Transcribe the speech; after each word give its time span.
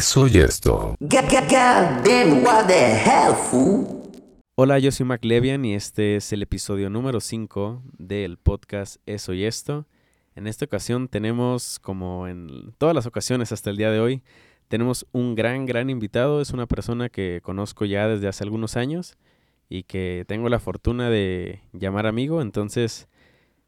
Eso 0.00 0.26
y 0.26 0.38
esto. 0.38 0.96
Hola, 4.54 4.78
yo 4.78 4.92
soy 4.92 5.04
MacLevian 5.04 5.64
y 5.66 5.74
este 5.74 6.16
es 6.16 6.32
el 6.32 6.40
episodio 6.40 6.88
número 6.88 7.20
5 7.20 7.82
del 7.98 8.38
podcast 8.38 8.96
Eso 9.04 9.34
y 9.34 9.44
esto. 9.44 9.86
En 10.34 10.46
esta 10.46 10.64
ocasión 10.64 11.06
tenemos, 11.08 11.78
como 11.80 12.28
en 12.28 12.72
todas 12.78 12.94
las 12.94 13.04
ocasiones 13.04 13.52
hasta 13.52 13.68
el 13.68 13.76
día 13.76 13.90
de 13.90 14.00
hoy, 14.00 14.22
tenemos 14.68 15.06
un 15.12 15.34
gran, 15.34 15.66
gran 15.66 15.90
invitado. 15.90 16.40
Es 16.40 16.52
una 16.52 16.64
persona 16.64 17.10
que 17.10 17.40
conozco 17.42 17.84
ya 17.84 18.08
desde 18.08 18.26
hace 18.26 18.42
algunos 18.42 18.78
años 18.78 19.18
y 19.68 19.82
que 19.82 20.24
tengo 20.26 20.48
la 20.48 20.60
fortuna 20.60 21.10
de 21.10 21.60
llamar 21.74 22.06
amigo. 22.06 22.40
Entonces, 22.40 23.06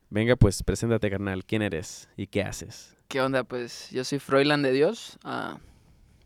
venga, 0.09 0.37
pues 0.37 0.63
preséntate, 0.63 1.11
carnal. 1.11 1.45
¿Quién 1.45 1.61
eres 1.61 2.09
y 2.17 2.27
qué 2.29 2.43
haces? 2.43 2.97
¿Qué 3.09 3.21
onda? 3.21 3.45
Pues 3.45 3.91
yo 3.91 4.03
soy 4.03 4.19
Froilan 4.19 4.63
de 4.63 4.73
Dios. 4.73 5.19
ah, 5.25 5.59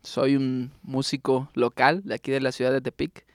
soy 0.06 0.37
un 0.37 0.70
músico 0.83 1.51
local 1.55 2.02
de 2.05 2.14
aquí 2.14 2.30
de 2.30 2.41
la 2.41 2.52
ciudad 2.52 2.73
de 2.73 2.80
Tepic. 2.80 3.27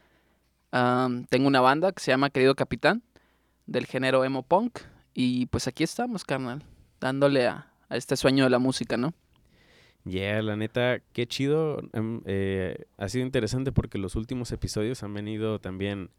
Tengo 0.71 1.47
una 1.47 1.61
banda 1.61 1.91
que 1.91 2.01
se 2.01 2.11
llama 2.11 2.29
Querido 2.29 2.55
Capitán, 2.55 3.03
del 3.67 3.85
género 3.85 4.23
emo 4.23 4.43
punk. 4.43 4.79
Y 5.13 5.47
pues 5.47 5.67
aquí 5.67 5.83
estamos, 5.83 6.23
carnal, 6.23 6.63
dándole 7.01 7.47
a, 7.47 7.67
este 7.89 8.15
sueño 8.15 8.45
de 8.45 8.49
la 8.49 8.59
música, 8.59 8.95
¿no? 8.95 9.13
Yeah, 10.05 10.41
la 10.41 10.55
neta, 10.55 11.01
qué 11.11 11.27
chido. 11.27 11.81
em, 11.91 12.21
eh, 12.25 12.85
ha 12.97 13.09
sido 13.09 13.25
interesante 13.25 13.73
porque 13.73 13.97
los 13.97 14.15
últimos 14.15 14.51
episodios 14.53 15.03
han 15.03 15.13
venido 15.13 15.59
también 15.59 16.09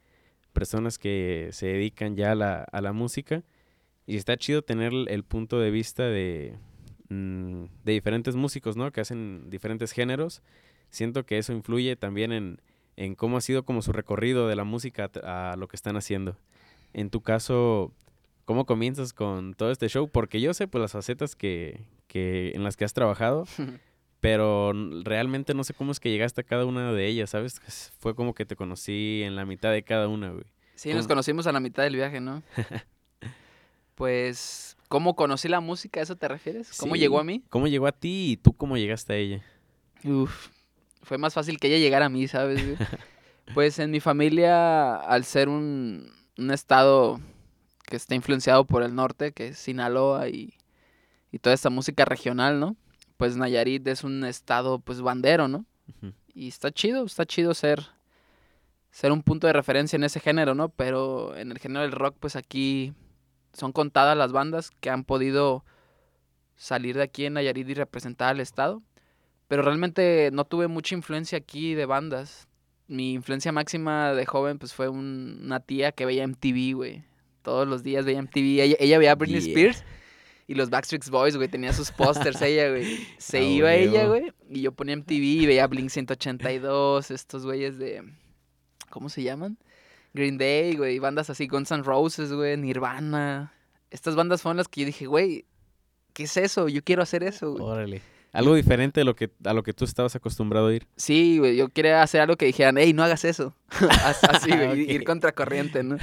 personas 0.53 0.99
que 0.99 1.49
se 1.53 1.67
dedican 1.67 2.15
ya 2.15 2.33
a 2.33 2.35
la, 2.35 2.63
a 2.71 2.81
la 2.83 2.93
música. 2.93 3.43
Y 4.07 4.17
está 4.17 4.37
chido 4.37 4.61
tener 4.63 4.93
el 5.09 5.25
punto 5.25 5.59
de 5.59 5.71
vista 5.71 6.05
de, 6.05 6.59
mm, 7.13 7.65
de 7.85 7.93
diferentes 7.93 8.35
músicos, 8.35 8.77
¿no? 8.77 8.91
Que 8.93 9.01
hacen 9.01 9.51
diferentes 9.51 9.93
géneros. 9.93 10.43
Siento 10.91 11.25
que 11.25 11.39
eso 11.39 11.53
influye 11.53 11.97
también 11.97 12.33
en, 12.33 12.61
en 12.97 13.15
cómo 13.15 13.37
ha 13.37 13.41
sido 13.41 13.65
como 13.65 13.83
su 13.83 13.93
recorrido 13.93 14.49
de 14.49 14.57
la 14.57 14.65
música 14.65 15.11
a, 15.23 15.53
a 15.53 15.57
lo 15.57 15.69
que 15.69 15.77
están 15.77 15.97
haciendo. 15.97 16.37
En 16.93 17.09
tu 17.11 17.23
caso, 17.23 17.93
¿cómo 18.45 18.67
comienzas 18.67 19.13
con 19.13 19.55
todo 19.55 19.71
este 19.71 19.89
show? 19.89 20.09
Porque 20.11 20.41
yo 20.41 20.53
sé 20.55 20.69
pues 20.69 20.81
las 20.83 20.93
facetas 20.93 21.35
que, 21.37 21.81
que 22.07 22.53
en 22.55 22.63
las 22.65 22.77
que 22.77 22.85
has 22.85 22.93
trabajado, 22.93 23.47
pero 24.21 24.73
realmente 25.03 25.55
no 25.55 25.65
sé 25.65 25.73
cómo 25.75 25.93
es 25.93 26.01
que 26.01 26.11
llegaste 26.11 26.43
a 26.43 26.45
cada 26.45 26.65
una 26.67 26.93
de 26.93 27.07
ellas, 27.07 27.31
¿sabes? 27.31 27.61
Es- 27.67 27.93
Fue 27.99 28.15
como 28.15 28.35
que 28.35 28.45
te 28.45 28.55
conocí 28.57 29.23
en 29.25 29.35
la 29.37 29.47
mitad 29.47 29.73
de 29.73 29.83
cada 29.83 30.09
una, 30.09 30.31
güey. 30.31 30.45
Sí, 30.75 30.93
nos 30.93 31.07
conocimos 31.07 31.47
a 31.47 31.53
la 31.53 31.61
mitad 31.61 31.85
del 31.85 31.95
viaje, 31.97 32.21
¿no? 32.21 32.43
pues, 33.95 34.77
¿cómo 34.93 35.17
conocí 35.17 35.49
la 35.49 35.61
música? 35.61 36.01
¿A 36.01 36.03
eso 36.03 36.17
te 36.17 36.29
refieres? 36.29 36.71
¿Cómo 36.79 36.95
Sí. 36.95 37.01
llegó 37.01 37.19
a 37.19 37.25
mí? 37.25 37.43
¿Cómo 37.49 37.67
llegó 37.67 37.87
a 37.87 37.93
ti 37.93 38.33
y 38.33 38.37
tú 38.37 38.53
cómo 38.53 38.77
llegaste 38.77 39.15
a 39.15 39.17
ella? 39.17 39.43
Uf, 40.05 40.49
fue 41.03 41.17
más 41.17 41.33
fácil 41.33 41.59
que 41.59 41.69
ella 41.69 41.79
llegara 41.79 42.07
a 42.07 42.09
mí, 42.11 42.29
¿sabes? 42.29 42.63
güey? 42.63 42.77
Pues 43.55 43.79
en 43.79 43.91
mi 43.91 44.01
familia, 44.01 44.97
al 44.97 45.25
ser 45.25 45.49
un, 45.49 46.13
un 46.39 46.51
estado 46.51 47.21
que 47.87 47.97
está 47.97 48.15
influenciado 48.15 48.67
por 48.67 48.83
el 48.83 48.95
norte, 48.95 49.33
que 49.33 49.49
es 49.49 49.59
Sinaloa 49.59 50.29
y, 50.29 50.53
y 51.33 51.39
toda 51.39 51.55
esta 51.55 51.71
música 51.71 52.05
regional, 52.05 52.61
¿no? 52.61 52.77
Pues 53.17 53.37
Nayarit 53.37 53.87
es 53.89 54.05
un 54.05 54.25
estado, 54.25 54.79
pues, 54.79 55.01
bandero, 55.01 55.49
¿no? 55.49 55.65
Y 56.35 56.49
está 56.49 56.71
chido, 56.71 57.05
está 57.05 57.25
chido 57.27 57.53
ser, 57.55 57.81
ser 58.91 59.11
un 59.13 59.23
punto 59.23 59.47
de 59.49 59.53
referencia 59.55 59.97
en 59.97 60.05
ese 60.05 60.21
género, 60.21 60.55
¿no? 60.55 60.69
Pero 60.69 61.37
en 61.37 61.51
el 61.51 61.59
género 61.59 61.81
del 61.83 61.93
rock, 61.93 62.17
pues 62.21 62.37
aquí 62.37 62.93
son 63.53 63.73
contadas 63.73 64.17
las 64.17 64.33
bandas 64.33 64.71
que 64.81 64.91
han 64.91 65.05
podido 65.05 65.65
salir 66.57 66.97
de 66.97 67.03
aquí 67.03 67.27
en 67.27 67.35
Nayarit 67.35 67.69
y 67.69 67.75
representar 67.75 68.31
al 68.31 68.41
estado. 68.41 68.83
Pero 69.49 69.63
realmente 69.63 70.31
no 70.33 70.45
tuve 70.45 70.69
mucha 70.69 70.95
influencia 70.95 71.39
aquí 71.39 71.75
de 71.75 71.87
bandas. 71.87 72.49
Mi 72.89 73.13
influencia 73.13 73.53
máxima 73.53 74.13
de 74.15 74.27
joven, 74.27 74.59
pues 74.59 74.73
fue 74.73 74.89
un- 74.89 75.41
una 75.45 75.61
tía 75.61 75.93
que 75.93 76.07
veía 76.07 76.25
MTV, 76.25 76.75
güey. 76.75 77.05
Todos 77.43 77.67
los 77.67 77.83
días 77.83 78.05
veía 78.05 78.19
MTV. 78.23 78.61
Ella, 78.63 78.77
ella 78.79 78.99
veía 78.99 79.15
Britney 79.15 79.41
Yeah. 79.41 79.49
Spears 79.51 79.85
y 80.47 80.55
los 80.55 80.71
Backstreet 80.71 81.09
Boys, 81.11 81.37
güey. 81.37 81.49
Tenía 81.49 81.73
sus 81.73 81.91
pósters 81.91 82.41
ella, 82.43 82.71
güey. 82.71 83.07
Se 83.19 83.39
A 83.39 83.43
iba 83.43 83.75
ella, 83.75 84.07
güey. 84.07 84.33
Y 84.49 84.63
yo 84.63 84.73
ponía 84.73 84.95
MTV 84.97 85.43
y 85.43 85.47
veía 85.47 85.67
Blink 85.67 85.91
182, 85.91 87.11
estos 87.11 87.45
güeyes 87.45 87.79
de... 87.79 88.05
¿Cómo 88.91 89.09
se 89.09 89.23
llaman? 89.23 89.59
Green 90.15 90.39
Day, 90.39 90.77
güey. 90.77 90.99
Bandas 90.99 91.31
así, 91.31 91.47
Guns 91.47 91.71
N' 91.71 91.83
Roses, 91.83 92.33
güey. 92.33 92.57
Nirvana. 92.57 93.53
Estas 93.91 94.15
bandas 94.15 94.43
fueron 94.43 94.57
las 94.59 94.69
que 94.69 94.81
yo 94.83 94.87
dije, 94.87 95.07
güey, 95.07 95.45
¿qué 96.13 96.25
es 96.25 96.37
eso? 96.37 96.69
Yo 96.69 96.83
quiero 96.83 97.03
hacer 97.03 97.23
eso, 97.23 97.53
güey. 97.53 97.63
Órale. 97.65 98.03
Algo 98.33 98.55
diferente 98.55 99.01
de 99.01 99.05
lo 99.05 99.15
que, 99.15 99.31
a 99.45 99.53
lo 99.53 99.63
que 99.63 99.75
tú 99.75 99.85
estabas 99.85 100.17
acostumbrado 100.17 100.69
a 100.69 100.75
ir. 100.75 100.87
Sí, 100.97 101.37
güey, 101.39 101.55
yo 101.55 101.69
quería 101.69 102.03
hacer 102.03 102.23
algo 102.23 102.37
que 102.37 102.47
dijeran, 102.47 102.79
hey, 102.79 102.95
no 102.95 103.03
hagas 103.05 103.27
eso. 103.27 103.55
As- 104.05 104.25
Así, 104.25 104.49
güey, 104.57 104.85
Ok. 104.85 104.91
ir 104.91 105.05
contracorriente, 105.05 105.83
¿no? 105.83 105.99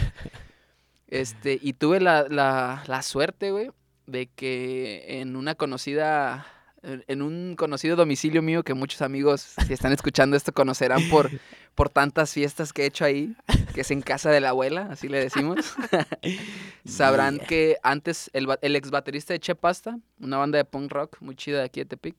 Este, 1.08 1.58
y 1.62 1.74
tuve 1.74 2.00
la, 2.00 2.28
la, 2.30 2.84
la 2.86 3.02
suerte, 3.02 3.52
güey, 3.52 3.72
de 4.06 4.28
que 4.28 5.20
en 5.22 5.36
una 5.36 5.56
conocida, 5.56 6.46
en 6.84 7.04
en 7.08 7.22
un 7.24 7.56
conocido 7.58 7.96
domicilio 7.96 8.44
mío 8.44 8.62
que 8.64 8.76
muchos 8.76 9.02
amigos, 9.02 9.56
si 9.66 9.74
están 9.74 9.92
escuchando 9.92 10.38
esto, 10.38 10.52
conocerán 10.54 11.10
por, 11.10 11.32
por 11.76 11.90
tantas 11.90 12.34
fiestas 12.34 12.74
que 12.74 12.84
he 12.84 12.86
hecho 12.88 13.06
ahí, 13.06 13.36
que 13.74 13.82
es 13.82 13.92
en 13.92 14.02
casa 14.02 14.30
de 14.32 14.42
la 14.42 14.50
abuela, 14.50 14.88
así 14.92 15.08
le 15.08 15.20
decimos. 15.20 15.76
Sabrán 16.86 17.38
Yeah. 17.38 17.48
que 17.48 17.78
antes 17.84 18.30
el, 18.34 18.48
el 18.62 18.76
ex 18.76 18.90
baterista 18.92 19.34
de 19.34 19.40
Che 19.40 19.56
Pasta, 19.56 20.00
una 20.20 20.38
banda 20.38 20.58
de 20.58 20.66
punk 20.66 20.92
rock 20.92 21.18
muy 21.22 21.36
chida 21.36 21.60
de 21.60 21.66
aquí 21.66 21.80
de 21.82 21.86
Tepic, 21.86 22.16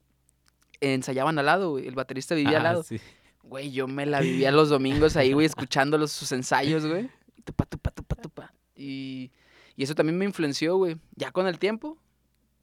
ensayaban 0.79 1.37
al 1.39 1.45
lado, 1.45 1.71
güey. 1.71 1.87
El 1.87 1.95
baterista 1.95 2.35
vivía 2.35 2.57
al 2.59 2.65
Ah, 2.65 2.69
lado. 2.71 2.83
sí. 2.83 2.99
Güey, 3.43 3.71
yo 3.71 3.87
me 3.87 4.05
la 4.05 4.21
vivía 4.21 4.51
los 4.51 4.69
domingos 4.69 5.17
ahí, 5.17 5.33
güey, 5.33 5.45
escuchando 5.45 5.97
los, 5.97 6.11
sus 6.11 6.31
ensayos, 6.31 6.85
güey. 6.85 7.09
Tupa, 7.43 7.65
tupa, 7.65 7.91
tupa, 7.91 8.15
tupa. 8.15 8.53
Y, 8.75 9.31
y 9.75 9.83
eso 9.83 9.93
también 9.95 10.17
me 10.17 10.25
influenció, 10.25 10.77
güey. 10.77 10.97
Ya 11.15 11.31
con 11.31 11.47
el 11.47 11.59
tiempo, 11.59 11.97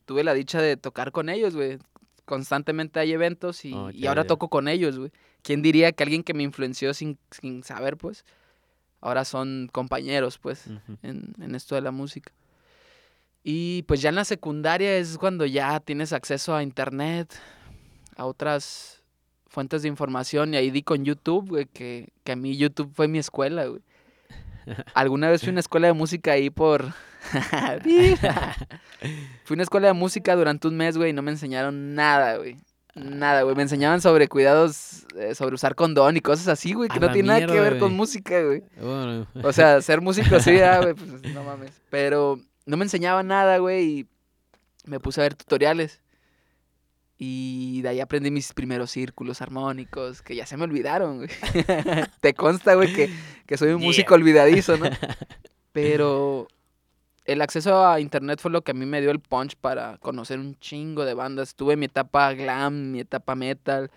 tuve 0.07 0.25
la 0.25 0.35
dicha 0.35 0.63
de 0.63 0.77
tocar 0.77 1.13
con 1.13 1.29
ellos, 1.29 1.55
güey. 1.55 1.79
Constantemente 2.29 3.01
hay 3.01 3.13
eventos 3.13 3.65
y, 3.65 3.73
Oh, 3.73 3.91
ahora 4.07 4.25
toco 4.25 4.51
con 4.51 4.69
ellos, 4.69 4.99
güey. 4.99 5.11
¿Quién 5.41 5.63
diría 5.63 5.93
que 5.93 6.03
alguien 6.03 6.23
que 6.23 6.35
me 6.35 6.43
influenció 6.43 6.93
sin, 6.93 7.19
sin 7.31 7.65
saber, 7.65 7.97
pues, 7.97 8.27
ahora 9.01 9.25
son 9.25 9.71
compañeros, 9.73 10.37
pues, 10.37 10.67
en, 11.03 11.33
en 11.41 11.55
esto 11.55 11.75
de 11.75 11.81
la 11.81 11.91
música? 11.91 12.31
Y 13.43 13.83
pues 13.85 14.03
ya 14.03 14.11
en 14.11 14.17
la 14.17 14.27
secundaria 14.27 14.99
es 14.99 15.17
cuando 15.17 15.47
ya 15.47 15.81
tienes 15.81 16.13
acceso 16.13 16.55
a 16.55 16.63
internet, 16.63 17.35
a 18.17 18.27
otras 18.27 19.03
fuentes 19.47 19.81
de 19.81 19.89
información 19.89 20.53
y 20.53 20.59
ahí 20.59 20.71
di 20.71 20.83
con 20.83 21.07
YouTube, 21.07 21.49
güey, 21.49 21.65
que, 21.65 22.11
que 22.25 22.33
a 22.33 22.37
mí 22.37 22.59
YouTube 22.59 22.93
fue 22.95 23.09
mi 23.09 23.19
escuela, 23.19 23.65
güey. 23.65 23.81
Alguna 24.95 25.31
vez 25.31 25.41
fui 25.41 25.49
a 25.49 25.53
una 25.53 25.61
escuela 25.61 25.87
de 25.87 25.95
música 25.95 26.33
ahí 26.33 26.51
por... 26.51 26.93
fui 29.45 29.55
a 29.55 29.55
una 29.55 29.63
escuela 29.63 29.89
de 29.89 29.93
música 29.95 30.35
durante 30.37 30.69
un 30.69 30.77
mes, 30.77 30.97
güey, 30.97 31.11
y 31.11 31.13
no 31.13 31.23
me 31.23 31.31
enseñaron 31.31 31.95
nada, 31.95 32.37
güey. 32.37 32.57
Nada, 32.95 33.43
güey. 33.43 33.55
Me 33.55 33.63
enseñaban 33.63 34.01
sobre 34.01 34.27
cuidados, 34.29 35.07
eh, 35.17 35.35
sobre 35.35 35.55
usar 35.55 35.75
condón 35.77 36.17
y 36.17 36.21
cosas 36.21 36.49
así, 36.49 36.73
güey, 36.73 36.89
que 36.89 36.97
A 36.99 37.01
no 37.01 37.13
tiene 37.13 37.29
nada 37.29 37.47
que 37.47 37.61
ver 37.61 37.79
con 37.79 37.95
música, 37.95 38.43
güey. 38.43 38.63
Bueno, 38.81 39.27
O 39.43 39.53
sea, 39.53 39.81
ser 39.83 40.01
músico 40.01 40.41
sí, 40.41 40.59
ah, 40.61 40.81
güey, 40.81 40.95
pues 40.95 41.23
no 41.33 41.45
mames. 41.45 41.71
Pero 41.91 42.41
no 42.67 42.77
me 42.77 42.85
enseñaba 42.85 43.23
nada, 43.23 43.59
güey, 43.59 43.85
y 44.01 44.07
me 44.85 44.99
puse 44.99 45.21
a 45.21 45.25
ver 45.25 45.35
tutoriales. 45.35 46.01
Y 47.21 47.83
de 47.83 47.89
ahí 47.89 48.01
aprendí 48.01 48.31
mis 48.31 48.53
primeros 48.53 48.91
círculos 48.93 49.43
armónicos, 49.43 50.23
que 50.23 50.37
ya 50.37 50.47
se 50.47 50.57
me 50.57 50.65
olvidaron, 50.65 51.17
güey. 51.19 51.29
Te 52.21 52.35
consta, 52.35 52.75
güey, 52.75 52.93
que, 52.93 53.11
que 53.47 53.57
soy 53.57 53.71
un 53.73 53.79
Yeah. 53.81 53.87
músico 53.89 54.15
olvidadizo, 54.15 54.77
¿no? 54.77 54.87
Pero 55.73 56.49
el 57.29 57.43
acceso 57.43 57.87
a 57.87 58.01
internet 58.01 58.41
fue 58.41 58.51
lo 58.51 58.63
que 58.63 58.71
a 58.71 58.75
mí 58.75 58.87
me 58.87 59.03
dio 59.03 59.11
el 59.11 59.21
punch 59.21 59.55
para 59.57 59.99
conocer 59.99 60.39
un 60.39 60.59
chingo 60.59 61.05
de 61.05 61.13
bandas. 61.13 61.55
Tuve 61.55 61.77
mi 61.77 61.85
etapa 61.85 62.33
glam, 62.33 62.91
mi 62.91 63.01
etapa 63.01 63.35
metal, 63.35 63.91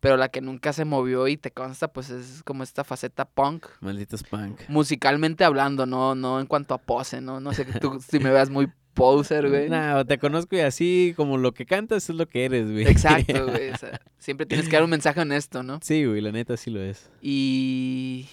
pero 0.00 0.16
la 0.16 0.30
que 0.30 0.40
nunca 0.40 0.72
se 0.72 0.86
movió 0.86 1.28
y 1.28 1.36
te 1.36 1.50
consta, 1.50 1.88
pues 1.88 2.08
es 2.08 2.42
como 2.42 2.62
esta 2.62 2.82
faceta 2.82 3.26
punk 3.26 3.66
malditos 3.80 4.22
punk. 4.22 4.62
musicalmente 4.68 5.44
hablando, 5.44 5.84
no, 5.84 6.14
no 6.14 6.40
en 6.40 6.46
cuanto 6.46 6.72
a 6.72 6.78
pose, 6.78 7.20
¿no? 7.20 7.38
No 7.38 7.52
sé 7.52 7.66
que 7.66 7.78
tú 7.78 8.00
si 8.00 8.18
me 8.18 8.30
veas 8.30 8.48
muy 8.48 8.72
poser, 8.94 9.50
güey. 9.50 9.68
No, 9.68 10.06
te 10.06 10.18
conozco 10.18 10.56
y 10.56 10.60
así 10.60 11.12
como 11.18 11.36
lo 11.36 11.52
que 11.52 11.66
cantas 11.66 12.08
es 12.08 12.16
lo 12.16 12.26
que 12.26 12.46
eres, 12.46 12.72
güey. 12.72 12.86
Exacto, 12.86 13.46
güey. 13.50 13.70
o 13.70 13.76
sea, 13.76 14.00
siempre 14.18 14.46
tienes 14.46 14.70
que 14.70 14.76
dar 14.76 14.84
un 14.84 14.90
mensaje 14.90 15.20
honesto, 15.20 15.62
¿no? 15.62 15.80
Sí, 15.82 16.06
güey, 16.06 16.22
la 16.22 16.32
neta 16.32 16.56
sí 16.56 16.70
lo 16.70 16.82
es. 16.82 17.10
Y 17.20 18.26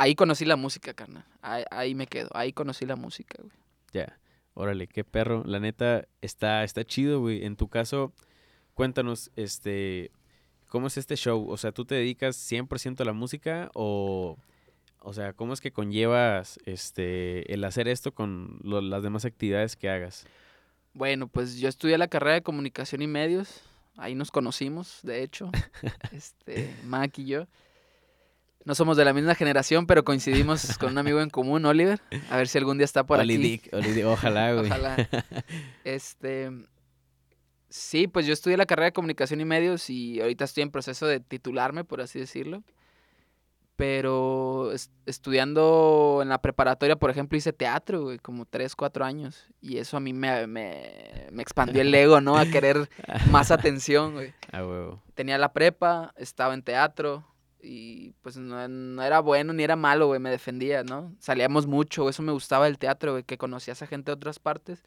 ahí 0.00 0.14
conocí 0.14 0.44
la 0.44 0.56
música, 0.56 0.94
carnal. 0.94 1.24
Ahí, 1.42 1.64
ahí 1.70 1.94
me 1.94 2.06
quedo. 2.06 2.28
Ahí 2.34 2.52
conocí 2.52 2.86
la 2.86 2.96
música, 2.96 3.36
güey. 3.42 3.54
Ya. 3.92 4.18
Órale, 4.54 4.86
qué 4.86 5.04
perro. 5.04 5.42
La 5.46 5.60
neta 5.60 6.06
está, 6.20 6.64
está 6.64 6.84
chido, 6.84 7.20
güey. 7.20 7.44
En 7.44 7.56
tu 7.56 7.68
caso, 7.68 8.12
cuéntanos, 8.74 9.30
este, 9.36 10.10
¿cómo 10.68 10.88
es 10.88 10.96
este 10.96 11.16
show? 11.16 11.48
O 11.48 11.56
sea, 11.56 11.72
¿tú 11.72 11.84
te 11.84 11.94
dedicas 11.94 12.36
100% 12.36 13.00
a 13.00 13.04
la 13.04 13.12
música 13.12 13.70
o, 13.74 14.36
o 15.00 15.12
sea, 15.12 15.32
cómo 15.32 15.52
es 15.52 15.60
que 15.60 15.70
conllevas, 15.72 16.58
este, 16.64 17.52
el 17.52 17.62
hacer 17.64 17.86
esto 17.88 18.12
con 18.12 18.58
lo- 18.62 18.80
las 18.80 19.02
demás 19.02 19.24
actividades 19.24 19.76
que 19.76 19.88
hagas? 19.88 20.26
Bueno, 20.92 21.28
pues 21.28 21.58
yo 21.58 21.68
estudié 21.68 21.96
la 21.98 22.08
carrera 22.08 22.34
de 22.34 22.42
comunicación 22.42 23.02
y 23.02 23.06
medios 23.06 23.62
Ahí 23.96 24.14
nos 24.14 24.30
conocimos, 24.30 25.00
de 25.02 25.22
hecho. 25.22 25.50
este, 26.12 26.74
Mac 26.84 27.18
y 27.18 27.26
yo. 27.26 27.46
No 28.64 28.74
somos 28.74 28.96
de 28.96 29.04
la 29.06 29.12
misma 29.14 29.34
generación, 29.34 29.86
pero 29.86 30.04
coincidimos 30.04 30.76
con 30.78 30.92
un 30.92 30.98
amigo 30.98 31.20
en 31.20 31.30
común, 31.30 31.64
Oliver. 31.64 32.00
A 32.30 32.36
ver 32.36 32.46
si 32.48 32.58
algún 32.58 32.76
día 32.78 32.84
está 32.84 33.04
por 33.04 33.18
Oli 33.18 33.34
aquí. 33.34 33.42
Dick, 33.42 33.68
Oli 33.72 33.92
Dick, 33.92 34.04
ojalá, 34.06 34.52
güey. 34.52 34.66
Ojalá. 34.66 34.96
Este. 35.84 36.50
Sí, 37.68 38.06
pues 38.08 38.26
yo 38.26 38.32
estudié 38.32 38.56
la 38.56 38.66
carrera 38.66 38.86
de 38.86 38.92
comunicación 38.92 39.40
y 39.40 39.44
medios 39.44 39.88
y 39.90 40.20
ahorita 40.20 40.44
estoy 40.44 40.62
en 40.64 40.70
proceso 40.72 41.06
de 41.06 41.20
titularme, 41.20 41.84
por 41.84 42.00
así 42.00 42.18
decirlo. 42.18 42.62
Pero 43.76 44.72
es- 44.72 44.90
estudiando 45.06 46.18
en 46.20 46.28
la 46.28 46.42
preparatoria, 46.42 46.96
por 46.96 47.08
ejemplo, 47.10 47.38
hice 47.38 47.54
teatro, 47.54 48.02
güey, 48.02 48.18
como 48.18 48.44
3, 48.44 48.76
4 48.76 49.04
años. 49.06 49.46
Y 49.62 49.78
eso 49.78 49.96
a 49.96 50.00
mí 50.00 50.12
me, 50.12 50.46
me, 50.46 51.26
me 51.32 51.42
expandió 51.42 51.80
el 51.80 51.94
ego, 51.94 52.20
¿no? 52.20 52.36
A 52.36 52.44
querer 52.44 52.90
más 53.30 53.50
atención, 53.50 54.12
güey. 54.14 54.34
A 54.52 54.66
huevo. 54.66 55.02
Tenía 55.14 55.38
la 55.38 55.54
prepa, 55.54 56.12
estaba 56.18 56.52
en 56.52 56.62
teatro 56.62 57.24
y 57.62 58.12
pues 58.22 58.36
no, 58.36 58.66
no 58.68 59.02
era 59.02 59.20
bueno 59.20 59.52
ni 59.52 59.62
era 59.62 59.76
malo, 59.76 60.06
güey, 60.06 60.20
me 60.20 60.30
defendía, 60.30 60.82
¿no? 60.82 61.14
Salíamos 61.18 61.66
mucho, 61.66 62.08
eso 62.08 62.22
me 62.22 62.32
gustaba 62.32 62.66
del 62.66 62.78
teatro, 62.78 63.12
güey, 63.12 63.24
que 63.24 63.38
conocías 63.38 63.82
a 63.82 63.86
gente 63.86 64.10
de 64.10 64.16
otras 64.16 64.38
partes. 64.38 64.82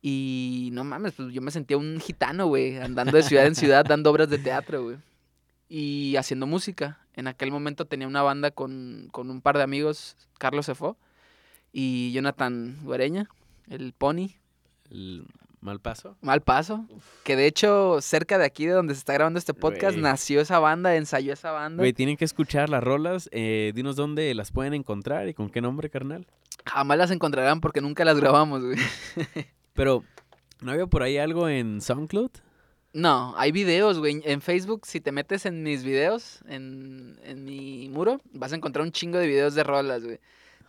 Y 0.00 0.70
no 0.72 0.84
mames, 0.84 1.14
pues 1.14 1.32
yo 1.32 1.42
me 1.42 1.50
sentía 1.50 1.76
un 1.76 2.00
gitano, 2.00 2.46
güey, 2.46 2.78
andando 2.78 3.16
de 3.16 3.22
ciudad 3.22 3.46
en 3.46 3.54
ciudad 3.54 3.84
dando 3.84 4.10
obras 4.10 4.30
de 4.30 4.38
teatro, 4.38 4.84
güey. 4.84 4.96
Y 5.68 6.16
haciendo 6.16 6.46
música. 6.46 7.00
En 7.14 7.26
aquel 7.26 7.50
momento 7.50 7.84
tenía 7.84 8.06
una 8.06 8.22
banda 8.22 8.52
con, 8.52 9.08
con 9.10 9.28
un 9.30 9.40
par 9.40 9.56
de 9.56 9.64
amigos, 9.64 10.16
Carlos 10.38 10.66
Cefó 10.66 10.96
y 11.72 12.12
Jonathan 12.12 12.78
Guareña, 12.84 13.28
el 13.68 13.92
Pony, 13.92 14.36
El 14.90 15.26
mal 15.60 15.80
paso. 15.80 16.16
Mal 16.20 16.40
Paso. 16.42 16.86
Que 17.24 17.36
de 17.36 17.46
hecho, 17.46 18.00
cerca 18.00 18.38
de 18.38 18.44
aquí 18.44 18.66
de 18.66 18.72
donde 18.72 18.94
se 18.94 18.98
está 18.98 19.12
grabando 19.12 19.38
este 19.38 19.54
podcast, 19.54 19.96
nació 19.96 20.40
esa 20.40 20.58
banda, 20.58 20.96
ensayó 20.96 21.32
esa 21.32 21.50
banda. 21.50 21.82
Güey, 21.82 21.92
tienen 21.92 22.16
que 22.16 22.24
escuchar 22.24 22.68
las 22.68 22.82
rolas. 22.82 23.28
Eh, 23.32 23.72
dinos 23.74 23.96
dónde 23.96 24.34
las 24.34 24.50
pueden 24.52 24.74
encontrar 24.74 25.28
y 25.28 25.34
con 25.34 25.50
qué 25.50 25.60
nombre, 25.60 25.90
carnal. 25.90 26.26
Jamás 26.64 26.98
las 26.98 27.10
encontrarán 27.10 27.60
porque 27.60 27.80
nunca 27.80 28.04
las 28.04 28.18
grabamos, 28.18 28.62
güey. 28.62 28.78
Pero, 29.74 30.04
¿no 30.60 30.72
había 30.72 30.86
por 30.86 31.02
ahí 31.02 31.18
algo 31.18 31.48
en 31.48 31.80
SoundCloud? 31.80 32.30
No, 32.92 33.34
hay 33.36 33.52
videos, 33.52 33.98
güey. 33.98 34.20
En 34.24 34.40
Facebook, 34.40 34.86
si 34.86 35.00
te 35.00 35.12
metes 35.12 35.46
en 35.46 35.62
mis 35.62 35.84
videos, 35.84 36.40
en, 36.48 37.18
en 37.22 37.44
mi 37.44 37.88
muro, 37.90 38.20
vas 38.32 38.52
a 38.52 38.56
encontrar 38.56 38.84
un 38.84 38.92
chingo 38.92 39.18
de 39.18 39.26
videos 39.26 39.54
de 39.54 39.62
rolas, 39.62 40.02
güey. 40.04 40.18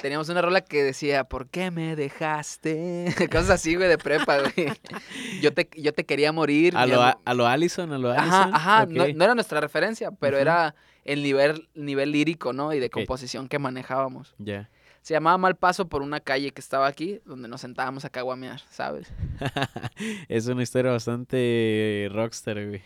Teníamos 0.02 0.30
una 0.30 0.42
rola 0.42 0.62
que 0.62 0.84
decía, 0.84 1.26
¿por 1.26 1.50
qué 1.50 1.72
me 1.72 1.96
dejaste? 1.96 3.14
Cosas 3.32 3.50
así, 3.50 3.76
güey, 3.76 3.90
de 3.90 3.98
prepa, 3.98 4.40
güey. 4.40 4.72
Yo 5.42 5.54
te, 5.54 5.70
yo 5.76 5.94
te 5.94 6.06
quería 6.06 6.32
morir. 6.32 6.76
¿A 6.76 6.86
lo, 6.86 7.02
a, 7.02 7.34
lo 7.34 7.48
Allison? 7.48 7.92
¿A 7.94 7.98
lo 7.98 8.12
Allison? 8.12 8.54
Ajá, 8.54 8.80
ajá. 8.80 8.86
No, 8.86 9.08
no 9.08 9.24
era 9.24 9.36
nuestra 9.36 9.62
referencia, 9.62 10.12
pero 10.12 10.38
era 10.38 10.76
el 11.06 11.24
nivel, 11.24 11.68
nivel 11.74 12.12
lírico, 12.12 12.54
¿no? 12.54 12.74
Y 12.74 12.80
de 12.80 12.90
composición 12.90 13.48
que 13.48 13.60
manejábamos. 13.60 14.36
Ya. 14.38 14.70
Se 15.02 15.14
llamaba 15.14 15.38
Mal 15.38 15.56
Paso 15.56 15.88
por 15.88 16.02
una 16.02 16.20
calle 16.20 16.52
que 16.52 16.62
estaba 16.62 16.88
aquí, 16.88 17.20
donde 17.26 17.48
nos 17.48 17.62
sentábamos 17.62 18.06
a 18.06 18.10
caguamear, 18.10 18.62
¿sabes? 18.70 19.12
es 20.28 20.48
una 20.48 20.64
historia 20.64 20.92
bastante 20.92 22.10
rockstar, 22.12 22.66
güey. 22.68 22.82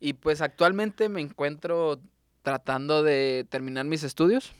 Y 0.00 0.14
pues 0.14 0.40
actualmente 0.40 1.08
me 1.08 1.20
encuentro 1.20 2.00
tratando 2.42 3.02
de 3.02 3.46
terminar 3.48 3.84
mis 3.84 4.02
estudios. 4.02 4.52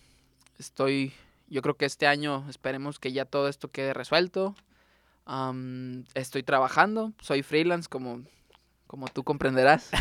Estoy, 0.59 1.13
yo 1.51 1.61
creo 1.63 1.77
que 1.77 1.85
este 1.85 2.07
año 2.07 2.47
esperemos 2.49 2.99
que 2.99 3.13
ya 3.13 3.25
todo 3.25 3.49
esto 3.49 3.71
quede 3.71 3.93
resuelto. 3.93 4.55
Am, 5.27 6.05
estoy 6.15 6.43
trabajando, 6.43 7.13
soy 7.21 7.43
freelance 7.43 7.89
como, 7.89 8.23
como 8.87 9.09
tú 9.09 9.23
comprenderás. 9.25 9.91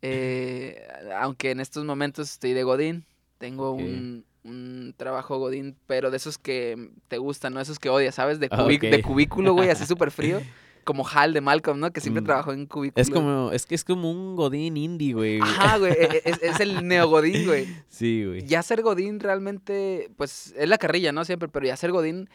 Eh, 0.00 0.86
aunque 1.20 1.50
en 1.50 1.58
estos 1.58 1.84
momentos 1.84 2.30
estoy 2.30 2.52
de 2.52 2.62
Godín, 2.62 3.04
tengo 3.38 3.72
un, 3.72 4.24
un 4.44 4.94
trabajo 4.96 5.38
Godín, 5.38 5.76
pero 5.88 6.12
de 6.12 6.18
esos 6.18 6.38
que 6.38 6.90
te 7.08 7.18
gustan, 7.18 7.52
¿no? 7.54 7.60
Esos 7.60 7.80
que 7.80 7.88
odias, 7.88 8.14
¿sabes? 8.14 8.38
De, 8.38 8.48
Ah, 8.50 8.58
cubi- 8.58 8.78
de 8.78 9.02
cubículo, 9.02 9.54
güey, 9.54 9.70
así 9.70 9.84
súper 9.86 10.12
frío. 10.12 10.40
Como 10.88 11.06
Hal 11.06 11.34
de 11.34 11.42
Malcolm, 11.42 11.78
¿no? 11.80 11.90
Que 11.92 12.00
siempre 12.00 12.22
Mm. 12.22 12.24
trabajó 12.24 12.52
en 12.54 12.64
cubículo. 12.64 13.02
Es 13.02 13.10
como, 13.10 13.52
es 13.52 13.66
que 13.66 13.74
es 13.74 13.84
como 13.84 14.10
un 14.10 14.36
godín 14.36 14.78
indie, 14.78 15.12
güey. 15.12 15.38
Ajá, 15.38 15.76
güey, 15.76 15.92
e- 15.92 16.08
e- 16.14 16.22
es, 16.24 16.42
es 16.42 16.60
el 16.60 16.86
neogodín, 16.88 17.44
güey. 17.46 17.66
Sí, 17.88 18.24
güey. 18.24 18.46
Ya 18.46 18.62
ser 18.62 18.80
godín 18.80 19.20
realmente, 19.20 20.08
pues, 20.16 20.54
es 20.56 20.66
la 20.66 20.78
carrilla, 20.78 21.12
¿no? 21.12 21.26
Siempre, 21.26 21.48
pero 21.50 21.66
ya 21.66 21.76
ser 21.76 21.92
godín 21.92 22.30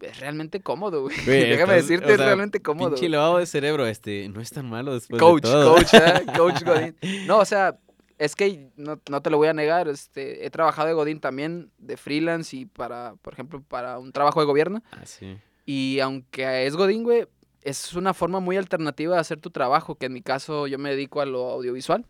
es 0.00 0.18
realmente 0.18 0.60
cómodo, 0.60 1.02
güey. 1.02 1.16
Güey, 1.24 1.40
Déjame 1.50 1.74
estás- 1.76 1.88
decirte, 1.88 2.10
o 2.10 2.14
es 2.14 2.18
realmente 2.18 2.60
cómodo. 2.60 2.90
Pinche 2.96 3.08
lavado 3.08 3.38
de 3.38 3.46
cerebro, 3.46 3.86
este, 3.86 4.28
no 4.28 4.40
es 4.40 4.50
tan 4.50 4.68
malo 4.68 4.94
después 4.94 5.20
Coach, 5.20 5.44
de 5.44 5.48
todo. 5.50 5.74
coach, 5.76 5.94
¿eh? 5.94 6.22
coach 6.36 6.64
godín. 6.64 6.96
No, 7.28 7.38
o 7.38 7.44
sea, 7.44 7.78
es 8.18 8.34
que 8.34 8.70
no, 8.76 9.00
no 9.08 9.22
te 9.22 9.30
lo 9.30 9.36
voy 9.36 9.46
a 9.48 9.52
negar, 9.54 9.86
este, 9.86 10.44
he 10.44 10.50
trabajado 10.50 10.88
de 10.88 10.94
godín 10.94 11.20
también, 11.20 11.70
de 11.78 11.96
freelance 11.96 12.56
y 12.56 12.66
para, 12.66 13.14
por 13.22 13.32
ejemplo, 13.34 13.62
para 13.62 14.00
un 14.00 14.10
trabajo 14.12 14.40
de 14.40 14.46
gobierno. 14.46 14.82
Ah, 14.90 15.06
sí. 15.06 15.38
Y 15.64 16.00
aunque 16.00 16.66
es 16.66 16.74
Godín, 16.74 17.04
güey, 17.04 17.26
es 17.62 17.94
una 17.94 18.14
forma 18.14 18.40
muy 18.40 18.56
alternativa 18.56 19.14
de 19.14 19.20
hacer 19.20 19.40
tu 19.40 19.50
trabajo, 19.50 19.94
que 19.96 20.06
en 20.06 20.12
mi 20.12 20.22
caso 20.22 20.66
yo 20.66 20.78
me 20.78 20.90
dedico 20.90 21.20
a 21.20 21.26
lo 21.26 21.50
audiovisual. 21.50 22.04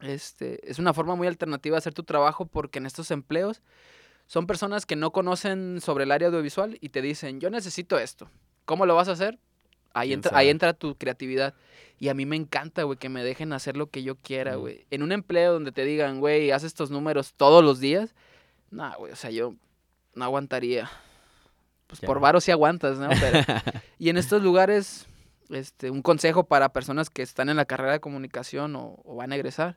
Este, 0.00 0.70
es 0.70 0.78
una 0.78 0.94
forma 0.94 1.14
muy 1.16 1.26
alternativa 1.26 1.74
de 1.74 1.78
hacer 1.78 1.94
tu 1.94 2.04
trabajo 2.04 2.46
porque 2.46 2.78
en 2.78 2.86
estos 2.86 3.10
empleos 3.10 3.62
son 4.26 4.46
personas 4.46 4.86
que 4.86 4.94
no 4.94 5.10
conocen 5.10 5.80
sobre 5.80 6.04
el 6.04 6.12
área 6.12 6.28
audiovisual 6.28 6.76
y 6.80 6.90
te 6.90 7.02
dicen, 7.02 7.40
yo 7.40 7.50
necesito 7.50 7.98
esto. 7.98 8.28
¿Cómo 8.64 8.86
lo 8.86 8.94
vas 8.94 9.08
a 9.08 9.12
hacer? 9.12 9.38
Ahí 9.94 10.08
¿Quién 10.08 10.18
entra, 10.18 10.38
ahí 10.38 10.48
entra 10.50 10.74
tu 10.74 10.94
creatividad. 10.96 11.54
Y 11.98 12.08
a 12.10 12.14
mí 12.14 12.26
me 12.26 12.36
encanta, 12.36 12.82
güey, 12.84 12.98
que 12.98 13.08
me 13.08 13.24
dejen 13.24 13.52
hacer 13.52 13.76
lo 13.76 13.88
que 13.88 14.02
yo 14.02 14.16
quiera, 14.16 14.56
Mm. 14.56 14.60
güey. 14.60 14.86
En 14.90 15.02
un 15.02 15.12
empleo 15.12 15.54
donde 15.54 15.72
te 15.72 15.84
digan, 15.84 16.20
güey, 16.20 16.50
haz 16.50 16.62
estos 16.62 16.90
números 16.90 17.32
todos 17.34 17.64
los 17.64 17.80
días, 17.80 18.14
no, 18.70 18.92
güey, 18.98 19.12
o 19.12 19.16
sea, 19.16 19.30
yo 19.30 19.54
no 20.14 20.24
aguantaría. 20.26 20.90
Pues 21.88 22.00
por 22.00 22.20
varo 22.20 22.40
sí 22.40 22.50
aguantas, 22.52 22.98
¿no? 22.98 23.08
Pero, 23.20 23.40
y 23.98 24.10
en 24.10 24.16
estos 24.18 24.42
lugares, 24.42 25.06
este, 25.50 25.90
un 25.90 26.02
consejo 26.02 26.44
para 26.44 26.68
personas 26.72 27.10
que 27.10 27.22
están 27.22 27.48
en 27.48 27.56
la 27.56 27.64
carrera 27.64 27.92
de 27.92 28.00
comunicación 28.00 28.76
o, 28.76 29.00
o 29.04 29.16
van 29.16 29.32
a 29.32 29.34
egresar, 29.36 29.76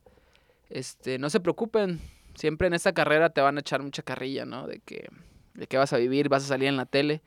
este, 0.69 1.17
no 1.17 1.29
se 1.29 1.39
preocupen. 1.39 1.99
Siempre 2.35 2.67
en 2.67 2.73
esta 2.73 2.93
carrera 2.93 3.29
te 3.29 3.41
van 3.41 3.57
a 3.57 3.61
echar 3.61 3.81
mucha 3.81 4.03
carrilla, 4.03 4.45
¿no? 4.45 4.67
De 4.67 4.79
que, 4.79 5.09
de 5.53 5.67
que 5.67 5.77
vas 5.77 5.91
a 5.93 5.97
vivir, 5.97 6.29
vas 6.29 6.43
a 6.43 6.47
salir 6.47 6.67
en 6.67 6.77
la 6.77 6.85
tele. 6.85 7.21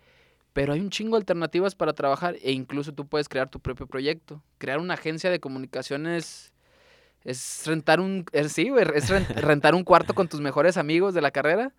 Pero 0.53 0.73
hay 0.73 0.81
un 0.81 0.91
chingo 0.91 1.17
de 1.17 1.23
alternativas 1.23 1.75
para 1.75 1.95
trabajar 1.95 2.37
e 2.43 2.53
incluso 2.53 2.93
tú 2.93 3.07
puedes 3.07 3.29
crear 3.29 3.49
tu 3.49 3.61
propio 3.61 3.87
proyecto. 3.87 4.41
Crear 4.59 4.79
una 4.79 4.95
agencia 4.95 5.31
de 5.31 5.41
comunicaciones 5.41 6.53
es 7.25 7.63
rentar 7.67 8.01
un... 8.01 8.25
es- 8.33 8.53
sí, 8.53 8.71
es 8.95 9.11
ren- 9.11 9.27
rentar 9.37 9.75
un 9.75 9.83
cuarto 9.85 10.15
con 10.15 10.29
tus 10.29 10.41
mejores 10.41 10.77
amigos 10.77 11.13
de 11.15 11.23
la 11.23 11.31
carrera 11.31 11.73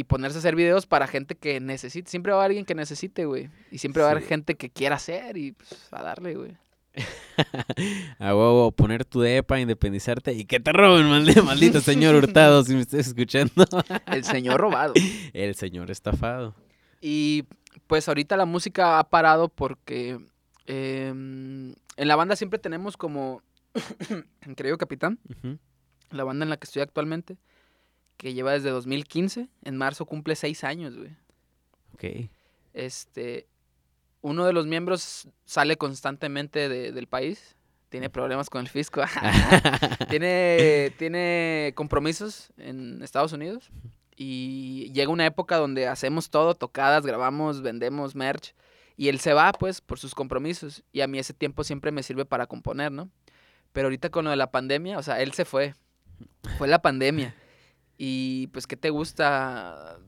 y 0.00 0.04
ponerse 0.04 0.38
a 0.38 0.40
hacer 0.40 0.56
videos 0.56 0.86
para 0.86 1.06
gente 1.06 1.34
que 1.34 1.60
necesite. 1.60 2.10
Siempre 2.10 2.32
va 2.32 2.38
a 2.38 2.40
haber 2.42 2.52
alguien 2.52 2.64
que 2.64 2.74
necesite, 2.74 3.26
güey. 3.26 3.50
Y 3.70 3.76
siempre 3.78 4.02
va 4.02 4.08
a 4.08 4.10
haber 4.12 4.22
Sí. 4.22 4.28
gente 4.30 4.54
que 4.56 4.70
quiera 4.70 4.96
hacer 4.96 5.36
y 5.36 5.52
pues 5.52 5.88
a 5.92 6.02
darle, 6.02 6.34
güey. 6.36 6.56
A 8.18 8.34
huevo, 8.34 8.72
poner 8.72 9.04
tu 9.04 9.20
depa, 9.20 9.60
independizarte 9.60 10.32
y 10.32 10.44
que 10.44 10.58
te 10.60 10.72
roben, 10.72 11.06
maldi- 11.06 11.42
maldito 11.44 11.80
señor 11.80 12.14
Hurtado, 12.14 12.64
si 12.64 12.74
me 12.74 12.80
estás 12.80 13.06
escuchando. 13.08 13.64
El 14.06 14.24
señor 14.24 14.60
robado. 14.60 14.94
El 15.32 15.54
señor 15.54 15.90
estafado. 15.90 16.54
Y 17.00 17.44
pues 17.86 18.08
ahorita 18.08 18.36
la 18.36 18.44
música 18.46 18.98
ha 18.98 19.04
parado 19.10 19.48
porque 19.48 20.18
em, 20.66 21.74
en 21.96 22.08
la 22.08 22.16
banda 22.16 22.36
siempre 22.36 22.58
tenemos 22.58 22.96
como, 22.96 23.42
querido 24.56 24.78
capitán, 24.78 25.18
la 26.10 26.24
banda 26.24 26.44
en 26.44 26.50
la 26.50 26.56
que 26.56 26.64
estoy 26.66 26.82
actualmente, 26.82 27.36
que 28.20 28.34
lleva 28.34 28.52
desde 28.52 28.68
2015, 28.68 29.48
en 29.64 29.76
marzo 29.78 30.04
cumple 30.04 30.36
seis 30.36 30.62
años, 30.62 30.94
güey. 30.94 31.10
Ok. 31.94 32.28
Este, 32.74 33.46
uno 34.20 34.44
de 34.44 34.52
los 34.52 34.66
miembros 34.66 35.26
sale 35.46 35.78
constantemente 35.78 36.68
de- 36.68 36.92
del 36.92 37.06
país, 37.06 37.56
tiene 37.88 38.10
problemas 38.10 38.50
con 38.50 38.60
el 38.60 38.68
fisco, 38.68 39.00
tiene, 40.10 40.92
tiene 40.98 41.72
compromisos 41.74 42.52
en 42.58 43.02
Estados 43.02 43.32
Unidos 43.32 43.70
y 44.16 44.92
llega 44.92 45.10
una 45.10 45.24
época 45.24 45.56
donde 45.56 45.88
hacemos 45.88 46.28
todo, 46.28 46.54
tocadas, 46.54 47.06
grabamos, 47.06 47.62
vendemos 47.62 48.14
merch 48.14 48.54
y 48.98 49.08
él 49.08 49.18
se 49.18 49.32
va 49.32 49.50
pues 49.52 49.80
por 49.80 49.98
sus 49.98 50.14
compromisos 50.14 50.82
y 50.92 51.00
a 51.00 51.06
mí 51.06 51.18
ese 51.18 51.32
tiempo 51.32 51.64
siempre 51.64 51.90
me 51.90 52.02
sirve 52.02 52.26
para 52.26 52.46
componer, 52.46 52.92
¿no? 52.92 53.08
Pero 53.72 53.86
ahorita 53.86 54.10
con 54.10 54.24
lo 54.26 54.30
de 54.30 54.36
la 54.36 54.50
pandemia, 54.50 54.98
o 54.98 55.02
sea, 55.02 55.22
él 55.22 55.32
se 55.32 55.46
fue, 55.46 55.74
fue 56.58 56.68
la 56.68 56.82
pandemia 56.82 57.34
y 58.02 58.46
pues 58.46 58.66
¿qué 58.66 58.78
te 58.78 58.88
gusta? 58.88 59.98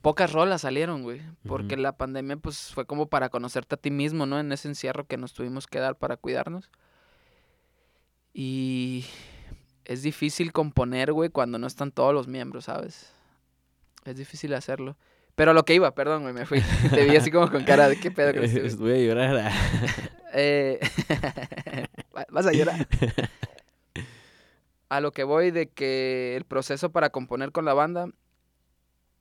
Pocas 0.00 0.32
rolas 0.32 0.62
salieron, 0.62 1.02
güey, 1.02 1.20
porque 1.46 1.76
la 1.76 1.98
pandemia 1.98 2.38
pues 2.38 2.72
fue 2.72 2.86
como 2.86 3.10
para 3.10 3.28
conocerte 3.28 3.74
a 3.74 3.78
ti 3.78 3.90
mismo, 3.90 4.24
¿no? 4.24 4.40
En 4.40 4.50
ese 4.52 4.68
encierro 4.68 5.06
que 5.06 5.18
nos 5.18 5.34
tuvimos 5.34 5.66
que 5.66 5.80
dar 5.80 5.96
para 5.96 6.16
cuidarnos. 6.16 6.70
Y 8.32 9.04
es 9.84 10.00
difícil 10.02 10.50
componer, 10.50 11.12
güey, 11.12 11.28
cuando 11.28 11.58
no 11.58 11.66
están 11.66 11.92
todos 11.92 12.14
los 12.14 12.26
miembros, 12.26 12.64
¿sabes? 12.64 13.12
Es 14.06 14.16
difícil 14.16 14.54
hacerlo. 14.54 14.96
Pero 15.34 15.50
a 15.50 15.54
lo 15.54 15.66
que 15.66 15.74
iba, 15.74 15.94
perdón, 15.94 16.22
güey, 16.22 16.32
me 16.32 16.46
fui. 16.46 16.62
Te 16.90 17.04
vi 17.04 17.16
así 17.16 17.30
como 17.30 17.50
con 17.50 17.64
cara 17.64 17.90
de 17.90 18.00
qué 18.00 18.10
pedo 18.10 18.32
con 18.32 18.44
este 18.44 18.60
güey?" 18.60 18.76
Voy 18.78 18.92
a 18.92 19.06
llorar. 19.06 19.52
Eh, 20.32 20.80
Vas 22.30 22.46
a 22.46 22.52
llorar. 22.52 22.88
A 24.88 25.00
lo 25.00 25.12
que 25.12 25.24
voy 25.24 25.50
de 25.50 25.68
que 25.68 26.36
el 26.36 26.44
proceso 26.44 26.90
para 26.90 27.10
componer 27.10 27.52
con 27.52 27.64
la 27.64 27.74
banda 27.74 28.08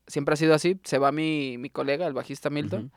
siempre 0.08 0.34
ha 0.34 0.38
sido 0.38 0.54
así. 0.54 0.80
Se 0.84 0.98
va 0.98 1.12
mi, 1.12 1.58
mi 1.58 1.70
colega, 1.70 2.08
el 2.08 2.14
bajista 2.14 2.50
Milton. 2.50 2.86
Ujú. 2.86 2.92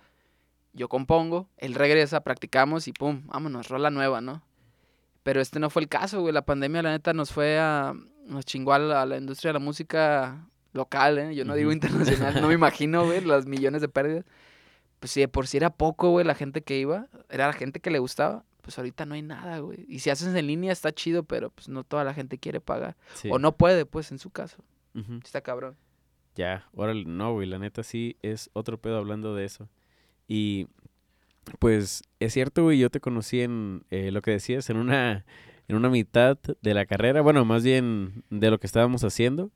Yo 0.72 0.88
compongo, 0.88 1.48
él 1.56 1.74
regresa, 1.74 2.20
practicamos 2.20 2.86
y 2.86 2.92
pum, 2.92 3.22
vámonos, 3.26 3.68
rola 3.68 3.90
nueva, 3.90 4.20
¿no? 4.20 4.42
Pero 5.24 5.40
este 5.40 5.58
no 5.58 5.68
fue 5.68 5.82
el 5.82 5.88
caso, 5.88 6.20
güey. 6.20 6.32
La 6.32 6.42
pandemia, 6.44 6.82
la 6.82 6.90
neta, 6.92 7.12
nos 7.12 7.32
fue 7.32 7.58
a. 7.58 7.92
Nos 8.26 8.44
chingó 8.44 8.72
a 8.72 8.78
la, 8.78 9.02
a 9.02 9.06
la 9.06 9.16
industria 9.16 9.48
de 9.48 9.54
la 9.58 9.64
música 9.64 10.46
local, 10.72 11.18
¿eh? 11.18 11.34
Yo 11.34 11.44
no 11.44 11.54
digo 11.56 11.68
Ujú. 11.70 11.74
internacional. 11.74 12.40
No 12.40 12.46
me 12.48 12.54
imagino, 12.54 13.04
güey, 13.04 13.20
las 13.24 13.46
millones 13.46 13.80
de 13.82 13.88
pérdidas. 13.88 14.24
Pues 15.00 15.10
si 15.10 15.20
de 15.20 15.28
por 15.28 15.46
sí 15.48 15.56
era 15.56 15.70
poco, 15.70 16.10
güey, 16.10 16.24
la 16.24 16.34
gente 16.36 16.62
que 16.62 16.78
iba, 16.78 17.08
era 17.28 17.48
la 17.48 17.52
gente 17.52 17.80
que 17.80 17.90
le 17.90 17.98
gustaba. 17.98 18.44
Pues 18.70 18.78
ahorita 18.78 19.04
no 19.04 19.16
hay 19.16 19.22
nada, 19.22 19.58
güey. 19.58 19.84
Y 19.88 19.98
si 19.98 20.10
haces 20.10 20.32
en 20.32 20.46
línea 20.46 20.70
está 20.70 20.92
chido, 20.92 21.24
pero 21.24 21.50
pues 21.50 21.68
no 21.68 21.82
toda 21.82 22.04
la 22.04 22.14
gente 22.14 22.38
quiere 22.38 22.60
pagar. 22.60 22.96
Sí. 23.14 23.28
O 23.28 23.40
no 23.40 23.56
puede, 23.56 23.84
pues, 23.84 24.12
en 24.12 24.20
su 24.20 24.30
caso. 24.30 24.62
Está 25.24 25.40
cabrón. 25.40 25.74
Ya, 26.36 26.68
órale, 26.72 27.04
no, 27.04 27.32
güey, 27.32 27.48
la 27.48 27.58
neta 27.58 27.82
sí 27.82 28.16
es 28.22 28.48
otro 28.52 28.80
pedo 28.80 28.98
hablando 28.98 29.34
de 29.34 29.44
eso. 29.44 29.68
Y 30.28 30.68
pues 31.58 32.04
es 32.20 32.32
cierto, 32.32 32.62
güey, 32.62 32.78
yo 32.78 32.90
te 32.90 33.00
conocí 33.00 33.40
en 33.40 33.82
eh, 33.90 34.12
lo 34.12 34.22
que 34.22 34.30
decías, 34.30 34.70
en 34.70 34.76
una, 34.76 35.24
en 35.66 35.74
una 35.74 35.88
mitad 35.88 36.38
de 36.62 36.72
la 36.72 36.86
carrera, 36.86 37.22
bueno, 37.22 37.44
más 37.44 37.64
bien 37.64 38.22
de 38.30 38.52
lo 38.52 38.60
que 38.60 38.68
estábamos 38.68 39.02
haciendo. 39.02 39.50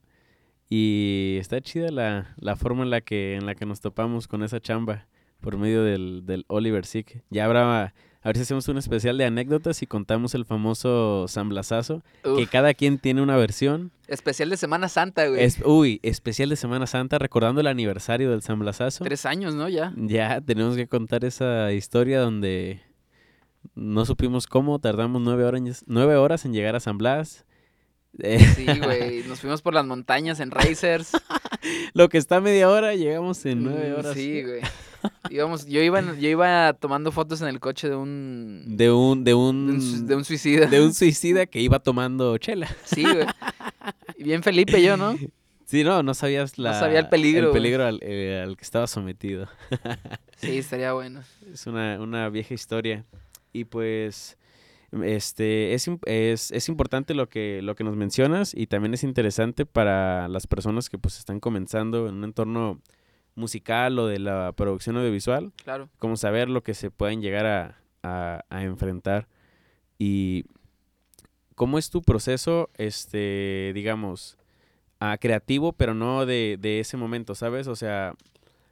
Y 0.67 1.37
está 1.39 1.61
chida 1.61 1.89
la, 1.89 2.35
la 2.35 2.57
forma 2.57 2.83
en 2.83 2.89
la 2.89 2.99
que, 2.99 3.35
en 3.35 3.45
la 3.45 3.55
que 3.55 3.65
nos 3.65 3.79
topamos 3.79 4.27
con 4.27 4.43
esa 4.43 4.59
chamba 4.59 5.07
por 5.39 5.55
medio 5.57 5.83
del, 5.83 6.25
del 6.25 6.43
Oliver 6.49 6.85
Sick. 6.85 7.23
Ya 7.29 7.45
habrá, 7.45 7.93
a 8.25 8.29
ver 8.29 8.37
si 8.37 8.41
hacemos 8.41 8.67
un 8.69 8.79
especial 8.79 9.19
de 9.19 9.25
anécdotas 9.25 9.83
y 9.83 9.85
contamos 9.85 10.33
el 10.33 10.45
famoso 10.45 11.27
San 11.27 11.47
Blasazo, 11.47 12.01
que 12.23 12.47
cada 12.47 12.73
quien 12.73 12.97
tiene 12.97 13.21
una 13.21 13.37
versión. 13.37 13.91
especial 14.07 14.49
de 14.49 14.57
Semana 14.57 14.89
Santa, 14.89 15.27
güey. 15.27 15.43
Es, 15.43 15.61
uy, 15.63 15.99
especial 16.01 16.49
de 16.49 16.55
Semana 16.55 16.87
Santa, 16.87 17.19
recordando 17.19 17.61
el 17.61 17.67
aniversario 17.67 18.31
del 18.31 18.41
San 18.41 18.57
Blasazo. 18.57 19.03
Tres 19.03 19.27
años, 19.27 19.53
¿no? 19.53 19.69
Ya. 19.69 19.93
Ya 19.95 20.41
tenemos 20.41 20.75
que 20.75 20.87
contar 20.87 21.23
esa 21.23 21.71
historia 21.71 22.19
donde 22.19 22.81
no 23.75 24.07
supimos 24.07 24.47
cómo, 24.47 24.79
tardamos 24.79 25.21
nueve 25.21 25.43
horas, 25.43 25.83
nueve 25.85 26.15
horas 26.15 26.45
en 26.45 26.53
llegar 26.53 26.75
a 26.75 26.79
San 26.79 26.97
Blas. 26.97 27.45
Sí, 28.17 28.65
güey. 28.83 29.21
Nos 29.27 29.39
fuimos 29.39 29.61
por 29.61 29.75
las 29.75 29.85
montañas 29.85 30.39
en 30.39 30.49
Racers. 30.49 31.11
lo 31.93 32.09
que 32.09 32.17
está 32.17 32.37
a 32.37 32.41
media 32.41 32.69
hora, 32.69 32.95
llegamos 32.95 33.45
en 33.45 33.63
nueve 33.63 33.91
Mm, 33.91 33.99
horas. 33.99 34.13
Sí, 34.13 34.41
güey. 34.47 34.61
Íbamos, 35.29 35.67
yo, 35.67 35.81
iba, 35.81 36.01
yo 36.01 36.29
iba 36.29 36.73
tomando 36.73 37.11
fotos 37.11 37.39
en 37.41 37.47
el 37.47 37.59
coche 37.59 37.87
de 37.89 37.95
un, 37.95 38.63
De 38.75 38.91
un, 38.91 39.23
de 39.23 39.31
de 39.31 39.35
un, 39.35 40.07
de 40.07 40.15
un 40.15 40.25
suicida. 40.25 40.65
de 40.65 40.81
un 40.81 40.93
suicida 40.95 41.45
que 41.45 41.61
iba 41.61 41.77
tomando 41.79 42.37
chela. 42.39 42.67
Sí, 42.85 43.03
güey. 43.03 43.25
Y 44.17 44.23
Bien 44.23 44.41
Felipe 44.41 44.81
yo, 44.81 44.97
¿no? 44.97 45.15
Sí, 45.65 45.83
no, 45.83 46.01
no 46.03 46.13
sabías 46.13 46.57
No 46.57 46.65
la, 46.65 46.79
sabía 46.79 46.99
el 46.99 47.09
peligro, 47.09 47.47
el 47.47 47.53
peligro 47.53 47.85
al, 47.85 47.99
eh, 48.01 48.41
al 48.43 48.55
que 48.57 48.63
estaba 48.63 48.87
sometido. 48.87 49.47
Sí, 50.37 50.57
estaría 50.59 50.93
bueno. 50.93 51.21
Es 51.51 51.65
una, 51.67 51.99
una 52.01 52.29
vieja 52.29 52.53
historia. 52.53 53.03
Y 53.53 53.65
pues, 53.65 54.37
este, 55.03 55.73
es, 55.73 55.89
es, 56.05 56.51
es 56.51 56.69
importante 56.69 57.13
lo 57.13 57.27
que, 57.29 57.61
lo 57.61 57.75
que 57.75 57.83
nos 57.83 57.95
mencionas 57.95 58.53
y 58.55 58.67
también 58.67 58.93
es 58.93 59.03
interesante 59.03 59.65
para 59.65 60.27
las 60.27 60.47
personas 60.47 60.89
que 60.89 60.97
pues 60.97 61.17
están 61.19 61.39
comenzando 61.39 62.07
en 62.07 62.15
un 62.15 62.23
entorno 62.23 62.79
musical 63.35 63.99
o 63.99 64.07
de 64.07 64.19
la 64.19 64.53
producción 64.53 64.95
audiovisual, 64.97 65.51
Claro. 65.63 65.89
como 65.99 66.15
saber 66.15 66.49
lo 66.49 66.63
que 66.63 66.73
se 66.73 66.91
pueden 66.91 67.21
llegar 67.21 67.45
a, 67.45 67.81
a- 68.03 68.43
a 68.49 68.63
enfrentar. 68.63 69.27
Y 69.97 70.45
cómo 71.55 71.77
es 71.77 71.89
tu 71.89 72.01
proceso, 72.01 72.69
este, 72.77 73.71
digamos, 73.73 74.37
ah, 74.99 75.17
creativo, 75.19 75.73
pero 75.73 75.93
no 75.93 76.25
de, 76.25 76.57
de 76.59 76.79
ese 76.79 76.97
momento, 76.97 77.35
¿sabes? 77.35 77.67
O 77.67 77.75
sea, 77.75 78.13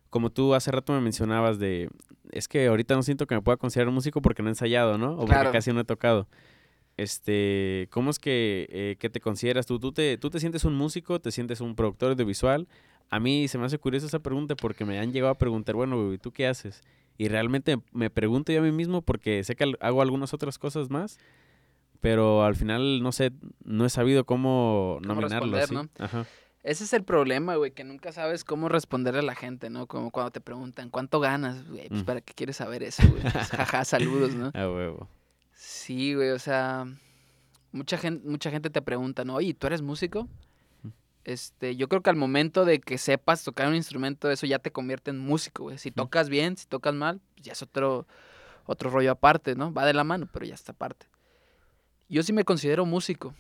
como 0.10 0.30
tú 0.30 0.54
hace 0.54 0.72
rato 0.72 0.94
me 0.94 1.02
mencionabas 1.02 1.60
de, 1.60 1.90
es 2.34 2.48
que 2.48 2.68
ahorita 2.68 2.96
no 2.96 3.04
siento 3.04 3.28
que 3.28 3.36
me 3.36 3.42
pueda 3.42 3.58
considerar 3.58 3.92
músico 3.94 4.22
porque 4.22 4.42
no 4.44 4.50
he 4.50 4.52
ensayado, 4.52 4.98
¿no? 4.98 5.14
O 5.14 5.18
porque 5.20 5.32
Claro. 5.34 5.52
casi 5.52 5.72
no 5.72 5.80
he 5.80 5.86
tocado. 5.86 6.28
Este, 6.96 7.88
¿cómo 7.92 8.12
es 8.12 8.20
que, 8.20 8.68
eh, 8.70 8.96
que 9.00 9.10
te 9.10 9.20
consideras 9.20 9.66
tú? 9.66 9.80
¿Tú 9.80 9.92
te, 9.92 10.18
¿Tú 10.18 10.30
te 10.30 10.40
sientes 10.40 10.64
un 10.64 10.76
músico? 10.76 11.20
¿Te 11.20 11.32
sientes 11.32 11.60
un 11.62 11.76
productor 11.76 12.12
audiovisual? 12.12 12.68
A 13.10 13.20
mí 13.20 13.48
se 13.48 13.58
me 13.58 13.66
hace 13.66 13.80
curiosa 13.80 14.06
esa 14.06 14.20
pregunta 14.20 14.56
porque 14.56 14.86
me 14.86 15.00
han 15.00 15.12
llegado 15.12 15.32
a 15.32 15.38
preguntar, 15.38 15.76
bueno, 15.76 16.16
¿tú 16.22 16.32
qué 16.32 16.48
haces? 16.48 16.82
Y 17.18 17.28
realmente 17.30 17.78
me 17.92 18.10
pregunto 18.10 18.52
yo 18.52 18.60
a 18.60 18.64
mí 18.64 18.72
mismo 18.72 19.02
porque 19.02 19.44
sé 19.44 19.56
que 19.56 19.74
hago 19.80 20.02
algunas 20.02 20.34
otras 20.34 20.58
cosas 20.60 20.90
más, 20.90 21.18
pero 22.02 22.44
al 22.44 22.56
final 22.56 23.02
no 23.02 23.12
sé, 23.12 23.32
no 23.64 23.86
he 23.86 23.90
sabido 23.90 24.26
cómo, 24.26 25.00
Cómo 25.02 25.22
nominarlo. 25.22 25.66
¿sí? 25.66 25.76
Ajá. 26.00 26.26
Ese 26.64 26.86
es 26.86 26.94
el 26.94 27.04
problema, 27.04 27.56
güey, 27.58 27.72
que 27.72 27.84
nunca 27.84 28.14
sabes 28.14 28.46
cómo 28.46 28.70
responderle 28.70 29.20
a 29.20 29.24
la 29.24 29.36
gente, 29.36 29.70
¿no? 29.70 29.86
Como 29.86 30.12
cuando 30.12 30.32
te 30.32 30.40
preguntan, 30.40 30.90
¿cuánto 30.90 31.20
ganas? 31.20 31.68
Güey, 31.68 31.90
pues 31.90 32.04
Mm. 32.04 32.06
para 32.06 32.22
qué 32.22 32.34
quieres 32.34 32.56
saber 32.58 32.84
eso, 32.84 33.04
güey. 33.10 33.22
Pues, 33.22 33.34
jaja, 33.52 33.84
saludos, 33.84 34.34
¿no? 34.34 34.52
A 34.54 34.70
huevo. 34.72 35.10
Sí, 35.54 36.14
güey, 36.14 36.30
o 36.32 36.40
sea, 36.40 36.86
mucha 37.74 37.98
gente, 37.98 38.26
mucha 38.28 38.50
gente 38.50 38.70
te 38.70 38.82
pregunta, 38.82 39.26
¿no? 39.26 39.36
Oye, 39.36 39.54
¿tú 39.54 39.68
eres 39.68 39.82
músico? 39.82 40.30
Este, 41.26 41.76
yo 41.78 41.88
creo 41.90 42.02
que 42.02 42.10
al 42.10 42.16
momento 42.18 42.66
de 42.66 42.80
que 42.82 42.98
sepas 42.98 43.44
tocar 43.44 43.68
un 43.68 43.76
instrumento, 43.76 44.30
eso 44.32 44.46
ya 44.46 44.60
te 44.60 44.72
convierte 44.72 45.12
en 45.12 45.20
músico, 45.20 45.64
güey. 45.64 45.78
Si 45.78 45.92
tocas 45.92 46.28
bien, 46.30 46.56
si 46.58 46.66
tocas 46.66 46.94
mal, 46.94 47.20
pues 47.36 47.46
ya 47.46 47.52
es 47.54 47.62
otro, 47.62 48.08
otro 48.66 48.90
rollo 48.90 49.12
aparte, 49.12 49.56
¿no? 49.56 49.74
Va 49.74 49.86
de 49.86 49.94
la 49.94 50.04
mano, 50.04 50.28
pero 50.32 50.46
ya 50.46 50.54
está 50.54 50.72
aparte. 50.74 51.08
Yo 52.10 52.24
sí 52.24 52.32
me 52.34 52.44
considero 52.46 52.86
músico. 52.86 53.34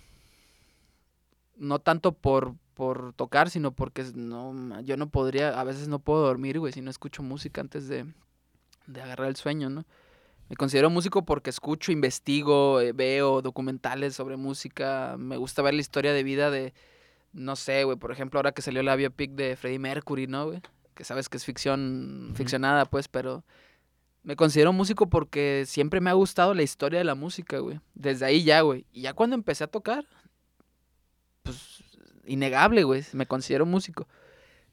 No 1.57 1.79
tanto 1.79 2.13
por, 2.13 2.55
por 2.73 3.13
tocar, 3.13 3.49
sino 3.49 3.71
porque 3.71 4.03
no, 4.15 4.81
yo 4.81 4.97
no 4.97 5.09
podría, 5.09 5.59
a 5.59 5.63
veces 5.63 5.87
no 5.87 5.99
puedo 5.99 6.25
dormir, 6.25 6.59
güey, 6.59 6.73
si 6.73 6.81
no 6.81 6.89
escucho 6.89 7.23
música 7.23 7.61
antes 7.61 7.87
de, 7.87 8.05
de 8.87 9.01
agarrar 9.01 9.27
el 9.27 9.35
sueño, 9.35 9.69
¿no? 9.69 9.85
Me 10.49 10.55
considero 10.55 10.89
músico 10.89 11.25
porque 11.25 11.49
escucho, 11.49 11.91
investigo, 11.91 12.81
eh, 12.81 12.91
veo 12.91 13.41
documentales 13.41 14.15
sobre 14.15 14.37
música. 14.37 15.15
Me 15.17 15.37
gusta 15.37 15.61
ver 15.61 15.73
la 15.73 15.81
historia 15.81 16.13
de 16.13 16.23
vida 16.23 16.51
de, 16.51 16.73
no 17.31 17.55
sé, 17.55 17.83
güey, 17.85 17.97
por 17.97 18.11
ejemplo, 18.11 18.39
ahora 18.39 18.51
que 18.51 18.61
salió 18.61 18.83
la 18.83 18.95
biopic 18.95 19.31
de 19.31 19.55
Freddie 19.55 19.79
Mercury, 19.79 20.27
¿no, 20.27 20.47
güey? 20.47 20.61
Que 20.93 21.03
sabes 21.05 21.29
que 21.29 21.37
es 21.37 21.45
ficción, 21.45 22.33
ficcionada, 22.35 22.85
pues, 22.85 23.07
pero 23.07 23.43
me 24.21 24.35
considero 24.35 24.73
músico 24.73 25.09
porque 25.09 25.63
siempre 25.65 26.01
me 26.01 26.09
ha 26.09 26.13
gustado 26.13 26.53
la 26.53 26.63
historia 26.63 26.99
de 26.99 27.05
la 27.05 27.15
música, 27.15 27.59
güey. 27.59 27.79
Desde 27.95 28.25
ahí 28.25 28.43
ya, 28.43 28.61
güey. 28.61 28.85
Y 28.91 29.01
ya 29.01 29.13
cuando 29.13 29.35
empecé 29.35 29.63
a 29.63 29.67
tocar, 29.67 30.05
pues, 31.41 31.82
innegable, 32.25 32.83
güey, 32.83 33.03
me 33.13 33.25
considero 33.25 33.65
músico. 33.65 34.07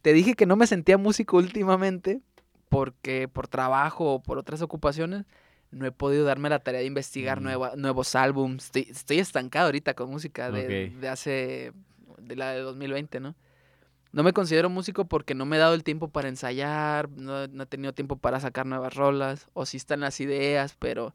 Te 0.03 0.13
dije 0.13 0.35
que 0.35 0.47
no 0.47 0.57
me 0.57 0.67
sentía 0.67 0.99
músico 0.99 1.37
últimamente 1.65 2.21
porque 2.69 3.29
por 3.29 3.49
trabajo 3.49 4.15
o 4.15 4.23
por 4.23 4.39
otras 4.39 4.63
ocupaciones 4.63 5.25
no 5.73 5.87
he 5.87 5.93
podido 5.93 6.25
darme 6.25 6.49
la 6.49 6.59
tarea 6.61 6.81
de 6.81 6.87
investigar 6.87 7.41
Mm. 7.41 7.45
nueva- 7.45 7.73
nuevos 7.77 8.15
álbums. 8.15 8.67
Estoy, 8.67 8.87
estoy 8.91 9.19
estancado 9.19 9.67
ahorita 9.67 9.95
con 9.95 10.11
música 10.11 10.51
de, 10.51 10.91
de 10.91 11.09
hace, 11.09 11.73
de 12.19 12.37
la 12.37 12.51
de 12.53 12.61
2020, 12.61 13.21
¿no? 13.21 13.35
No 14.13 14.25
me 14.25 14.33
considero 14.33 14.69
músico 14.69 15.05
porque 15.05 15.37
no 15.37 15.47
me 15.47 15.55
he 15.57 15.59
dado 15.61 15.75
el 15.75 15.85
tiempo 15.85 16.09
para 16.09 16.29
ensayar, 16.29 17.09
no, 17.11 17.47
no 17.47 17.63
he 17.63 17.67
tenido 17.67 17.93
tiempo 17.93 18.17
para 18.17 18.41
sacar 18.41 18.67
nuevas 18.67 18.95
rolas, 18.95 19.47
o 19.53 19.67
sí 19.67 19.77
están 19.77 20.01
las 20.01 20.19
ideas, 20.21 20.75
pero 20.81 21.15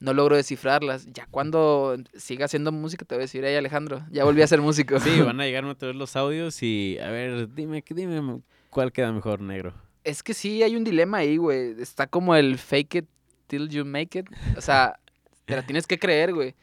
no 0.00 0.14
logro 0.14 0.36
descifrarlas. 0.36 1.06
Ya 1.12 1.26
cuando 1.30 1.96
siga 2.14 2.46
haciendo 2.46 2.72
música 2.72 3.04
te 3.04 3.14
voy 3.14 3.22
a 3.22 3.24
decir, 3.24 3.44
hey 3.44 3.56
Alejandro, 3.56 4.04
ya 4.10 4.24
volví 4.24 4.42
a 4.42 4.46
ser 4.46 4.60
músico. 4.60 4.98
Sí, 5.00 5.20
van 5.20 5.40
a 5.40 5.44
llegarme 5.46 5.70
otra 5.70 5.88
vez 5.88 5.96
los 5.96 6.16
audios 6.16 6.62
y 6.62 6.98
a 6.98 7.10
ver, 7.10 7.52
dime, 7.54 7.84
dime 7.88 8.42
cuál 8.70 8.92
queda 8.92 9.12
mejor, 9.12 9.40
negro. 9.40 9.74
Es 10.04 10.22
que 10.22 10.34
sí, 10.34 10.62
hay 10.62 10.76
un 10.76 10.84
dilema 10.84 11.18
ahí, 11.18 11.36
güey. 11.36 11.80
Está 11.80 12.06
como 12.06 12.34
el 12.34 12.58
fake 12.58 12.94
it 12.94 13.08
till 13.46 13.68
you 13.68 13.84
make 13.84 14.18
it. 14.18 14.26
O 14.56 14.60
sea, 14.60 14.98
te 15.44 15.56
la 15.56 15.66
tienes 15.66 15.86
que 15.86 15.98
creer, 15.98 16.32
güey. 16.32 16.54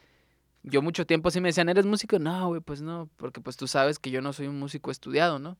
Yo 0.63 0.81
mucho 0.81 1.05
tiempo 1.05 1.31
sí 1.31 1.39
me 1.39 1.49
decían, 1.49 1.69
¿eres 1.69 1.85
músico? 1.85 2.19
No, 2.19 2.49
güey, 2.49 2.61
pues 2.61 2.81
no. 2.81 3.09
Porque 3.17 3.39
pues 3.41 3.55
tú 3.57 3.67
sabes 3.67 3.99
que 3.99 4.11
yo 4.11 4.21
no 4.21 4.33
soy 4.33 4.47
un 4.47 4.59
músico 4.59 4.91
estudiado, 4.91 5.39
¿no? 5.39 5.57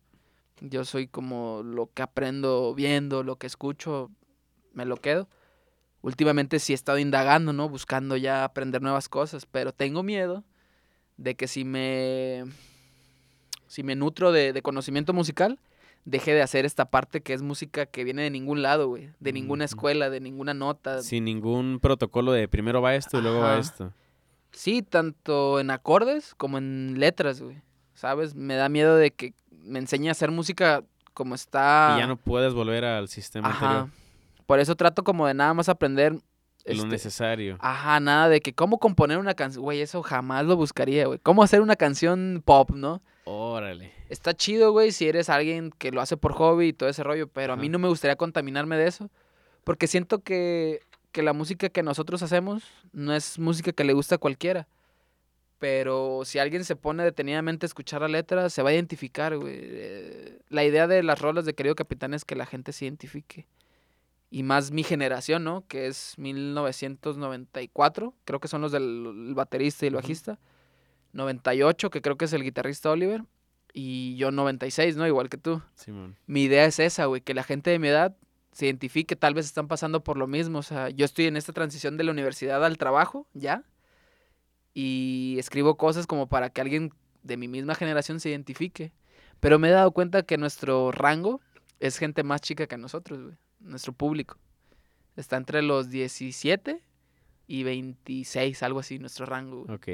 Yo 0.59 0.85
soy 0.85 1.07
como 1.07 1.61
lo 1.63 1.91
que 1.93 2.01
aprendo 2.01 2.73
viendo, 2.73 3.23
lo 3.23 3.35
que 3.37 3.47
escucho, 3.47 4.09
me 4.73 4.85
lo 4.85 4.97
quedo. 4.97 5.29
Últimamente 6.07 6.59
sí 6.59 6.71
he 6.71 6.75
estado 6.75 6.99
indagando, 6.99 7.51
¿no? 7.51 7.67
Buscando 7.67 8.15
ya 8.15 8.45
aprender 8.45 8.81
nuevas 8.81 9.09
cosas. 9.09 9.45
Pero 9.45 9.73
tengo 9.73 10.03
miedo 10.03 10.45
de 11.17 11.35
que 11.35 11.49
si 11.49 11.65
me... 11.65 12.45
Si 13.67 13.83
me 13.83 13.93
nutro 13.97 14.31
de, 14.31 14.53
de 14.53 14.61
conocimiento 14.61 15.11
musical, 15.11 15.59
deje 16.05 16.33
de 16.33 16.41
hacer 16.41 16.63
esta 16.63 16.85
parte 16.85 17.19
que 17.19 17.33
es 17.33 17.41
música 17.41 17.87
que 17.87 18.05
viene 18.05 18.21
de 18.21 18.29
ningún 18.29 18.61
lado, 18.61 18.87
güey. 18.87 19.09
De 19.19 19.33
ninguna 19.33 19.65
escuela, 19.65 20.09
de 20.09 20.21
ninguna 20.21 20.53
nota. 20.53 21.01
Sin 21.01 21.25
ningún 21.25 21.79
protocolo 21.81 22.31
de 22.31 22.47
primero 22.47 22.81
va 22.81 22.95
esto 22.95 23.19
y 23.19 23.21
luego 23.21 23.41
va 23.41 23.57
esto. 23.57 23.91
Sí, 24.53 24.83
tanto 24.83 25.59
en 25.59 25.71
acordes 25.71 26.35
como 26.35 26.57
en 26.57 27.01
letras, 27.01 27.41
güey. 27.41 27.61
¿Sabes? 27.95 28.33
Me 28.33 28.55
da 28.55 28.69
miedo 28.69 28.95
de 28.95 29.11
que 29.11 29.33
me 29.51 29.79
enseñe 29.79 30.07
a 30.07 30.11
hacer 30.11 30.31
música 30.31 30.85
como 31.13 31.35
está. 31.35 31.95
Y 31.97 31.99
ya 31.99 32.07
no 32.07 32.15
puedes 32.15 32.53
volver 32.53 32.85
al 32.85 33.09
sistema 33.09 33.49
Ajá. 33.49 33.79
anterior. 33.81 34.06
Por 34.47 34.59
eso 34.59 34.75
trato 34.75 35.03
como 35.03 35.27
de 35.27 35.35
nada 35.35 35.53
más 35.53 35.69
aprender 35.69 36.13
Lo 36.13 36.21
este, 36.63 36.87
necesario. 36.87 37.57
Ajá, 37.59 37.99
nada 37.99 38.29
de 38.29 38.41
que 38.41 38.53
cómo 38.53 38.79
componer 38.79 39.19
una 39.19 39.35
canción. 39.35 39.63
Güey, 39.63 39.81
eso 39.81 40.01
jamás 40.01 40.45
lo 40.45 40.55
buscaría, 40.55 41.05
güey. 41.05 41.19
¿Cómo 41.21 41.43
hacer 41.43 41.61
una 41.61 41.75
canción 41.75 42.41
pop, 42.43 42.71
no? 42.71 43.03
Órale. 43.25 43.91
Está 44.09 44.33
chido, 44.33 44.71
güey, 44.71 44.91
si 44.93 45.07
eres 45.07 45.29
alguien 45.29 45.71
que 45.77 45.91
lo 45.91 45.99
hace 45.99 46.15
por 46.15 46.31
hobby 46.33 46.69
y 46.69 46.73
todo 46.73 46.87
ese 46.87 47.03
rollo, 47.03 47.27
pero 47.27 47.53
a 47.53 47.55
mí 47.57 47.67
no 47.67 47.77
me 47.77 47.89
gustaría 47.89 48.15
contaminarme 48.15 48.77
de 48.77 48.87
eso. 48.87 49.09
Porque 49.65 49.85
siento 49.85 50.19
que, 50.23 50.79
que 51.11 51.21
la 51.23 51.33
música 51.33 51.67
que 51.67 51.83
nosotros 51.83 52.23
hacemos 52.23 52.63
no 52.93 53.13
es 53.13 53.37
música 53.37 53.73
que 53.73 53.83
le 53.83 53.91
gusta 53.91 54.15
a 54.15 54.17
cualquiera. 54.17 54.65
Pero 55.59 56.21
si 56.23 56.39
alguien 56.39 56.63
se 56.63 56.77
pone 56.77 57.03
detenidamente 57.03 57.65
a 57.65 57.67
escuchar 57.67 58.01
la 58.01 58.07
letra, 58.07 58.49
se 58.49 58.61
va 58.61 58.69
a 58.69 58.73
identificar, 58.73 59.37
güey. 59.37 59.55
Eh, 59.57 60.39
La 60.47 60.63
idea 60.63 60.87
de 60.87 61.03
las 61.03 61.19
rolas 61.19 61.43
de 61.45 61.53
Querido 61.53 61.75
Capitán 61.75 62.13
es 62.13 62.23
que 62.23 62.35
la 62.35 62.45
gente 62.45 62.71
se 62.71 62.85
identifique. 62.85 63.45
Y 64.29 64.43
más 64.43 64.71
mi 64.71 64.83
generación, 64.83 65.43
¿no? 65.43 65.65
Que 65.67 65.87
es 65.87 66.15
1994, 66.17 68.13
creo 68.25 68.39
que 68.39 68.47
son 68.47 68.61
los 68.61 68.71
del 68.71 69.27
el 69.29 69.35
baterista 69.35 69.85
y 69.85 69.89
el 69.89 69.95
bajista. 69.95 70.39
98, 71.13 71.89
que 71.89 72.01
creo 72.01 72.17
que 72.17 72.25
es 72.25 72.33
el 72.33 72.43
guitarrista 72.43 72.91
Oliver. 72.91 73.23
Y 73.73 74.15
yo 74.17 74.31
96, 74.31 74.97
¿no? 74.97 75.07
Igual 75.07 75.29
que 75.29 75.37
tú. 75.37 75.61
Simón. 75.75 76.15
Mi 76.25 76.43
idea 76.43 76.65
es 76.65 76.79
esa, 76.79 77.05
güey, 77.05 77.21
que 77.21 77.33
la 77.33 77.43
gente 77.43 77.69
de 77.69 77.79
mi 77.79 77.87
edad 77.87 78.17
se 78.51 78.65
identifique, 78.65 79.15
tal 79.15 79.35
vez 79.35 79.45
están 79.45 79.67
pasando 79.67 80.03
por 80.03 80.17
lo 80.17 80.25
mismo. 80.25 80.59
O 80.59 80.63
sea, 80.63 80.89
yo 80.89 81.05
estoy 81.05 81.25
en 81.25 81.37
esta 81.37 81.53
transición 81.53 81.95
de 81.95 82.03
la 82.03 82.11
universidad 82.11 82.65
al 82.65 82.77
trabajo, 82.77 83.27
ya. 83.33 83.63
Y 84.73 85.35
escribo 85.37 85.77
cosas 85.77 86.07
como 86.07 86.27
para 86.27 86.49
que 86.49 86.61
alguien 86.61 86.91
de 87.23 87.37
mi 87.37 87.47
misma 87.47 87.75
generación 87.75 88.19
se 88.19 88.29
identifique. 88.29 88.93
Pero 89.39 89.59
me 89.59 89.69
he 89.69 89.71
dado 89.71 89.91
cuenta 89.91 90.23
que 90.23 90.37
nuestro 90.37 90.91
rango 90.91 91.39
es 91.79 91.97
gente 91.97 92.23
más 92.23 92.41
chica 92.41 92.65
que 92.67 92.77
nosotros, 92.77 93.21
güey. 93.21 93.37
Nuestro 93.59 93.93
público. 93.93 94.37
Está 95.15 95.37
entre 95.37 95.61
los 95.61 95.89
17 95.89 96.81
y 97.47 97.63
26, 97.63 98.61
algo 98.63 98.79
así, 98.79 98.99
nuestro 98.99 99.25
rango. 99.25 99.61
Ok. 99.63 99.87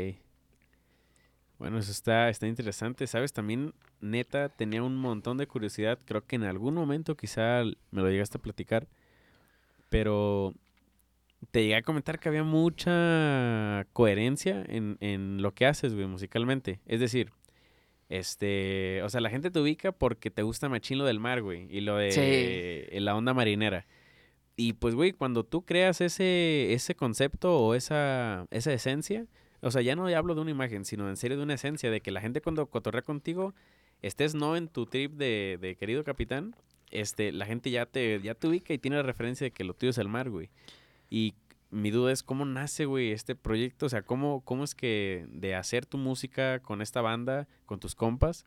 Bueno, 1.59 1.77
eso 1.77 1.91
está, 1.91 2.29
está 2.29 2.47
interesante. 2.47 3.07
¿Sabes? 3.07 3.31
También, 3.31 3.73
neta, 4.01 4.49
tenía 4.49 4.83
un 4.83 4.97
montón 4.97 5.37
de 5.37 5.47
curiosidad. 5.47 5.99
Creo 6.05 6.25
que 6.25 6.35
en 6.35 6.43
algún 6.43 6.73
momento 6.73 7.15
quizá 7.15 7.63
me 7.91 8.01
lo 8.01 8.09
llegaste 8.09 8.37
a 8.37 8.41
platicar. 8.41 8.87
Pero 9.89 10.53
te 11.51 11.61
llegué 11.61 11.75
a 11.75 11.83
comentar 11.83 12.19
que 12.19 12.29
había 12.29 12.43
mucha 12.43 13.85
coherencia 13.93 14.63
en, 14.67 14.97
en 14.99 15.41
lo 15.41 15.53
que 15.53 15.65
haces, 15.65 15.93
güey, 15.93 16.07
musicalmente. 16.07 16.81
Es 16.85 16.99
decir, 16.99 17.31
este, 18.19 19.01
o 19.03 19.09
sea, 19.09 19.21
la 19.21 19.29
gente 19.29 19.49
te 19.51 19.59
ubica 19.59 19.91
porque 19.91 20.29
te 20.29 20.43
gusta 20.43 20.69
machín 20.69 20.97
lo 20.99 21.05
del 21.05 21.19
mar, 21.19 21.41
güey, 21.41 21.67
y 21.69 21.81
lo 21.81 21.97
de 21.97 22.11
Sí. 22.11 22.19
eh, 22.23 22.99
la 23.01 23.15
onda 23.15 23.33
marinera. 23.33 23.85
Y 24.55 24.73
pues, 24.73 24.93
güey, 24.93 25.13
cuando 25.13 25.43
tú 25.43 25.63
creas 25.65 25.99
ese, 25.99 26.73
ese 26.73 26.95
concepto 26.95 27.57
o 27.59 27.73
esa, 27.73 28.45
esa 28.51 28.71
esencia, 28.71 29.25
o 29.61 29.71
sea, 29.71 29.81
ya 29.81 29.95
no 29.95 30.05
hablo 30.07 30.35
de 30.35 30.41
una 30.41 30.51
imagen, 30.51 30.85
sino 30.85 31.09
en 31.09 31.17
serio 31.17 31.37
de 31.37 31.43
una 31.43 31.55
esencia, 31.55 31.89
de 31.89 32.01
que 32.01 32.11
la 32.11 32.21
gente 32.21 32.41
cuando 32.41 32.67
cotorrea 32.67 33.01
contigo, 33.01 33.55
estés 34.03 34.35
no 34.35 34.55
en 34.55 34.67
tu 34.67 34.85
trip 34.85 35.13
de, 35.13 35.57
de 35.59 35.75
querido 35.75 36.03
capitán, 36.03 36.55
este, 36.91 37.31
la 37.31 37.47
gente 37.47 37.71
ya 37.71 37.87
te, 37.87 38.21
ya 38.21 38.35
te 38.35 38.47
ubica 38.47 38.73
y 38.73 38.77
tiene 38.77 38.97
la 38.97 39.03
referencia 39.03 39.45
de 39.45 39.51
que 39.51 39.63
lo 39.63 39.73
tuyo 39.73 39.89
es 39.89 39.97
el 39.97 40.07
mar, 40.07 40.29
güey. 40.29 40.49
Y 41.09 41.33
mi 41.73 41.91
duda 41.91 42.11
es 42.11 42.23
cómo 42.23 42.45
nace, 42.45 42.85
güey, 42.85 43.11
este 43.11 43.35
proyecto, 43.35 43.87
o 43.87 43.89
sea, 43.89 44.03
cómo, 44.03 44.41
cómo 44.45 44.63
es 44.63 44.75
que 44.75 45.25
de 45.29 45.55
hacer 45.55 45.85
tu 45.85 45.97
música 45.97 46.59
con 46.59 46.81
esta 46.81 47.01
banda, 47.01 47.47
con 47.65 47.79
tus 47.79 47.95
compas, 47.95 48.45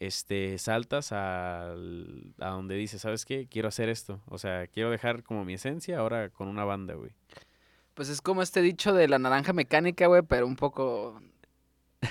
este, 0.00 0.58
saltas 0.58 1.12
al- 1.12 2.34
a 2.38 2.48
donde 2.50 2.74
dices, 2.74 3.00
¿sabes 3.02 3.24
qué? 3.24 3.46
Quiero 3.48 3.68
hacer 3.68 3.88
esto. 3.88 4.20
O 4.26 4.38
sea, 4.38 4.66
quiero 4.66 4.90
dejar 4.90 5.22
como 5.22 5.44
mi 5.44 5.54
esencia 5.54 5.98
ahora 5.98 6.28
con 6.30 6.48
una 6.48 6.64
banda, 6.64 6.94
güey. 6.94 7.12
Pues 7.94 8.08
es 8.08 8.20
como 8.20 8.42
este 8.42 8.60
dicho 8.60 8.92
de 8.92 9.08
la 9.08 9.18
naranja 9.18 9.52
mecánica, 9.54 10.06
güey, 10.06 10.22
pero 10.22 10.46
un 10.46 10.56
poco 10.56 11.20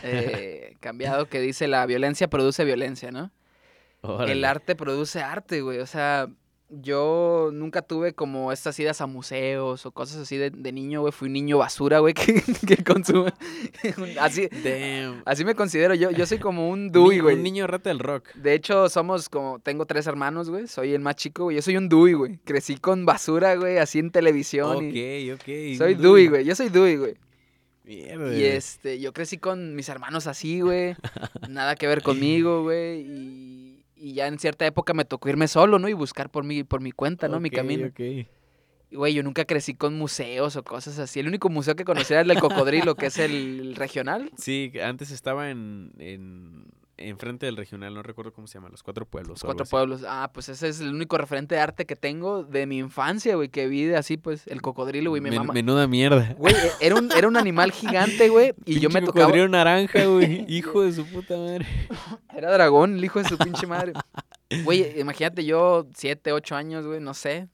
eh, 0.04 0.76
cambiado 0.80 1.28
que 1.30 1.40
dice 1.40 1.68
la 1.68 1.86
violencia 1.86 2.28
produce 2.28 2.64
violencia, 2.66 3.12
¿no? 3.12 3.32
El 4.28 4.46
arte 4.46 4.76
produce 4.76 5.22
arte, 5.22 5.62
güey. 5.62 5.80
O 5.80 5.88
sea, 5.88 6.28
yo 6.70 7.52
nunca 7.54 7.82
tuve 7.84 8.14
como 8.14 8.52
estas 8.52 8.80
idas 8.80 9.00
a 9.00 9.06
museos 9.08 9.86
o 9.86 9.92
cosas 9.92 10.18
así 10.18 10.36
de, 10.38 10.50
de 10.50 10.72
niño, 10.72 11.02
güey. 11.02 11.12
Fui 11.12 11.28
un 11.28 11.34
niño 11.34 11.58
basura, 11.60 12.00
güey, 12.00 12.14
que, 12.16 12.42
que 12.68 12.84
consume. 12.84 13.32
así, 14.20 14.48
Damn. 14.64 15.22
así 15.26 15.46
me 15.46 15.56
considero. 15.56 15.94
Yo, 15.94 16.12
yo 16.12 16.26
soy 16.26 16.40
como 16.40 16.70
un 16.70 16.92
Dewey, 16.92 17.20
güey. 17.20 17.36
Un 17.36 17.44
niño 17.44 17.68
rata 17.68 17.90
del 17.90 18.00
rock. 18.00 18.34
De 18.36 18.54
hecho, 18.54 18.90
somos 18.90 19.30
como, 19.30 19.60
tengo 19.60 19.86
tres 19.86 20.08
hermanos, 20.08 20.50
güey. 20.50 20.68
Soy 20.68 20.94
el 20.94 21.02
más 21.02 21.16
chico, 21.16 21.44
güey. 21.44 21.56
Yo 21.58 21.62
soy 21.62 21.78
un 21.78 21.88
Dewey, 21.88 22.14
güey. 22.14 22.38
Crecí 22.44 22.78
con 22.78 23.06
basura, 23.06 23.56
güey, 23.56 23.78
así 23.78 24.00
en 24.00 24.12
televisión. 24.12 24.92
y- 24.96 25.32
Ok, 25.32 25.40
ok. 25.42 25.78
Soy 25.78 25.94
Dewey, 25.96 26.28
güey. 26.28 26.46
Yo 26.46 26.56
soy 26.56 26.70
Dewey, 26.70 26.98
güey. 26.98 27.16
Mierda. 27.84 28.36
Y 28.36 28.44
este, 28.44 29.00
yo 29.00 29.14
crecí 29.14 29.38
con 29.38 29.76
mis 29.76 29.88
hermanos 29.90 30.26
así, 30.26 30.62
güey. 30.62 30.96
Nada 31.48 31.76
que 31.76 31.86
ver 31.86 32.02
conmigo, 32.02 32.64
güey. 32.64 33.02
Y, 33.02 33.65
y 33.96 34.14
ya 34.14 34.28
en 34.28 34.40
cierta 34.40 34.66
época 34.66 34.94
me 34.94 35.06
tocó 35.06 35.30
irme 35.30 35.48
solo, 35.48 35.80
¿no? 35.80 35.88
Y 35.88 35.94
buscar 35.94 36.30
por 36.30 36.44
mi, 36.44 36.64
por 36.64 36.82
mi 36.82 36.92
cuenta, 36.92 37.28
¿no? 37.28 37.40
Mi 37.40 37.50
camino. 37.50 37.88
ok. 37.88 38.00
Y, 38.00 38.96
güey, 38.98 39.14
yo 39.14 39.24
nunca 39.24 39.46
crecí 39.46 39.74
con 39.74 39.98
museos 39.98 40.56
o 40.56 40.64
cosas 40.64 41.00
así. 41.00 41.20
El 41.20 41.28
único 41.28 41.50
museo 41.50 41.76
que 41.76 41.86
conocía 41.86 42.18
era 42.18 42.22
el 42.22 42.28
del 42.28 42.40
cocodrilo, 42.40 42.96
que 42.96 43.08
es 43.08 43.18
el, 43.18 43.76
regional. 43.76 44.32
Sí, 44.38 44.72
antes 44.84 45.12
estaba 45.12 45.50
en, 45.50 45.92
en 45.98 46.66
enfrente 46.98 47.46
del 47.46 47.58
regional, 47.58 47.94
no 47.94 48.04
recuerdo 48.04 48.32
cómo 48.34 48.48
se 48.48 48.54
llama, 48.56 48.70
Los 48.70 48.84
Cuatro 48.84 49.06
Pueblos. 49.06 49.32
Los 49.32 49.44
cuatro 49.44 49.66
pueblos. 49.66 50.04
Ah, 50.08 50.32
pues 50.34 50.50
ese 50.50 50.70
es 50.70 50.80
el 50.80 50.90
único 50.94 51.18
referente 51.18 51.56
de 51.56 51.62
arte 51.62 51.86
que 51.86 51.96
tengo 51.96 52.44
de 52.44 52.66
mi 52.66 52.78
infancia, 52.78 53.36
güey. 53.36 53.50
Que 53.50 53.68
vi 53.68 53.84
de 53.84 53.98
así, 53.98 54.18
pues, 54.18 54.48
el 54.48 54.62
cocodrilo, 54.62 55.10
güey. 55.10 55.22
Mi 55.22 55.30
Men- 55.30 55.40
mamá. 55.40 55.54
Menuda 55.54 55.88
mierda. 55.88 56.34
Güey, 56.38 56.54
e- 56.56 56.72
era 56.86 56.96
un, 56.96 57.12
era 57.12 57.28
un 57.28 57.38
animal 57.38 57.72
gigante, 57.72 58.30
güey. 58.30 58.54
Y 58.66 58.80
yo 58.80 58.90
me 58.90 59.02
tocaba. 59.02 59.26
cocodrilo 59.26 59.50
naranja, 59.50 60.06
güey. 60.06 60.46
Hijo 60.48 60.82
de 60.84 60.94
su 60.94 61.06
puta 61.06 61.36
madre. 61.38 61.66
Era 62.36 62.52
dragón, 62.54 62.96
el 62.98 63.04
hijo 63.04 63.22
de 63.22 63.28
su 63.30 63.38
pinche 63.38 63.68
madre. 63.68 63.94
Güey, 64.64 65.00
imagínate 65.00 65.44
yo, 65.44 65.88
siete, 65.96 66.32
ocho 66.32 66.56
años, 66.56 66.86
güey, 66.86 67.00
no 67.02 67.14
sé. 67.14 67.50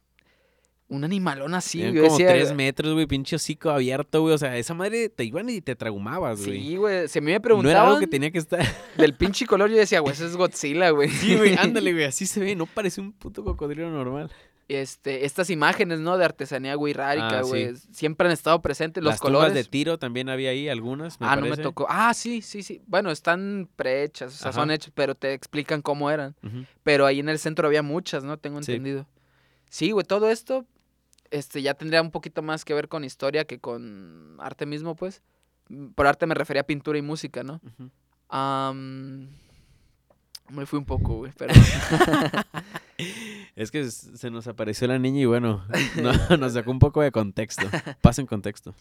Un 0.91 1.05
animalón 1.05 1.53
así, 1.53 1.79
yo 1.79 2.03
como 2.03 2.17
decía. 2.17 2.27
tres 2.33 2.53
metros, 2.53 2.93
güey, 2.93 3.05
pinche 3.07 3.37
hocico 3.37 3.69
abierto, 3.69 4.19
güey. 4.23 4.33
O 4.33 4.37
sea, 4.37 4.57
esa 4.57 4.73
madre 4.73 5.07
te 5.07 5.23
iban 5.23 5.47
y 5.49 5.61
te 5.61 5.73
traumabas, 5.73 6.45
güey. 6.45 6.61
Sí, 6.61 6.75
güey. 6.75 7.03
Mí 7.07 7.21
me 7.21 7.21
no 7.21 7.29
era 7.29 7.39
preguntaban 7.41 7.87
algo 7.87 7.99
que 8.01 8.07
tenía 8.07 8.29
que 8.29 8.39
estar. 8.39 8.59
del 8.97 9.13
pinche 9.15 9.45
color, 9.45 9.69
yo 9.69 9.77
decía, 9.77 10.01
güey, 10.01 10.11
ese 10.13 10.25
es 10.25 10.35
Godzilla, 10.35 10.89
güey. 10.89 11.07
Sí, 11.07 11.37
güey, 11.37 11.55
ándale, 11.55 11.93
güey, 11.93 12.03
así 12.03 12.25
se 12.25 12.41
ve. 12.41 12.57
No 12.57 12.65
parece 12.65 12.99
un 12.99 13.13
puto 13.13 13.41
cocodrilo 13.41 13.89
normal. 13.89 14.29
Este, 14.67 15.25
estas 15.25 15.49
imágenes, 15.49 15.99
¿no? 16.01 16.17
De 16.17 16.25
artesanía, 16.25 16.75
güey, 16.75 16.91
rárica, 16.91 17.39
Ah, 17.39 17.43
sí. 17.45 17.49
güey. 17.49 17.73
Siempre 17.93 18.27
han 18.27 18.33
estado 18.33 18.61
presentes. 18.61 19.01
Los 19.01 19.13
Las 19.13 19.21
colores. 19.21 19.53
de 19.53 19.63
tiro 19.63 19.97
también 19.97 20.27
había 20.27 20.49
ahí, 20.49 20.67
algunas, 20.67 21.21
me 21.21 21.27
ah, 21.27 21.37
no 21.37 21.45
me 21.45 21.55
tocó. 21.55 21.87
Ah, 21.89 22.13
sí, 22.13 22.41
sí, 22.41 22.63
sí. 22.63 22.81
Bueno, 22.85 23.11
están 23.11 23.69
prehechas, 23.77 24.33
o 24.33 24.37
sea, 24.37 24.51
son 24.51 24.71
hechas, 24.71 24.91
pero 24.93 25.15
te 25.15 25.31
explican 25.33 25.81
cómo 25.81 26.11
eran. 26.11 26.35
Pero 26.83 27.05
ahí 27.05 27.21
en 27.21 27.29
el 27.29 27.39
centro 27.39 27.65
había 27.65 27.81
muchas, 27.81 28.25
¿no? 28.25 28.37
Tengo 28.37 28.59
entendido. 28.59 29.07
Sí, 29.69 29.91
güey, 29.91 30.05
todo 30.05 30.29
esto 30.29 30.65
este, 31.31 31.61
ya 31.61 31.73
tendría 31.73 32.01
un 32.01 32.11
poquito 32.11 32.41
más 32.41 32.63
que 32.65 32.73
ver 32.73 32.87
con 32.87 33.03
historia 33.03 33.45
que 33.45 33.59
con 33.59 34.37
arte 34.39 34.65
mismo, 34.65 34.95
pues. 34.95 35.21
Mm, 35.69 35.87
Por 35.87 36.05
arte 36.07 36.25
me 36.27 36.35
refería 36.35 36.61
a 36.61 36.65
pintura 36.65 36.97
y 36.99 37.01
música, 37.01 37.43
¿no? 37.43 37.59
Me 40.49 40.65
fui 40.65 40.79
un 40.79 40.85
poco, 40.85 41.15
güey, 41.17 41.31
pero... 41.37 41.53
Es 43.55 43.69
que 43.71 43.89
se 43.89 44.29
nos 44.29 44.47
apareció 44.47 44.87
la 44.87 44.97
niña 44.99 45.21
y 45.21 45.25
bueno, 45.25 45.65
no- 46.01 46.13
nos 46.37 46.53
sacó 46.53 46.71
un 46.71 46.79
poco 46.79 47.01
de 47.01 47.11
contexto. 47.11 47.67
Pasa 48.01 48.21
en 48.21 48.27
contexto. 48.27 48.73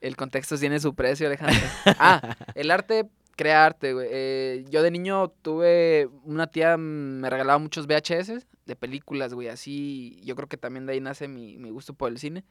el 0.00 0.16
contexto 0.16 0.58
tiene 0.58 0.80
su 0.80 0.94
precio, 0.94 1.26
Alejandro. 1.26 1.60
Ah, 1.98 2.36
el 2.54 2.70
arte 2.70 3.08
crea 3.36 3.64
arte, 3.66 3.92
güey. 3.92 4.08
Eh, 4.10 4.64
yo 4.70 4.82
de 4.82 4.90
niño 4.90 5.28
tuve 5.42 6.08
una 6.24 6.46
tía, 6.46 6.76
mm, 6.76 7.20
me 7.20 7.30
regalaba 7.30 7.58
muchos 7.58 7.86
VHS 7.86 8.46
de 8.66 8.76
películas, 8.76 9.34
güey, 9.34 9.48
así. 9.48 10.20
Yo 10.24 10.36
creo 10.36 10.48
que 10.48 10.56
también 10.56 10.86
de 10.86 10.92
ahí 10.94 11.00
nace 11.00 11.28
mi, 11.28 11.58
mi 11.58 11.70
gusto 11.70 11.94
por 11.94 12.10
el 12.10 12.18
cine. 12.18 12.44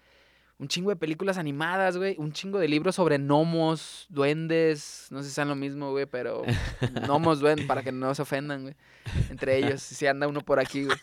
Un 0.59 0.67
chingo 0.67 0.91
de 0.91 0.95
películas 0.95 1.37
animadas, 1.39 1.97
güey. 1.97 2.15
Un 2.19 2.31
chingo 2.31 2.59
de 2.59 2.67
libros 2.67 2.95
sobre 2.95 3.17
gnomos, 3.17 4.05
duendes. 4.09 5.07
No 5.09 5.23
sé 5.23 5.29
si 5.29 5.35
sean 5.35 5.47
lo 5.49 5.55
mismo, 5.55 5.89
güey, 5.91 6.05
pero 6.05 6.43
gnomos, 7.07 7.39
duendes, 7.39 7.65
para 7.65 7.81
que 7.81 7.91
no 7.91 8.13
se 8.13 8.21
ofendan, 8.21 8.61
güey. 8.61 8.75
Entre 9.29 9.57
ellos, 9.57 9.81
si 9.81 10.05
anda 10.05 10.27
uno 10.27 10.41
por 10.41 10.59
aquí, 10.59 10.85
güey. 10.85 10.97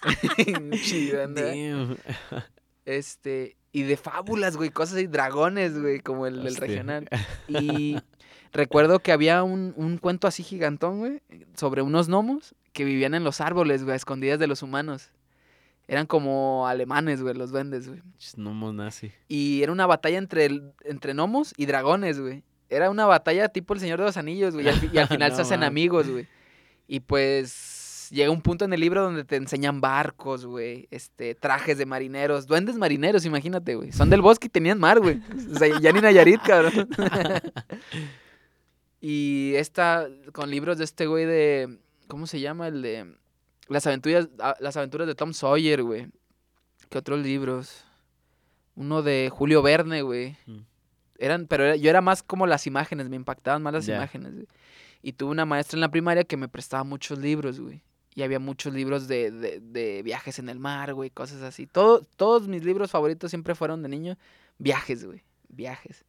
Un 0.56 0.70
chi- 0.70 1.10
duende, 1.10 1.42
Damn. 1.42 1.96
Este, 2.84 3.56
y 3.72 3.82
de 3.82 3.96
fábulas, 3.96 4.56
güey, 4.56 4.70
cosas 4.70 4.96
así, 4.96 5.06
dragones, 5.06 5.78
güey, 5.80 6.00
como 6.00 6.26
el 6.26 6.56
regional. 6.56 7.08
Y 7.48 7.98
recuerdo 8.52 9.00
que 9.00 9.12
había 9.12 9.42
un, 9.42 9.72
un 9.76 9.98
cuento 9.98 10.26
así 10.26 10.42
gigantón, 10.42 10.98
güey, 10.98 11.20
sobre 11.56 11.82
unos 11.82 12.08
gnomos 12.08 12.54
que 12.72 12.84
vivían 12.84 13.14
en 13.14 13.24
los 13.24 13.40
árboles, 13.40 13.82
güey, 13.82 13.94
a 13.94 13.96
escondidas 13.96 14.38
de 14.38 14.46
los 14.46 14.62
humanos. 14.62 15.10
Eran 15.88 16.06
como 16.06 16.68
alemanes, 16.68 17.20
güey, 17.20 17.34
los 17.34 17.50
duendes, 17.50 17.88
güey. 17.88 18.00
No 18.36 18.72
nazi. 18.72 19.10
Y 19.26 19.62
era 19.62 19.72
una 19.72 19.86
batalla 19.86 20.18
entre, 20.18 20.44
el- 20.46 20.72
entre 20.84 21.12
gnomos 21.14 21.52
y 21.56 21.66
dragones, 21.66 22.20
güey. 22.20 22.44
Era 22.68 22.90
una 22.90 23.06
batalla 23.06 23.48
tipo 23.48 23.74
el 23.74 23.80
Señor 23.80 23.98
de 23.98 24.04
los 24.04 24.16
Anillos, 24.16 24.54
güey. 24.54 24.66
Y 24.66 24.68
al, 24.68 24.76
fi- 24.76 24.90
y 24.92 24.98
al 24.98 25.08
final 25.08 25.30
No 25.30 25.36
se 25.36 25.42
hacen 25.42 25.64
amigos, 25.64 26.08
güey. 26.08 26.28
Y 26.86 27.00
pues 27.00 27.78
pues 28.10 28.18
llega 28.18 28.32
un 28.32 28.40
punto 28.42 28.64
en 28.64 28.72
el 28.72 28.80
libro 28.80 29.02
donde 29.04 29.22
te 29.22 29.36
enseñan 29.36 29.80
barcos, 29.80 30.44
güey, 30.44 30.88
este, 30.90 31.36
trajes 31.36 31.78
de 31.78 31.86
marineros, 31.86 32.48
duendes 32.48 32.74
marineros, 32.76 33.24
imagínate, 33.24 33.76
güey. 33.76 33.92
Son 33.92 34.10
del 34.10 34.20
bosque 34.20 34.48
y 34.48 34.50
tenían 34.50 34.80
mar, 34.80 34.98
güey. 34.98 35.20
O 35.54 35.56
sea, 35.58 35.78
ya 35.80 35.92
ni 35.92 36.00
Nayarit, 36.00 36.40
cabrón. 36.42 36.88
y 39.00 39.54
esta, 39.56 40.08
con 40.32 40.50
libros 40.50 40.78
de 40.78 40.84
este 40.84 41.06
güey 41.06 41.24
de, 41.24 41.78
¿cómo 42.08 42.26
se 42.26 42.40
llama? 42.40 42.68
El 42.68 42.82
de 42.82 43.14
las 43.68 43.86
aventuras, 43.86 44.28
ah, 44.40 44.56
las 44.60 44.76
aventuras 44.76 45.06
de 45.06 45.14
Tom 45.14 45.32
Sawyer, 45.32 45.82
güey. 45.82 46.08
¿Qué 46.88 46.98
otros 46.98 47.20
libros? 47.20 47.84
Uno 48.74 49.02
de 49.02 49.30
Julio 49.32 49.62
Verne, 49.62 50.02
güey. 50.02 50.36
Mm. 50.46 50.58
Eran, 51.18 51.46
pero 51.46 51.64
era- 51.64 51.76
yo 51.76 51.88
era 51.90 52.00
más 52.00 52.22
como 52.22 52.46
las 52.46 52.66
imágenes, 52.66 53.08
me 53.08 53.16
impactaban 53.16 53.62
más 53.62 53.72
las 53.72 53.86
imágenes, 53.96 54.34
güey. 54.34 54.46
Y 55.02 55.12
tuve 55.12 55.30
una 55.30 55.46
maestra 55.46 55.76
en 55.76 55.80
la 55.82 55.90
primaria 55.90 56.24
que 56.24 56.36
me 56.36 56.48
prestaba 56.48 56.84
muchos 56.84 57.18
libros, 57.18 57.60
güey. 57.60 57.82
Y 58.14 58.22
había 58.22 58.38
muchos 58.40 58.74
libros 58.74 59.06
de, 59.06 59.30
de, 59.30 59.60
de 59.60 60.02
viajes 60.02 60.38
en 60.38 60.48
el 60.48 60.58
mar, 60.58 60.92
güey, 60.94 61.10
cosas 61.10 61.42
así. 61.42 61.66
Todo, 61.66 62.02
todos 62.16 62.48
mis 62.48 62.64
libros 62.64 62.90
favoritos 62.90 63.30
siempre 63.30 63.54
fueron 63.54 63.82
de 63.82 63.88
niño 63.88 64.18
viajes, 64.58 65.04
güey. 65.06 65.22
Viajes. 65.48 66.04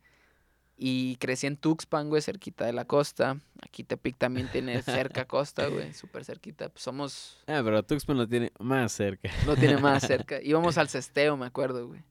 Y 0.84 1.18
crecí 1.18 1.46
en 1.46 1.58
Tuxpan, 1.58 2.10
güey, 2.10 2.24
cerquita 2.24 2.66
de 2.66 2.74
la 2.74 2.86
costa. 2.86 3.38
Aquí 3.62 3.84
Tepic 3.84 4.18
también 4.18 4.50
tiene 4.52 4.82
cerca 4.82 5.26
costa, 5.26 5.68
güey, 5.68 5.94
súper 5.94 6.26
cerquita. 6.26 6.70
Pues 6.70 6.82
somos, 6.84 7.38
Ah, 7.46 7.62
pero 7.64 7.84
Tuxpan 7.84 8.18
lo 8.18 8.28
tiene 8.28 8.52
más 8.58 8.92
cerca. 8.92 9.30
lo 9.46 9.56
tiene 9.56 9.78
más 9.78 10.02
cerca. 10.08 10.42
Íbamos 10.42 10.80
al 10.80 10.90
Cesteo, 10.90 11.38
me 11.38 11.46
acuerdo, 11.46 11.88
güey. 11.88 12.02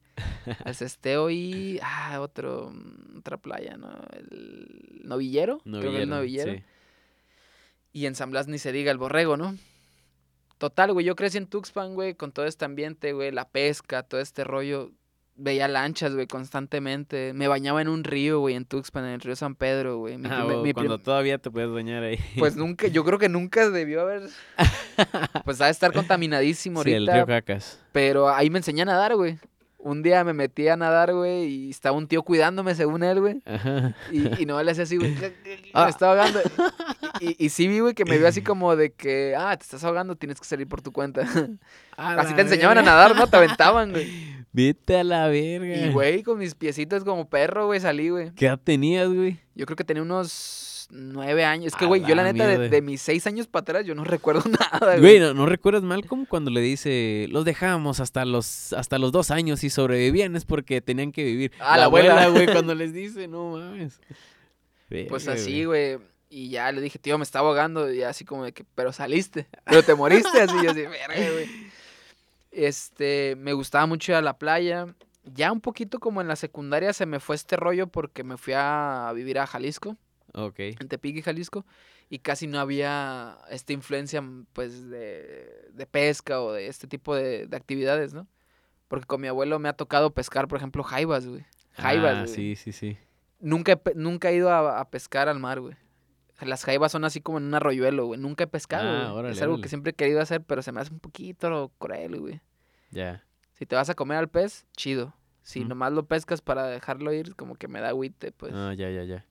Al 0.64 0.76
Cesteo 0.76 1.30
y, 1.30 1.80
ah, 1.83 2.20
otro, 2.20 2.70
mm, 2.72 3.18
otra 3.18 3.38
playa, 3.38 3.76
¿no? 3.76 3.90
El 4.12 5.00
Novillero. 5.02 5.59
Creo 5.64 5.90
que 5.90 6.02
el 6.02 6.09
Novillero. 6.09 6.52
sí. 6.54 6.62
Y 7.92 8.06
en 8.06 8.14
San 8.14 8.30
Blas 8.30 8.46
ni 8.46 8.59
se 8.59 8.70
diga 8.70 8.92
el 8.92 8.98
borrego, 8.98 9.37
¿no? 9.37 9.56
Total, 10.59 10.92
güey, 10.92 11.04
yo 11.04 11.16
crecí 11.16 11.38
en 11.38 11.46
Tuxpan, 11.48 11.94
güey, 11.94 12.14
con 12.14 12.30
todo 12.30 12.46
este 12.46 12.64
ambiente, 12.66 13.12
güey, 13.14 13.33
la 13.33 13.48
pesca, 13.48 14.04
todo 14.04 14.20
este 14.20 14.44
rollo. 14.44 14.92
Veía 15.42 15.68
lanchas, 15.68 16.14
güey, 16.14 16.26
constantemente. 16.26 17.33
Me 17.33 17.48
bañaba 17.48 17.81
en 17.81 17.88
un 17.88 18.05
río, 18.05 18.40
güey, 18.40 18.55
en 18.57 18.66
Tuxpan, 18.66 19.05
en 19.07 19.12
el 19.12 19.20
río 19.20 19.35
San 19.37 19.55
Pedro, 19.55 19.96
güey. 19.96 20.18
Mi 20.18 20.29
Ah, 20.31 20.44
mi 20.62 20.72
cuando 20.74 20.98
todavía 20.98 21.38
te 21.38 21.50
puedes 21.50 21.70
bañar 21.70 22.03
ahí. 22.03 22.18
Pues 22.38 22.57
nunca, 22.57 22.88
yo 22.88 23.05
creo 23.05 23.18
que 23.18 23.29
nunca 23.29 23.70
debió 23.70 24.03
haber... 24.03 24.22
Pues 25.44 25.61
ha 25.62 25.64
de 25.66 25.70
estar 25.70 25.92
contaminadísimo 25.94 26.83
sí, 26.83 26.92
el 26.92 27.09
ahorita. 27.09 27.14
río 27.14 27.26
Cacas. 27.26 27.81
Pero 27.92 28.29
ahí 28.29 28.50
me 28.50 28.59
enseñé 28.59 28.83
a 28.83 28.85
nadar, 28.85 29.16
güey. 29.16 29.38
Un 29.82 30.02
día 30.02 30.24
me 30.24 30.34
metí 30.34 30.68
a 30.68 30.76
nadar, 30.76 31.14
güey, 31.14 31.46
y 31.46 31.70
estaba 31.70 31.96
un 31.96 32.06
tío 32.06 32.22
cuidándome, 32.22 32.74
según 32.74 33.02
él, 33.02 33.20
güey. 33.20 33.42
Ajá. 33.46 33.94
Y, 34.12 34.42
y 34.42 34.46
no 34.46 34.62
le 34.62 34.70
hacía 34.70 34.84
así, 34.84 34.96
güey. 34.96 35.16
Ah. 35.72 35.84
Me 35.84 35.90
estaba 35.90 36.12
ahogando. 36.12 36.40
Y, 37.20 37.44
y 37.44 37.48
sí 37.48 37.66
vi, 37.66 37.80
güey, 37.80 37.94
que 37.94 38.04
me 38.04 38.18
vio 38.18 38.28
así 38.28 38.42
como 38.44 38.76
de 38.76 38.92
que, 38.92 39.34
ah, 39.36 39.56
te 39.56 39.64
estás 39.64 39.82
ahogando, 39.84 40.16
tienes 40.16 40.38
que 40.38 40.46
salir 40.46 40.68
por 40.68 40.82
tu 40.82 40.92
cuenta. 40.92 41.22
Así 41.96 42.34
te 42.34 42.42
enseñaban 42.42 42.78
a 42.78 42.82
nadar, 42.82 43.16
¿no? 43.16 43.26
Te 43.26 43.36
aventaban, 43.36 43.92
güey. 43.92 44.08
Vete 44.52 44.98
a 44.98 45.04
la 45.04 45.28
verga. 45.28 45.76
Y, 45.76 45.92
güey, 45.92 46.22
con 46.22 46.38
mis 46.38 46.54
piecitos 46.54 47.04
como 47.04 47.28
perro, 47.28 47.66
güey, 47.66 47.80
salí, 47.80 48.08
güey. 48.08 48.32
¿Qué 48.34 48.46
edad 48.46 48.58
tenías, 48.62 49.08
güey? 49.08 49.38
Yo 49.54 49.66
creo 49.66 49.76
que 49.76 49.84
tenía 49.84 50.02
unos 50.02 50.69
nueve 50.90 51.44
años. 51.44 51.68
Es 51.68 51.76
que, 51.76 51.85
A 51.85 51.88
güey, 51.88 52.05
yo 52.05 52.14
la 52.14 52.24
neta, 52.24 52.46
de, 52.46 52.83
mis 52.83 53.00
seis 53.00 53.26
años 53.26 53.46
para 53.46 53.62
atrás, 53.62 53.87
yo 53.87 53.94
no 53.94 54.05
recuerdo 54.05 54.42
nada, 54.48 54.98
Güey. 54.98 55.20
¿no, 55.20 55.35
no 55.35 55.46
recuerdas 55.46 55.83
mal 55.83 56.07
como 56.07 56.26
cuando 56.26 56.50
le 56.50 56.61
dice, 56.61 57.26
los 57.31 57.44
dejamos 57.44 58.00
hasta 58.00 58.24
los, 58.24 58.72
hasta 58.72 58.98
los 58.98 59.12
dos 59.12 59.31
años 59.31 59.64
y 59.64 59.70
sobrevivían 59.70 60.37
es 60.37 60.44
porque 60.44 60.81
tenían 60.81 61.12
que 61.12 61.24
vivir? 61.24 61.53
Ah, 61.61 61.76
la 61.79 61.85
abuela. 61.85 62.29
güey, 62.29 62.46
cuando 62.46 62.74
les 62.76 62.92
dice, 62.92 63.29
no 63.29 63.50
mames. 63.53 64.00
Pues 65.09 65.29
así, 65.29 65.64
güey. 65.64 65.98
Y 66.29 66.48
ya 66.48 66.70
le 66.70 66.81
dije, 66.81 66.98
tío, 66.98 67.18
me 67.18 67.24
estaba 67.24 67.48
ahogando. 67.48 67.92
Y 67.92 68.03
así 68.03 68.24
como 68.24 68.44
de 68.44 68.53
que, 68.53 68.64
pero 68.74 68.92
saliste. 68.92 69.48
Pero 69.64 69.83
te 69.83 69.94
moriste. 69.94 70.40
Así 70.40 70.55
yo 70.62 70.70
así, 70.70 70.83
verga, 70.83 71.31
güey. 71.33 71.48
Este, 72.53 73.37
me 73.37 73.53
gustaba 73.53 73.87
mucho 73.87 74.12
ir 74.12 74.16
a 74.16 74.22
la 74.22 74.38
playa. 74.38 74.87
Ya 75.24 75.53
un 75.53 75.61
poquito 75.61 75.98
como 75.98 76.20
en 76.20 76.29
la 76.29 76.37
secundaria 76.37 76.92
se 76.92 77.07
me 77.07 77.20
fue 77.20 77.37
este 77.37 77.57
rollo 77.57 77.88
porque 77.88 78.24
me 78.24 78.37
fui 78.37 78.55
a 78.57 79.12
vivir 79.14 79.38
a 79.38 79.46
Jalisco, 79.46 79.96
En 80.80 80.88
Tepic 80.88 81.16
y 81.16 81.22
Jalisco. 81.22 81.64
Y 82.08 82.18
casi 82.20 82.46
no 82.46 82.58
había 82.60 83.38
esta 83.50 83.72
influencia, 83.72 84.20
mm, 84.20 84.46
pues, 84.52 84.88
de, 84.90 85.68
de 85.72 85.86
pesca 85.86 86.40
o 86.42 86.52
de 86.52 86.66
este 86.66 86.86
tipo 86.86 87.14
de, 87.14 87.46
de 87.46 87.56
actividades, 87.56 88.12
¿no? 88.14 88.26
Porque 88.88 89.06
con 89.06 89.20
mi 89.20 89.28
abuelo 89.28 89.58
me 89.58 89.68
ha 89.68 89.74
tocado 89.74 90.12
pescar, 90.12 90.48
por 90.48 90.58
ejemplo, 90.58 90.82
jaibas, 90.82 91.26
güey. 91.26 91.44
Jaibas, 91.72 92.16
Ah, 92.16 92.22
güey. 92.24 92.34
sí, 92.34 92.56
sí, 92.56 92.72
sí. 92.72 92.98
Nunca 93.38 93.80
nunca 93.94 94.30
he 94.30 94.34
ido 94.36 94.50
a, 94.50 94.80
a 94.80 94.90
pescar 94.90 95.28
al 95.28 95.38
mar, 95.38 95.60
güey. 95.60 95.76
Las 96.40 96.64
jaibas 96.64 96.90
son 96.92 97.04
así 97.04 97.20
como 97.20 97.38
en 97.38 97.44
un 97.44 97.54
arroyuelo, 97.54 98.06
güey. 98.06 98.18
Nunca 98.18 98.44
he 98.44 98.46
pescado, 98.46 98.88
Ah, 98.88 99.02
güey. 99.10 99.18
órale, 99.18 99.34
Es 99.34 99.42
algo 99.42 99.54
órale. 99.54 99.62
que 99.62 99.68
siempre 99.68 99.90
he 99.90 99.94
querido 99.94 100.20
hacer, 100.20 100.42
pero 100.42 100.62
se 100.62 100.72
me 100.72 100.80
hace 100.80 100.92
un 100.92 100.98
poquito 101.00 101.70
cruel, 101.78 102.18
güey. 102.18 102.40
Ya. 102.90 103.24
Si 103.54 103.66
te 103.66 103.76
vas 103.76 103.90
a 103.90 103.94
comer 103.94 104.16
al 104.18 104.28
pez, 104.28 104.66
chido. 104.76 105.14
Si 105.42 105.64
nomás 105.64 105.92
lo 105.92 106.06
pescas 106.06 106.40
para 106.42 106.66
dejarlo 106.66 107.12
ir, 107.12 107.34
como 107.36 107.54
que 107.56 107.68
me 107.68 107.80
da 107.80 107.88
agüite, 107.88 108.32
pues. 108.32 108.52
Ah, 108.54 108.72
ya, 108.74 108.90
ya, 108.90 109.04
ya. 109.04 109.24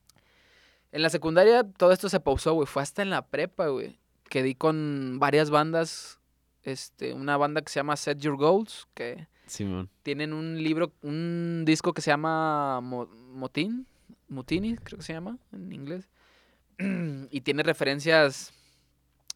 En 0.92 1.02
la 1.02 1.10
secundaria 1.10 1.64
todo 1.64 1.92
esto 1.92 2.08
se 2.08 2.20
pausó, 2.20 2.52
güey. 2.54 2.66
Fue 2.66 2.82
hasta 2.82 3.02
en 3.02 3.10
la 3.10 3.26
prepa, 3.26 3.68
güey. 3.68 3.98
Que 4.28 4.42
di 4.42 4.54
con 4.54 5.18
varias 5.18 5.50
bandas. 5.50 6.18
Este, 6.62 7.14
una 7.14 7.36
banda 7.36 7.62
que 7.62 7.70
se 7.72 7.80
llama 7.80 7.96
Set 7.96 8.18
Your 8.18 8.36
Goals, 8.36 8.86
que 8.92 9.26
Simón. 9.46 9.88
tienen 10.02 10.34
un 10.34 10.62
libro, 10.62 10.92
un 11.00 11.62
disco 11.64 11.94
que 11.94 12.02
se 12.02 12.10
llama 12.10 12.82
Mo- 12.82 13.06
Motín, 13.06 13.86
Mutini, 14.28 14.76
creo 14.76 14.98
que 14.98 15.04
se 15.04 15.14
llama 15.14 15.38
en 15.52 15.72
inglés. 15.72 16.08
y 17.30 17.40
tiene 17.40 17.62
referencias 17.62 18.52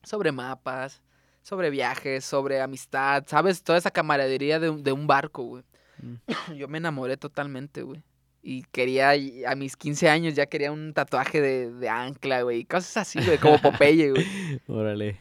sobre 0.03 0.33
mapas, 0.33 1.01
sobre 1.43 1.71
viajes, 1.71 2.27
sobre 2.27 2.61
amistad, 2.61 3.25
¿sabes? 3.27 3.63
Toda 3.63 3.79
esa 3.79 3.91
camaradería 3.91 4.61
de 4.61 4.69
un, 4.69 4.83
de 4.83 4.93
un 4.93 5.07
barco, 5.07 5.45
güey. 5.45 5.65
Mm. 6.03 6.15
Yo 6.59 6.69
me 6.69 6.77
enamoré 6.79 7.17
totalmente, 7.17 7.83
güey. 7.83 8.03
Y 8.47 8.65
quería, 8.65 9.13
a 9.47 9.55
mis 9.55 9.75
15 9.75 10.11
años 10.11 10.35
ya 10.35 10.45
quería 10.45 10.71
un 10.71 10.93
tatuaje 10.93 11.41
de, 11.41 11.73
de 11.73 11.89
ancla, 11.89 12.43
güey. 12.43 12.59
y 12.61 12.65
Cosas 12.67 12.99
así, 12.99 13.19
güey, 13.25 13.39
como 13.39 13.59
Popeye, 13.59 14.11
güey. 14.11 14.27
Órale. 14.69 15.19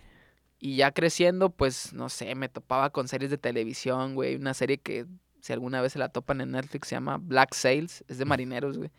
Y 0.60 0.76
ya 0.76 0.92
creciendo, 0.92 1.50
pues, 1.50 1.94
no 1.94 2.10
sé, 2.10 2.36
me 2.36 2.50
topaba 2.50 2.90
con 2.90 3.08
series 3.08 3.32
de 3.32 3.38
televisión, 3.38 4.14
güey. 4.14 4.36
Una 4.36 4.54
serie 4.54 4.78
que, 4.78 5.06
si 5.40 5.54
alguna 5.54 5.82
vez 5.82 5.94
se 5.94 6.00
la 6.00 6.10
topan 6.10 6.42
en 6.42 6.52
Netflix, 6.52 6.90
se 6.90 6.96
llama 6.96 7.18
Black 7.18 7.54
Sails. 7.54 8.04
Es 8.10 8.18
de 8.18 8.26
marineros, 8.26 8.78
güey. 8.78 8.92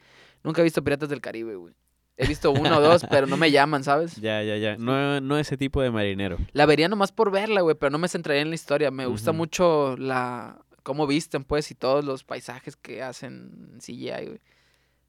Nunca 0.42 0.62
he 0.62 0.64
visto 0.64 0.82
Piratas 0.82 1.10
del 1.10 1.20
Caribe, 1.20 1.56
güey. 1.56 1.74
He 2.16 2.26
visto 2.26 2.50
uno 2.50 2.78
o 2.78 2.80
dos, 2.80 3.04
pero 3.10 3.26
no 3.26 3.37
me 3.37 3.50
llaman, 3.50 3.84
¿sabes? 3.84 4.16
Ya, 4.16 4.42
ya, 4.42 4.56
ya. 4.56 4.76
No, 4.78 5.20
no 5.20 5.37
ese 5.37 5.58
tipo 5.58 5.82
de 5.82 5.90
marinero. 5.90 6.38
La 6.52 6.64
vería 6.64 6.88
nomás 6.88 7.12
por 7.12 7.30
verla, 7.30 7.60
güey, 7.60 7.76
pero 7.78 7.90
no 7.90 7.98
me 7.98 8.08
centraría 8.08 8.40
en 8.40 8.48
la 8.48 8.54
historia. 8.54 8.90
Me 8.90 9.04
gusta 9.04 9.32
mucho 9.32 9.96
la... 9.98 10.63
cómo 10.85 11.09
visten, 11.09 11.42
pues, 11.42 11.73
y 11.73 11.75
todos 11.75 12.05
los 12.05 12.23
paisajes 12.23 12.77
que 12.77 13.03
hacen 13.03 13.70
en 13.73 13.81
CGI, 13.81 14.27
güey. 14.27 14.40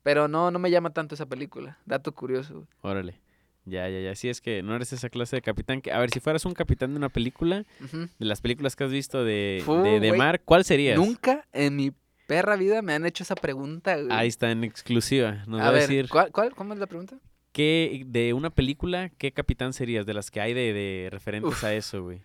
Pero 0.02 0.28
no, 0.28 0.50
no 0.50 0.58
me 0.58 0.72
llama 0.72 0.90
tanto 0.92 1.14
esa 1.14 1.28
película. 1.28 1.78
Dato 1.86 2.12
curioso, 2.14 2.54
güey. 2.56 2.68
Órale. 2.82 3.20
Ya, 3.66 3.90
ya, 3.90 4.00
ya. 4.00 4.16
Sí, 4.16 4.30
es 4.30 4.42
que 4.42 4.62
no 4.62 4.76
eres 4.76 4.94
esa 4.94 5.10
clase 5.10 5.36
de 5.38 5.42
capitán. 5.42 5.82
Que, 5.82 5.92
a 5.92 6.00
ver, 6.00 6.12
si 6.12 6.20
fueras 6.20 6.46
un 6.46 6.54
capitán 6.54 6.92
de 6.92 6.98
una 6.98 7.10
película, 7.10 7.64
de 7.92 8.08
las 8.26 8.40
películas 8.42 8.76
que 8.76 8.84
has 8.84 8.92
visto 8.92 9.24
de, 9.24 9.62
Fu, 9.66 9.76
de, 9.82 10.14
mar, 10.14 10.42
¿cuál 10.46 10.64
serías? 10.64 10.98
Nunca 10.98 11.48
en 11.52 11.76
mi 11.76 11.92
perra 12.28 12.56
vida 12.56 12.82
me 12.84 12.94
han 12.94 13.06
hecho 13.08 13.24
esa 13.24 13.34
pregunta, 13.36 13.96
güey. 13.98 14.08
Ahí 14.12 14.28
está, 14.28 14.52
en 14.52 14.64
exclusiva. 14.64 15.44
Nos 15.48 15.62
va 15.62 15.70
a 15.70 15.72
decir 15.72 16.08
¿cuál, 16.10 16.32
cuál, 16.32 16.54
¿cómo 16.56 16.74
es 16.74 16.80
la 16.80 16.86
pregunta? 16.88 17.18
qué, 17.52 18.04
de 18.06 18.34
una 18.34 18.50
película, 18.52 19.10
¿qué 19.18 19.32
capitán 19.32 19.74
serías? 19.74 20.06
De 20.06 20.14
las 20.14 20.30
que 20.30 20.42
hay 20.42 20.54
de, 20.54 20.74
de 20.74 21.10
referentes 21.12 21.52
Uf. 21.54 21.64
a 21.64 21.74
eso, 21.74 22.04
güey. 22.04 22.20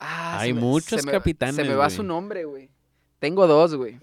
Ah, 0.00 0.40
Hay 0.40 0.52
me- 0.54 0.60
muchos 0.60 1.00
se 1.00 1.06
me- 1.06 1.12
capitanes, 1.12 1.54
Se 1.56 1.62
me 1.64 1.74
va 1.76 1.84
güey. 1.86 1.96
su 1.96 2.02
nombre, 2.02 2.44
güey. 2.44 2.70
Tengo 3.22 3.46
dos, 3.46 3.76
güey. 3.76 4.00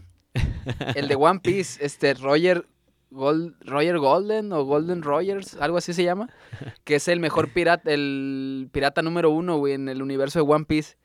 El 0.96 1.10
de 1.10 1.16
One 1.16 1.42
Piece, 1.42 1.86
este 1.86 2.14
Roger 2.14 2.66
Gol- 3.12 3.58
Roger 3.60 3.98
Golden 4.00 4.54
o 4.54 4.64
Golden 4.64 5.02
Rogers, 5.02 5.56
algo 5.60 5.76
así 5.76 5.92
se 5.94 6.06
llama, 6.06 6.30
que 6.86 6.96
es 6.96 7.10
el 7.10 7.20
mejor 7.20 7.52
pirata, 7.52 7.92
el 7.92 8.70
pirata 8.72 9.02
número 9.02 9.30
uno, 9.30 9.58
güey, 9.58 9.74
en 9.74 9.90
el 9.90 10.02
universo 10.02 10.40
de 10.40 10.50
One 10.50 10.64
Piece. 10.64 10.96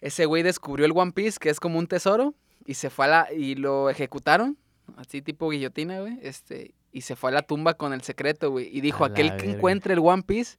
Ese 0.00 0.26
güey 0.26 0.42
descubrió 0.42 0.84
el 0.84 0.90
One 0.96 1.12
Piece, 1.12 1.38
que 1.40 1.48
es 1.48 1.60
como 1.60 1.78
un 1.78 1.86
tesoro, 1.86 2.34
y 2.66 2.74
se 2.74 2.90
fue 2.90 3.04
a 3.04 3.08
la, 3.08 3.28
y 3.32 3.54
lo 3.54 3.88
ejecutaron, 3.88 4.58
así 4.96 5.22
tipo 5.22 5.48
guillotina, 5.50 6.00
güey, 6.00 6.18
este, 6.22 6.74
y 6.90 7.02
se 7.02 7.14
fue 7.14 7.30
a 7.30 7.34
la 7.34 7.42
tumba 7.42 7.74
con 7.74 7.92
el 7.92 8.00
secreto, 8.02 8.50
güey, 8.50 8.68
y 8.76 8.80
dijo, 8.80 9.04
aquel 9.04 9.36
que 9.36 9.46
encuentre 9.52 9.94
el 9.94 10.00
One 10.00 10.24
Piece 10.24 10.58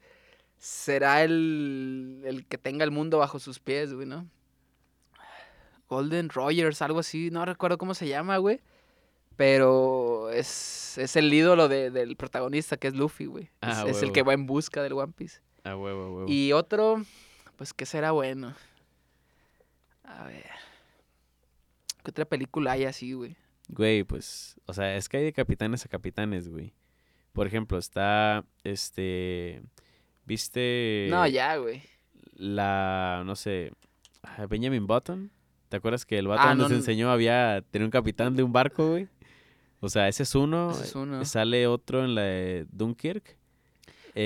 será 0.57 1.23
el, 1.25 2.21
el 2.23 2.45
que 2.45 2.57
tenga 2.57 2.85
el 2.85 2.91
mundo 2.91 3.17
bajo 3.17 3.37
sus 3.37 3.59
pies, 3.59 3.93
güey, 3.93 4.07
¿no? 4.07 4.29
Golden 5.89 6.29
Rogers, 6.29 6.81
algo 6.81 6.99
así, 6.99 7.29
no 7.31 7.43
recuerdo 7.45 7.77
cómo 7.77 7.93
se 7.93 8.07
llama, 8.07 8.37
güey. 8.37 8.61
Pero 9.35 10.29
es, 10.31 10.97
es 10.97 11.15
el 11.15 11.33
ídolo 11.33 11.67
de- 11.67 11.91
del 11.91 12.15
protagonista, 12.17 12.77
que 12.77 12.87
es 12.89 12.93
Luffy, 12.93 13.25
güey. 13.25 13.49
Ah, 13.61 13.85
es, 13.87 13.97
es 13.97 14.03
el 14.03 14.11
que 14.11 14.21
va 14.23 14.33
en 14.33 14.45
busca 14.45 14.83
del 14.83 14.93
One 14.93 15.13
Piece. 15.15 15.39
A 15.63 15.75
huevo, 15.75 16.13
huevo. 16.15 16.25
Y 16.29 16.51
otro, 16.53 17.03
pues, 17.55 17.73
¿qué 17.73 17.85
será 17.85 18.11
bueno? 18.11 18.53
A 20.03 20.25
ver. 20.25 20.45
¿Qué 22.03 22.11
otra 22.11 22.25
película 22.25 22.73
hay 22.73 22.85
así, 22.85 23.13
güey? 23.13 23.35
Güey, 23.69 24.03
pues, 24.03 24.55
o 24.65 24.73
sea, 24.73 24.95
es 24.95 25.07
que 25.09 25.17
hay 25.17 25.23
de 25.23 25.33
capitanes 25.33 25.85
a 25.85 25.89
capitanes, 25.89 26.49
güey. 26.49 26.73
Por 27.33 27.45
ejemplo, 27.47 27.77
está, 27.77 28.43
este, 28.63 29.61
¿viste? 30.25 31.07
No, 31.09 31.25
ya, 31.27 31.55
güey. 31.57 31.81
la, 32.33 33.23
no 33.25 33.35
sé, 33.35 33.71
ah, 34.23 34.45
Benjamin 34.47 34.87
Button. 34.87 35.31
¿Te 35.69 35.77
acuerdas 35.77 36.05
que 36.05 36.17
el 36.17 36.27
vato 36.27 36.41
Ah, 36.43 36.49
donde 36.49 36.63
no, 36.63 36.67
se 36.67 36.73
no. 36.73 36.79
enseñó 36.79 37.11
había, 37.11 37.63
tenía 37.71 37.85
un 37.85 37.91
capitán 37.91 38.35
de 38.35 38.43
un 38.43 38.51
barco, 38.51 38.89
güey? 38.89 39.07
O 39.79 39.87
sea, 39.89 40.07
ese 40.07 40.23
es 40.23 40.35
uno. 40.35 40.71
Ese 40.71 40.83
es 40.83 40.95
uno. 40.95 41.23
Sale 41.23 41.67
otro 41.67 42.03
en 42.03 42.15
la 42.15 42.21
de 42.23 42.65
Dunkirk. 42.71 43.37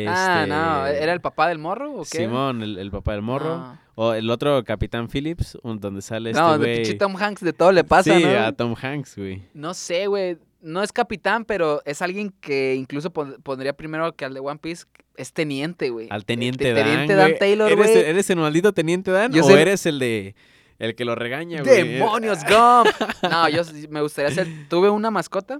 Ah, 0.07 0.45
no, 0.47 0.87
Este, 0.87 1.03
¿era 1.03 1.13
el 1.13 1.21
papá 1.21 1.47
del 1.49 1.59
morro 1.59 1.91
o 1.93 2.01
qué? 2.03 2.19
Simón, 2.19 2.63
el, 2.63 2.79
el 2.79 2.89
papá 2.89 3.11
del 3.11 3.21
morro. 3.21 3.57
No. 3.57 3.79
O 3.95 4.13
el 4.13 4.29
otro 4.31 4.63
Capitán 4.63 5.07
Phillips, 5.07 5.57
donde 5.63 6.01
sale 6.01 6.31
este 6.31 6.41
No, 6.41 6.57
de 6.57 6.75
pinche 6.77 6.93
Tom 6.95 7.15
Hanks 7.15 7.41
de 7.41 7.53
todo 7.53 7.71
le 7.71 7.83
pasa, 7.83 8.17
sí, 8.17 8.23
¿no? 8.23 8.39
a 8.39 8.51
Tom 8.53 8.73
Hanks, 8.81 9.17
güey. 9.17 9.43
No 9.53 9.73
sé, 9.75 10.07
güey. 10.07 10.37
No 10.61 10.81
es 10.81 10.91
capitán, 10.91 11.45
pero 11.45 11.81
es 11.85 12.01
alguien 12.01 12.33
que 12.39 12.73
incluso 12.73 13.11
pon- 13.11 13.35
pondría 13.43 13.73
primero 13.73 14.15
que 14.15 14.25
al 14.25 14.33
de 14.33 14.39
One 14.39 14.57
Piece. 14.59 14.85
Es 15.15 15.31
teniente, 15.31 15.91
güey. 15.91 16.07
Al 16.09 16.21
El 16.21 16.25
Teniente 16.25 16.63
de 16.63 16.73
Dan, 16.73 16.83
Teniente 16.85 17.15
Dan 17.15 17.27
güey. 17.27 17.39
Taylor, 17.39 17.71
¿Eres, 17.71 17.85
güey. 17.91 18.03
¿Eres 18.05 18.29
el 18.31 18.37
maldito 18.37 18.73
Teniente 18.73 19.11
Dan 19.11 19.31
Yo 19.31 19.45
o 19.45 19.49
eres 19.51 19.85
el 19.85 19.99
de... 19.99 20.33
El 20.79 20.95
que 20.95 21.05
lo 21.05 21.15
regaña, 21.15 21.61
güey? 21.63 21.93
¡Demonios, 21.93 22.39
Gump! 22.43 22.87
No, 23.29 23.47
yo 23.49 23.61
me 23.89 24.01
gustaría 24.01 24.31
ser... 24.31 24.47
Tuve 24.69 24.89
una 24.89 25.11
mascota. 25.11 25.59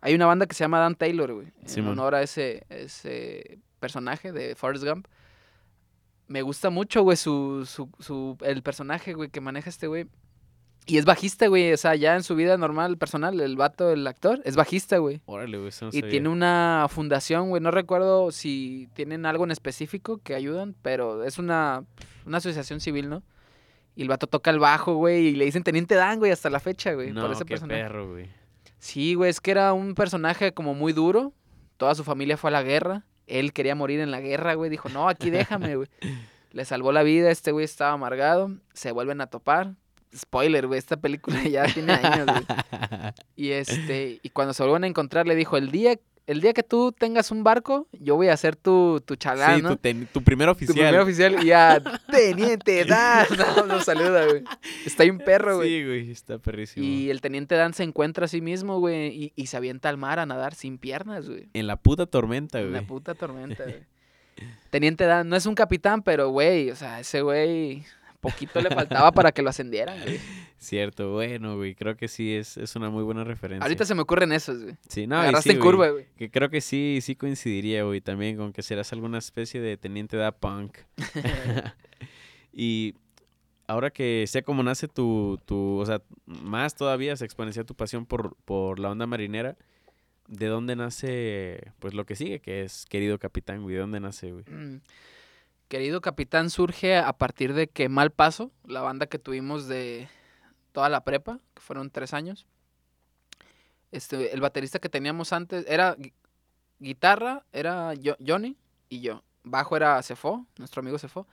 Hay 0.00 0.14
una 0.14 0.26
banda 0.26 0.46
que 0.46 0.54
se 0.54 0.62
llama 0.64 0.78
Dan 0.78 0.94
Taylor, 0.94 1.32
güey. 1.32 1.48
En 1.74 1.86
honor 1.88 2.14
a 2.14 2.22
ese, 2.22 2.64
ese 2.68 3.58
personaje 3.80 4.30
de 4.32 4.54
Forrest 4.54 4.84
Gump. 4.84 5.06
Me 6.28 6.42
gusta 6.42 6.70
mucho, 6.70 7.02
güey, 7.02 7.16
su, 7.16 7.64
su, 7.66 7.88
su, 7.98 8.36
el 8.42 8.62
personaje, 8.62 9.14
güey, 9.14 9.30
que 9.30 9.40
maneja 9.40 9.70
este 9.70 9.86
güey. 9.86 10.06
Y 10.88 10.98
es 10.98 11.04
bajista, 11.04 11.48
güey. 11.48 11.72
O 11.72 11.76
sea, 11.76 11.96
ya 11.96 12.14
en 12.14 12.22
su 12.22 12.36
vida 12.36 12.56
normal, 12.56 12.96
personal, 12.98 13.40
el 13.40 13.56
vato, 13.56 13.90
el 13.90 14.06
actor, 14.06 14.40
es 14.44 14.54
bajista, 14.54 14.98
güey. 14.98 15.20
Órale, 15.26 15.56
güey, 15.56 15.68
eso 15.70 15.86
no 15.86 15.88
Y 15.90 16.00
sabía. 16.00 16.10
tiene 16.10 16.28
una 16.28 16.86
fundación, 16.88 17.48
güey. 17.48 17.60
No 17.60 17.72
recuerdo 17.72 18.30
si 18.30 18.88
tienen 18.94 19.26
algo 19.26 19.44
en 19.44 19.50
específico 19.50 20.18
que 20.18 20.34
ayudan, 20.34 20.76
pero 20.82 21.24
es 21.24 21.38
una, 21.38 21.84
una 22.24 22.38
asociación 22.38 22.80
civil, 22.80 23.08
¿no? 23.08 23.22
Y 23.96 24.02
el 24.02 24.08
vato 24.08 24.26
toca 24.26 24.50
el 24.50 24.58
bajo, 24.58 24.94
güey, 24.94 25.28
y 25.28 25.36
le 25.36 25.46
dicen 25.46 25.62
Teniente 25.64 25.94
Dan, 25.94 26.18
güey, 26.18 26.30
hasta 26.30 26.50
la 26.50 26.60
fecha, 26.60 26.92
güey, 26.92 27.12
No, 27.12 27.22
por 27.22 27.32
ese 27.32 27.44
qué 27.44 27.54
personaje. 27.54 27.80
perro, 27.82 28.10
güey. 28.12 28.28
Sí, 28.78 29.14
güey, 29.14 29.30
es 29.30 29.40
que 29.40 29.50
era 29.50 29.72
un 29.72 29.94
personaje 29.94 30.52
como 30.52 30.74
muy 30.74 30.92
duro. 30.92 31.32
Toda 31.78 31.94
su 31.94 32.04
familia 32.04 32.36
fue 32.36 32.50
a 32.50 32.52
la 32.52 32.62
guerra. 32.62 33.04
Él 33.26 33.52
quería 33.52 33.74
morir 33.74 34.00
en 34.00 34.10
la 34.10 34.20
guerra, 34.20 34.54
güey. 34.54 34.70
Dijo, 34.70 34.88
no, 34.90 35.08
aquí 35.08 35.30
déjame, 35.30 35.76
güey. 35.76 35.88
Le 36.52 36.64
salvó 36.64 36.92
la 36.92 37.02
vida, 37.02 37.30
este 37.30 37.52
güey 37.52 37.64
estaba 37.64 37.92
amargado. 37.92 38.50
Se 38.74 38.92
vuelven 38.92 39.20
a 39.20 39.26
topar. 39.26 39.74
Spoiler, 40.14 40.66
güey, 40.66 40.78
esta 40.78 40.96
película 40.98 41.42
ya 41.48 41.64
tiene 41.64 41.94
años, 41.94 42.26
güey. 42.26 42.44
Y 43.34 43.50
este, 43.50 44.20
y 44.22 44.28
cuando 44.30 44.54
se 44.54 44.62
vuelven 44.62 44.84
a 44.84 44.86
encontrar, 44.86 45.26
le 45.26 45.34
dijo, 45.34 45.56
el 45.56 45.70
día, 45.70 45.98
el 46.26 46.40
día 46.40 46.52
que 46.52 46.62
tú 46.62 46.92
tengas 46.92 47.30
un 47.30 47.44
barco, 47.44 47.86
yo 47.92 48.16
voy 48.16 48.28
a 48.28 48.36
ser 48.36 48.56
tu, 48.56 49.00
tu 49.04 49.14
chalán, 49.16 49.56
sí, 49.56 49.62
¿no? 49.62 49.68
tu, 49.70 49.76
ten- 49.76 50.08
tu 50.12 50.22
primer 50.22 50.46
Tu 50.48 50.52
oficial. 50.52 50.74
primer 50.74 51.00
oficial 51.00 51.42
y 51.42 51.46
ya, 51.46 51.80
teniente 52.10 52.84
Dan. 52.84 53.26
No, 53.56 53.66
nos 53.66 53.84
saluda, 53.84 54.26
güey. 54.26 54.42
Está 54.84 55.04
ahí 55.04 55.10
un 55.10 55.18
perro, 55.18 55.56
güey. 55.56 55.68
Sí, 55.68 55.84
güey, 55.86 56.10
está 56.10 56.38
perrísimo. 56.38 56.84
Y 56.84 57.10
el 57.10 57.20
teniente 57.20 57.54
Dan 57.54 57.74
se 57.74 57.82
encuentra 57.84 58.24
a 58.24 58.28
sí 58.28 58.40
mismo, 58.40 58.80
güey, 58.80 59.08
y, 59.08 59.32
y 59.36 59.46
se 59.46 59.56
avienta 59.56 59.88
al 59.88 59.96
mar 59.98 60.18
a 60.18 60.26
nadar 60.26 60.54
sin 60.54 60.78
piernas, 60.78 61.28
güey. 61.28 61.48
En 61.54 61.66
la 61.66 61.76
puta 61.76 62.06
tormenta, 62.06 62.58
En 62.60 62.70
güey. 62.70 62.80
la 62.80 62.86
puta 62.86 63.14
tormenta, 63.14 63.62
güey. 63.64 63.84
Teniente 64.70 65.04
Dan 65.04 65.28
no 65.28 65.36
es 65.36 65.46
un 65.46 65.54
capitán, 65.54 66.02
pero, 66.02 66.28
güey, 66.30 66.70
o 66.70 66.76
sea, 66.76 67.00
ese 67.00 67.22
güey, 67.22 67.84
poquito 68.30 68.60
le 68.60 68.70
faltaba 68.70 69.12
para 69.12 69.32
que 69.32 69.42
lo 69.42 69.50
ascendieran, 69.50 70.00
güey. 70.02 70.18
Cierto, 70.58 71.12
bueno, 71.12 71.56
güey, 71.56 71.74
creo 71.74 71.96
que 71.96 72.08
sí 72.08 72.34
es, 72.34 72.56
es 72.56 72.76
una 72.76 72.90
muy 72.90 73.04
buena 73.04 73.24
referencia. 73.24 73.62
Ahorita 73.62 73.84
se 73.84 73.94
me 73.94 74.02
ocurren 74.02 74.32
esos, 74.32 74.62
güey. 74.62 74.76
sí, 74.88 75.06
no, 75.06 75.18
Agarraste 75.18 75.50
sí, 75.50 75.56
en 75.56 75.60
güey, 75.60 75.70
curva, 75.70 75.88
güey. 75.90 76.06
Que 76.16 76.30
creo 76.30 76.48
que 76.48 76.60
sí, 76.60 77.00
sí 77.02 77.14
coincidiría, 77.14 77.84
güey, 77.84 78.00
también 78.00 78.36
con 78.36 78.52
que 78.52 78.62
serás 78.62 78.92
alguna 78.92 79.18
especie 79.18 79.60
de 79.60 79.76
teniente 79.76 80.16
da 80.16 80.32
punk. 80.32 80.78
y 82.52 82.94
ahora 83.66 83.90
que 83.90 84.24
sé 84.26 84.42
cómo 84.42 84.62
nace 84.62 84.88
tu, 84.88 85.38
tu, 85.44 85.78
o 85.78 85.86
sea, 85.86 86.02
más 86.26 86.74
todavía 86.74 87.16
se 87.16 87.24
exponencia 87.24 87.64
tu 87.64 87.74
pasión 87.74 88.06
por, 88.06 88.36
por 88.44 88.78
la 88.78 88.90
onda 88.90 89.06
marinera, 89.06 89.56
¿de 90.28 90.46
dónde 90.46 90.76
nace, 90.76 91.72
pues, 91.78 91.94
lo 91.94 92.06
que 92.06 92.16
sigue, 92.16 92.40
que 92.40 92.62
es 92.62 92.86
Querido 92.86 93.18
Capitán, 93.18 93.62
güey? 93.62 93.74
¿De 93.74 93.80
dónde 93.80 94.00
nace, 94.00 94.32
güey? 94.32 94.44
Mm. 94.46 94.80
Querido 95.68 96.00
Capitán 96.00 96.50
surge 96.50 96.96
a 96.96 97.12
partir 97.14 97.52
de 97.52 97.66
que 97.68 97.88
Mal 97.88 98.10
Paso, 98.12 98.52
la 98.64 98.82
banda 98.82 99.06
que 99.06 99.18
tuvimos 99.18 99.66
de 99.66 100.08
toda 100.72 100.88
la 100.88 101.02
prepa, 101.02 101.40
que 101.54 101.60
fueron 101.60 101.90
tres 101.90 102.14
años, 102.14 102.46
este, 103.90 104.32
el 104.32 104.40
baterista 104.40 104.78
que 104.78 104.88
teníamos 104.88 105.32
antes 105.32 105.64
era 105.68 105.96
gui- 105.96 106.12
guitarra, 106.78 107.44
era 107.52 107.94
Johnny 108.24 108.56
y 108.88 109.00
yo. 109.00 109.22
Bajo 109.42 109.76
era 109.76 110.00
Cefo, 110.02 110.46
nuestro 110.58 110.80
amigo 110.80 110.98
Cefo. 110.98 111.26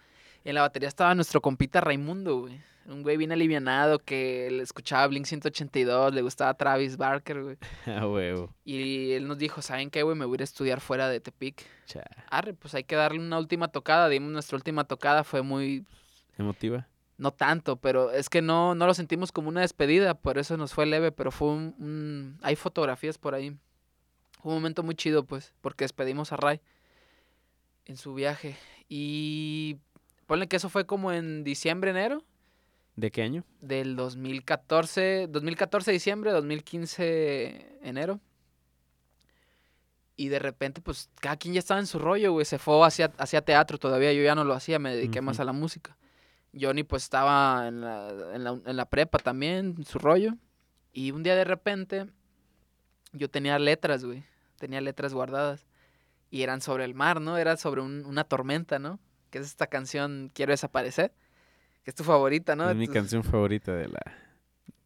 Y 0.43 0.49
en 0.49 0.55
la 0.55 0.61
batería 0.61 0.89
estaba 0.89 1.15
nuestro 1.15 1.41
compita 1.41 1.81
Raimundo, 1.81 2.41
güey. 2.41 2.61
Un 2.85 3.01
güey 3.01 3.15
bien 3.15 3.31
alivianado 3.31 3.97
que 3.99 4.49
le 4.51 4.61
escuchaba 4.61 5.07
Blink 5.07 5.25
182, 5.25 6.13
le 6.13 6.21
gustaba 6.21 6.53
Travis 6.53 6.97
Barker, 6.97 7.41
güey. 7.43 7.57
Ah, 7.87 8.05
huevo. 8.07 8.53
Y 8.65 9.11
él 9.13 9.25
nos 9.27 9.37
dijo, 9.37 9.61
¿saben 9.61 9.89
qué, 9.89 10.03
güey? 10.03 10.17
Me 10.17 10.25
voy 10.25 10.33
a 10.33 10.37
ir 10.37 10.41
a 10.41 10.43
estudiar 10.43 10.81
fuera 10.81 11.07
de 11.07 11.21
Tepic. 11.21 11.65
Cha, 11.85 12.03
Arre, 12.29 12.53
pues 12.53 12.75
hay 12.75 12.83
que 12.83 12.95
darle 12.97 13.19
una 13.19 13.39
última 13.39 13.69
tocada. 13.69 14.09
Dimos 14.09 14.31
nuestra 14.33 14.57
última 14.57 14.83
tocada, 14.83 15.23
fue 15.23 15.41
muy... 15.43 15.85
¿Emotiva? 16.37 16.87
No 17.17 17.31
tanto, 17.31 17.77
pero 17.77 18.11
es 18.11 18.27
que 18.27 18.41
no, 18.41 18.75
no 18.75 18.85
lo 18.85 18.93
sentimos 18.93 19.31
como 19.31 19.47
una 19.47 19.61
despedida, 19.61 20.13
por 20.15 20.37
eso 20.37 20.57
nos 20.57 20.73
fue 20.73 20.85
leve, 20.85 21.13
pero 21.13 21.31
fue 21.31 21.49
un... 21.49 21.75
un- 21.79 22.37
Hay 22.41 22.57
fotografías 22.57 23.17
por 23.17 23.33
ahí. 23.33 23.55
Fue 24.41 24.51
un 24.51 24.57
momento 24.57 24.83
muy 24.83 24.95
chido, 24.95 25.23
pues, 25.23 25.53
porque 25.61 25.85
despedimos 25.85 26.33
a 26.33 26.35
Ray 26.35 26.59
en 27.85 27.95
su 27.95 28.13
viaje. 28.13 28.57
Y 28.89 29.77
ponle 30.25 30.47
que 30.47 30.55
eso 30.57 30.69
fue 30.69 30.85
como 30.85 31.11
en 31.11 31.43
diciembre, 31.43 31.91
enero 31.91 32.23
¿De 32.95 33.11
qué 33.11 33.23
año? 33.23 33.43
del 33.61 33.95
2014, 33.95 35.27
2014 35.29 35.91
diciembre, 35.91 36.31
2015 36.31 37.79
enero. 37.81 38.19
Y 40.15 40.27
de 40.27 40.37
repente, 40.39 40.79
pues, 40.79 41.09
cada 41.19 41.37
quien 41.37 41.55
ya 41.55 41.59
estaba 41.59 41.79
en 41.79 41.87
su 41.87 41.97
rollo, 41.97 42.33
güey. 42.33 42.45
Se 42.45 42.59
fue 42.59 42.85
hacia, 42.85 43.11
hacia 43.17 43.41
teatro 43.41 43.79
todavía. 43.79 44.13
Yo 44.13 44.21
ya 44.23 44.35
no 44.35 44.43
lo 44.43 44.53
hacía, 44.53 44.77
me 44.77 44.95
dediqué 44.95 45.21
más 45.21 45.39
a 45.39 45.43
la 45.43 45.53
música. 45.53 45.97
Johnny, 46.59 46.83
pues, 46.83 47.03
estaba 47.03 47.67
en 47.67 47.81
la, 47.81 48.09
en 48.35 48.43
la, 48.43 48.59
en 48.63 48.77
la 48.77 48.85
prepa 48.85 49.17
también, 49.17 49.73
en 49.79 49.85
su 49.85 49.97
rollo. 49.97 50.33
Y 50.91 51.09
un 51.11 51.23
día 51.23 51.35
de 51.35 51.45
repente, 51.45 52.05
yo 53.11 53.27
tenía 53.27 53.57
letras, 53.57 54.05
güey. 54.05 54.23
Tenía 54.59 54.81
letras 54.81 55.15
guardadas. 55.15 55.65
Y 56.29 56.43
eran 56.43 56.61
sobre 56.61 56.85
el 56.85 56.93
mar, 56.93 57.19
¿no? 57.19 57.37
Era 57.37 57.57
sobre 57.57 57.81
un- 57.81 58.05
una 58.05 58.23
tormenta, 58.23 58.77
¿no? 58.77 58.99
Que 59.33 59.39
es 59.39 59.47
esta 59.47 59.65
canción, 59.65 60.29
Quiero 60.31 60.51
desaparecer. 60.51 61.11
Que 61.83 61.89
es 61.89 61.95
tu 61.95 62.03
favorita, 62.03 62.55
¿no? 62.55 62.69
es 62.69 62.75
mi 62.75 62.87
canción 62.87 63.23
favorita 63.23 63.73
de 63.73 63.87
la... 63.87 63.99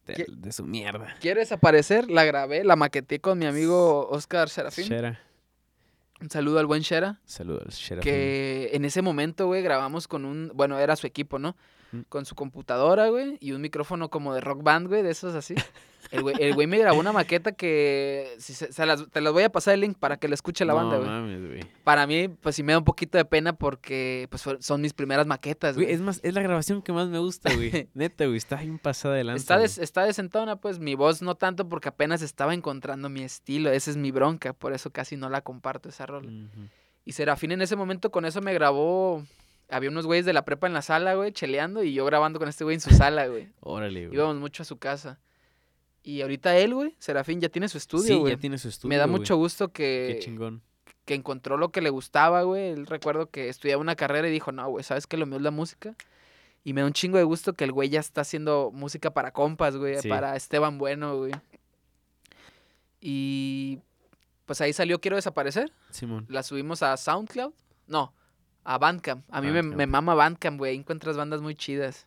De, 0.06 0.24
de 0.26 0.52
su 0.52 0.64
mierda. 0.64 1.14
Quiero 1.20 1.40
desaparecer, 1.40 2.08
la 2.08 2.24
grabé, 2.24 2.64
la 2.64 2.74
maqueté 2.74 3.20
con 3.20 3.38
mi 3.38 3.44
amigo 3.44 4.08
Oscar 4.08 4.48
Serafín. 4.48 4.86
Shera. 4.86 5.20
Un 6.18 6.30
saludo 6.30 6.60
al 6.60 6.64
buen 6.64 6.80
Shera. 6.80 7.20
Saludos, 7.26 7.74
Shera. 7.74 8.00
Que 8.00 8.70
en 8.72 8.86
ese 8.86 9.02
momento, 9.02 9.48
güey, 9.48 9.60
grabamos 9.60 10.08
con 10.08 10.24
un. 10.24 10.50
Bueno, 10.54 10.78
era 10.78 10.96
su 10.96 11.06
equipo, 11.06 11.38
¿no? 11.38 11.54
Mm. 11.90 12.00
Con 12.08 12.26
su 12.26 12.34
computadora, 12.34 13.08
güey, 13.08 13.38
y 13.40 13.52
un 13.52 13.62
micrófono 13.62 14.10
como 14.10 14.34
de 14.34 14.40
rock 14.42 14.62
band, 14.62 14.88
güey, 14.88 15.02
de 15.02 15.10
esos 15.10 15.34
así. 15.34 15.54
El 16.10 16.22
güey, 16.22 16.36
el 16.38 16.54
güey 16.54 16.66
me 16.66 16.78
grabó 16.78 17.00
una 17.00 17.12
maqueta 17.12 17.52
que. 17.52 18.34
si 18.38 18.52
se, 18.54 18.72
se 18.72 18.86
las- 18.86 19.08
te 19.10 19.20
las 19.20 19.32
voy 19.32 19.42
a 19.42 19.50
pasar 19.50 19.74
el 19.74 19.80
link 19.80 19.96
para 19.98 20.16
que 20.18 20.28
la 20.28 20.34
escuche 20.34 20.64
la 20.64 20.74
banda, 20.74 20.96
güey. 20.98 21.08
mames, 21.08 21.46
güey. 21.46 21.60
Para 21.84 22.06
mí, 22.06 22.28
pues 22.28 22.56
sí 22.56 22.62
me 22.62 22.72
da 22.72 22.78
un 22.78 22.84
poquito 22.84 23.16
de 23.18 23.24
pena 23.24 23.52
porque 23.54 24.26
pues 24.30 24.44
son 24.60 24.80
mis 24.80 24.92
primeras 24.94 25.26
maquetas, 25.26 25.74
Güey, 25.76 25.86
güey. 25.86 25.94
es 25.94 26.00
más, 26.00 26.20
es 26.22 26.34
la 26.34 26.42
grabación 26.42 26.82
que 26.82 26.92
más 26.92 27.08
me 27.08 27.18
gusta, 27.18 27.54
güey. 27.54 27.88
Neta, 27.94 28.24
güey, 28.26 28.36
está 28.36 28.56
bien 28.56 28.78
pasada 28.78 29.14
adelante. 29.14 29.40
Está, 29.40 29.58
des- 29.58 29.78
está 29.78 30.04
decentona, 30.04 30.56
pues 30.56 30.78
mi 30.78 30.94
voz 30.94 31.20
no 31.22 31.34
tanto 31.36 31.68
porque 31.68 31.88
apenas 31.88 32.22
estaba 32.22 32.54
encontrando 32.54 33.08
mi 33.08 33.22
estilo. 33.22 33.70
Esa 33.70 33.90
es 33.90 33.96
mi 33.96 34.10
bronca, 34.10 34.52
por 34.52 34.72
eso 34.72 34.90
casi 34.90 35.16
no 35.16 35.28
la 35.30 35.40
comparto 35.40 35.88
esa 35.88 36.06
rola. 36.06 36.30
Y 37.04 37.12
Serafín 37.12 37.52
en 37.52 37.62
ese 37.62 37.76
momento 37.76 38.10
con 38.10 38.24
eso 38.26 38.40
me 38.42 38.52
grabó. 38.52 39.24
Había 39.70 39.90
unos 39.90 40.06
güeyes 40.06 40.24
de 40.24 40.32
la 40.32 40.44
prepa 40.44 40.66
en 40.66 40.72
la 40.72 40.82
sala, 40.82 41.14
güey, 41.14 41.32
cheleando 41.32 41.82
y 41.82 41.92
yo 41.92 42.04
grabando 42.06 42.38
con 42.38 42.48
este 42.48 42.64
güey 42.64 42.74
en 42.74 42.80
su 42.80 42.90
sala, 42.90 43.26
güey. 43.26 43.48
Órale, 43.60 44.06
güey. 44.06 44.16
Íbamos 44.16 44.36
mucho 44.36 44.62
a 44.62 44.66
su 44.66 44.78
casa. 44.78 45.18
Y 46.02 46.22
ahorita 46.22 46.56
él, 46.56 46.74
güey, 46.74 46.94
Serafín 46.98 47.40
ya 47.40 47.50
tiene 47.50 47.68
su 47.68 47.76
estudio, 47.76 48.06
sí, 48.06 48.14
güey. 48.14 48.32
ya 48.34 48.38
tiene 48.40 48.56
su 48.56 48.68
estudio, 48.68 48.88
me 48.88 48.96
da 48.96 49.04
güey. 49.04 49.18
mucho 49.18 49.36
gusto 49.36 49.68
Qué 49.72 50.14
que, 50.16 50.24
chingón. 50.24 50.62
que 51.04 51.14
encontró 51.14 51.58
lo 51.58 51.70
que 51.70 51.82
le 51.82 51.90
gustaba, 51.90 52.42
güey. 52.44 52.70
Él 52.70 52.86
recuerdo 52.86 53.26
que 53.30 53.48
estudiaba 53.50 53.80
una 53.82 53.94
carrera 53.94 54.26
y 54.26 54.30
dijo, 54.30 54.52
no, 54.52 54.66
güey, 54.70 54.84
¿sabes 54.84 55.06
qué? 55.06 55.18
Lo 55.18 55.26
mío 55.26 55.36
es 55.36 55.42
la 55.42 55.50
música. 55.50 55.94
Y 56.64 56.72
me 56.72 56.80
da 56.80 56.86
un 56.86 56.92
chingo 56.94 57.18
de 57.18 57.24
gusto 57.24 57.52
que 57.52 57.64
el 57.64 57.72
güey 57.72 57.90
ya 57.90 58.00
está 58.00 58.22
haciendo 58.22 58.70
música 58.72 59.10
para 59.10 59.32
compas, 59.32 59.76
güey, 59.76 60.00
Sí. 60.00 60.08
para 60.08 60.34
Esteban 60.34 60.78
Bueno, 60.78 61.16
güey. 61.18 61.32
Y 63.00 63.80
pues 64.46 64.60
ahí 64.60 64.72
salió 64.72 65.00
Quiero 65.00 65.16
Desaparecer. 65.16 65.72
Simón. 65.90 66.26
La 66.28 66.42
subimos 66.42 66.82
a 66.82 66.96
SoundCloud. 66.96 67.52
No, 67.86 68.12
a 68.68 68.76
Bandcamp. 68.76 69.24
A 69.30 69.40
mí 69.40 69.46
me, 69.46 69.62
me 69.62 69.68
Bandcamp. 69.70 69.90
mama 69.90 70.14
Bandcamp, 70.14 70.58
güey. 70.58 70.76
Encuentras 70.76 71.16
bandas 71.16 71.40
muy 71.40 71.54
chidas. 71.54 72.06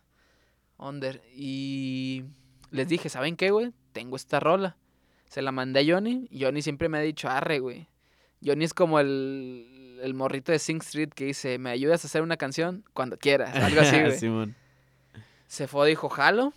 Under. 0.78 1.20
Y 1.34 2.22
les 2.70 2.86
dije, 2.86 3.08
¿saben 3.08 3.36
qué, 3.36 3.50
güey? 3.50 3.72
Tengo 3.92 4.14
esta 4.14 4.38
rola. 4.38 4.76
Se 5.28 5.42
la 5.42 5.50
mandé 5.50 5.80
a 5.80 5.94
Johnny. 5.94 6.28
y 6.30 6.44
Johnny 6.44 6.62
siempre 6.62 6.88
me 6.88 6.98
ha 6.98 7.00
dicho, 7.00 7.28
arre, 7.28 7.58
güey. 7.58 7.88
Johnny 8.44 8.64
es 8.64 8.74
como 8.74 9.00
el, 9.00 9.98
el 10.02 10.14
morrito 10.14 10.52
de 10.52 10.60
Sing 10.60 10.78
Street 10.82 11.08
que 11.08 11.24
dice, 11.24 11.58
¿me 11.58 11.70
ayudas 11.70 12.04
a 12.04 12.06
hacer 12.06 12.22
una 12.22 12.36
canción? 12.36 12.84
Cuando 12.92 13.18
quieras, 13.18 13.56
algo 13.56 13.80
así, 13.80 14.28
güey. 14.30 14.54
Se 15.48 15.66
fue, 15.66 15.88
dijo, 15.88 16.08
jalo. 16.10 16.52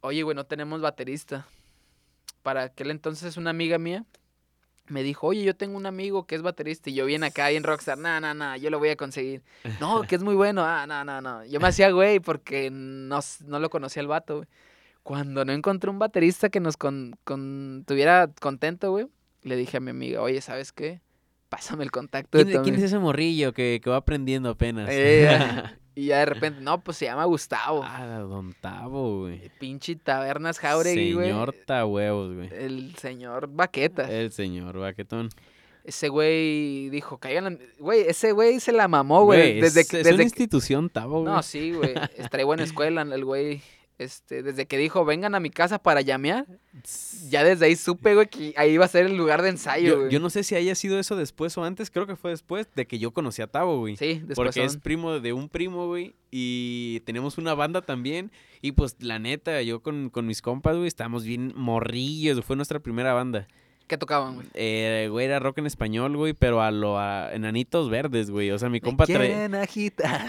Oye, 0.00 0.24
güey, 0.24 0.34
no 0.34 0.46
tenemos 0.46 0.80
baterista. 0.80 1.46
Para 2.42 2.64
aquel 2.64 2.90
entonces 2.90 3.36
una 3.36 3.50
amiga 3.50 3.78
mía 3.78 4.04
me 4.88 5.02
dijo, 5.02 5.26
oye, 5.28 5.42
yo 5.44 5.54
tengo 5.56 5.76
un 5.76 5.86
amigo 5.86 6.26
que 6.26 6.34
es 6.34 6.42
baterista 6.42 6.90
y 6.90 6.94
yo 6.94 7.04
viene 7.06 7.26
acá 7.26 7.50
en 7.50 7.62
Rockstar, 7.64 7.98
no, 7.98 8.20
no, 8.20 8.34
no, 8.34 8.56
yo 8.56 8.70
lo 8.70 8.78
voy 8.78 8.90
a 8.90 8.96
conseguir. 8.96 9.42
No, 9.80 10.02
que 10.06 10.16
es 10.16 10.22
muy 10.22 10.34
bueno, 10.34 10.62
ah, 10.64 10.86
no, 10.86 11.04
no, 11.04 11.20
no. 11.20 11.44
Yo 11.44 11.60
me 11.60 11.68
hacía 11.68 11.90
güey 11.90 12.20
porque 12.20 12.70
no, 12.72 13.20
no 13.46 13.58
lo 13.60 13.70
conocía 13.70 14.00
el 14.02 14.08
vato, 14.08 14.36
güey. 14.38 14.48
Cuando 15.02 15.44
no 15.44 15.52
encontré 15.52 15.88
un 15.90 15.98
baterista 15.98 16.48
que 16.50 16.60
nos 16.60 16.76
con, 16.76 17.16
con- 17.24 17.84
tuviera 17.86 18.28
contento, 18.40 18.90
güey, 18.90 19.06
le 19.42 19.56
dije 19.56 19.78
a 19.78 19.80
mi 19.80 19.90
amiga, 19.90 20.20
oye, 20.20 20.40
¿sabes 20.40 20.72
qué? 20.72 21.00
Pásame 21.48 21.84
el 21.84 21.90
contacto 21.90 22.36
de 22.36 22.44
¿Quién, 22.44 22.56
tu 22.58 22.62
quién 22.64 22.74
es 22.74 22.80
amigo". 22.82 22.86
ese 22.86 22.98
morrillo 22.98 23.52
que, 23.54 23.80
que 23.82 23.88
va 23.88 23.96
aprendiendo 23.96 24.50
apenas? 24.50 24.88
Eh, 24.92 25.28
y 25.98 26.06
ya 26.06 26.18
de 26.18 26.26
repente, 26.26 26.60
no, 26.60 26.80
pues 26.80 26.96
se 26.96 27.06
llama 27.06 27.24
Gustavo. 27.24 27.82
ah, 27.84 28.18
Don 28.20 28.52
Tavo, 28.60 29.20
güey. 29.22 29.50
Pinche 29.58 29.96
Tabernas 29.96 30.58
Jauregui, 30.58 31.12
güey. 31.14 31.28
Señor 31.28 31.54
Tahuevos, 31.66 32.34
güey. 32.34 32.48
El 32.52 32.94
señor 32.96 33.48
Baqueta. 33.48 34.10
El 34.10 34.30
señor 34.32 34.78
Baquetón. 34.78 35.30
Ese 35.84 36.08
güey 36.08 36.90
dijo, 36.90 37.18
caigan, 37.18 37.58
güey, 37.78 38.02
ese 38.02 38.32
güey 38.32 38.60
se 38.60 38.72
la 38.72 38.88
mamó, 38.88 39.24
güey. 39.24 39.60
Desde, 39.60 39.80
es, 39.80 39.88
desde 39.88 40.10
una 40.10 40.18
que- 40.18 40.22
institución 40.24 40.90
Tavo, 40.90 41.22
güey. 41.22 41.32
No, 41.34 41.42
sí, 41.42 41.72
güey. 41.72 41.94
Trae 42.30 42.44
buena 42.44 42.62
escuela 42.64 43.02
el 43.02 43.24
güey. 43.24 43.62
Este, 43.98 44.44
desde 44.44 44.66
que 44.66 44.78
dijo, 44.78 45.04
vengan 45.04 45.34
a 45.34 45.40
mi 45.40 45.50
casa 45.50 45.80
para 45.80 46.02
llamear, 46.02 46.46
ya 47.28 47.42
desde 47.42 47.66
ahí 47.66 47.74
supe, 47.74 48.14
güey, 48.14 48.28
que 48.28 48.54
ahí 48.56 48.70
iba 48.74 48.84
a 48.84 48.88
ser 48.88 49.06
el 49.06 49.16
lugar 49.16 49.42
de 49.42 49.48
ensayo, 49.48 49.88
Yo, 49.88 49.98
güey. 49.98 50.10
yo 50.12 50.20
no 50.20 50.30
sé 50.30 50.44
si 50.44 50.54
haya 50.54 50.76
sido 50.76 51.00
eso 51.00 51.16
después 51.16 51.58
o 51.58 51.64
antes, 51.64 51.90
creo 51.90 52.06
que 52.06 52.14
fue 52.14 52.30
después 52.30 52.68
de 52.76 52.86
que 52.86 53.00
yo 53.00 53.10
conocí 53.10 53.42
a 53.42 53.48
Tavo, 53.48 53.78
güey. 53.80 53.96
Sí, 53.96 54.22
después 54.24 54.36
Porque 54.36 54.62
es 54.64 54.76
primo 54.76 55.18
de 55.18 55.32
un 55.32 55.48
primo, 55.48 55.88
güey. 55.88 56.14
Y 56.30 57.00
tenemos 57.06 57.38
una 57.38 57.54
banda 57.54 57.82
también. 57.82 58.30
Y 58.60 58.72
pues, 58.72 58.96
la 59.00 59.18
neta, 59.18 59.62
yo 59.62 59.82
con, 59.82 60.10
con 60.10 60.26
mis 60.26 60.42
compas, 60.42 60.76
güey, 60.76 60.86
estábamos 60.86 61.24
bien 61.24 61.52
morrillos. 61.56 62.44
Fue 62.44 62.54
nuestra 62.54 62.78
primera 62.78 63.14
banda. 63.14 63.48
¿Qué 63.88 63.98
tocaban, 63.98 64.34
güey? 64.36 64.46
Eh, 64.54 65.08
güey, 65.10 65.26
era 65.26 65.38
rock 65.40 65.58
en 65.58 65.66
español, 65.66 66.16
güey, 66.16 66.34
pero 66.34 66.60
a 66.62 66.70
lo 66.70 66.98
a 66.98 67.32
enanitos 67.34 67.88
verdes, 67.90 68.30
güey. 68.30 68.50
O 68.50 68.58
sea, 68.58 68.68
mi 68.68 68.80
compa 68.80 69.04
agitar. 69.04 69.22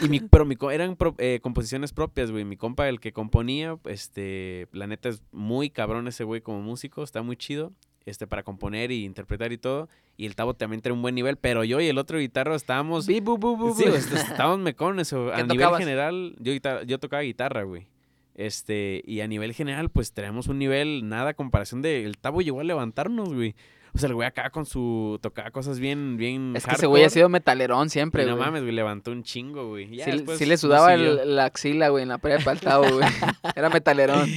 Y 0.01 0.07
mi, 0.09 0.21
pero 0.21 0.45
mi, 0.45 0.55
co- 0.55 0.71
eran 0.71 0.95
pro- 0.95 1.13
eh, 1.17 1.39
composiciones 1.43 1.91
propias, 1.93 2.31
güey. 2.31 2.45
Mi 2.45 2.55
compa, 2.57 2.87
el 2.89 2.99
que 2.99 3.11
componía, 3.11 3.77
este, 3.85 4.67
la 4.71 4.87
neta 4.87 5.09
es 5.09 5.21
muy 5.31 5.69
cabrón 5.69 6.07
ese 6.07 6.23
güey 6.23 6.41
como 6.41 6.61
músico, 6.61 7.03
está 7.03 7.21
muy 7.21 7.35
chido, 7.35 7.73
este, 8.05 8.25
para 8.27 8.43
componer 8.43 8.91
y 8.91 9.03
interpretar 9.05 9.51
y 9.51 9.57
todo. 9.57 9.89
Y 10.15 10.25
el 10.25 10.35
Tavo 10.35 10.53
también 10.53 10.81
trae 10.81 10.93
un 10.93 11.01
buen 11.01 11.15
nivel, 11.15 11.35
pero 11.37 11.63
yo 11.63 11.79
y 11.81 11.87
el 11.87 11.97
otro 11.97 12.17
guitarro 12.17 12.55
estábamos... 12.55 13.07
Bi, 13.07 13.19
bu, 13.19 13.37
bu, 13.37 13.55
bu, 13.57 13.73
Sí, 13.75 13.83
estábamos 13.85 14.59
mecones. 14.59 15.11
A 15.13 15.17
¿Qué 15.35 15.43
nivel 15.43 15.57
tocabas? 15.57 15.79
general, 15.79 16.35
yo, 16.39 16.53
guitar- 16.53 16.85
yo 16.85 16.97
tocaba 16.99 17.21
guitarra, 17.23 17.63
güey. 17.63 17.87
Este, 18.39 19.01
y 19.05 19.19
a 19.19 19.27
nivel 19.27 19.53
general, 19.53 19.89
pues 19.89 20.13
tenemos 20.13 20.47
un 20.47 20.59
nivel, 20.59 21.09
nada 21.09 21.31
a 21.31 21.33
comparación 21.33 21.81
de. 21.81 22.05
El 22.05 22.17
Tavo 22.17 22.39
llegó 22.41 22.61
a 22.61 22.63
levantarnos, 22.63 23.33
güey. 23.33 23.53
O 23.93 23.97
sea, 23.97 24.07
el 24.07 24.15
güey 24.15 24.25
acá 24.29 24.49
con 24.49 24.65
su. 24.65 25.19
tocaba 25.21 25.51
cosas 25.51 25.77
bien, 25.81 26.15
bien. 26.15 26.53
Es 26.55 26.65
que 26.65 26.75
ese 26.75 26.85
güey 26.87 27.03
ha 27.03 27.09
sido 27.09 27.27
metalerón 27.27 27.89
siempre, 27.89 28.23
y 28.23 28.25
no 28.27 28.35
güey. 28.37 28.45
mames, 28.45 28.61
güey, 28.61 28.73
levantó 28.73 29.11
un 29.11 29.23
chingo, 29.23 29.67
güey. 29.67 29.93
Ya 29.93 30.05
Sí, 30.05 30.11
después 30.11 30.37
sí 30.37 30.45
le 30.45 30.53
no 30.53 30.57
sudaba 30.57 30.93
el- 30.93 31.35
la 31.35 31.43
axila, 31.43 31.89
güey, 31.89 32.03
en 32.03 32.09
la 32.09 32.17
prepa 32.19 32.51
al 32.51 32.61
Tavo, 32.61 32.85
güey. 32.89 33.05
Era 33.57 33.69
metalerón. 33.69 34.29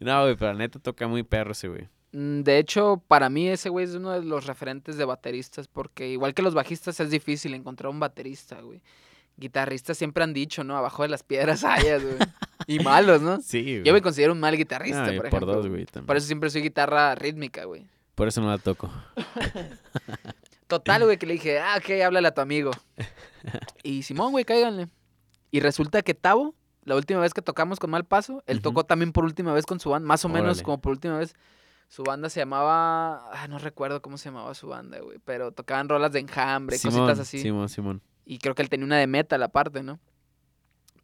No, 0.00 0.22
güey, 0.24 0.36
pero 0.36 0.52
la 0.52 0.58
neta 0.58 0.78
toca 0.78 1.08
muy 1.08 1.22
perro 1.22 1.52
ese, 1.52 1.68
güey. 1.68 1.88
Mm, 2.12 2.42
De 2.42 2.58
hecho, 2.58 3.02
para 3.08 3.30
mí 3.30 3.48
ese 3.48 3.70
güey 3.70 3.86
es 3.86 3.94
uno 3.94 4.10
de 4.12 4.22
los 4.22 4.44
referentes 4.46 4.98
de 4.98 5.06
bateristas, 5.06 5.66
porque 5.66 6.10
igual 6.10 6.34
que 6.34 6.42
los 6.42 6.52
bajistas 6.52 7.00
es 7.00 7.10
difícil 7.10 7.54
encontrar 7.54 7.90
un 7.90 8.00
baterista, 8.00 8.60
güey. 8.60 8.82
Guitarristas 9.38 9.96
siempre 9.98 10.24
han 10.24 10.34
dicho, 10.34 10.62
¿no? 10.64 10.76
Abajo 10.76 11.04
de 11.04 11.08
las 11.10 11.22
piedras 11.22 11.64
hayas, 11.64 12.02
güey. 12.02 12.16
Y 12.68 12.80
malos, 12.80 13.22
¿no? 13.22 13.40
Sí, 13.40 13.62
güey. 13.62 13.82
Yo 13.84 13.92
me 13.92 14.02
considero 14.02 14.32
un 14.32 14.40
mal 14.40 14.56
guitarrista, 14.56 15.04
por 15.06 15.16
por 15.16 15.26
ejemplo. 15.26 15.54
dos, 15.54 15.68
güey. 15.68 15.86
Por 15.86 16.16
eso 16.16 16.26
siempre 16.26 16.50
soy 16.50 16.62
guitarra 16.62 17.14
rítmica, 17.14 17.64
güey. 17.64 17.86
Por 18.16 18.28
eso 18.28 18.40
no 18.40 18.48
la 18.48 18.58
toco. 18.58 18.90
Total, 20.66 21.04
güey, 21.04 21.16
que 21.16 21.26
le 21.26 21.34
dije, 21.34 21.60
ah, 21.60 21.76
ok, 21.78 22.02
háblale 22.04 22.28
a 22.28 22.34
tu 22.34 22.40
amigo. 22.40 22.70
Y 23.84 24.02
Simón, 24.02 24.32
güey, 24.32 24.44
cáiganle. 24.44 24.88
Y 25.52 25.60
resulta 25.60 26.02
que 26.02 26.14
Tavo, 26.14 26.56
la 26.82 26.96
última 26.96 27.20
vez 27.20 27.32
que 27.32 27.42
tocamos 27.42 27.78
con 27.78 27.90
Mal 27.90 28.04
Paso, 28.04 28.42
él 28.46 28.60
tocó 28.60 28.82
también 28.82 29.12
por 29.12 29.22
última 29.22 29.52
vez 29.52 29.64
con 29.64 29.78
su 29.78 29.90
banda, 29.90 30.08
más 30.08 30.24
o 30.24 30.28
menos 30.28 30.62
como 30.62 30.80
por 30.80 30.90
última 30.90 31.16
vez. 31.18 31.36
Su 31.88 32.02
banda 32.02 32.28
se 32.28 32.40
llamaba, 32.40 33.30
ah, 33.30 33.46
no 33.48 33.60
recuerdo 33.60 34.02
cómo 34.02 34.18
se 34.18 34.30
llamaba 34.30 34.52
su 34.54 34.66
banda, 34.66 34.98
güey, 34.98 35.18
pero 35.24 35.52
tocaban 35.52 35.88
rolas 35.88 36.10
de 36.10 36.18
enjambre, 36.18 36.76
Simón, 36.76 37.02
cositas 37.02 37.20
así. 37.20 37.38
Simón, 37.38 37.68
Simón. 37.68 38.02
Y 38.24 38.38
creo 38.38 38.56
que 38.56 38.62
él 38.62 38.68
tenía 38.68 38.86
una 38.86 38.98
de 38.98 39.06
metal 39.06 39.40
aparte, 39.44 39.84
¿no? 39.84 40.00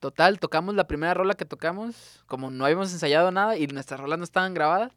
Total, 0.02 0.40
tocamos 0.40 0.74
la 0.74 0.88
primera 0.88 1.14
rola 1.14 1.34
que 1.34 1.44
tocamos, 1.44 2.24
como 2.26 2.50
no 2.50 2.64
habíamos 2.64 2.92
ensayado 2.92 3.30
nada 3.30 3.56
y 3.56 3.68
nuestras 3.68 4.00
rolas 4.00 4.18
no 4.18 4.24
estaban 4.24 4.52
grabadas, 4.52 4.90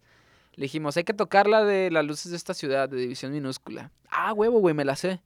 le 0.56 0.64
dijimos, 0.64 0.98
hay 0.98 1.04
que 1.04 1.14
tocar 1.14 1.46
la 1.46 1.64
de 1.64 1.92
las 1.92 2.04
luces 2.04 2.32
de 2.32 2.38
esta 2.38 2.56
ciudad, 2.56 2.90
de 2.90 2.98
división 2.98 3.32
minúscula. 3.32 3.92
Ah, 4.10 4.34
huevo, 4.34 4.58
güey, 4.58 4.74
me 4.74 4.84
la 4.84 4.96
sé. 4.96 5.22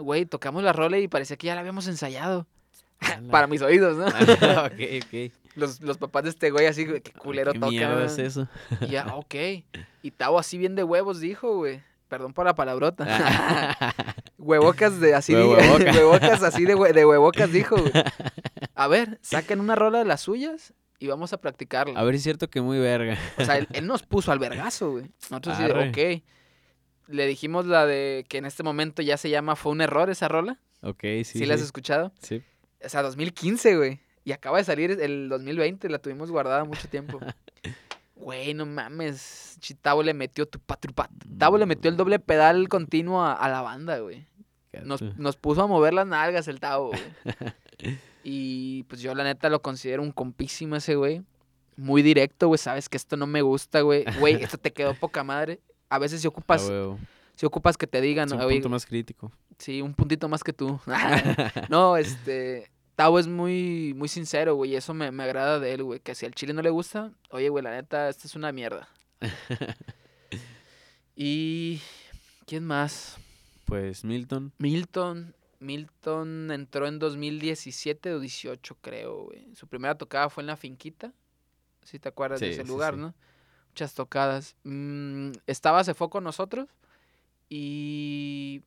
Güey, 0.00 0.26
tocamos 0.26 0.64
la 0.64 0.72
rola 0.72 0.98
y 0.98 1.06
parecía 1.06 1.36
que 1.36 1.46
ya 1.46 1.54
la 1.54 1.60
habíamos 1.60 1.86
ensayado. 1.86 2.48
Para 3.30 3.46
mis 3.46 3.62
oídos, 3.62 3.98
¿no? 3.98 4.06
Ah, 4.40 4.68
ok, 4.72 5.04
ok. 5.04 5.32
Los, 5.54 5.80
los 5.80 5.96
papás 5.96 6.24
de 6.24 6.30
este 6.30 6.50
güey 6.50 6.66
así, 6.66 6.84
qué 6.86 7.12
culero 7.12 7.52
¿Qué 7.52 7.60
toca. 7.60 7.70
¿no? 7.70 8.00
es 8.00 8.18
eso? 8.18 8.48
Y 8.80 8.88
ya, 8.88 9.06
ok. 9.14 9.34
Y 10.02 10.10
Tavo 10.10 10.40
así 10.40 10.58
bien 10.58 10.74
de 10.74 10.82
huevos 10.82 11.20
dijo, 11.20 11.54
güey. 11.54 11.84
Perdón 12.14 12.32
por 12.32 12.46
la 12.46 12.54
palabrota. 12.54 13.04
Huevocas 14.38 15.00
de 15.00 15.14
así, 15.16 15.34
huevoca. 15.34 15.90
huevocas 15.92 16.44
así 16.44 16.64
de, 16.64 16.76
hue- 16.76 16.92
de 16.92 17.04
huevocas 17.04 17.50
dijo, 17.50 17.76
güey. 17.76 17.90
A 18.76 18.86
ver, 18.86 19.18
saquen 19.20 19.58
una 19.58 19.74
rola 19.74 19.98
de 19.98 20.04
las 20.04 20.20
suyas 20.20 20.74
y 21.00 21.08
vamos 21.08 21.32
a 21.32 21.38
practicarla. 21.40 21.98
A 21.98 22.04
ver 22.04 22.14
si 22.14 22.18
es 22.18 22.22
cierto 22.22 22.48
que 22.48 22.60
muy 22.60 22.78
verga. 22.78 23.18
O 23.36 23.44
sea, 23.44 23.58
él, 23.58 23.66
él 23.72 23.88
nos 23.88 24.04
puso 24.04 24.30
al 24.30 24.38
vergazo, 24.38 24.92
güey. 24.92 25.06
Nosotros 25.28 25.58
de, 25.58 25.64
Arre. 25.64 25.88
ok. 25.88 26.22
Le 27.08 27.26
dijimos 27.26 27.66
la 27.66 27.84
de 27.84 28.24
que 28.28 28.38
en 28.38 28.44
este 28.44 28.62
momento 28.62 29.02
ya 29.02 29.16
se 29.16 29.28
llama 29.28 29.56
Fue 29.56 29.72
un 29.72 29.80
error 29.80 30.08
esa 30.08 30.28
rola. 30.28 30.60
Ok, 30.82 31.00
sí. 31.00 31.24
¿Sí, 31.24 31.46
la 31.46 31.54
has 31.54 31.62
escuchado? 31.62 32.12
Sí. 32.20 32.44
O 32.84 32.88
sea, 32.88 33.02
2015, 33.02 33.76
güey. 33.76 33.98
Y 34.24 34.30
acaba 34.30 34.58
de 34.58 34.64
salir 34.64 34.92
el 35.00 35.28
2020, 35.28 35.88
la 35.88 35.98
tuvimos 35.98 36.30
guardada 36.30 36.62
mucho 36.64 36.86
tiempo. 36.88 37.18
Güey, 38.16 38.54
no 38.54 38.64
mames. 38.66 39.56
Chi, 39.60 39.74
Tavo 39.74 40.02
le 40.02 40.14
metió 40.14 40.46
tu. 40.46 40.58
Tavo 41.38 41.58
le 41.58 41.66
metió 41.66 41.90
el 41.90 41.96
doble 41.96 42.18
pedal 42.18 42.68
continuo 42.68 43.22
a, 43.22 43.32
a 43.32 43.48
la 43.48 43.60
banda, 43.62 43.98
güey. 43.98 44.26
Nos, 44.82 45.02
nos 45.02 45.36
puso 45.36 45.62
a 45.62 45.66
mover 45.66 45.94
las 45.94 46.06
nalgas 46.06 46.48
el 46.48 46.60
Tavo, 46.60 46.88
güey. 46.88 47.02
Y 48.26 48.84
pues 48.84 49.02
yo 49.02 49.14
la 49.14 49.22
neta 49.22 49.50
lo 49.50 49.60
considero 49.60 50.02
un 50.02 50.10
compísimo 50.10 50.76
ese 50.76 50.94
güey. 50.96 51.22
Muy 51.76 52.00
directo, 52.00 52.48
güey. 52.48 52.56
Sabes 52.56 52.88
que 52.88 52.96
esto 52.96 53.18
no 53.18 53.26
me 53.26 53.42
gusta, 53.42 53.82
güey. 53.82 54.04
Güey, 54.18 54.42
esto 54.42 54.56
te 54.56 54.72
quedó 54.72 54.94
poca 55.00 55.22
madre. 55.22 55.60
A 55.90 55.98
veces 55.98 56.22
si 56.22 56.26
ocupas, 56.26 56.72
si 57.34 57.44
ocupas 57.44 57.76
que 57.76 57.86
te 57.86 58.00
digan, 58.00 58.28
Es 58.28 58.32
un 58.32 58.40
"Oye, 58.40 58.56
punto 58.56 58.70
más 58.70 58.86
crítico. 58.86 59.30
Sí, 59.58 59.82
un 59.82 59.92
puntito 59.92 60.26
más 60.30 60.42
que 60.42 60.54
tú. 60.54 60.80
no, 61.68 61.98
este. 61.98 62.70
Tavo 62.96 63.18
es 63.18 63.26
muy, 63.26 63.92
muy 63.96 64.08
sincero, 64.08 64.54
güey. 64.54 64.72
Y 64.72 64.76
eso 64.76 64.94
me, 64.94 65.10
me 65.10 65.24
agrada 65.24 65.58
de 65.58 65.74
él, 65.74 65.82
güey. 65.82 66.00
Que 66.00 66.14
si 66.14 66.26
al 66.26 66.34
chile 66.34 66.52
no 66.52 66.62
le 66.62 66.70
gusta, 66.70 67.12
oye, 67.30 67.48
güey, 67.48 67.64
la 67.64 67.70
neta, 67.70 68.08
esta 68.08 68.26
es 68.26 68.34
una 68.34 68.52
mierda. 68.52 68.88
y. 71.16 71.80
¿Quién 72.46 72.64
más? 72.64 73.16
Pues 73.64 74.04
Milton. 74.04 74.52
Milton. 74.58 75.34
Milton 75.58 76.50
entró 76.50 76.86
en 76.86 76.98
2017 76.98 78.12
o 78.12 78.20
18, 78.20 78.76
creo, 78.80 79.24
güey. 79.24 79.54
Su 79.54 79.66
primera 79.66 79.96
tocada 79.96 80.28
fue 80.28 80.42
en 80.42 80.48
la 80.48 80.56
finquita. 80.56 81.12
Si 81.82 81.98
te 81.98 82.08
acuerdas 82.08 82.40
de 82.40 82.50
ese 82.50 82.62
sí, 82.62 82.68
lugar. 82.68 82.96
¿no? 82.96 83.14
Muchas 83.70 83.94
tocadas. 83.94 84.56
Mm, 84.64 85.32
estaba, 85.46 85.82
se 85.82 85.94
fue 85.94 86.10
con 86.10 86.22
nosotros. 86.22 86.68
Y 87.48 88.62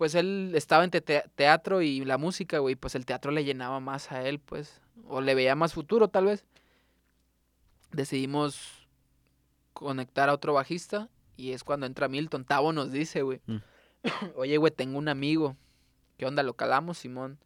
pues 0.00 0.14
él 0.14 0.52
estaba 0.54 0.82
entre 0.82 1.02
te- 1.02 1.24
teatro 1.34 1.82
y 1.82 2.02
la 2.06 2.16
música, 2.16 2.58
güey. 2.58 2.74
Pues 2.74 2.94
el 2.94 3.04
teatro 3.04 3.32
le 3.32 3.44
llenaba 3.44 3.80
más 3.80 4.10
a 4.10 4.26
él, 4.26 4.38
pues. 4.38 4.80
O 5.06 5.20
le 5.20 5.34
veía 5.34 5.54
más 5.54 5.74
futuro, 5.74 6.08
tal 6.08 6.24
vez. 6.24 6.46
Decidimos 7.92 8.86
conectar 9.74 10.30
a 10.30 10.32
otro 10.32 10.54
bajista. 10.54 11.10
Y 11.36 11.52
es 11.52 11.64
cuando 11.64 11.84
entra 11.84 12.08
Milton. 12.08 12.46
Tavo 12.46 12.72
nos 12.72 12.92
dice, 12.92 13.20
güey. 13.20 13.42
Mm. 13.46 13.56
Oye, 14.36 14.56
güey, 14.56 14.72
tengo 14.72 14.96
un 14.96 15.08
amigo. 15.08 15.54
¿Qué 16.16 16.24
onda? 16.24 16.42
¿Lo 16.42 16.54
calamos, 16.54 16.96
Simón? 16.96 17.38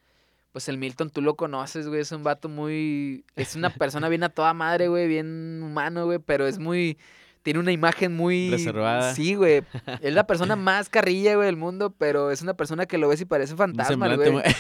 Pues 0.53 0.69
el 0.69 0.79
Milton 0.79 1.11
tú 1.11 1.23
lo 1.23 1.35
conoces, 1.35 1.89
güey. 1.89 2.03
Es 2.03 2.13
un 2.13 2.23
vato 2.23 2.49
muy... 2.49 3.25
Es 3.35 3.57
una 3.57 3.71
persona 3.71 4.09
bien 4.09 4.23
a 4.23 4.29
toda 4.29 4.55
madre, 4.55 4.87
güey. 4.87 5.09
Bien 5.09 5.61
humano, 5.61 6.05
güey. 6.05 6.21
Pero 6.21 6.47
es 6.47 6.61
muy... 6.61 6.99
Tiene 7.45 7.61
una 7.61 7.71
imagen 7.71 8.17
muy... 8.17 8.51
Reservada. 8.51 9.15
Sí, 9.15 9.35
güey. 9.35 9.63
Es 10.01 10.13
la 10.13 10.27
persona 10.27 10.57
más 10.57 10.89
carrilla, 10.89 11.37
güey, 11.37 11.47
del 11.47 11.57
mundo. 11.57 11.95
Pero 11.97 12.33
es 12.33 12.43
una 12.43 12.55
persona 12.55 12.87
que 12.87 12.99
lo 12.99 13.07
ves 13.09 13.21
y 13.21 13.27
parece 13.27 13.55
fantasma, 13.55 13.91
semblante 14.09 14.31
güey. 14.31 14.43
muy- 14.45 14.55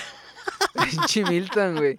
Pinche 0.91 1.24
Milton, 1.24 1.76
güey. 1.76 1.97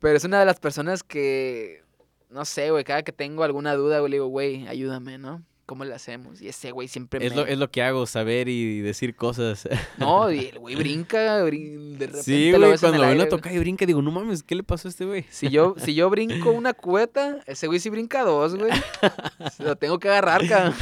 Pero 0.00 0.16
es 0.16 0.24
una 0.24 0.40
de 0.40 0.46
las 0.46 0.58
personas 0.58 1.04
que... 1.04 1.84
No 2.30 2.44
sé, 2.46 2.70
güey. 2.70 2.82
Cada 2.82 3.02
que 3.02 3.12
tengo 3.12 3.44
alguna 3.44 3.74
duda, 3.74 4.00
güey, 4.00 4.10
le 4.10 4.16
digo, 4.16 4.26
güey, 4.26 4.66
ayúdame, 4.66 5.18
¿no? 5.18 5.42
Cómo 5.72 5.86
le 5.86 5.94
hacemos. 5.94 6.42
Y 6.42 6.48
ese 6.48 6.70
güey 6.70 6.86
siempre 6.86 7.24
Es 7.24 7.32
me... 7.32 7.40
lo, 7.40 7.46
es 7.46 7.56
lo 7.56 7.70
que 7.70 7.82
hago, 7.82 8.04
saber 8.04 8.46
y 8.50 8.80
decir 8.82 9.16
cosas. 9.16 9.66
No, 9.96 10.30
y 10.30 10.46
el 10.48 10.58
güey 10.58 10.74
brinca, 10.76 11.42
brin- 11.46 11.96
de 11.96 12.06
repente 12.08 12.22
Sí, 12.24 12.52
lo 12.52 12.58
güey, 12.58 12.78
cuando 12.78 12.98
lo 12.98 13.04
ven 13.04 13.10
aire, 13.12 13.22
a 13.22 13.24
güey. 13.24 13.30
tocar 13.30 13.52
y 13.54 13.58
brinca, 13.58 13.86
digo, 13.86 14.02
no 14.02 14.10
mames, 14.10 14.42
¿qué 14.42 14.54
le 14.54 14.62
pasó 14.62 14.88
a 14.88 14.90
este 14.90 15.06
güey? 15.06 15.24
Si 15.30 15.48
yo, 15.48 15.74
si 15.78 15.94
yo 15.94 16.10
brinco 16.10 16.50
una 16.50 16.74
cubeta, 16.74 17.38
ese 17.46 17.68
güey 17.68 17.80
sí 17.80 17.88
brinca 17.88 18.22
dos, 18.22 18.54
güey. 18.56 18.70
Lo 19.60 19.76
tengo 19.76 19.98
que 19.98 20.08
agarrar, 20.10 20.46
cabrón. 20.46 20.74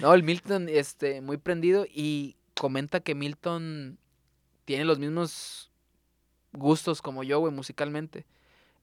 No, 0.00 0.14
el 0.14 0.22
Milton, 0.22 0.70
este, 0.70 1.20
muy 1.20 1.36
prendido 1.36 1.84
y 1.92 2.36
comenta 2.58 3.00
que 3.00 3.14
Milton 3.14 3.98
tiene 4.64 4.86
los 4.86 4.98
mismos 4.98 5.70
gustos 6.54 7.02
como 7.02 7.22
yo, 7.22 7.38
güey, 7.40 7.52
musicalmente. 7.52 8.24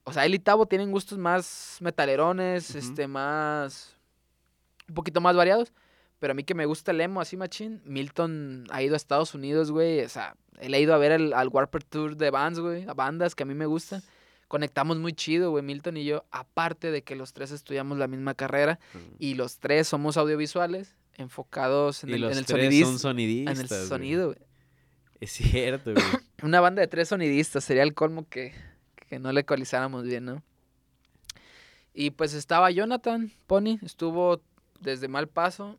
O 0.04 0.12
sea, 0.12 0.24
él 0.24 0.34
y 0.34 0.38
Tavo 0.38 0.66
tienen 0.66 0.92
gustos 0.92 1.18
más 1.18 1.78
metalerones, 1.80 2.74
este, 2.76 3.06
más... 3.08 3.97
un 4.88 4.94
poquito 4.94 5.20
más 5.20 5.36
variados. 5.36 5.72
Pero 6.18 6.32
a 6.32 6.34
mí 6.34 6.42
que 6.42 6.54
me 6.54 6.66
gusta 6.66 6.90
el 6.90 7.00
emo 7.00 7.20
así 7.20 7.36
machín, 7.36 7.80
Milton 7.84 8.64
ha 8.70 8.82
ido 8.82 8.94
a 8.94 8.96
Estados 8.96 9.34
Unidos, 9.34 9.70
güey. 9.70 10.00
O 10.00 10.08
sea, 10.08 10.34
él 10.60 10.74
ha 10.74 10.78
ido 10.78 10.92
a 10.92 10.98
ver 10.98 11.12
el, 11.12 11.32
al 11.32 11.46
Warped 11.48 11.82
Tour 11.88 12.16
de 12.16 12.30
bands, 12.30 12.58
güey. 12.58 12.84
A 12.88 12.94
bandas 12.94 13.36
que 13.36 13.44
a 13.44 13.46
mí 13.46 13.54
me 13.54 13.66
gustan. 13.66 14.02
Conectamos 14.48 14.96
muy 14.96 15.12
chido, 15.12 15.50
güey, 15.52 15.62
Milton 15.62 15.96
y 15.98 16.04
yo. 16.04 16.24
Aparte 16.32 16.90
de 16.90 17.02
que 17.02 17.14
los 17.14 17.32
tres 17.34 17.52
estudiamos 17.52 17.98
la 17.98 18.08
misma 18.08 18.34
carrera. 18.34 18.80
Y 19.20 19.34
los 19.34 19.58
tres 19.58 19.86
somos 19.86 20.16
audiovisuales, 20.16 20.96
enfocados 21.18 22.02
en 22.02 22.10
y 22.10 22.12
el, 22.14 22.20
los 22.22 22.32
en 22.32 22.38
el 22.38 22.46
tres 22.46 22.72
sonidis- 22.72 22.82
son 22.84 22.98
sonidistas. 22.98 23.54
en 23.56 23.62
el 23.62 23.68
güey. 23.68 23.86
sonido, 23.88 24.26
güey. 24.28 24.38
Es 25.20 25.32
cierto, 25.32 25.92
güey. 25.92 26.04
Una 26.42 26.60
banda 26.60 26.80
de 26.80 26.88
tres 26.88 27.08
sonidistas, 27.08 27.62
sería 27.62 27.84
el 27.84 27.94
colmo 27.94 28.26
que, 28.28 28.54
que 29.08 29.20
no 29.20 29.30
le 29.32 29.42
ecualizáramos 29.42 30.02
bien, 30.04 30.24
¿no? 30.24 30.42
Y 31.94 32.10
pues 32.10 32.32
estaba 32.34 32.70
Jonathan 32.70 33.32
Pony, 33.46 33.78
estuvo 33.82 34.40
desde 34.80 35.08
Mal 35.08 35.28
Paso 35.28 35.78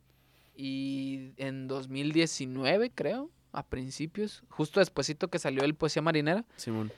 y 0.55 1.31
en 1.37 1.67
2019, 1.67 2.91
creo, 2.91 3.29
a 3.51 3.63
principios, 3.63 4.43
justo 4.49 4.79
despuesito 4.79 5.27
que 5.29 5.39
salió 5.39 5.63
el 5.63 5.75
Poesía 5.75 6.01
Marinera, 6.01 6.45
Simón. 6.57 6.91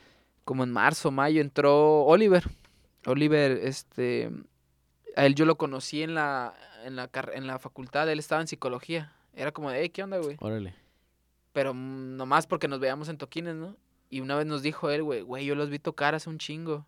como 0.43 0.63
en 0.63 0.71
marzo, 0.71 1.11
mayo, 1.11 1.41
entró 1.41 2.03
Oliver. 2.03 2.43
Oliver, 3.05 3.51
este, 3.63 4.31
a 5.15 5.25
él 5.25 5.35
yo 5.35 5.45
lo 5.45 5.57
conocí 5.57 6.03
en 6.03 6.15
la, 6.15 6.53
en 6.83 6.95
la, 6.95 7.09
en 7.33 7.47
la 7.47 7.59
facultad, 7.59 8.09
él 8.09 8.19
estaba 8.19 8.41
en 8.41 8.47
psicología. 8.47 9.13
Era 9.33 9.51
como 9.51 9.71
de, 9.71 9.79
hey, 9.81 9.89
¿qué 9.89 10.03
onda, 10.03 10.17
güey? 10.17 10.37
Órale. 10.39 10.75
pero 11.53 11.73
nomás 11.73 12.47
porque 12.47 12.67
nos 12.67 12.79
veíamos 12.79 13.09
en 13.09 13.17
toquines, 13.17 13.55
¿no? 13.55 13.77
Y 14.09 14.19
una 14.19 14.35
vez 14.35 14.45
nos 14.45 14.61
dijo 14.61 14.89
él, 14.89 15.03
güey, 15.03 15.21
güey, 15.21 15.45
yo 15.45 15.55
los 15.55 15.69
vi 15.69 15.79
tocar 15.79 16.15
hace 16.15 16.29
un 16.29 16.37
chingo. 16.37 16.85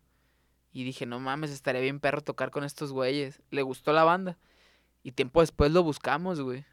Y 0.72 0.84
dije, 0.84 1.06
no 1.06 1.20
mames, 1.20 1.50
estaría 1.52 1.80
bien 1.80 2.00
perro 2.00 2.20
tocar 2.20 2.50
con 2.50 2.64
estos 2.64 2.92
güeyes. 2.92 3.40
Le 3.50 3.62
gustó 3.62 3.92
la 3.92 4.04
banda. 4.04 4.36
Y 5.04 5.12
tiempo 5.12 5.40
después 5.40 5.70
lo 5.70 5.82
buscamos, 5.84 6.40
güey. 6.40 6.64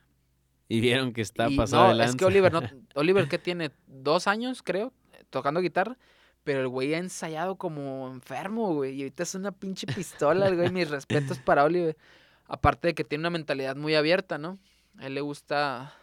Y 0.70 0.80
vieron 0.80 1.12
que 1.12 1.22
está 1.22 1.50
Y 1.50 1.58
pasado 1.58 1.90
no, 1.90 1.98
de 1.98 2.06
es 2.06 2.16
que. 2.16 2.24
Oliver, 2.24 2.52
no, 2.54 2.62
Oliver 2.96 3.28
que 3.28 3.38
tiene 3.38 3.72
dos 3.88 4.26
años, 4.26 4.64
creo, 4.64 4.94
tocando 5.30 5.60
guitarra. 5.60 5.98
Pero 6.46 6.62
el 6.62 6.70
güey 6.70 6.94
ha 6.94 6.98
ensayado 6.98 7.58
como 7.58 8.08
enfermo, 8.08 8.74
güey. 8.74 8.96
Y 8.96 9.02
ahorita 9.02 9.24
es 9.24 9.36
una 9.36 9.52
pinche 9.52 9.86
pistola, 9.86 10.48
el 10.48 10.56
güey. 10.56 10.72
Mis 10.72 10.90
respetos 10.90 11.40
para 11.46 11.66
Oliver. 11.66 11.98
Aparte 12.46 12.88
de 12.88 12.96
que 12.96 13.04
tiene 13.04 13.24
una 13.24 13.30
mentalidad 13.30 13.76
muy 13.76 13.96
abierta, 13.96 14.38
¿no? 14.38 14.60
A 14.98 15.08
él 15.08 15.14
le 15.14 15.22
gusta 15.22 15.94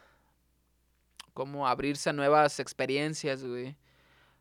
como 1.32 1.66
abrirse 1.66 2.10
a 2.10 2.12
nuevas 2.12 2.60
experiencias, 2.60 3.42
güey. 3.42 3.74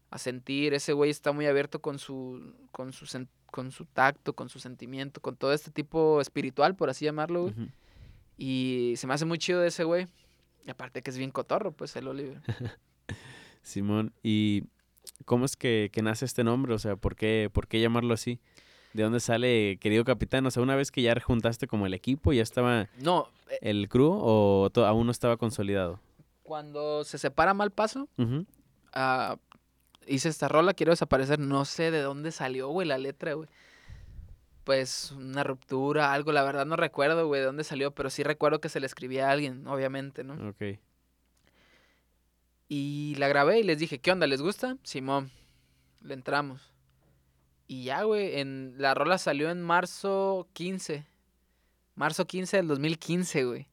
A 0.10 0.18
sentir. 0.18 0.74
Ese 0.74 0.92
güey 0.92 1.10
está 1.10 1.32
muy 1.32 1.46
abierto 1.46 1.82
con 1.82 2.00
su, 2.00 2.54
con 2.74 2.92
su, 2.92 3.06
con 3.52 3.72
su 3.72 3.86
tacto, 3.86 4.34
con 4.34 4.50
su 4.50 4.60
sentimiento, 4.60 5.22
con 5.22 5.36
todo 5.36 5.54
este 5.54 5.72
tipo 5.72 6.22
espiritual, 6.22 6.76
por 6.76 6.89
así 6.89 7.06
llamarlo, 7.06 7.43
güey. 7.43 7.56
Y 8.38 8.93
se 8.98 9.08
me 9.08 9.14
hace 9.14 9.26
muy 9.26 9.38
chido 9.39 9.60
de 9.62 9.70
ese 9.70 9.84
güey. 9.84 10.08
Y 10.66 10.70
aparte 10.70 11.02
que 11.02 11.10
es 11.10 11.18
bien 11.18 11.32
cotorro, 11.32 11.72
pues, 11.72 11.95
el 11.95 12.08
Oliver. 12.08 12.41
Simón, 13.62 14.14
¿y 14.24 14.64
cómo 15.26 15.45
es 15.45 15.56
que, 15.56 15.89
que 15.91 16.02
nace 16.02 16.26
este 16.26 16.43
nombre? 16.43 16.74
O 16.74 16.80
sea, 16.80 16.95
¿por 16.95 17.16
qué, 17.16 17.50
¿por 17.52 17.68
qué 17.68 17.82
llamarlo 17.82 18.14
así? 18.14 18.39
¿De 18.93 19.04
dónde 19.04 19.20
sale, 19.20 19.78
querido 19.80 20.04
capitán? 20.06 20.45
O 20.45 20.52
sea, 20.52 20.64
una 20.64 20.76
vez 20.76 20.91
que 20.91 21.02
ya 21.02 21.20
juntaste 21.20 21.68
como 21.68 21.86
el 21.86 21.93
equipo, 21.93 22.34
¿ya 22.34 22.41
estaba 22.43 22.88
No, 23.02 23.28
eh, 23.50 23.58
el 23.62 23.89
crew 23.89 24.10
o 24.12 24.70
aún 24.76 25.06
no 25.06 25.12
estaba 25.12 25.38
consolidado? 25.38 26.00
cuando 26.43 27.04
se 27.04 27.18
separa 27.18 27.54
mal 27.54 27.72
paso, 27.72 28.08
Ujú. 28.18 28.45
ah, 28.93 29.36
hice 30.08 30.30
esta 30.30 30.47
rola, 30.47 30.74
quiero 30.74 30.91
desaparecer. 30.91 31.39
No 31.39 31.66
sé 31.66 31.91
de 31.91 32.01
dónde 32.01 32.32
salió, 32.32 32.70
güey, 32.70 32.88
la 32.88 32.97
letra, 32.97 33.34
güey. 33.34 33.49
Pues 34.64 35.12
una 35.12 35.43
ruptura, 35.43 36.14
algo, 36.14 36.32
la 36.32 36.43
verdad 36.43 36.66
no 36.66 36.76
recuerdo, 36.76 37.28
güey, 37.28 37.39
de 37.39 37.47
dónde 37.47 37.64
salió, 37.64 37.91
pero 37.91 38.10
sí 38.10 38.24
recuerdo 38.24 38.60
que 38.60 38.70
se 38.70 38.80
le 38.80 38.86
escribía 38.86 39.30
a 39.30 39.32
alguien, 39.32 39.66
obviamente, 39.68 40.24
¿no? 40.24 40.49
Ok. 40.49 40.80
Y 42.68 43.16
la 43.16 43.30
grabé 43.30 43.60
y 43.60 43.64
les 43.64 43.80
dije, 43.80 43.99
¿qué 43.99 44.12
onda? 44.12 44.28
¿Les 44.28 44.41
gusta? 44.41 44.78
Simón, 44.84 45.32
le 46.01 46.14
entramos. 46.14 46.74
Y 47.68 47.86
ya, 47.86 48.03
güey, 48.03 48.39
en, 48.39 48.76
la 48.78 48.93
rola 48.93 49.18
salió 49.18 49.49
en 49.49 49.62
marzo 49.62 50.47
15. 50.53 51.05
Marzo 51.95 52.28
15 52.28 52.58
del 52.58 52.68
2015, 52.68 53.45
güey. 53.45 53.68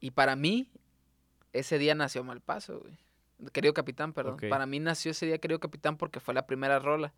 Y 0.00 0.10
para 0.12 0.36
mí, 0.36 0.70
ese 1.52 1.78
día 1.78 1.94
nació 1.94 2.24
Malpaso, 2.24 2.80
güey. 2.80 2.98
Querido 3.52 3.74
Capitán, 3.74 4.12
perdón. 4.12 4.36
Para 4.48 4.66
mí 4.66 4.80
nació 4.80 5.12
ese 5.12 5.26
día 5.26 5.38
Querido 5.38 5.60
Capitán 5.60 5.96
porque 5.96 6.20
fue 6.20 6.34
la 6.34 6.46
primera 6.46 6.78
rola. 6.78 7.12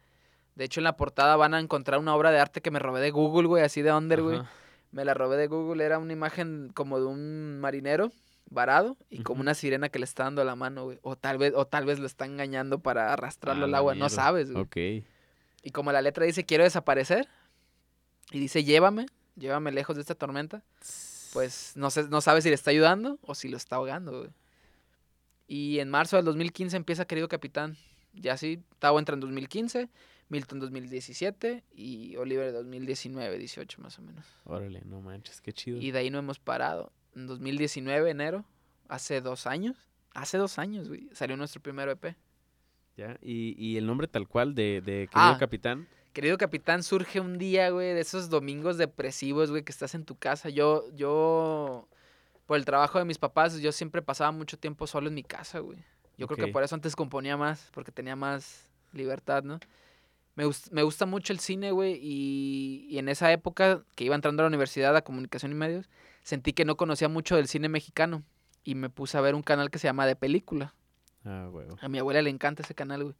De 0.54 0.64
hecho, 0.64 0.80
en 0.80 0.84
la 0.84 0.96
portada 0.96 1.36
van 1.36 1.54
a 1.54 1.60
encontrar 1.60 2.00
una 2.00 2.14
obra 2.14 2.30
de 2.30 2.38
arte 2.40 2.60
que 2.60 2.70
me 2.70 2.78
robé 2.78 3.00
de 3.00 3.10
Google, 3.10 3.48
güey, 3.48 3.62
así 3.62 3.82
de 3.82 3.92
under, 3.92 4.22
güey. 4.22 4.40
Me 4.92 5.04
la 5.04 5.14
robé 5.14 5.36
de 5.36 5.46
Google, 5.46 5.84
era 5.84 5.98
una 5.98 6.12
imagen 6.12 6.70
como 6.74 6.98
de 6.98 7.06
un 7.06 7.60
marinero 7.60 8.10
varado 8.50 8.96
y 9.08 9.22
como 9.22 9.40
una 9.40 9.54
sirena 9.54 9.88
que 9.88 10.00
le 10.00 10.04
está 10.04 10.24
dando 10.24 10.44
la 10.44 10.56
mano, 10.56 10.84
güey. 10.84 10.98
O 11.02 11.16
tal 11.16 11.38
vez, 11.38 11.54
o 11.54 11.66
tal 11.66 11.86
vez 11.86 11.98
lo 12.00 12.06
está 12.06 12.26
engañando 12.26 12.80
para 12.80 13.12
arrastrarlo 13.12 13.64
A 13.64 13.68
al 13.68 13.74
agua, 13.74 13.94
no 13.94 14.08
sabes, 14.08 14.50
güey. 14.50 14.64
Ok. 14.64 15.06
Y 15.62 15.70
como 15.70 15.92
la 15.92 16.02
letra 16.02 16.24
dice 16.24 16.44
quiero 16.44 16.64
desaparecer 16.64 17.28
y 18.32 18.40
dice 18.40 18.64
llévame, 18.64 19.06
llévame 19.36 19.72
lejos 19.72 19.96
de 19.96 20.02
esta 20.02 20.14
tormenta, 20.14 20.62
pues 21.32 21.72
no 21.76 21.90
sé, 21.90 22.08
no 22.08 22.20
sabe 22.20 22.42
si 22.42 22.48
le 22.48 22.54
está 22.54 22.70
ayudando 22.70 23.18
o 23.22 23.34
si 23.34 23.48
lo 23.48 23.56
está 23.56 23.76
ahogando, 23.76 24.18
güey. 24.18 24.30
Y 25.50 25.80
en 25.80 25.90
marzo 25.90 26.14
del 26.14 26.24
2015 26.26 26.76
empieza 26.76 27.06
Querido 27.06 27.26
Capitán. 27.26 27.76
Ya 28.12 28.34
así, 28.34 28.62
Tavo 28.78 29.00
entra 29.00 29.14
en 29.14 29.20
2015, 29.20 29.88
Milton 30.28 30.60
2017 30.60 31.64
y 31.74 32.14
Oliver 32.14 32.52
2019, 32.52 33.36
18 33.36 33.82
más 33.82 33.98
o 33.98 34.02
menos. 34.02 34.24
Órale, 34.44 34.80
no 34.84 35.00
manches, 35.00 35.40
qué 35.40 35.52
chido. 35.52 35.78
Y 35.80 35.90
de 35.90 35.98
ahí 35.98 36.08
no 36.10 36.18
hemos 36.20 36.38
parado. 36.38 36.92
En 37.16 37.26
2019, 37.26 38.08
enero, 38.10 38.44
hace 38.88 39.20
dos 39.20 39.48
años, 39.48 39.76
hace 40.14 40.38
dos 40.38 40.56
años, 40.60 40.86
güey, 40.86 41.08
salió 41.14 41.36
nuestro 41.36 41.60
primer 41.60 41.88
EP. 41.88 42.14
¿Ya? 42.96 43.18
¿Y, 43.20 43.56
y 43.58 43.76
el 43.76 43.86
nombre 43.86 44.06
tal 44.06 44.28
cual 44.28 44.54
de, 44.54 44.80
de 44.80 45.08
querido 45.08 45.10
Ah. 45.14 45.36
capitán? 45.40 45.88
Querido 46.12 46.38
capitán, 46.38 46.84
surge 46.84 47.18
un 47.18 47.38
día, 47.38 47.70
güey, 47.70 47.92
de 47.92 48.00
esos 48.00 48.30
domingos 48.30 48.78
depresivos, 48.78 49.50
güey, 49.50 49.64
que 49.64 49.72
estás 49.72 49.96
en 49.96 50.04
tu 50.04 50.16
casa. 50.16 50.48
Yo, 50.48 50.84
yo, 50.94 51.88
por 52.50 52.56
el 52.58 52.64
trabajo 52.64 52.98
de 52.98 53.04
mis 53.04 53.16
papás, 53.16 53.60
yo 53.60 53.70
siempre 53.70 54.02
pasaba 54.02 54.32
mucho 54.32 54.58
tiempo 54.58 54.88
solo 54.88 55.06
en 55.06 55.14
mi 55.14 55.22
casa, 55.22 55.60
güey. 55.60 55.78
Yo 56.18 56.26
creo 56.26 56.36
que 56.36 56.52
por 56.52 56.64
eso 56.64 56.74
antes 56.74 56.96
componía 56.96 57.36
más, 57.36 57.70
porque 57.72 57.92
tenía 57.92 58.16
más 58.16 58.68
libertad, 58.92 59.44
¿no? 59.44 59.60
Me, 60.34 60.46
gus- 60.46 60.68
me 60.72 60.82
gusta 60.82 61.06
mucho 61.06 61.32
el 61.32 61.38
cine, 61.38 61.70
güey, 61.70 61.96
y, 62.02 62.88
y 62.90 62.98
en 62.98 63.08
esa 63.08 63.30
época 63.30 63.84
que 63.94 64.02
iba 64.02 64.16
entrando 64.16 64.42
a 64.42 64.44
la 64.44 64.48
universidad 64.48 64.96
a 64.96 65.02
comunicación 65.02 65.52
y 65.52 65.54
medios, 65.54 65.88
sentí 66.24 66.52
que 66.52 66.64
no 66.64 66.76
conocía 66.76 67.08
mucho 67.08 67.36
del 67.36 67.46
cine 67.46 67.68
mexicano 67.68 68.24
y 68.64 68.74
me 68.74 68.90
puse 68.90 69.16
a 69.16 69.20
ver 69.20 69.36
un 69.36 69.42
canal 69.44 69.70
que 69.70 69.78
se 69.78 69.86
llama 69.86 70.04
De 70.06 70.16
Película. 70.16 70.74
Ah, 71.24 71.48
huevo. 71.52 71.76
A 71.80 71.88
mi 71.88 72.00
abuela 72.00 72.20
le 72.20 72.30
encanta 72.30 72.64
ese 72.64 72.74
canal, 72.74 73.04
güey. 73.04 73.14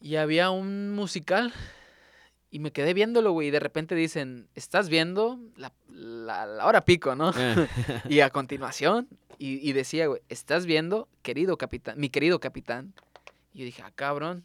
Y 0.00 0.14
había 0.14 0.50
un 0.50 0.94
musical 0.94 1.52
y 2.50 2.58
me 2.60 2.70
quedé 2.72 2.94
viéndolo, 2.94 3.32
güey. 3.32 3.48
Y 3.48 3.50
de 3.50 3.60
repente 3.60 3.94
dicen, 3.94 4.48
estás 4.54 4.88
viendo 4.88 5.38
la, 5.56 5.72
la- 5.90 6.46
la 6.46 6.66
hora 6.66 6.84
pico, 6.84 7.14
¿no? 7.14 7.32
Ah, 7.34 7.66
y 8.08 8.20
a 8.20 8.30
continuación, 8.30 9.08
y, 9.38 9.68
y 9.68 9.72
decía, 9.72 10.06
güey, 10.06 10.22
estás 10.28 10.66
viendo, 10.66 11.08
querido 11.22 11.56
capitán, 11.56 11.98
mi 11.98 12.08
querido 12.10 12.40
capitán. 12.40 12.94
Y 13.52 13.60
yo 13.60 13.64
dije, 13.64 13.82
ah, 13.84 13.92
cabrón. 13.94 14.44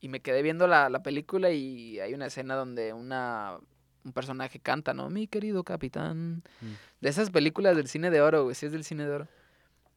Y 0.00 0.08
me 0.08 0.20
quedé 0.20 0.42
viendo 0.42 0.66
la, 0.66 0.88
la 0.90 1.02
película 1.02 1.50
y 1.52 2.00
hay 2.00 2.12
una 2.14 2.26
escena 2.26 2.54
donde 2.56 2.92
una, 2.92 3.56
un 4.04 4.12
personaje 4.12 4.58
canta, 4.58 4.94
¿no? 4.94 5.08
Mi 5.10 5.28
querido 5.28 5.62
capitán. 5.62 6.42
Mm. 6.60 6.66
De 7.00 7.08
esas 7.08 7.30
películas 7.30 7.76
del 7.76 7.86
cine 7.88 8.10
de 8.10 8.20
oro, 8.20 8.42
güey, 8.44 8.54
sí 8.56 8.66
es 8.66 8.72
del 8.72 8.82
cine 8.84 9.04
de 9.06 9.10
oro. 9.10 9.28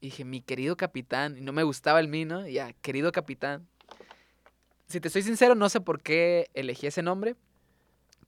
Y 0.01 0.07
dije, 0.07 0.23
mi 0.25 0.41
querido 0.41 0.77
capitán. 0.77 1.38
Y 1.38 1.41
no 1.41 1.53
me 1.53 1.63
gustaba 1.63 1.99
el 1.99 2.07
mí, 2.07 2.23
¿no? 2.23 2.47
Y 2.47 2.53
ya, 2.53 2.73
querido 2.83 3.11
capitán. 3.11 3.67
Si 4.88 4.99
te 4.99 5.09
soy 5.09 5.23
sincero, 5.23 5.55
no 5.55 5.69
sé 5.69 5.81
por 5.81 6.01
qué 6.01 6.49
elegí 6.53 6.88
ese 6.88 7.01
nombre. 7.01 7.36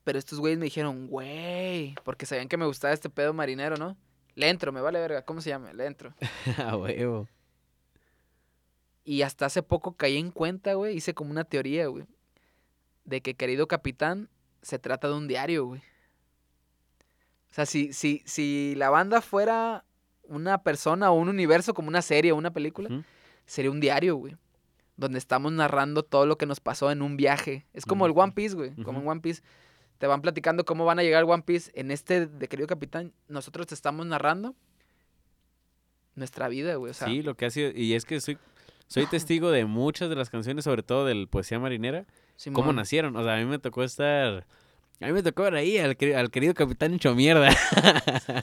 Pero 0.04 0.18
estos 0.18 0.40
güeyes 0.40 0.58
me 0.58 0.64
dijeron, 0.64 1.06
güey, 1.08 1.94
porque 2.04 2.24
sabían 2.24 2.48
que 2.48 2.56
me 2.56 2.66
gustaba 2.66 2.94
este 2.94 3.10
pedo 3.10 3.34
marinero, 3.34 3.76
¿no? 3.76 3.96
Le 4.34 4.48
entro, 4.48 4.72
me 4.72 4.80
vale 4.80 5.00
verga. 5.00 5.22
¿Cómo 5.22 5.40
se 5.40 5.50
llama? 5.50 5.72
Le 5.72 5.84
entro. 5.86 6.14
a 6.64 6.76
huevo. 6.76 7.28
Y 9.04 9.22
hasta 9.22 9.46
hace 9.46 9.62
poco 9.62 9.96
caí 9.96 10.16
en 10.16 10.30
cuenta, 10.30 10.74
güey. 10.74 10.96
Hice 10.96 11.14
como 11.14 11.30
una 11.30 11.44
teoría, 11.44 11.86
güey. 11.88 12.06
De 13.04 13.20
que 13.20 13.34
querido 13.34 13.66
capitán 13.66 14.28
se 14.62 14.78
trata 14.78 15.08
de 15.08 15.14
un 15.14 15.28
diario, 15.28 15.66
güey. 15.66 15.80
O 17.50 17.54
sea, 17.54 17.66
si, 17.66 17.92
si, 17.92 18.22
si 18.26 18.74
la 18.76 18.90
banda 18.90 19.20
fuera 19.20 19.84
una 20.24 20.62
persona 20.62 21.10
o 21.10 21.14
un 21.14 21.28
universo 21.28 21.74
como 21.74 21.88
una 21.88 22.02
serie 22.02 22.32
o 22.32 22.36
una 22.36 22.52
película, 22.52 23.04
sería 23.46 23.70
un 23.70 23.80
diario, 23.80 24.16
güey. 24.16 24.36
Donde 24.98 25.18
estamos 25.18 25.50
narrando 25.52 26.02
todo 26.02 26.26
lo 26.26 26.36
que 26.36 26.44
nos 26.44 26.60
pasó 26.60 26.90
en 26.90 27.00
un 27.00 27.16
viaje. 27.16 27.64
Es 27.72 27.86
como 27.86 28.04
el. 28.04 28.12
One 28.14 28.32
Piece, 28.32 28.54
güey. 28.54 28.74
Como 28.82 29.00
en. 29.00 29.08
One 29.08 29.20
Piece. 29.22 29.42
Te 29.98 30.06
van 30.06 30.20
platicando 30.20 30.64
cómo 30.66 30.84
van 30.84 30.98
a 30.98 31.02
llegar 31.02 31.24
One 31.24 31.42
Piece. 31.44 31.70
En 31.74 31.90
este 31.90 32.26
de 32.26 32.48
querido 32.48 32.66
capitán, 32.66 33.12
nosotros 33.28 33.66
te 33.68 33.74
estamos 33.74 34.04
narrando 34.06 34.54
nuestra 36.14 36.48
vida, 36.48 36.74
güey. 36.76 36.90
O 36.90 36.94
sea, 36.94 37.08
sí, 37.08 37.22
lo 37.22 37.34
que 37.36 37.46
ha 37.46 37.50
sido. 37.50 37.70
Y 37.74 37.94
es 37.94 38.04
que 38.04 38.20
soy, 38.20 38.38
soy 38.86 39.06
testigo 39.06 39.50
de 39.50 39.64
muchas 39.64 40.08
de 40.10 40.16
las 40.16 40.30
canciones, 40.30 40.64
sobre 40.64 40.82
todo 40.82 41.04
del 41.06 41.28
Poesía 41.28 41.58
Marinera, 41.58 42.04
cómo 42.52 42.58
Simón. 42.58 42.76
nacieron. 42.76 43.16
O 43.16 43.22
sea, 43.24 43.34
a 43.34 43.38
mí 43.38 43.44
me 43.44 43.58
tocó 43.58 43.84
estar. 43.84 44.46
A 45.00 45.06
mí 45.06 45.12
me 45.12 45.22
tocó 45.22 45.44
ver 45.44 45.54
ahí 45.54 45.78
al, 45.78 45.96
queri- 45.96 46.16
al 46.16 46.28
querido 46.30 46.54
capitán 46.54 46.92
hecho 46.94 47.14
mierda. 47.14 47.50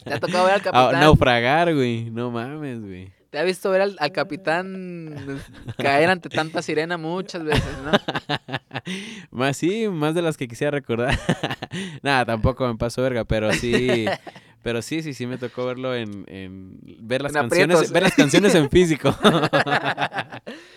Te 0.06 0.14
ha 0.14 0.20
tocado 0.22 0.45
ver 0.45 0.53
al 0.53 0.60
A- 0.62 0.64
capitán. 0.64 1.01
naufragar, 1.01 1.74
güey. 1.76 2.10
No 2.12 2.32
mames, 2.32 2.80
güey. 2.82 3.12
Te 3.36 3.40
ha 3.40 3.44
visto 3.44 3.70
ver 3.70 3.82
al, 3.82 3.98
al 4.00 4.14
capitán 4.14 5.42
caer 5.78 6.10
ante 6.10 6.30
tanta 6.30 6.62
sirena 6.62 6.98
muchas 6.98 7.44
veces, 7.44 7.78
¿no? 7.84 7.92
más 9.32 9.58
sí, 9.58 9.90
más 9.90 10.16
de 10.16 10.22
las 10.22 10.38
que 10.38 10.48
quisiera 10.48 10.72
recordar. 10.72 11.20
Nada, 12.02 12.24
tampoco 12.24 12.66
me 12.66 12.78
pasó 12.78 13.02
verga, 13.02 13.26
pero 13.26 13.52
sí. 13.52 14.06
Pero 14.64 14.82
sí, 14.82 15.04
sí, 15.04 15.14
sí 15.14 15.28
me 15.28 15.38
tocó 15.38 15.66
verlo 15.66 15.94
en, 15.94 16.24
en 16.28 16.80
ver 17.02 17.22
las 17.22 17.36
En 17.36 17.42
canciones, 17.42 17.76
aprietos. 17.76 17.92
ver 17.92 18.04
las 18.04 18.16
canciones 18.16 18.56
en 18.56 18.70
físico. 18.70 19.14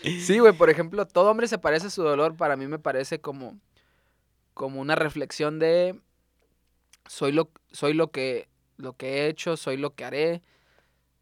Sí, 0.02 0.40
güey, 0.40 0.52
por 0.52 0.68
ejemplo, 0.68 1.06
todo 1.06 1.30
hombre 1.30 1.46
se 1.46 1.58
parece 1.58 1.86
a 1.86 1.90
su 1.90 2.02
dolor. 2.02 2.36
Para 2.36 2.56
mí 2.56 2.66
me 2.66 2.80
parece 2.80 3.20
como, 3.20 3.60
como 4.52 4.80
una 4.80 4.96
reflexión 4.96 5.60
de 5.60 5.98
soy 7.06 7.30
lo, 7.30 7.50
soy 7.70 7.94
lo 7.94 8.10
que, 8.10 8.48
lo 8.76 8.94
que 8.94 9.06
he 9.10 9.28
hecho, 9.28 9.56
soy 9.56 9.76
lo 9.76 9.94
que 9.94 10.04
haré, 10.04 10.42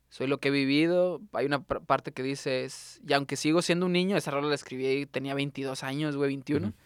soy 0.09 0.27
lo 0.27 0.39
que 0.39 0.49
he 0.49 0.51
vivido. 0.51 1.21
Hay 1.33 1.47
una 1.47 1.63
par- 1.63 1.83
parte 1.85 2.13
que 2.13 2.23
dice, 2.23 2.65
es- 2.65 3.01
y 3.07 3.13
aunque 3.13 3.37
sigo 3.37 3.63
siendo 3.63 3.87
un 3.87 3.93
niño, 3.93 4.17
esa 4.17 4.31
rola 4.31 4.49
la 4.49 4.55
escribí 4.55 4.87
y 4.89 5.07
tenía 5.07 5.35
22 5.35 5.83
años, 5.83 6.17
güey, 6.17 6.29
21. 6.29 6.69
Ujú. 6.69 6.77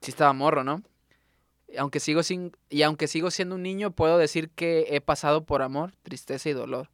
Sí 0.00 0.10
estaba 0.10 0.32
morro, 0.32 0.64
¿no? 0.64 0.82
Y 1.68 1.76
aunque 1.76 2.00
sigo 2.00 2.22
sin, 2.22 2.52
y 2.68 2.82
aunque 2.82 3.06
sigo 3.06 3.30
siendo 3.30 3.54
un 3.54 3.62
niño, 3.62 3.90
puedo 3.92 4.18
decir 4.18 4.50
que 4.50 4.86
he 4.90 5.00
pasado 5.00 5.44
por 5.44 5.62
amor, 5.62 5.94
tristeza 6.02 6.48
y 6.48 6.52
dolor. 6.52 6.88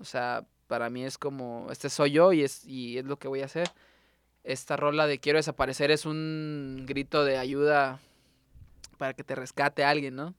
O 0.00 0.04
sea, 0.04 0.46
para 0.66 0.88
mí 0.90 1.04
es 1.04 1.18
como, 1.18 1.66
este 1.70 1.90
soy 1.90 2.12
yo 2.12 2.32
y 2.32 2.42
es, 2.42 2.64
y 2.64 2.98
es 2.98 3.04
lo 3.04 3.18
que 3.18 3.28
voy 3.28 3.42
a 3.42 3.46
hacer. 3.46 3.70
Esta 4.44 4.76
rola 4.76 5.06
de 5.06 5.18
quiero 5.18 5.38
desaparecer 5.38 5.90
es 5.90 6.06
un 6.06 6.84
grito 6.86 7.24
de 7.24 7.36
ayuda 7.38 8.00
para 8.96 9.12
que 9.14 9.24
te 9.24 9.34
rescate 9.34 9.84
alguien, 9.84 10.16
¿no? 10.16 10.34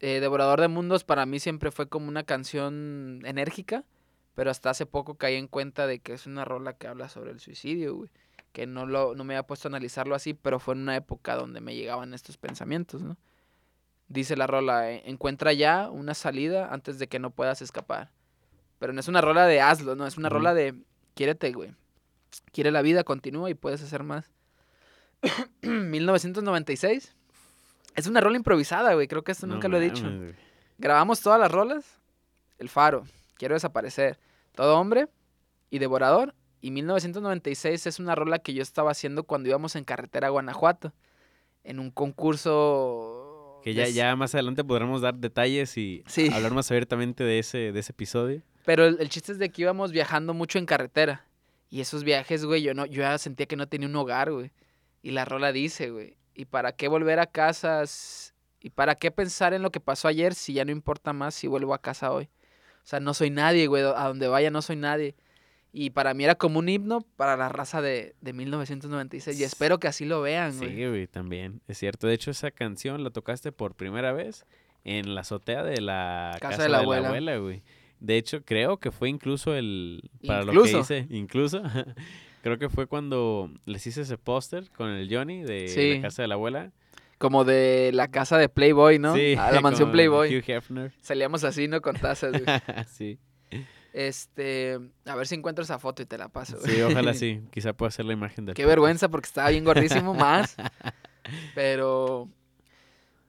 Eh, 0.00 0.20
Devorador 0.20 0.60
de 0.60 0.68
Mundos 0.68 1.04
para 1.04 1.24
mí 1.26 1.40
siempre 1.40 1.70
fue 1.70 1.88
como 1.88 2.08
una 2.08 2.24
canción 2.24 3.22
enérgica, 3.24 3.84
pero 4.34 4.50
hasta 4.50 4.70
hace 4.70 4.84
poco 4.86 5.14
caí 5.16 5.36
en 5.36 5.48
cuenta 5.48 5.86
de 5.86 6.00
que 6.00 6.12
es 6.12 6.26
una 6.26 6.44
rola 6.44 6.74
que 6.74 6.86
habla 6.86 7.08
sobre 7.08 7.30
el 7.30 7.40
suicidio, 7.40 7.94
güey. 7.96 8.10
Que 8.52 8.66
no, 8.66 8.86
lo, 8.86 9.14
no 9.14 9.24
me 9.24 9.34
había 9.34 9.46
puesto 9.46 9.68
a 9.68 9.70
analizarlo 9.70 10.14
así, 10.14 10.34
pero 10.34 10.58
fue 10.60 10.74
en 10.74 10.80
una 10.80 10.96
época 10.96 11.34
donde 11.36 11.60
me 11.60 11.74
llegaban 11.74 12.14
estos 12.14 12.36
pensamientos, 12.36 13.02
¿no? 13.02 13.16
Dice 14.08 14.36
la 14.36 14.46
rola, 14.46 14.92
"Eh, 14.92 15.02
encuentra 15.06 15.52
ya 15.52 15.90
una 15.90 16.14
salida 16.14 16.72
antes 16.72 16.98
de 16.98 17.08
que 17.08 17.18
no 17.18 17.30
puedas 17.30 17.60
escapar. 17.60 18.10
Pero 18.78 18.92
no 18.92 19.00
es 19.00 19.08
una 19.08 19.20
rola 19.20 19.46
de 19.46 19.60
hazlo, 19.60 19.96
no, 19.96 20.06
es 20.06 20.16
una 20.16 20.28
rola 20.28 20.54
de 20.54 20.74
quiérete, 21.14 21.52
güey. 21.52 21.74
Quiere 22.52 22.70
la 22.70 22.82
vida, 22.82 23.04
continúa 23.04 23.50
y 23.50 23.54
puedes 23.54 23.82
hacer 23.82 24.02
más. 24.02 24.30
1996. 25.62 27.15
Es 27.96 28.06
una 28.06 28.20
rola 28.20 28.36
improvisada, 28.36 28.94
güey. 28.94 29.08
Creo 29.08 29.24
que 29.24 29.32
esto 29.32 29.46
No 29.46 29.54
nunca 29.54 29.68
lo 29.68 29.78
he 29.78 29.80
dicho. 29.80 30.04
Grabamos 30.78 31.20
todas 31.20 31.40
las 31.40 31.50
rolas. 31.50 31.84
El 32.58 32.68
Faro, 32.68 33.04
Quiero 33.36 33.54
desaparecer, 33.54 34.18
Todo 34.54 34.78
hombre 34.78 35.08
y 35.70 35.78
Devorador. 35.78 36.34
Y 36.62 36.70
1996 36.70 37.86
es 37.86 37.98
una 37.98 38.14
rola 38.14 38.38
que 38.38 38.54
yo 38.54 38.62
estaba 38.62 38.90
haciendo 38.90 39.24
cuando 39.24 39.48
íbamos 39.48 39.76
en 39.76 39.84
carretera 39.84 40.28
a 40.28 40.30
Guanajuato. 40.30 40.92
En 41.64 41.78
un 41.80 41.90
concurso... 41.90 43.60
Que 43.62 43.74
ya, 43.74 43.88
ya 43.88 44.14
más 44.16 44.34
adelante 44.34 44.62
podremos 44.62 45.00
dar 45.00 45.14
detalles 45.16 45.76
y 45.76 46.04
Sí. 46.06 46.30
hablar 46.32 46.52
más 46.54 46.70
abiertamente 46.70 47.24
de 47.24 47.40
ese, 47.40 47.72
de 47.72 47.80
ese 47.80 47.92
episodio. 47.92 48.42
Pero 48.64 48.84
el, 48.86 48.98
el 49.00 49.08
chiste 49.08 49.32
es 49.32 49.38
de 49.38 49.50
que 49.50 49.62
íbamos 49.62 49.90
viajando 49.92 50.34
mucho 50.34 50.58
en 50.58 50.66
carretera. 50.66 51.24
Y 51.68 51.80
esos 51.80 52.04
viajes, 52.04 52.44
güey, 52.44 52.62
yo, 52.62 52.74
no, 52.74 52.86
yo 52.86 53.02
ya 53.02 53.18
sentía 53.18 53.46
que 53.46 53.56
no 53.56 53.66
tenía 53.66 53.88
un 53.88 53.96
hogar, 53.96 54.30
güey. 54.30 54.52
Y 55.02 55.10
la 55.10 55.24
rola 55.24 55.50
dice, 55.52 55.90
güey, 55.90 56.16
¿y 56.36 56.44
para 56.44 56.72
qué 56.72 56.88
volver 56.88 57.18
a 57.18 57.26
casa? 57.26 57.82
¿Y 58.60 58.70
para 58.70 58.94
qué 58.94 59.10
pensar 59.10 59.54
en 59.54 59.62
lo 59.62 59.70
que 59.70 59.80
pasó 59.80 60.08
ayer 60.08 60.34
si 60.34 60.52
ya 60.52 60.64
no 60.64 60.70
importa 60.70 61.12
más 61.12 61.34
si 61.34 61.46
vuelvo 61.46 61.74
a 61.74 61.80
casa 61.80 62.12
hoy? 62.12 62.24
O 62.24 62.88
sea, 62.88 63.00
no 63.00 63.14
soy 63.14 63.30
nadie, 63.30 63.66
güey. 63.66 63.82
A 63.82 64.06
donde 64.06 64.28
vaya 64.28 64.50
no 64.50 64.62
soy 64.62 64.76
nadie. 64.76 65.16
Y 65.72 65.90
para 65.90 66.14
mí 66.14 66.24
era 66.24 66.36
como 66.36 66.58
un 66.58 66.68
himno 66.68 67.00
para 67.16 67.36
la 67.36 67.48
raza 67.48 67.82
de, 67.82 68.14
de 68.20 68.32
1996. 68.32 69.38
Y 69.38 69.44
espero 69.44 69.78
que 69.78 69.88
así 69.88 70.04
lo 70.04 70.22
vean, 70.22 70.56
güey. 70.56 70.74
Sí, 70.74 70.86
güey, 70.86 71.06
también. 71.06 71.60
Es 71.68 71.78
cierto. 71.78 72.06
De 72.06 72.14
hecho, 72.14 72.30
esa 72.30 72.50
canción 72.50 73.02
la 73.02 73.10
tocaste 73.10 73.52
por 73.52 73.74
primera 73.74 74.12
vez 74.12 74.46
en 74.84 75.14
la 75.14 75.22
azotea 75.22 75.64
de 75.64 75.80
la 75.80 76.36
casa, 76.40 76.62
de 76.62 76.68
la 76.68 76.78
abuela, 76.78 77.36
güey. 77.38 77.62
De 77.98 78.16
hecho, 78.16 78.44
creo 78.44 78.78
que 78.78 78.90
fue 78.90 79.08
incluso 79.08 79.54
el... 79.54 80.10
Para 80.26 80.44
lo 80.44 80.62
que 80.62 80.78
hice, 80.78 81.06
incluso. 81.10 81.62
creo 82.42 82.58
que 82.58 82.68
fue 82.68 82.86
cuando 82.86 83.50
les 83.64 83.86
hice 83.86 84.02
ese 84.02 84.18
póster 84.18 84.70
con 84.76 84.88
el 84.90 85.08
Johnny 85.14 85.42
de 85.42 85.68
Sí. 85.68 85.94
la 85.96 86.02
casa 86.02 86.22
de 86.22 86.28
la 86.28 86.34
abuela. 86.34 86.72
Como 87.18 87.44
de 87.44 87.90
la 87.94 88.08
casa 88.08 88.36
de 88.38 88.48
Playboy, 88.48 88.98
¿no? 88.98 89.14
Sí, 89.14 89.34
a 89.38 89.50
la 89.52 89.60
mansión 89.62 89.90
Playboy. 89.90 90.36
Hugh 90.36 90.44
Hefner. 90.46 90.92
Salíamos 91.00 91.44
así, 91.44 91.66
¿no? 91.68 91.80
Con 91.80 91.96
tazas, 91.96 92.32
güey. 92.32 92.44
sí. 92.88 93.18
Este, 93.94 94.78
a 95.06 95.14
ver 95.16 95.26
si 95.26 95.34
encuentro 95.36 95.64
esa 95.64 95.78
foto 95.78 96.02
y 96.02 96.06
te 96.06 96.18
la 96.18 96.28
paso. 96.28 96.58
güey. 96.60 96.74
Sí, 96.76 96.82
ojalá 96.82 97.14
sí. 97.14 97.40
Quizá 97.50 97.72
pueda 97.72 97.90
ser 97.90 98.04
la 98.04 98.12
imagen 98.12 98.44
del 98.44 98.54
Qué 98.54 98.62
podcast. 98.64 98.68
vergüenza 98.72 99.08
porque 99.08 99.26
estaba 99.26 99.48
bien 99.48 99.64
gordísimo 99.64 100.12
más. 100.12 100.56
Pero 101.54 102.28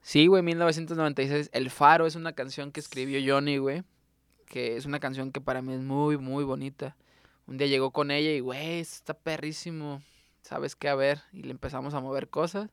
sí, 0.02 0.26
güey, 0.26 0.42
1996. 0.42 1.48
El 1.54 1.70
Faro 1.70 2.06
es 2.06 2.14
una 2.16 2.32
canción 2.34 2.70
que 2.72 2.80
escribió 2.80 3.18
Johnny, 3.34 3.56
güey. 3.56 3.82
Que 4.46 4.76
es 4.76 4.84
una 4.84 5.00
canción 5.00 5.32
que 5.32 5.40
para 5.40 5.62
mí 5.62 5.72
es 5.72 5.80
muy, 5.80 6.18
muy 6.18 6.44
bonita. 6.44 6.96
Un 7.48 7.56
día 7.56 7.66
llegó 7.66 7.90
con 7.92 8.10
ella 8.10 8.30
y, 8.30 8.40
güey, 8.40 8.78
está 8.78 9.14
perrísimo. 9.14 10.02
¿Sabes 10.42 10.76
qué? 10.76 10.88
A 10.88 10.94
ver. 10.94 11.22
Y 11.32 11.42
le 11.42 11.50
empezamos 11.50 11.94
a 11.94 12.00
mover 12.00 12.28
cosas. 12.28 12.70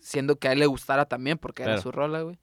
Siendo 0.00 0.36
que 0.36 0.48
a 0.48 0.52
él 0.52 0.58
le 0.58 0.66
gustara 0.66 1.06
también 1.06 1.38
porque 1.38 1.62
era 1.62 1.80
su 1.80 1.92
rola, 1.92 2.22
güey. 2.22 2.38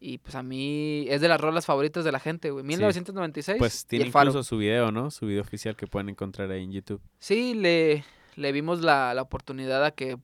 Y 0.00 0.16
pues 0.16 0.34
a 0.34 0.42
mí 0.42 1.04
es 1.10 1.20
de 1.20 1.28
las 1.28 1.38
rolas 1.38 1.66
favoritas 1.66 2.06
de 2.06 2.12
la 2.12 2.20
gente, 2.20 2.50
güey. 2.50 2.64
1996. 2.64 3.58
Pues 3.58 3.84
y 3.84 3.86
tiene 3.88 4.10
Faro. 4.10 4.30
incluso 4.30 4.48
su 4.48 4.56
video, 4.56 4.90
¿no? 4.90 5.10
Su 5.10 5.26
video 5.26 5.42
oficial 5.42 5.76
que 5.76 5.86
pueden 5.86 6.08
encontrar 6.08 6.50
ahí 6.50 6.64
en 6.64 6.72
YouTube. 6.72 7.02
Sí, 7.18 7.52
le, 7.52 8.02
le 8.36 8.52
vimos 8.52 8.80
la, 8.80 9.12
la 9.12 9.20
oportunidad 9.20 9.84
a 9.84 9.90
que 9.90 10.16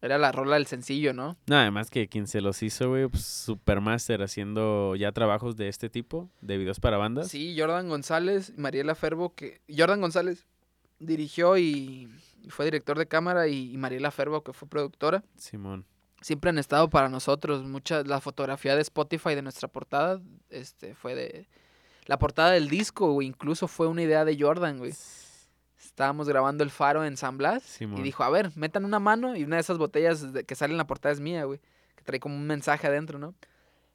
era 0.00 0.18
la 0.18 0.30
rola 0.30 0.54
del 0.54 0.66
sencillo, 0.66 1.12
¿no? 1.12 1.36
No, 1.46 1.56
además 1.56 1.90
que 1.90 2.08
quien 2.08 2.26
se 2.26 2.40
los 2.40 2.62
hizo, 2.62 2.90
güey, 2.90 3.08
pues 3.08 3.24
Supermaster 3.24 4.22
haciendo 4.22 4.94
ya 4.94 5.12
trabajos 5.12 5.56
de 5.56 5.68
este 5.68 5.90
tipo, 5.90 6.30
de 6.40 6.56
videos 6.56 6.78
para 6.78 6.96
bandas. 6.98 7.28
Sí, 7.28 7.56
Jordan 7.58 7.88
González, 7.88 8.56
Mariela 8.56 8.94
Ferbo, 8.94 9.34
que 9.34 9.60
Jordan 9.68 10.00
González 10.00 10.46
dirigió 11.00 11.56
y 11.58 12.08
fue 12.48 12.64
director 12.64 12.98
de 12.98 13.06
cámara 13.06 13.48
y, 13.48 13.76
Mariela 13.76 14.10
Ferbo, 14.10 14.42
que 14.42 14.52
fue 14.52 14.68
productora. 14.68 15.24
Simón. 15.36 15.84
Siempre 16.20 16.50
han 16.50 16.58
estado 16.58 16.90
para 16.90 17.08
nosotros. 17.08 17.64
Mucha, 17.64 18.02
la 18.02 18.20
fotografía 18.20 18.74
de 18.74 18.82
Spotify 18.82 19.34
de 19.34 19.42
nuestra 19.42 19.68
portada 19.68 20.20
este, 20.50 20.94
fue 20.94 21.14
de... 21.14 21.48
La 22.06 22.18
portada 22.18 22.52
del 22.52 22.68
disco, 22.68 23.12
güey, 23.12 23.28
incluso 23.28 23.68
fue 23.68 23.86
una 23.86 24.02
idea 24.02 24.24
de 24.24 24.36
Jordan, 24.40 24.78
güey. 24.78 24.92
Estábamos 25.80 26.28
grabando 26.28 26.64
El 26.64 26.70
Faro 26.70 27.04
en 27.04 27.16
San 27.16 27.38
Blas 27.38 27.80
y 27.80 27.86
dijo, 28.02 28.24
a 28.24 28.30
ver, 28.30 28.50
metan 28.56 28.84
una 28.84 28.98
mano 28.98 29.36
y 29.36 29.44
una 29.44 29.56
de 29.56 29.60
esas 29.62 29.78
botellas 29.78 30.32
de- 30.32 30.44
que 30.44 30.54
sale 30.54 30.72
en 30.72 30.78
la 30.78 30.86
portada 30.86 31.12
es 31.12 31.20
mía, 31.20 31.44
güey. 31.44 31.60
Que 31.96 32.02
trae 32.04 32.20
como 32.20 32.34
un 32.36 32.46
mensaje 32.46 32.86
adentro, 32.86 33.18
¿no? 33.18 33.34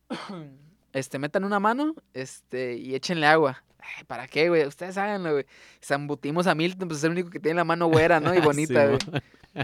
Este, 0.93 1.17
metan 1.17 1.43
una 1.43 1.59
mano 1.59 1.95
este, 2.13 2.75
y 2.75 2.93
échenle 2.93 3.25
agua. 3.25 3.63
Ay, 3.79 4.03
¿Para 4.05 4.27
qué, 4.27 4.47
güey? 4.49 4.67
Ustedes 4.67 4.95
háganlo, 4.97 5.31
güey. 5.31 5.45
Zambutimos 5.84 6.45
a 6.45 6.53
Milton, 6.53 6.88
pues 6.88 6.99
es 6.99 7.03
el 7.05 7.11
único 7.13 7.31
que 7.31 7.39
tiene 7.39 7.55
la 7.55 7.63
mano 7.63 7.88
güera, 7.88 8.19
¿no? 8.19 8.34
Y 8.36 8.39
bonita, 8.41 8.86
güey. 8.86 8.99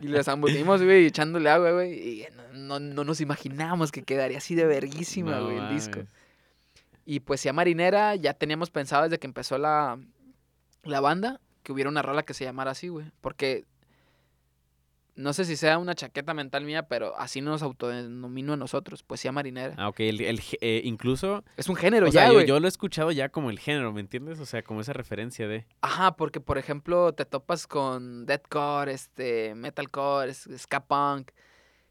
Y 0.02 0.08
le 0.08 0.24
zambutimos, 0.24 0.82
güey, 0.82 1.06
echándole 1.06 1.50
agua, 1.52 1.72
güey. 1.72 1.94
Y 1.94 2.28
no, 2.54 2.80
no, 2.80 2.80
no 2.80 3.04
nos 3.04 3.22
imaginamos 3.22 3.92
que 3.92 4.02
quedaría 4.02 4.40
así 4.40 4.56
de 4.56 4.66
verguísima, 4.66 5.36
No 5.38 5.46
güey, 5.46 5.58
el 5.60 5.70
disco. 5.70 6.00
Y 7.06 7.20
pues 7.20 7.44
ya 7.44 7.54
Marinera, 7.54 8.16
ya 8.16 8.34
teníamos 8.34 8.72
pensado 8.72 9.04
desde 9.04 9.20
que 9.20 9.28
empezó 9.28 9.60
la, 9.60 10.00
la 10.84 11.00
banda 11.00 11.40
que 11.64 11.72
hubiera 11.72 11.90
una 11.90 12.02
rola 12.02 12.24
que 12.24 12.34
se 12.34 12.46
llamara 12.46 12.72
así, 12.72 12.88
güey. 12.88 13.12
Porque 13.22 13.66
no 15.20 15.34
sé 15.34 15.44
si 15.44 15.58
sea 15.58 15.78
una 15.78 15.96
chaqueta 15.96 16.34
mental 16.34 16.64
mía, 16.64 16.88
pero 16.88 17.18
así 17.18 17.42
nos 17.42 17.62
autodenomino 17.62 18.54
a 18.54 18.58
nosotros, 18.58 19.04
poesía 19.04 19.34
marinera. 19.34 19.76
Ah, 19.78 19.90
ok. 19.90 20.00
El, 20.00 20.22
el 20.22 20.42
eh, 20.62 20.82
incluso, 20.86 21.44
Es 21.58 21.68
un 21.68 21.76
género 21.76 22.08
o 22.08 22.10
ya, 22.10 22.30
sea, 22.30 22.46
yo, 22.46 22.60
lo 22.60 22.68
he 22.68 22.70
escuchado 22.70 23.12
ya 23.12 23.28
como 23.28 23.50
el 23.50 23.60
género, 23.60 23.92
¿me 23.92 24.00
entiendes? 24.00 24.40
O 24.40 24.46
sea, 24.46 24.64
como 24.64 24.80
esa 24.80 24.94
referencia 24.94 25.46
de... 25.48 25.66
Ajá, 25.82 26.16
porque 26.16 26.40
por 26.40 26.58
ejemplo 26.58 27.14
te 27.14 27.26
topas 27.26 27.68
con 27.68 28.26
deathcore, 28.26 28.94
este, 28.94 29.56
metalcore, 29.56 30.34
ska 30.34 30.86
punk. 30.86 31.32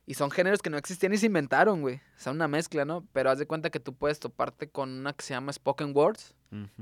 Y 0.07 0.15
son 0.15 0.31
géneros 0.31 0.63
que 0.63 0.71
no 0.71 0.79
existían 0.79 1.13
y 1.13 1.19
se 1.19 1.27
inventaron, 1.27 1.83
güey. 1.83 1.97
O 1.97 2.21
sea, 2.21 2.33
una 2.33 2.49
mezcla, 2.49 2.87
¿no? 2.87 3.07
Pero 3.13 3.31
haz 3.31 3.39
de 3.39 3.47
cuenta 3.47 3.69
que 3.69 3.79
tú 3.79 3.95
puedes 3.95 4.19
toparte 4.21 4.71
con 4.71 4.89
una 4.89 5.13
que 5.13 5.23
se 5.23 5.35
llama 5.35 5.53
Spoken 5.53 5.95
Words, 5.95 6.35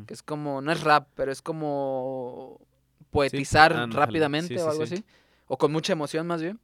que 0.06 0.14
es 0.14 0.22
como, 0.22 0.62
no 0.62 0.70
es 0.70 0.84
rap, 0.84 1.08
pero 1.16 1.32
es 1.32 1.42
como 1.42 2.60
poetizar 3.10 3.72
ándale, 3.72 4.00
rápidamente 4.00 4.54
sí, 4.56 4.60
o 4.60 4.68
algo 4.70 4.86
sí. 4.86 4.94
así. 4.94 5.04
O 5.46 5.56
con 5.58 5.72
mucha 5.72 5.92
emoción, 5.92 6.26
más 6.26 6.42
bien. 6.42 6.58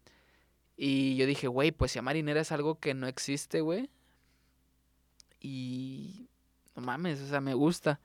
Y 0.77 1.17
yo 1.17 1.27
dije, 1.27 1.47
güey, 1.49 1.71
poesía 1.71 2.03
marinera 2.03 2.41
es 2.41 2.51
algo 2.53 2.79
que 2.81 2.95
no 2.95 3.07
existe, 3.07 3.61
güey. 3.61 3.89
Y 5.41 6.29
no 6.77 6.83
mames, 6.83 7.21
o 7.21 7.27
sea, 7.27 7.41
me 7.41 7.55
gusta. 7.55 8.01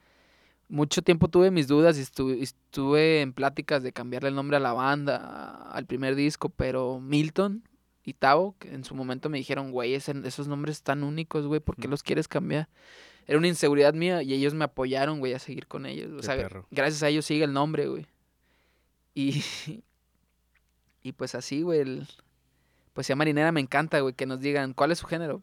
Mucho 0.69 1.01
tiempo 1.01 1.29
tuve 1.29 1.49
mis 1.49 1.67
dudas 1.67 1.97
y 1.97 2.01
estuve, 2.01 2.41
estuve 2.41 3.21
en 3.21 3.31
pláticas 3.33 3.83
de 3.83 3.93
cambiarle 3.93 4.29
el 4.29 4.35
nombre 4.35 4.57
a 4.57 4.59
la 4.59 4.73
banda, 4.73 5.69
al 5.71 5.85
primer 5.85 6.15
disco, 6.15 6.49
pero 6.49 6.99
Milton 6.99 7.63
y 8.03 8.13
que 8.13 8.73
en 8.73 8.83
su 8.85 8.95
momento 8.95 9.29
me 9.29 9.37
dijeron, 9.37 9.71
güey, 9.71 9.93
ese- 9.93 10.13
esos 10.23 10.47
nombres 10.47 10.81
tan 10.81 11.03
únicos, 11.03 11.45
güey, 11.45 11.59
¿por 11.59 11.75
qué 11.75 11.87
los 11.89 12.03
quieres 12.03 12.27
cambiar? 12.29 12.69
Era 13.27 13.37
una 13.37 13.47
inseguridad 13.49 13.93
mía 13.93 14.23
y 14.23 14.33
ellos 14.33 14.53
me 14.53 14.63
apoyaron, 14.63 15.19
güey, 15.19 15.33
a 15.33 15.39
seguir 15.39 15.67
con 15.67 15.85
ellos. 15.85 16.11
O 16.13 16.17
Qué 16.17 16.23
sea, 16.23 16.35
perro. 16.37 16.65
gracias 16.71 17.03
a 17.03 17.09
ellos 17.09 17.25
sigue 17.25 17.43
el 17.43 17.51
nombre, 17.51 17.87
güey. 17.87 18.07
Y, 19.17 19.43
y 21.01 21.11
pues 21.13 21.33
así, 21.33 21.63
güey, 21.63 21.79
el 21.79 22.07
poesía 22.93 23.15
marinera 23.15 23.51
me 23.51 23.59
encanta, 23.59 23.99
güey, 23.99 24.13
que 24.13 24.27
nos 24.27 24.39
digan, 24.39 24.73
¿cuál 24.73 24.91
es 24.91 24.99
su 24.99 25.07
género? 25.07 25.41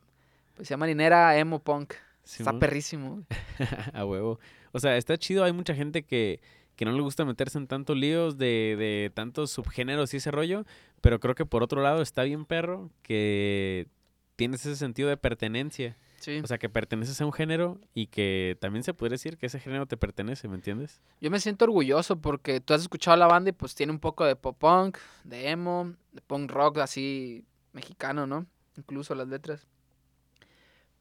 Poesía 0.55 0.77
marinera, 0.77 1.37
emo 1.37 1.59
punk. 1.59 1.95
Está 2.25 2.57
perrísimo. 2.59 3.25
A 3.93 4.05
huevo. 4.05 4.39
O 4.73 4.79
sea, 4.79 4.97
está 4.97 5.19
chido. 5.19 5.45
Hay 5.45 5.53
mucha 5.53 5.75
gente 5.75 6.05
que, 6.05 6.41
que 6.77 6.85
no 6.85 6.93
le 6.93 7.03
gusta 7.03 7.25
meterse 7.25 7.59
en 7.59 7.67
tantos 7.67 7.97
líos 7.97 8.39
de, 8.39 8.77
de 8.79 9.11
tantos 9.13 9.51
subgéneros 9.51 10.15
y 10.15 10.19
ese 10.19 10.31
rollo. 10.31 10.65
Pero 11.01 11.19
creo 11.19 11.35
que 11.35 11.45
por 11.45 11.63
otro 11.63 11.83
lado 11.83 12.01
está 12.01 12.23
bien 12.23 12.47
perro 12.47 12.91
que 13.03 13.89
tienes 14.37 14.65
ese 14.65 14.77
sentido 14.77 15.09
de 15.09 15.17
pertenencia. 15.17 15.99
Sí. 16.25 16.41
O 16.43 16.47
sea, 16.47 16.57
que 16.57 16.71
perteneces 16.71 17.21
a 17.21 17.27
un 17.27 17.35
género 17.35 17.79
y 17.93 18.07
que 18.07 18.57
también 18.59 18.83
se 18.83 18.95
puede 18.95 19.11
decir 19.11 19.37
que 19.37 19.45
ese 19.45 19.61
género 19.61 19.85
te 19.85 19.99
pertenece, 19.99 20.49
¿me 20.49 20.55
entiendes? 20.55 21.03
Yo 21.21 21.31
me 21.31 21.39
siento 21.39 21.67
orgulloso 21.67 22.19
porque 22.19 22.63
tú 22.63 22.73
has 22.73 22.81
escuchado 22.81 23.15
la 23.19 23.27
banda 23.27 23.51
y 23.51 23.53
pues 23.53 23.75
tiene 23.75 23.93
un 23.93 23.99
poco 23.99 24.25
de 24.25 24.35
pop 24.35 24.57
punk, 24.59 24.97
de 25.23 25.51
emo, 25.51 25.93
de 26.13 26.23
punk 26.23 26.51
rock 26.51 26.79
así 26.79 27.45
mexicano, 27.75 28.27
¿no? 28.27 28.47
Incluso 28.79 29.15
las 29.15 29.29
letras. 29.29 29.67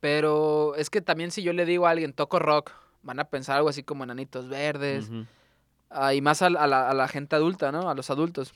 Pero 0.02 0.76
es 0.76 0.90
que 0.90 1.00
también 1.00 1.32
si 1.32 1.42
yo 1.42 1.54
le 1.54 1.66
digo 1.66 1.88
a 1.88 1.92
alguien 1.92 2.12
toco 2.12 2.38
rock, 2.38 2.72
van 3.02 3.22
a 3.22 3.30
pensar 3.30 3.56
algo 3.56 3.70
así 3.70 3.82
como 3.82 4.04
enanitos 4.04 4.50
verdes. 4.50 5.10
Ah, 5.90 6.14
y 6.14 6.20
más 6.20 6.42
a, 6.42 6.50
la, 6.50 6.90
a 6.90 6.94
la 6.94 7.08
gente 7.08 7.38
adulta, 7.38 7.72
¿no? 7.72 7.90
A 7.90 7.96
los 7.96 8.10
adultos. 8.10 8.54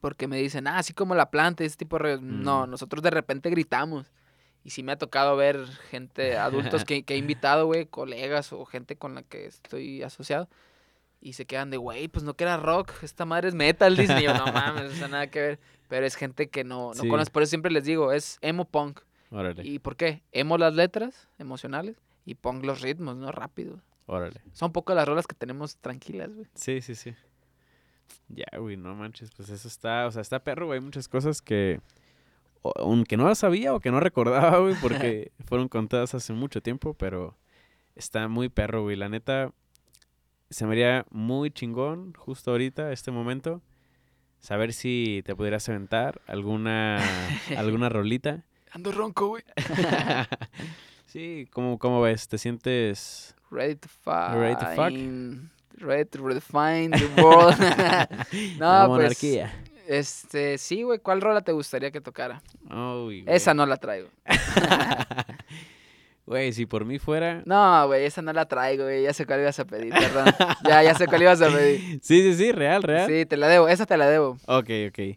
Porque 0.00 0.28
me 0.28 0.38
dicen, 0.38 0.66
ah, 0.66 0.78
así 0.78 0.94
como 0.94 1.14
la 1.14 1.30
planta, 1.30 1.62
ese 1.62 1.76
tipo 1.76 1.96
de 1.96 2.02
rollos". 2.04 2.22
No, 2.22 2.66
nosotros 2.66 3.02
de 3.02 3.10
repente 3.10 3.50
gritamos. 3.50 4.06
Y 4.68 4.70
sí 4.70 4.82
me 4.82 4.92
ha 4.92 4.98
tocado 4.98 5.34
ver 5.34 5.64
gente, 5.90 6.36
adultos 6.36 6.84
que, 6.84 7.02
que 7.02 7.14
he 7.14 7.16
invitado, 7.16 7.64
güey, 7.64 7.86
colegas 7.86 8.52
o 8.52 8.66
gente 8.66 8.96
con 8.96 9.14
la 9.14 9.22
que 9.22 9.46
estoy 9.46 10.02
asociado. 10.02 10.46
Y 11.22 11.32
se 11.32 11.46
quedan 11.46 11.70
de, 11.70 11.78
güey, 11.78 12.08
pues 12.08 12.22
no 12.22 12.34
que 12.34 12.44
era 12.44 12.58
rock, 12.58 12.92
esta 13.02 13.24
madre 13.24 13.48
es 13.48 13.54
metal, 13.54 13.96
dicen. 13.96 14.18
Y 14.18 14.24
yo, 14.24 14.34
no 14.34 14.52
mames, 14.52 14.92
o 14.92 14.94
sea, 14.94 15.08
nada 15.08 15.28
que 15.28 15.40
ver. 15.40 15.58
Pero 15.88 16.04
es 16.04 16.16
gente 16.16 16.50
que 16.50 16.64
no, 16.64 16.88
no 16.92 17.02
Sí. 17.02 17.08
conoce. 17.08 17.30
Por 17.30 17.42
eso 17.42 17.48
siempre 17.48 17.70
les 17.72 17.84
digo, 17.84 18.12
es 18.12 18.36
emo 18.42 18.66
punk. 18.66 19.00
Órale, 19.30 19.62
¿Y 19.66 19.78
por 19.78 19.96
qué? 19.96 20.22
Emo 20.32 20.58
las 20.58 20.74
letras 20.74 21.28
emocionales 21.38 21.96
y 22.26 22.34
punk 22.34 22.62
los 22.66 22.82
ritmos, 22.82 23.16
¿no? 23.16 23.32
Rápido. 23.32 23.80
órale. 24.04 24.42
Son 24.52 24.70
poco 24.70 24.92
las 24.94 25.08
rolas 25.08 25.26
que 25.26 25.34
tenemos 25.34 25.78
tranquilas, 25.78 26.30
güey. 26.34 26.46
Sí, 26.54 26.82
sí, 26.82 26.94
sí. 26.94 27.14
Ya, 28.28 28.44
güey, 28.58 28.76
no 28.76 28.94
manches, 28.94 29.30
pues 29.34 29.48
eso 29.48 29.66
está, 29.66 30.06
o 30.06 30.10
sea, 30.10 30.20
está 30.20 30.44
perro, 30.44 30.66
güey, 30.66 30.78
hay 30.78 30.84
muchas 30.84 31.08
cosas 31.08 31.40
que, 31.40 31.80
aunque 32.76 33.16
no 33.16 33.28
las 33.28 33.38
sabía 33.38 33.74
o 33.74 33.80
que 33.80 33.90
no 33.90 34.00
recordaba, 34.00 34.58
güey, 34.58 34.74
porque 34.80 35.32
fueron 35.44 35.68
contadas 35.68 36.14
hace 36.14 36.32
mucho 36.32 36.60
tiempo, 36.60 36.94
pero 36.94 37.36
está 37.94 38.28
muy 38.28 38.48
perro, 38.48 38.82
güey, 38.82 38.96
la 38.96 39.08
neta, 39.08 39.52
se 40.50 40.66
me 40.66 40.72
haría 40.72 41.06
muy 41.10 41.50
chingón 41.50 42.14
justo 42.14 42.50
ahorita, 42.50 42.92
este 42.92 43.10
momento, 43.10 43.62
saber 44.40 44.72
si 44.72 45.22
te 45.24 45.34
pudieras 45.34 45.68
aventar 45.68 46.20
alguna, 46.26 46.98
alguna 47.56 47.88
rolita. 47.88 48.44
Ando 48.70 48.92
ronco, 48.92 49.28
güey. 49.28 49.42
sí, 51.06 51.48
¿cómo, 51.50 51.78
¿cómo 51.78 52.00
ves? 52.00 52.28
¿Te 52.28 52.38
sientes...? 52.38 53.34
Ready 53.50 53.76
to 53.76 53.88
fuck. 53.88 54.34
Ready 54.34 54.56
to 54.56 54.66
fuck. 54.74 54.92
Ready 55.80 56.04
to 56.10 56.22
redefine 56.22 56.90
the 56.90 57.22
world. 57.22 57.58
no, 58.58 58.66
la 58.66 58.86
pues. 58.88 59.18
Este, 59.88 60.58
sí, 60.58 60.82
güey. 60.82 60.98
¿Cuál 60.98 61.22
rola 61.22 61.40
te 61.40 61.52
gustaría 61.52 61.90
que 61.90 62.02
tocara? 62.02 62.42
Uy. 62.70 63.24
Esa 63.26 63.54
no 63.54 63.64
la 63.66 63.78
traigo. 63.78 64.08
Güey, 66.26 66.52
si 66.52 66.66
por 66.66 66.84
mí 66.84 66.98
fuera... 66.98 67.42
No, 67.46 67.86
güey, 67.86 68.04
esa 68.04 68.20
no 68.20 68.34
la 68.34 68.44
traigo, 68.44 68.84
güey. 68.84 69.04
Ya 69.04 69.14
sé 69.14 69.24
cuál 69.24 69.40
ibas 69.40 69.58
a 69.60 69.64
pedir, 69.64 69.94
perdón. 69.94 70.26
ya, 70.62 70.82
ya 70.82 70.94
sé 70.94 71.06
cuál 71.06 71.22
ibas 71.22 71.40
a 71.40 71.48
pedir. 71.48 71.80
Sí, 72.02 72.20
sí, 72.20 72.34
sí, 72.34 72.52
real, 72.52 72.82
real. 72.82 73.08
Sí, 73.08 73.24
te 73.24 73.38
la 73.38 73.48
debo. 73.48 73.66
Esa 73.66 73.86
te 73.86 73.96
la 73.96 74.06
debo. 74.06 74.36
Ok, 74.46 74.68
ok. 74.90 75.16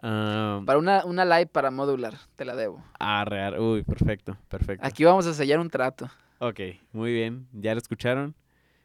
Para 0.00 0.76
una, 0.76 1.04
una 1.04 1.24
live 1.24 1.46
para 1.46 1.70
modular, 1.70 2.14
te 2.34 2.44
la 2.44 2.56
debo. 2.56 2.82
ah, 2.98 3.24
real. 3.24 3.60
Uy, 3.60 3.84
perfecto, 3.84 4.36
perfecto. 4.48 4.84
Aquí 4.84 5.04
vamos 5.04 5.24
a 5.28 5.34
sellar 5.34 5.60
un 5.60 5.70
trato. 5.70 6.10
Ok, 6.40 6.58
muy 6.90 7.12
bien. 7.12 7.46
¿Ya 7.52 7.72
lo 7.74 7.78
escucharon? 7.78 8.34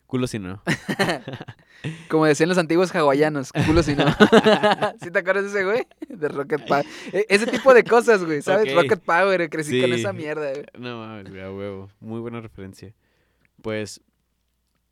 Culo 0.08 0.28
si 0.28 0.40
no. 0.40 0.62
Como 2.10 2.26
decían 2.26 2.50
los 2.50 2.58
antiguos 2.58 2.94
hawaianos, 2.96 3.52
culo 3.66 3.84
si 3.84 3.96
no. 3.96 4.06
¿Sí 5.02 5.12
te 5.12 5.20
acuerdas 5.20 5.44
de 5.46 5.50
ese 5.50 5.64
güey? 5.64 5.88
De 6.08 6.28
Rocket 6.30 6.66
Power. 6.68 6.86
E- 7.12 7.26
ese 7.30 7.46
tipo 7.48 7.74
de 7.74 7.84
cosas, 7.84 8.24
güey, 8.24 8.42
¿sabes? 8.42 8.74
Rocket 8.74 9.00
Power, 9.02 9.50
crecí 9.50 9.80
con 9.82 9.90
Sí. 9.92 10.00
esa 10.00 10.14
mierda, 10.14 10.50
güey. 10.52 10.66
No 10.80 11.00
mames, 11.00 11.30
güey, 11.30 11.42
a 11.44 11.52
huevo. 11.52 11.90
Muy 12.00 12.20
buena 12.22 12.40
referencia. 12.42 12.94
Pues, 13.62 14.02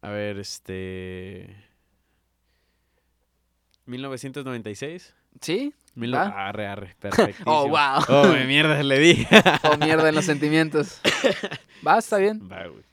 a 0.01 0.09
ver, 0.09 0.37
este... 0.39 1.55
1996. 3.85 5.13
¿Sí? 5.41 5.73
Mil 5.95 6.13
Va. 6.13 6.47
Arre, 6.47 6.67
arre, 6.67 6.95
perfecto. 6.99 7.43
Oh, 7.45 7.67
wow. 7.67 8.03
Oh, 8.07 8.27
me 8.27 8.45
mierda, 8.45 8.81
le 8.83 8.99
di. 8.99 9.27
O 9.63 9.77
mierda 9.77 10.09
en 10.09 10.15
los 10.15 10.25
sentimientos. 10.25 10.99
Va, 11.85 11.97
está 11.99 12.17
bien. 12.17 12.39
Va, 12.51 12.67
güey. 12.67 12.83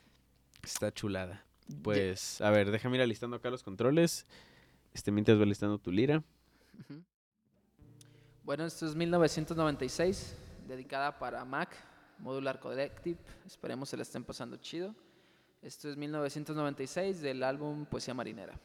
Está 0.63 0.91
chulada. 0.91 1.43
Pues, 1.83 2.41
a 2.41 2.49
ver, 2.49 2.71
déjame 2.71 2.97
ir 2.97 3.03
alistando 3.03 3.37
acá 3.37 3.49
los 3.49 3.63
controles. 3.63 4.25
Este, 4.93 5.11
mientras 5.11 5.37
voy 5.37 5.45
alistando 5.45 5.77
tu 5.77 5.91
lira. 5.91 6.23
Bueno, 8.43 8.65
esto 8.65 8.85
es 8.87 8.95
1996, 8.95 10.35
dedicada 10.67 11.17
para 11.17 11.45
Mac, 11.45 11.75
Modular 12.19 12.59
Collective. 12.59 13.19
Esperemos 13.45 13.89
se 13.89 13.97
la 13.97 14.03
estén 14.03 14.23
pasando 14.23 14.57
chido. 14.57 14.95
Esto 15.61 15.89
es 15.89 15.95
1996 15.95 17.21
del 17.21 17.43
álbum 17.43 17.85
Poesía 17.85 18.13
Marinera. 18.13 18.59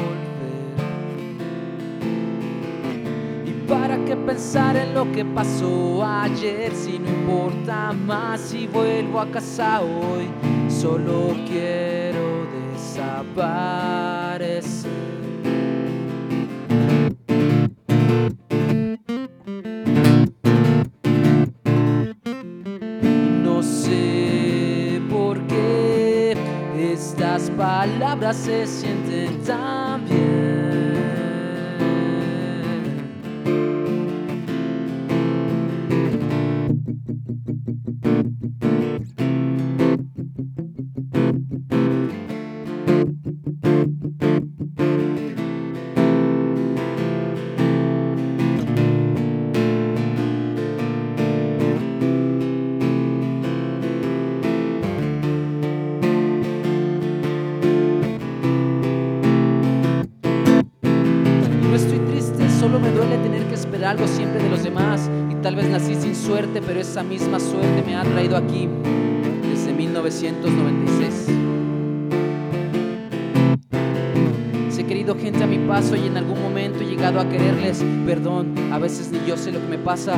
¿Y 3.46 3.52
para 3.68 3.96
qué 4.04 4.16
pensar 4.16 4.76
en 4.76 4.94
lo 4.94 5.10
que 5.12 5.24
pasó 5.24 6.04
ayer 6.04 6.72
si 6.74 6.98
no 6.98 7.08
importa 7.08 7.92
más 7.92 8.40
si 8.40 8.66
vuelvo 8.66 9.20
a 9.20 9.30
casa 9.30 9.80
hoy? 9.80 10.28
Solo 10.68 11.34
quiero 11.46 12.46
desaparecer. 12.72 14.19
Palabras 27.80 28.36
se 28.36 28.66
sienten 28.66 29.42
tan 29.42 29.79
pero 66.70 66.80
esa 66.82 67.02
misma 67.02 67.40
suerte 67.40 67.82
me 67.84 67.96
ha 67.96 68.04
traído 68.04 68.36
aquí 68.36 68.68
desde 69.42 69.72
1996. 69.72 71.26
Si 74.68 74.80
he 74.80 74.86
querido 74.86 75.16
gente 75.16 75.42
a 75.42 75.48
mi 75.48 75.58
paso 75.66 75.96
y 75.96 76.06
en 76.06 76.16
algún 76.16 76.40
momento 76.40 76.84
he 76.84 76.86
llegado 76.86 77.18
a 77.18 77.28
quererles. 77.28 77.84
Perdón, 78.06 78.54
a 78.72 78.78
veces 78.78 79.10
ni 79.10 79.18
yo 79.26 79.36
sé 79.36 79.50
lo 79.50 79.58
que 79.58 79.66
me 79.66 79.78
pasa. 79.78 80.16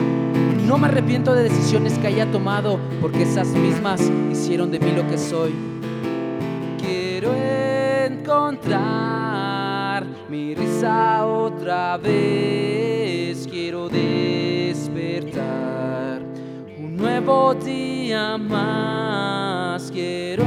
No 0.67 0.77
me 0.77 0.89
arrepiento 0.89 1.33
de 1.33 1.45
decisiones 1.45 1.97
que 1.97 2.09
haya 2.09 2.31
tomado, 2.31 2.79
porque 3.01 3.23
esas 3.23 3.49
mismas 3.49 4.03
hicieron 4.31 4.71
de 4.71 4.79
mí 4.79 4.93
lo 4.95 5.09
que 5.09 5.17
soy. 5.17 5.55
Quiero 6.79 7.33
encontrar 8.05 10.05
mi 10.29 10.55
risa 10.55 11.27
otra 11.27 11.97
vez. 11.97 13.49
Quiero 13.51 13.89
despertar 13.89 14.22
nuevo 17.25 17.55
día 17.55 18.37
más. 18.37 19.93
Quiero 19.93 20.43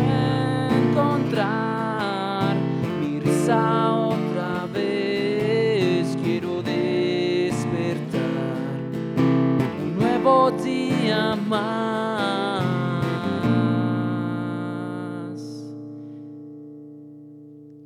encontrar 0.90 2.58
mi 3.00 3.18
risa 3.22 3.96
otra 3.96 4.66
vez. 4.74 6.18
Quiero 6.22 6.62
despertar 6.62 8.12
un 9.18 9.96
nuevo 9.98 10.52
día 10.52 11.38
más. 11.48 12.66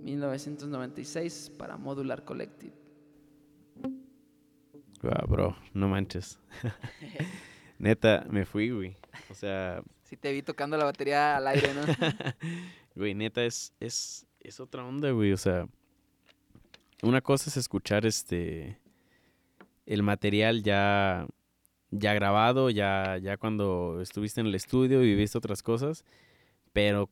1996 0.01 1.51
para 1.59 1.77
Modular 1.77 2.25
Collective. 2.25 2.73
Ah, 5.03 5.25
bro, 5.27 5.55
no 5.75 5.87
manches. 5.87 6.39
Neta, 7.79 8.25
me 8.29 8.45
fui, 8.45 8.69
güey. 8.69 8.95
O 9.31 9.33
sea, 9.33 9.81
Si 10.09 10.17
te 10.17 10.31
vi 10.31 10.41
tocando 10.41 10.75
la 10.75 10.85
batería 10.85 11.37
al 11.37 11.47
aire, 11.47 11.71
¿no? 11.75 11.81
güey, 12.95 13.13
neta, 13.13 13.45
es, 13.45 13.75
es, 13.79 14.25
es 14.39 14.59
otra 14.59 14.83
onda, 14.83 15.11
güey. 15.11 15.33
O 15.33 15.37
sea, 15.37 15.67
una 17.03 17.21
cosa 17.21 17.51
es 17.51 17.57
escuchar 17.57 18.07
este 18.07 18.79
el 19.85 20.01
material 20.01 20.63
ya, 20.63 21.27
ya 21.91 22.15
grabado, 22.15 22.71
ya, 22.71 23.19
ya 23.21 23.37
cuando 23.37 24.01
estuviste 24.01 24.41
en 24.41 24.47
el 24.47 24.55
estudio 24.55 25.03
y 25.03 25.05
viviste 25.05 25.37
otras 25.37 25.61
cosas, 25.61 26.03
pero 26.73 27.11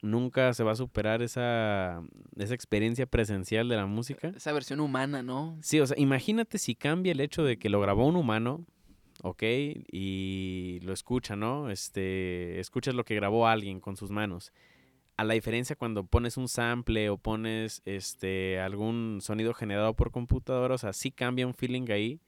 nunca 0.00 0.54
se 0.54 0.62
va 0.62 0.70
a 0.70 0.76
superar 0.76 1.22
esa, 1.22 2.00
esa 2.36 2.54
experiencia 2.54 3.06
presencial 3.06 3.68
de 3.68 3.74
la 3.74 3.86
música. 3.86 4.28
Esa 4.28 4.52
versión 4.52 4.78
humana, 4.78 5.24
¿no? 5.24 5.58
Sí, 5.62 5.80
o 5.80 5.86
sea, 5.86 5.98
imagínate 5.98 6.58
si 6.58 6.76
cambia 6.76 7.10
el 7.10 7.20
hecho 7.20 7.42
de 7.42 7.58
que 7.58 7.70
lo 7.70 7.80
grabó 7.80 8.06
un 8.06 8.14
humano, 8.14 8.64
¿ok? 9.22 9.42
Y 9.90 10.80
lo 10.82 10.92
escucha, 10.92 11.36
¿no? 11.36 11.70
Este, 11.70 12.60
escuchas 12.60 12.94
lo 12.94 13.04
que 13.04 13.14
grabó 13.14 13.46
alguien 13.46 13.80
con 13.80 13.96
sus 13.96 14.10
manos. 14.10 14.52
A 15.16 15.24
la 15.24 15.34
diferencia 15.34 15.76
cuando 15.76 16.04
pones 16.04 16.36
un 16.36 16.46
sample 16.48 17.08
o 17.08 17.16
pones 17.16 17.80
este 17.86 18.60
algún 18.60 19.20
sonido 19.22 19.54
generado 19.54 19.94
por 19.94 20.10
computadora, 20.10 20.74
o 20.74 20.78
sea, 20.78 20.92
sí 20.92 21.10
cambia 21.10 21.46
un 21.46 21.54
feeling 21.54 21.90
ahí. 21.90 22.20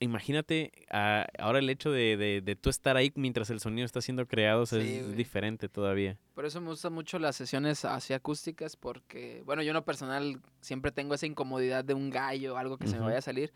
Imagínate 0.00 0.72
ah, 0.90 1.24
ahora 1.38 1.60
el 1.60 1.70
hecho 1.70 1.90
de, 1.92 2.16
de, 2.16 2.40
de 2.42 2.56
tú 2.56 2.68
estar 2.68 2.96
ahí 2.96 3.12
mientras 3.14 3.48
el 3.50 3.60
sonido 3.60 3.86
está 3.86 4.00
siendo 4.02 4.26
creado, 4.26 4.62
o 4.62 4.66
sea, 4.66 4.80
Sí, 4.82 4.96
es 4.96 5.04
güey. 5.04 5.16
diferente 5.16 5.68
todavía. 5.68 6.18
Por 6.34 6.44
eso 6.44 6.60
me 6.60 6.68
gustan 6.68 6.92
mucho 6.92 7.18
las 7.20 7.36
sesiones 7.36 7.84
así 7.84 8.12
acústicas 8.12 8.76
porque, 8.76 9.42
bueno, 9.46 9.62
yo 9.62 9.70
en 9.70 9.74
lo 9.74 9.84
personal 9.84 10.40
siempre 10.60 10.90
tengo 10.90 11.14
esa 11.14 11.26
incomodidad 11.26 11.84
de 11.84 11.94
un 11.94 12.10
gallo 12.10 12.54
o 12.54 12.56
algo 12.56 12.76
que 12.76 12.88
se 12.88 12.96
me 12.98 13.04
vaya 13.04 13.18
a 13.18 13.22
salir. 13.22 13.52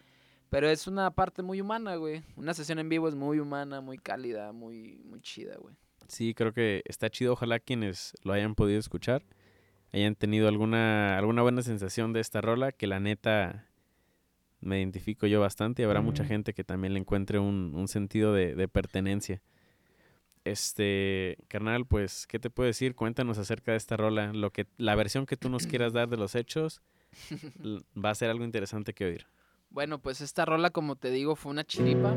Pero 0.50 0.68
es 0.68 0.86
una 0.86 1.10
parte 1.10 1.42
muy 1.42 1.60
humana, 1.60 1.96
güey. 1.96 2.22
Una 2.36 2.54
sesión 2.54 2.78
en 2.78 2.88
vivo 2.88 3.08
es 3.08 3.14
muy 3.14 3.38
humana, 3.38 3.80
muy 3.80 3.98
cálida, 3.98 4.52
muy, 4.52 5.00
muy 5.04 5.20
chida, 5.20 5.56
güey. 5.58 5.74
Sí, 6.06 6.32
creo 6.34 6.52
que 6.52 6.82
está 6.86 7.10
chido. 7.10 7.34
Ojalá 7.34 7.58
quienes 7.58 8.14
lo 8.24 8.32
hayan 8.32 8.54
podido 8.54 8.78
escuchar 8.78 9.22
hayan 9.92 10.14
tenido 10.14 10.48
alguna, 10.48 11.16
alguna 11.18 11.42
buena 11.42 11.62
sensación 11.62 12.12
de 12.12 12.20
esta 12.20 12.40
rola, 12.40 12.72
que 12.72 12.86
la 12.86 13.00
neta 13.00 13.66
me 14.60 14.78
identifico 14.78 15.26
yo 15.26 15.40
bastante 15.40 15.82
y 15.82 15.84
habrá 15.84 16.00
mucha 16.00 16.24
gente 16.24 16.52
que 16.52 16.64
también 16.64 16.92
le 16.92 17.00
encuentre 17.00 17.38
un, 17.38 17.72
un 17.74 17.88
sentido 17.88 18.32
de, 18.32 18.54
de 18.54 18.68
pertenencia. 18.68 19.40
Este, 20.44 21.38
carnal, 21.48 21.86
pues, 21.86 22.26
¿qué 22.26 22.38
te 22.38 22.50
puedo 22.50 22.66
decir? 22.66 22.94
Cuéntanos 22.94 23.38
acerca 23.38 23.72
de 23.72 23.76
esta 23.76 23.96
rola, 23.96 24.32
lo 24.32 24.50
que, 24.50 24.66
la 24.76 24.94
versión 24.94 25.26
que 25.26 25.36
tú 25.36 25.48
nos 25.48 25.66
quieras 25.66 25.92
dar 25.92 26.08
de 26.08 26.16
los 26.16 26.34
hechos, 26.34 26.82
va 28.04 28.10
a 28.10 28.14
ser 28.14 28.30
algo 28.30 28.44
interesante 28.44 28.92
que 28.92 29.04
oír. 29.04 29.26
Bueno, 29.70 30.00
pues 30.00 30.20
esta 30.20 30.44
rola, 30.44 30.70
como 30.70 30.96
te 30.96 31.10
digo, 31.10 31.36
fue 31.36 31.50
una 31.50 31.64
chiripa. 31.64 32.16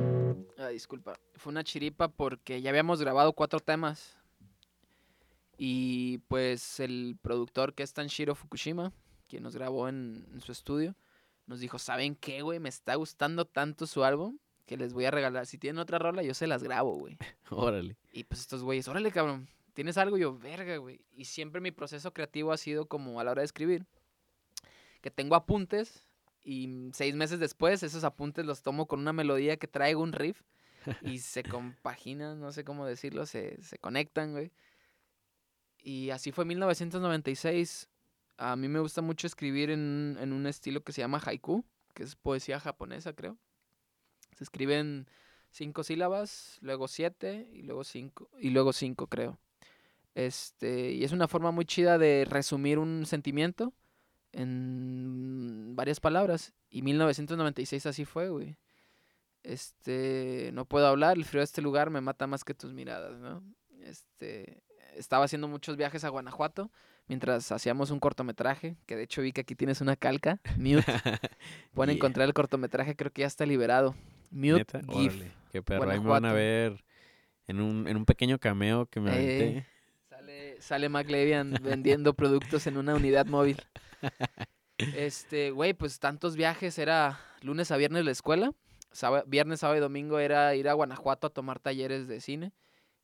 Ah, 0.58 0.70
disculpa. 0.70 1.20
Fue 1.36 1.52
una 1.52 1.64
chiripa 1.64 2.08
porque 2.08 2.62
ya 2.62 2.70
habíamos 2.70 3.02
grabado 3.02 3.34
cuatro 3.34 3.60
temas. 3.60 4.18
Y 5.58 6.20
pues 6.28 6.80
el 6.80 7.18
productor 7.22 7.74
que 7.74 7.84
es 7.84 7.94
Tanshiro 7.94 8.36
Fukushima, 8.36 8.94
quien 9.28 9.44
nos 9.44 9.56
grabó 9.56 9.90
en, 9.90 10.26
en 10.34 10.42
su 10.42 10.52
estudio, 10.52 10.96
nos 11.46 11.60
dijo, 11.60 11.78
¿saben 11.78 12.16
qué, 12.16 12.42
güey? 12.42 12.60
Me 12.60 12.70
está 12.70 12.96
gustando 12.96 13.46
tanto 13.46 13.86
su 13.86 14.04
álbum 14.04 14.40
que 14.66 14.78
les 14.78 14.94
voy 14.94 15.06
a 15.06 15.12
regalar. 15.12 15.46
Si 15.46 15.58
tienen 15.58 15.80
otra 15.80 16.00
rola, 16.00 16.24
yo 16.24 16.34
se 16.34 16.48
las 16.48 16.64
grabo, 16.64 16.96
güey. 16.96 17.18
Órale. 17.50 17.98
Y 18.14 18.24
pues 18.24 18.40
estos 18.40 18.64
güeyes, 18.64 18.88
órale, 18.88 19.12
cabrón, 19.12 19.50
¿tienes 19.74 19.98
algo? 19.98 20.18
Yo, 20.18 20.38
verga, 20.38 20.78
güey. 20.78 21.02
Y 21.12 21.26
siempre 21.26 21.60
mi 21.60 21.72
proceso 21.72 22.14
creativo 22.14 22.54
ha 22.54 22.58
sido 22.58 22.86
como 22.86 23.20
a 23.20 23.24
la 23.24 23.32
hora 23.32 23.42
de 23.42 23.48
escribir, 23.48 23.86
que 25.02 25.12
tengo 25.12 25.36
apuntes 25.36 26.08
y 26.44 26.68
mm, 26.68 26.92
seis 26.94 27.16
meses 27.16 27.40
después 27.40 27.84
esos 27.84 28.04
apuntes 28.04 28.46
los 28.46 28.62
tomo 28.62 28.88
con 28.88 29.00
una 29.00 29.14
melodía 29.14 29.58
que 29.58 29.68
traigo 29.68 30.02
un 30.02 30.14
riff 30.14 30.42
y 31.02 31.20
se 31.20 31.44
compaginan, 31.44 32.40
no 32.40 32.52
sé 32.52 32.64
cómo 32.64 32.86
decirlo, 32.86 33.26
se, 33.26 33.62
se 33.62 33.78
conectan, 33.78 34.32
güey. 34.32 34.52
Y 35.84 36.12
así 36.12 36.32
fue 36.32 36.46
1996. 36.46 37.90
A 38.38 38.56
mí 38.56 38.68
me 38.68 38.80
gusta 38.80 39.02
mucho 39.02 39.28
escribir 39.28 39.70
en, 39.72 40.18
en 40.20 40.34
un 40.34 40.48
estilo 40.48 40.84
que 40.84 40.92
se 40.92 41.02
llama 41.02 41.22
haiku, 41.24 41.66
que 41.94 42.04
es 42.04 42.16
poesía 42.16 42.60
japonesa, 42.60 43.14
creo. 43.14 43.38
Se 44.38 44.44
escriben 44.44 45.08
cinco 45.50 45.84
sílabas, 45.84 46.58
luego 46.62 46.88
siete 46.88 47.50
y 47.52 47.64
luego 47.64 47.84
cinco, 47.84 48.30
y 48.40 48.50
luego 48.50 48.74
cinco, 48.74 49.08
creo. 49.08 49.40
Este, 50.16 50.92
y 50.92 51.04
es 51.04 51.12
una 51.12 51.28
forma 51.28 51.52
muy 51.52 51.66
chida 51.66 51.98
de 51.98 52.26
resumir 52.28 52.80
un 52.80 53.06
sentimiento 53.06 53.74
en 54.34 55.76
varias 55.76 56.00
palabras. 56.00 56.54
Y 56.70 56.82
1996 56.82 57.86
así 57.86 58.06
fue, 58.06 58.30
güey. 58.30 58.58
Este, 59.44 60.52
no 60.54 60.66
puedo 60.66 60.88
hablar, 60.88 61.18
el 61.18 61.26
frío 61.26 61.40
de 61.42 61.46
este 61.46 61.62
lugar 61.62 61.90
me 61.90 62.02
mata 62.02 62.28
más 62.28 62.44
que 62.44 62.54
tus 62.54 62.74
miradas, 62.74 63.20
¿no? 63.20 63.44
Este, 63.84 64.62
estaba 64.96 65.26
haciendo 65.26 65.48
muchos 65.48 65.78
viajes 65.78 66.04
a 66.04 66.10
Guanajuato 66.10 66.70
mientras 67.08 67.52
hacíamos 67.52 67.90
un 67.90 68.00
cortometraje, 68.00 68.78
que 68.86 68.96
de 68.96 69.04
hecho 69.04 69.22
vi 69.24 69.32
que 69.34 69.42
aquí 69.42 69.56
tienes 69.56 69.82
una 69.82 69.96
calca, 69.96 70.40
mute. 70.58 70.84
Pueden 71.74 71.90
Yeah. 71.90 71.98
encontrar 71.98 72.28
el 72.28 72.34
cortometraje, 72.34 72.96
creo 72.96 73.12
que 73.12 73.22
ya 73.22 73.28
está 73.28 73.46
liberado. 73.46 73.96
Mute 74.30 74.60
¿Neta? 74.60 74.82
GIF. 74.94 75.16
Órale, 75.16 75.32
qué 75.52 75.62
perro. 75.64 75.90
Ahí 75.90 76.00
me 76.00 76.08
van 76.10 76.26
a 76.26 76.34
ver 76.34 76.84
en 77.48 77.60
un, 77.60 77.88
en 77.88 77.98
un 77.98 78.06
pequeño 78.06 78.38
cameo 78.38 78.86
que 78.86 79.00
me 79.00 79.10
Eh, 79.12 79.14
aventé. 79.14 79.68
Sale, 80.62 80.90
McLevian 80.90 81.58
vendiendo 81.62 82.14
productos 82.16 82.68
en 82.68 82.78
una 82.78 82.96
unidad 82.96 83.26
móvil. 83.26 83.62
Este, 84.78 85.52
güey, 85.52 85.74
pues 85.74 86.00
tantos 86.00 86.36
viajes, 86.36 86.78
era 86.78 87.20
lunes 87.42 87.72
a 87.72 87.78
viernes 87.78 88.06
la 88.06 88.12
escuela, 88.12 88.52
sába- 88.92 89.24
viernes, 89.28 89.60
sábado 89.60 89.78
y 89.78 89.82
domingo 89.82 90.20
era 90.20 90.56
ir 90.56 90.68
a 90.70 90.74
Guanajuato 90.74 91.28
a 91.28 91.30
tomar 91.30 91.60
talleres 91.60 92.08
de 92.08 92.22
cine. 92.22 92.54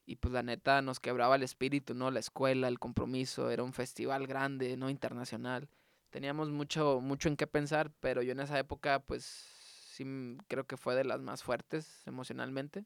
Y 0.06 0.16
pues 0.16 0.34
la 0.34 0.42
neta 0.42 0.82
nos 0.82 1.02
quebraba 1.02 1.36
el 1.36 1.44
espíritu, 1.44 1.94
¿no? 1.94 2.12
La 2.12 2.22
escuela, 2.22 2.70
el 2.70 2.80
compromiso, 2.80 3.52
era 3.52 3.64
un 3.64 3.74
festival 3.74 4.26
grande, 4.26 4.78
¿no? 4.78 4.90
Internacional. 4.90 5.68
Teníamos 6.12 6.50
mucho, 6.50 7.02
mucho 7.02 7.28
en 7.28 7.36
qué 7.36 7.46
pensar, 7.46 7.92
pero 8.00 8.22
yo 8.22 8.32
en 8.32 8.40
esa 8.40 8.58
época, 8.58 9.00
pues, 9.00 9.26
sí 9.26 10.06
creo 10.48 10.66
que 10.66 10.78
fue 10.78 10.96
de 10.96 11.04
las 11.04 11.20
más 11.20 11.44
fuertes 11.44 12.04
emocionalmente. 12.06 12.86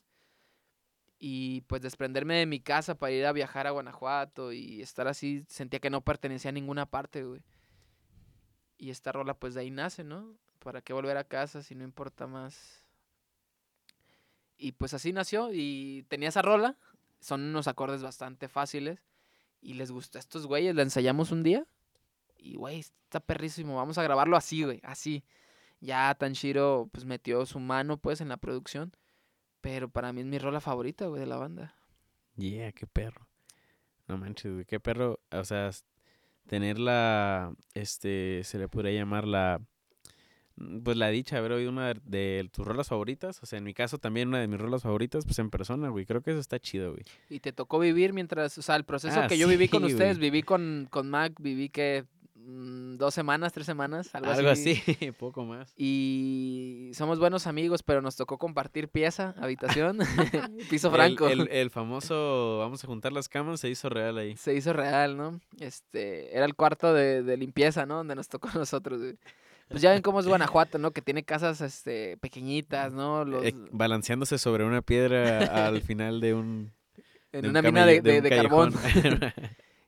Y 1.24 1.62
pues 1.62 1.84
desprenderme 1.84 2.38
de 2.38 2.48
mi 2.48 2.60
casa 2.60 2.96
para 2.96 3.12
ir 3.12 3.28
a 3.28 3.32
viajar 3.32 3.68
a 3.68 3.72
Guanajuato 3.72 4.52
y 4.52 4.82
estar 4.82 5.08
así, 5.08 5.46
sentía 5.48 5.80
que 5.80 5.92
no 5.92 6.02
pertenecía 6.02 6.50
a 6.50 6.52
ninguna 6.52 6.88
parte, 6.88 7.24
güey. 7.24 7.44
Y 8.80 8.90
esta 8.90 9.12
rola 9.12 9.36
pues 9.36 9.54
de 9.54 9.62
ahí 9.62 9.70
nace, 9.70 10.04
¿no? 10.04 10.34
¿Para 10.58 10.82
qué 10.82 10.94
volver 10.94 11.18
a 11.18 11.24
casa 11.24 11.62
si 11.62 11.76
no 11.76 11.84
importa 11.84 12.26
más? 12.26 12.88
Y 14.58 14.72
pues 14.72 14.96
así 14.96 15.14
nació 15.14 15.50
y 15.54 16.08
tenía 16.10 16.30
esa 16.30 16.42
rola, 16.42 16.76
son 17.20 17.42
unos 17.44 17.68
acordes 17.68 18.02
bastante 18.02 18.48
fáciles 18.48 19.00
y 19.62 19.76
les 19.76 19.92
gustó 19.92 20.18
a 20.18 20.22
estos 20.22 20.48
güeyes, 20.48 20.74
la 20.74 20.82
ensayamos 20.82 21.32
un 21.32 21.44
día 21.44 21.68
y 22.36 22.56
güey, 22.56 22.80
está 22.80 23.20
perrísimo, 23.20 23.76
vamos 23.76 24.00
a 24.00 24.04
grabarlo 24.04 24.38
así, 24.38 24.64
güey, 24.64 24.80
así. 24.82 25.24
Ya 25.82 26.16
Tanshiro 26.16 26.90
pues 26.92 27.06
metió 27.06 27.46
su 27.46 27.60
mano 27.60 27.98
pues 27.98 28.22
en 28.22 28.30
la 28.30 28.38
producción, 28.38 28.96
pero 29.62 29.90
para 29.90 30.12
mí 30.12 30.22
es 30.22 30.28
mi 30.28 30.40
rola 30.40 30.60
favorita, 30.60 31.06
güey, 31.08 31.20
de 31.20 31.28
la 31.28 31.38
banda. 31.38 31.74
Yeah, 32.36 32.72
qué 32.72 32.88
perro. 32.88 33.28
No 34.08 34.18
manches, 34.18 34.52
güey, 34.52 34.66
qué 34.66 34.80
perro. 34.80 35.20
O 35.32 35.44
sea, 35.44 35.70
tener 36.48 36.80
la, 36.80 37.54
este, 37.74 38.42
se 38.44 38.58
le 38.58 38.68
podría 38.68 38.92
llamar 38.94 39.26
la, 39.28 39.62
mm, 40.56 40.80
pues 40.80 40.98
la 40.98 41.10
dicha 41.10 41.36
de 41.36 41.40
haber 41.40 41.52
oído 41.54 41.70
una 41.70 41.94
de, 41.94 42.02
de 42.04 42.50
tus 42.52 42.66
rolas 42.66 42.88
favoritas. 42.88 43.42
O 43.44 43.46
sea, 43.46 43.58
en 43.60 43.64
mi 43.64 43.74
caso 43.74 44.00
también 44.00 44.30
una 44.30 44.40
de 44.40 44.48
mis 44.48 44.60
rolas 44.60 44.84
favoritas, 44.84 45.26
pues 45.26 45.38
en 45.40 45.50
persona, 45.50 45.90
güey. 45.90 46.06
Creo 46.06 46.22
que 46.22 46.32
eso 46.32 46.40
está 46.40 46.60
chido, 46.60 46.92
güey. 46.92 47.04
Y 47.30 47.40
te 47.40 47.54
tocó 47.54 47.80
vivir 47.80 48.14
mientras, 48.14 48.58
o 48.58 48.62
sea, 48.62 48.76
el 48.76 48.84
proceso 48.84 49.22
Ah, 49.22 49.28
que 49.28 49.38
yo 49.38 49.48
viví 49.48 49.68
con 49.68 49.84
ustedes, 49.84 50.18
viví 50.18 50.42
con, 50.44 50.88
con 50.90 51.10
Mac, 51.10 51.34
viví 51.40 51.70
que 51.70 52.06
mm, 52.46 52.98
dos 52.98 53.14
semanas, 53.14 53.54
tres 53.54 53.66
semanas, 53.66 54.14
algo, 54.14 54.32
Algo 54.32 54.50
así, 54.50 54.76
poco 55.20 55.46
más. 55.46 55.74
Y 55.78 56.92
somos 56.94 57.20
buenos 57.20 57.48
amigos, 57.48 57.84
pero 57.84 58.02
nos 58.02 58.16
tocó 58.16 58.38
compartir 58.38 58.90
pieza, 58.90 59.36
habitación, 59.38 60.00
piso 60.70 60.92
franco. 60.92 61.28
El, 61.28 61.48
el 61.52 61.70
famoso 61.70 62.58
vamos 62.60 62.84
a 62.84 62.88
juntar 62.88 63.12
las 63.12 63.30
camas 63.30 63.60
se 63.60 63.70
hizo 63.70 63.90
real 63.90 64.18
ahí. 64.18 64.36
Se 64.38 64.54
hizo 64.54 64.74
real, 64.74 65.18
¿no? 65.18 65.40
Este, 65.60 66.36
era 66.36 66.46
el 66.46 66.56
cuarto 66.56 66.94
de, 66.94 67.24
de 67.24 67.38
limpieza, 67.38 67.86
¿no? 67.86 67.98
Donde 67.98 68.16
nos 68.16 68.28
tocó 68.28 68.50
a 68.50 68.54
nosotros, 68.54 69.00
güey. 69.00 69.18
Pues 69.72 69.82
ya 69.82 69.92
ven 69.92 70.02
cómo 70.02 70.20
es 70.20 70.28
Guanajuato, 70.28 70.78
¿no? 70.78 70.92
Que 70.92 71.02
tiene 71.02 71.24
casas, 71.24 71.62
este, 71.62 72.18
pequeñitas, 72.18 72.92
¿no? 72.92 73.24
Los, 73.24 73.46
Eh, 73.46 73.56
balanceándose 73.72 74.38
sobre 74.38 74.66
una 74.66 74.82
piedra 74.82 75.66
al 75.68 75.82
final 75.82 76.20
de 76.20 76.34
un. 76.34 76.74
en 77.32 77.42
de 77.42 77.48
un 77.48 77.52
una 77.52 77.62
mina 77.62 77.86
de 77.86 78.30
carbón. 78.30 78.74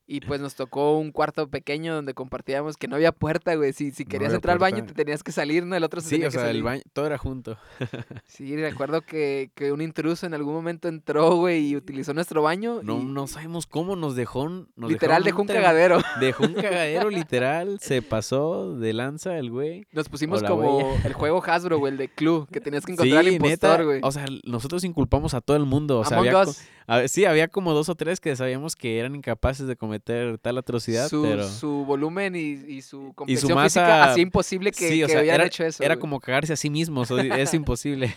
Y 0.05 0.19
pues 0.19 0.41
nos 0.41 0.55
tocó 0.55 0.97
un 0.97 1.11
cuarto 1.13 1.47
pequeño 1.49 1.95
donde 1.95 2.13
compartíamos 2.13 2.75
que 2.75 2.89
no 2.89 2.95
había 2.97 3.13
puerta, 3.13 3.55
güey. 3.55 3.71
Si, 3.71 3.91
si 3.91 4.03
querías 4.03 4.33
entrar 4.33 4.53
al 4.53 4.59
baño, 4.59 4.85
te 4.85 4.93
tenías 4.93 5.23
que 5.23 5.31
salir, 5.31 5.65
¿no? 5.65 5.77
El 5.77 5.83
otro 5.85 6.01
se 6.01 6.09
sí, 6.09 6.15
tenía 6.15 6.27
o 6.27 6.31
que 6.31 6.39
sea, 6.39 6.49
el 6.49 6.61
baño, 6.61 6.81
todo 6.91 7.05
era 7.05 7.17
junto. 7.17 7.57
Sí, 8.25 8.55
recuerdo 8.57 9.01
que, 9.01 9.51
que 9.55 9.71
un 9.71 9.81
intruso 9.81 10.25
en 10.25 10.33
algún 10.33 10.53
momento 10.53 10.87
entró, 10.87 11.35
güey, 11.35 11.67
y 11.67 11.75
utilizó 11.75 12.13
nuestro 12.13 12.41
baño. 12.41 12.81
No, 12.83 12.99
y 12.99 13.05
no 13.05 13.27
sabemos 13.27 13.67
cómo 13.67 13.95
nos 13.95 14.15
dejó. 14.15 14.49
Nos 14.75 14.91
literal 14.91 15.23
dejó 15.23 15.41
un 15.41 15.47
cagadero. 15.47 15.99
Dejó 16.19 16.43
un 16.45 16.53
cagadero, 16.53 17.09
literal. 17.11 17.79
Se 17.79 18.01
pasó 18.01 18.75
de 18.75 18.91
lanza 18.93 19.37
el 19.37 19.51
güey. 19.51 19.85
Nos 19.91 20.09
pusimos 20.09 20.43
como 20.43 20.79
huella. 20.79 21.01
el 21.05 21.13
juego 21.13 21.43
Hasbro, 21.45 21.77
güey, 21.79 21.93
el 21.93 21.97
de 21.97 22.09
Clue, 22.09 22.47
que 22.51 22.59
tenías 22.59 22.85
que 22.85 22.93
encontrar 22.93 23.19
al 23.19 23.27
Sí, 23.27 23.35
impostor, 23.35 23.69
neta. 23.71 23.83
güey. 23.83 23.99
O 24.03 24.11
sea, 24.11 24.25
nosotros 24.45 24.83
inculpamos 24.83 25.33
a 25.33 25.41
todo 25.41 25.55
el 25.57 25.65
mundo. 25.65 25.99
O 25.99 26.05
sea, 26.05 26.17
Among 26.17 26.29
había 26.29 26.41
Us, 26.43 26.61
a 26.87 27.07
sí, 27.07 27.25
había 27.25 27.47
como 27.47 27.73
dos 27.73 27.87
o 27.89 27.95
tres 27.95 28.19
que 28.19 28.35
sabíamos 28.35 28.75
que 28.75 28.99
eran 28.99 29.15
incapaces 29.15 29.67
de 29.67 29.75
cometer 29.93 30.37
tal 30.39 30.57
atrocidad, 30.57 31.07
su, 31.07 31.21
pero. 31.21 31.47
su 31.47 31.85
volumen 31.85 32.35
y, 32.35 32.39
y 32.67 32.81
su 32.81 33.13
complexión 33.15 33.53
masa- 33.53 33.63
física 33.81 34.03
hacía 34.05 34.23
imposible 34.23 34.71
que, 34.71 34.89
sí, 34.89 35.03
o 35.03 35.07
que 35.07 35.13
sea, 35.13 35.21
hubieran 35.21 35.41
era, 35.41 35.47
hecho 35.47 35.63
eso. 35.65 35.83
era 35.83 35.95
güey. 35.95 36.01
como 36.01 36.19
cagarse 36.19 36.53
a 36.53 36.55
sí 36.55 36.69
mismos. 36.69 37.11
o- 37.11 37.19
es 37.19 37.53
imposible. 37.53 38.15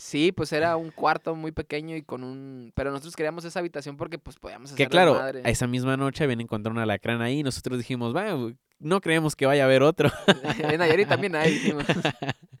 Sí, 0.00 0.32
pues 0.32 0.52
era 0.52 0.76
un 0.76 0.90
cuarto 0.90 1.34
muy 1.36 1.52
pequeño 1.52 1.94
y 1.96 2.02
con 2.02 2.24
un... 2.24 2.72
Pero 2.74 2.90
nosotros 2.90 3.14
queríamos 3.14 3.44
esa 3.44 3.60
habitación 3.60 3.96
porque 3.96 4.18
pues 4.18 4.36
podíamos 4.38 4.70
hacer 4.72 4.76
que 4.86 4.90
claro, 4.90 5.12
desmadre. 5.14 5.42
esa 5.44 5.66
misma 5.66 5.96
noche 5.96 6.24
habían 6.24 6.40
encontrado 6.40 6.74
un 6.74 6.82
alacrán 6.82 7.22
ahí 7.22 7.38
y 7.40 7.42
nosotros 7.42 7.78
dijimos, 7.78 8.14
va, 8.14 8.26
no 8.80 9.00
creemos 9.00 9.36
que 9.36 9.46
vaya 9.46 9.62
a 9.62 9.66
haber 9.66 9.82
otro. 9.82 10.10
en 10.58 10.78
Nayarit 10.78 11.08
también 11.08 11.36
hay, 11.36 11.52
dijimos. 11.54 11.84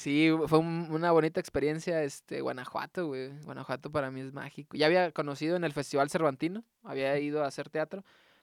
Sí, 0.00 0.30
fue 0.46 0.58
un- 0.58 0.88
una 0.90 1.10
bonita 1.12 1.40
experiencia, 1.40 2.02
este, 2.02 2.40
Guanajuato, 2.40 3.08
güey. 3.08 3.28
Guanajuato 3.44 3.90
para 3.92 4.10
mí 4.10 4.20
es 4.22 4.32
mágico. 4.32 4.76
Ya 4.76 4.86
había 4.86 5.12
conocido 5.12 5.56
en 5.56 5.64
el 5.64 5.72
Festival 5.74 6.08
Cervantino, 6.08 6.64
había 6.82 7.18
ido 7.18 7.44
a 7.44 7.46
hacer 7.46 7.68
teatro, 7.68 8.02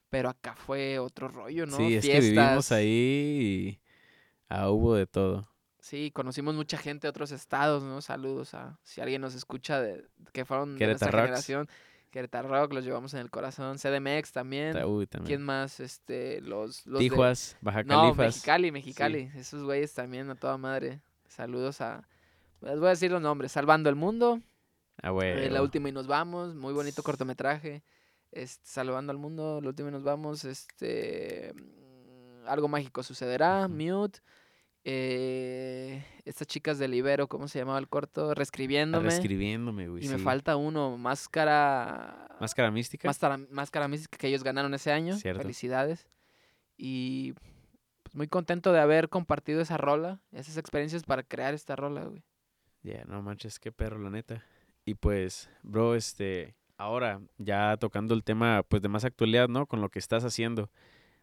pero 0.09 0.29
acá 0.29 0.55
fue 0.55 0.99
otro 0.99 1.27
rollo, 1.29 1.65
¿no? 1.65 1.77
Sí, 1.77 1.95
es 1.95 2.05
que 2.05 2.19
vivimos 2.19 2.45
Fiestas. 2.67 2.71
ahí 2.73 2.87
y 3.79 3.79
ah, 4.49 4.69
hubo 4.69 4.93
de 4.93 5.07
todo. 5.07 5.49
Sí, 5.79 6.11
conocimos 6.13 6.53
mucha 6.53 6.77
gente 6.77 7.07
de 7.07 7.09
otros 7.09 7.31
estados, 7.31 7.81
¿no? 7.81 8.01
Saludos 8.01 8.53
a 8.53 8.77
si 8.83 9.01
alguien 9.01 9.21
nos 9.21 9.33
escucha 9.33 9.81
de 9.81 10.05
que 10.33 10.45
fueron 10.45 10.77
de 10.77 10.85
nuestra 10.85 11.09
Rocks. 11.09 11.23
generación. 11.23 11.69
Querétaro 12.11 12.47
Rock, 12.49 12.73
los 12.73 12.85
llevamos 12.85 13.13
en 13.15 13.19
el 13.21 13.29
corazón. 13.29 13.77
CDMX 13.79 14.31
también. 14.31 14.73
Ta- 14.73 14.85
uy, 14.87 15.07
¿Quién 15.25 15.41
más? 15.43 15.79
Este, 15.79 16.39
los, 16.41 16.85
los 16.85 16.99
de- 16.99 17.09
Tijuas, 17.09 17.57
Baja 17.61 17.83
No, 17.83 18.01
Califas. 18.03 18.17
Mexicali, 18.35 18.71
Mexicali. 18.71 19.31
Esos 19.35 19.63
güeyes 19.63 19.93
también 19.93 20.29
a 20.29 20.35
toda 20.35 20.57
madre. 20.57 21.01
Saludos 21.27 21.81
a. 21.81 22.07
Les 22.61 22.79
voy 22.79 22.87
a 22.87 22.91
decir 22.91 23.11
los 23.11 23.21
nombres. 23.21 23.51
Salvando 23.51 23.89
el 23.89 23.95
Mundo. 23.95 24.41
Ah, 25.01 25.09
eh, 25.09 25.11
güey. 25.11 25.49
la 25.49 25.61
última 25.61 25.89
y 25.89 25.91
nos 25.91 26.07
vamos. 26.07 26.55
Muy 26.55 26.73
bonito 26.73 27.03
cortometraje. 27.03 27.83
Este, 28.31 28.65
Salvando 28.67 29.11
al 29.11 29.17
Mundo. 29.17 29.59
La 29.61 29.69
última 29.69 29.89
y 29.89 29.91
nos 29.91 30.03
vamos. 30.03 30.43
Este. 30.45 31.53
mm, 31.55 32.47
Algo 32.47 32.67
mágico 32.67 33.03
sucederá. 33.03 33.67
Mute. 33.67 34.19
eh, 34.83 36.03
estas 36.25 36.47
chicas 36.47 36.77
del 36.79 36.93
Ibero, 36.93 37.27
¿cómo 37.27 37.47
se 37.47 37.59
llamaba 37.59 37.77
el 37.79 37.87
corto? 37.87 38.33
Reescribiéndome. 38.33 39.09
Reescribiéndome, 39.09 39.87
güey. 39.89 40.05
y 40.05 40.09
me 40.09 40.17
falta 40.17 40.55
uno. 40.55 40.97
Máscara. 40.97 42.27
Máscara 42.39 42.71
mística. 42.71 43.07
Máscara, 43.07 43.37
Máscara 43.51 43.87
Mística 43.87 44.17
que 44.17 44.27
ellos 44.27 44.43
ganaron 44.43 44.73
ese 44.73 44.91
año. 44.91 45.15
Cierto. 45.17 45.41
Felicidades. 45.41 46.07
Y 46.77 47.33
muy 48.17 48.27
contento 48.27 48.73
de 48.73 48.79
haber 48.79 49.09
compartido 49.09 49.61
esa 49.61 49.77
rola, 49.77 50.19
esas 50.31 50.57
experiencias 50.57 51.03
para 51.03 51.21
crear 51.21 51.53
esta 51.53 51.75
rola, 51.75 52.05
güey. 52.05 52.23
Ya, 52.81 53.05
no 53.05 53.21
manches, 53.21 53.59
qué 53.59 53.71
perro, 53.71 53.99
la 53.99 54.09
neta. 54.09 54.43
Y 54.85 54.95
pues, 54.95 55.51
bro, 55.61 55.93
este, 55.93 56.55
ahora 56.77 57.21
ya 57.37 57.77
tocando 57.77 58.15
el 58.15 58.23
tema, 58.23 58.63
pues, 58.63 58.81
de 58.81 58.89
más 58.89 59.05
actualidad, 59.05 59.49
¿no? 59.49 59.67
Con 59.67 59.81
lo 59.81 59.89
que 59.89 59.99
estás 59.99 60.23
haciendo. 60.23 60.71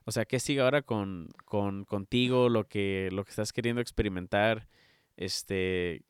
O 0.05 0.13
sea, 0.13 0.25
¿qué 0.25 0.39
sigue 0.39 0.61
ahora 0.61 0.83
con, 0.83 1.31
con 1.45 1.85
contigo, 1.85 2.49
lo 2.49 2.69
que, 2.69 3.09
lo 3.11 3.25
que 3.25 3.31
estás 3.31 3.53
queriendo 3.53 3.83
experimentar? 3.83 4.69
Este, 5.17 6.03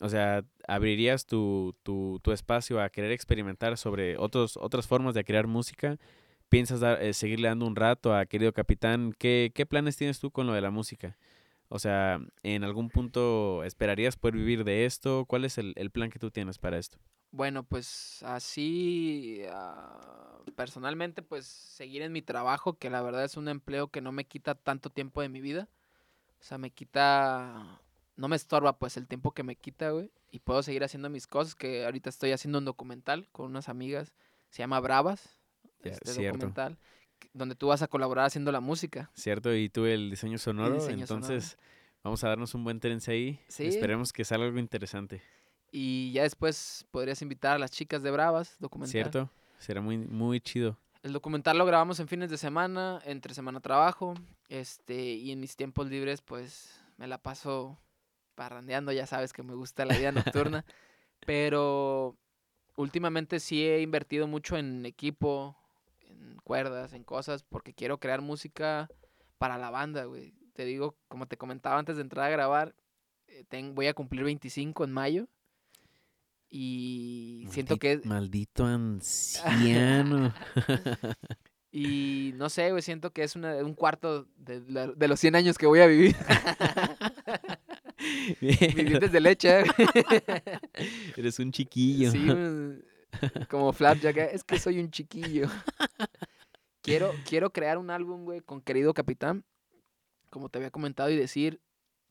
o 0.00 0.08
sea, 0.08 0.44
¿abrirías 0.66 1.24
tu, 1.24 1.76
tu, 1.84 2.18
tu 2.20 2.32
espacio 2.32 2.80
a 2.80 2.90
querer 2.90 3.12
experimentar 3.12 3.78
sobre 3.78 4.18
otros, 4.18 4.56
otras 4.56 4.88
formas 4.88 5.14
de 5.14 5.24
crear 5.24 5.46
música? 5.46 6.00
¿Piensas 6.52 6.82
eh, 7.00 7.14
seguirle 7.14 7.48
dando 7.48 7.66
un 7.66 7.76
rato 7.76 8.14
a 8.14 8.26
querido 8.26 8.52
capitán? 8.52 9.14
¿Qué, 9.18 9.52
¿Qué 9.54 9.64
planes 9.64 9.96
tienes 9.96 10.20
tú 10.20 10.30
con 10.30 10.46
lo 10.46 10.52
de 10.52 10.60
la 10.60 10.70
música? 10.70 11.16
O 11.70 11.78
sea, 11.78 12.20
¿en 12.42 12.62
algún 12.62 12.90
punto 12.90 13.64
esperarías 13.64 14.18
poder 14.18 14.34
vivir 14.34 14.62
de 14.62 14.84
esto? 14.84 15.24
¿Cuál 15.24 15.46
es 15.46 15.56
el, 15.56 15.72
el 15.76 15.90
plan 15.90 16.10
que 16.10 16.18
tú 16.18 16.30
tienes 16.30 16.58
para 16.58 16.76
esto? 16.76 16.98
Bueno, 17.30 17.62
pues 17.62 18.22
así, 18.24 19.40
ah, 19.48 20.42
personalmente, 20.54 21.22
pues 21.22 21.46
seguir 21.46 22.02
en 22.02 22.12
mi 22.12 22.20
trabajo, 22.20 22.74
que 22.74 22.90
la 22.90 23.00
verdad 23.00 23.24
es 23.24 23.38
un 23.38 23.48
empleo 23.48 23.88
que 23.88 24.02
no 24.02 24.12
me 24.12 24.26
quita 24.26 24.54
tanto 24.54 24.90
tiempo 24.90 25.22
de 25.22 25.30
mi 25.30 25.40
vida. 25.40 25.70
O 26.38 26.44
sea, 26.44 26.58
me 26.58 26.68
quita, 26.68 27.80
no 28.16 28.28
me 28.28 28.36
estorba 28.36 28.78
pues 28.78 28.98
el 28.98 29.08
tiempo 29.08 29.32
que 29.32 29.42
me 29.42 29.56
quita, 29.56 29.88
güey. 29.88 30.10
Y 30.30 30.40
puedo 30.40 30.62
seguir 30.62 30.84
haciendo 30.84 31.08
mis 31.08 31.26
cosas, 31.26 31.54
que 31.54 31.86
ahorita 31.86 32.10
estoy 32.10 32.32
haciendo 32.32 32.58
un 32.58 32.66
documental 32.66 33.26
con 33.32 33.46
unas 33.46 33.70
amigas, 33.70 34.12
se 34.50 34.58
llama 34.58 34.80
Bravas, 34.80 35.41
este 35.90 36.12
cierto. 36.12 36.38
documental, 36.38 36.78
donde 37.32 37.54
tú 37.54 37.68
vas 37.68 37.82
a 37.82 37.88
colaborar 37.88 38.26
haciendo 38.26 38.52
la 38.52 38.60
música. 38.60 39.10
¿Cierto? 39.14 39.54
Y 39.54 39.68
tú 39.68 39.86
el 39.86 40.10
diseño 40.10 40.38
sonoro, 40.38 40.74
diseño 40.74 41.06
sonoro. 41.06 41.26
entonces 41.26 41.58
vamos 42.02 42.22
a 42.24 42.28
darnos 42.28 42.54
un 42.54 42.64
buen 42.64 42.80
trance 42.80 43.10
ahí. 43.10 43.40
Sí. 43.48 43.66
Esperemos 43.66 44.12
que 44.12 44.24
salga 44.24 44.46
algo 44.46 44.58
interesante. 44.58 45.22
Y 45.70 46.12
ya 46.12 46.22
después 46.22 46.86
podrías 46.90 47.22
invitar 47.22 47.56
a 47.56 47.58
las 47.58 47.70
chicas 47.70 48.02
de 48.02 48.10
Bravas, 48.10 48.56
documental. 48.58 48.92
¿Cierto? 48.92 49.30
Será 49.58 49.80
muy, 49.80 49.96
muy 49.96 50.40
chido. 50.40 50.76
El 51.02 51.12
documental 51.12 51.58
lo 51.58 51.64
grabamos 51.64 51.98
en 51.98 52.06
fines 52.06 52.30
de 52.30 52.36
semana, 52.38 53.00
entre 53.04 53.34
semana 53.34 53.60
trabajo, 53.60 54.14
este, 54.48 55.14
y 55.14 55.32
en 55.32 55.40
mis 55.40 55.56
tiempos 55.56 55.88
libres, 55.88 56.20
pues, 56.20 56.80
me 56.96 57.08
la 57.08 57.18
paso 57.18 57.78
parrandeando, 58.36 58.92
ya 58.92 59.06
sabes 59.06 59.32
que 59.32 59.42
me 59.42 59.54
gusta 59.54 59.84
la 59.84 59.96
vida 59.96 60.12
nocturna, 60.12 60.64
pero 61.26 62.16
últimamente 62.76 63.40
sí 63.40 63.64
he 63.64 63.80
invertido 63.80 64.28
mucho 64.28 64.56
en 64.56 64.86
equipo, 64.86 65.56
cuerdas, 66.42 66.92
en 66.92 67.04
cosas, 67.04 67.44
porque 67.44 67.72
quiero 67.74 67.98
crear 67.98 68.20
música 68.20 68.88
para 69.38 69.58
la 69.58 69.70
banda, 69.70 70.04
güey. 70.04 70.34
Te 70.54 70.64
digo, 70.64 70.96
como 71.08 71.26
te 71.26 71.36
comentaba 71.36 71.78
antes 71.78 71.96
de 71.96 72.02
entrar 72.02 72.26
a 72.26 72.30
grabar, 72.30 72.74
eh, 73.28 73.44
ten- 73.48 73.74
voy 73.74 73.86
a 73.86 73.94
cumplir 73.94 74.24
25 74.24 74.84
en 74.84 74.92
mayo, 74.92 75.28
y 76.50 77.46
siento 77.50 77.78
que... 77.78 78.00
Maldito 78.04 78.64
anciano. 78.66 80.34
Y 81.74 82.34
no 82.36 82.50
sé, 82.50 82.70
güey, 82.70 82.82
siento 82.82 83.12
que 83.14 83.22
es 83.22 83.34
una- 83.34 83.56
un 83.64 83.74
cuarto 83.74 84.26
de, 84.36 84.60
de 84.60 85.08
los 85.08 85.18
100 85.18 85.36
años 85.36 85.56
que 85.56 85.64
voy 85.66 85.80
a 85.80 85.86
vivir. 85.86 86.14
Mis 88.42 88.58
dientes 88.58 89.10
de 89.10 89.20
leche. 89.20 89.60
¿eh? 89.60 89.64
Eres 91.16 91.38
un 91.38 91.50
chiquillo. 91.50 92.10
Sí, 92.10 92.26
como 93.48 93.72
Flapjack. 93.72 94.16
¿eh? 94.18 94.30
Es 94.34 94.44
que 94.44 94.58
soy 94.58 94.80
un 94.80 94.90
chiquillo. 94.90 95.48
Quiero, 96.82 97.12
quiero 97.26 97.50
crear 97.50 97.78
un 97.78 97.90
álbum, 97.90 98.24
güey, 98.24 98.40
con 98.40 98.60
querido 98.60 98.92
capitán. 98.94 99.44
Como 100.30 100.48
te 100.48 100.58
había 100.58 100.70
comentado 100.70 101.10
y 101.10 101.16
decir, 101.16 101.60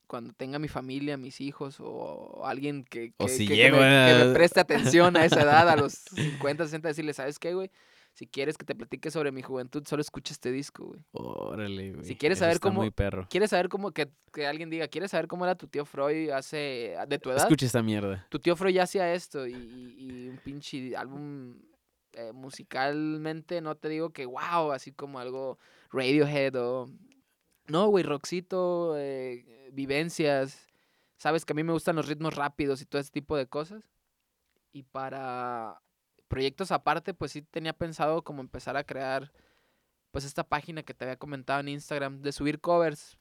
cuando 0.06 0.32
tenga 0.32 0.58
mi 0.58 0.68
familia, 0.68 1.16
mis 1.16 1.40
hijos 1.40 1.76
o 1.80 2.46
alguien 2.46 2.84
que, 2.84 3.12
que- 3.18 3.28
si 3.28 3.46
que- 3.48 3.70
me, 3.70 3.78
que 3.78 3.82
me 3.82 4.30
a- 4.30 4.32
preste 4.32 4.60
atención 4.60 5.16
a 5.16 5.24
esa 5.24 5.42
edad, 5.42 5.68
a 5.68 5.76
los 5.76 5.92
50, 6.14 6.64
60, 6.64 6.88
decirle, 6.88 7.14
¿sabes 7.14 7.38
qué, 7.38 7.54
güey? 7.54 7.70
Si 8.14 8.26
quieres 8.26 8.58
que 8.58 8.66
te 8.66 8.74
platique 8.74 9.10
sobre 9.10 9.32
mi 9.32 9.40
juventud, 9.40 9.84
solo 9.86 10.02
escucha 10.02 10.34
este 10.34 10.52
disco, 10.52 10.84
güey. 10.84 11.00
Órale, 11.12 11.92
güey. 11.94 12.14
quieres 12.14 12.36
eso 12.36 12.44
saber 12.44 12.56
está 12.56 12.68
cómo- 12.68 12.82
muy 12.82 12.90
perro. 12.90 13.26
¿Quieres 13.30 13.48
saber 13.50 13.70
cómo 13.70 13.90
que, 13.92 14.10
que 14.34 14.46
alguien 14.46 14.68
diga, 14.68 14.86
¿quieres 14.86 15.10
saber 15.12 15.26
cómo 15.28 15.46
era 15.46 15.54
tu 15.54 15.66
tío 15.66 15.86
Freud 15.86 16.28
hace 16.30 16.94
de 17.08 17.18
tu 17.18 17.30
edad? 17.30 17.38
Escucha 17.44 17.64
esta 17.64 17.82
mierda. 17.82 18.26
Tu 18.28 18.38
tío 18.38 18.54
Freud 18.54 18.74
ya 18.74 18.82
hacía 18.82 19.12
esto 19.14 19.46
y, 19.46 19.54
y- 19.54 19.94
y 19.98 20.28
un 20.28 20.36
pinche 20.44 20.94
álbum 20.94 21.54
eh, 22.14 22.32
musicalmente, 22.32 23.60
no 23.60 23.74
te 23.76 23.88
digo 23.88 24.10
que 24.10 24.26
wow, 24.26 24.72
así 24.72 24.92
como 24.92 25.18
algo 25.18 25.58
Radiohead 25.90 26.54
o 26.56 26.88
No, 27.68 27.86
güey, 27.88 28.04
rockcito, 28.04 28.96
eh, 28.98 29.70
vivencias. 29.72 30.66
Sabes 31.16 31.44
que 31.44 31.52
a 31.52 31.56
mí 31.56 31.62
me 31.62 31.72
gustan 31.72 31.96
los 31.96 32.08
ritmos 32.08 32.34
rápidos 32.34 32.82
y 32.82 32.86
todo 32.86 33.00
ese 33.00 33.10
tipo 33.12 33.36
de 33.36 33.46
cosas. 33.46 33.88
Y 34.72 34.82
para 34.82 35.80
proyectos 36.28 36.72
aparte, 36.72 37.14
pues 37.14 37.30
sí 37.32 37.42
tenía 37.42 37.72
pensado 37.72 38.22
como 38.24 38.40
empezar 38.40 38.76
a 38.76 38.84
crear 38.84 39.32
pues 40.10 40.24
esta 40.24 40.44
página 40.44 40.82
que 40.82 40.92
te 40.94 41.04
había 41.04 41.16
comentado 41.16 41.60
en 41.60 41.68
Instagram 41.68 42.20
de 42.22 42.32
subir 42.32 42.60
covers. 42.60 43.16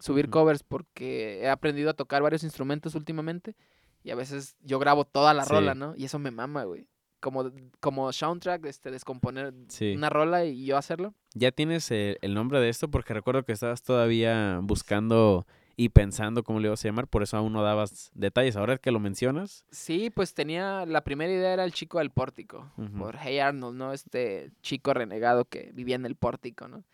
Subir 0.00 0.30
covers 0.30 0.62
porque 0.62 1.40
he 1.42 1.48
aprendido 1.48 1.90
a 1.90 1.94
tocar 1.94 2.22
varios 2.22 2.42
instrumentos 2.42 2.94
últimamente 2.96 3.54
y 4.02 4.10
a 4.10 4.16
veces 4.16 4.56
yo 4.60 4.78
grabo 4.78 5.04
toda 5.04 5.34
la 5.34 5.44
Sí. 5.44 5.50
rola, 5.50 5.74
¿no? 5.74 5.94
Y 5.96 6.04
eso 6.06 6.18
me 6.18 6.30
mama, 6.30 6.64
güey. 6.64 6.88
Como, 7.24 7.50
como 7.80 8.12
soundtrack, 8.12 8.66
este, 8.66 8.90
descomponer 8.90 9.54
Sí. 9.68 9.94
una 9.96 10.10
rola 10.10 10.44
y 10.44 10.66
yo 10.66 10.76
hacerlo. 10.76 11.14
¿Ya 11.32 11.52
tienes 11.52 11.90
el 11.90 12.34
nombre 12.34 12.60
de 12.60 12.68
esto? 12.68 12.90
Porque 12.90 13.14
recuerdo 13.14 13.44
que 13.44 13.52
estabas 13.52 13.82
todavía 13.82 14.58
buscando 14.62 15.46
y 15.74 15.88
pensando 15.88 16.44
cómo 16.44 16.60
le 16.60 16.68
ibas 16.68 16.84
a 16.84 16.88
llamar, 16.88 17.08
por 17.08 17.22
eso 17.22 17.38
aún 17.38 17.54
no 17.54 17.62
dabas 17.62 18.10
detalles. 18.14 18.56
Ahora 18.56 18.76
que 18.76 18.90
lo 18.92 19.00
mencionas, 19.00 19.64
Sí, 19.70 20.10
pues 20.10 20.34
tenía, 20.34 20.84
la 20.84 21.02
primera 21.02 21.32
idea 21.32 21.54
era 21.54 21.64
el 21.64 21.72
chico 21.72 21.98
del 21.98 22.10
pórtico, 22.10 22.70
por 22.98 23.16
Hey 23.16 23.38
Arnold, 23.38 23.74
¿no? 23.78 23.94
Este 23.94 24.50
chico 24.60 24.92
renegado 24.92 25.46
que 25.46 25.70
vivía 25.72 25.96
en 25.96 26.04
el 26.04 26.16
pórtico, 26.16 26.68
¿no? 26.68 26.84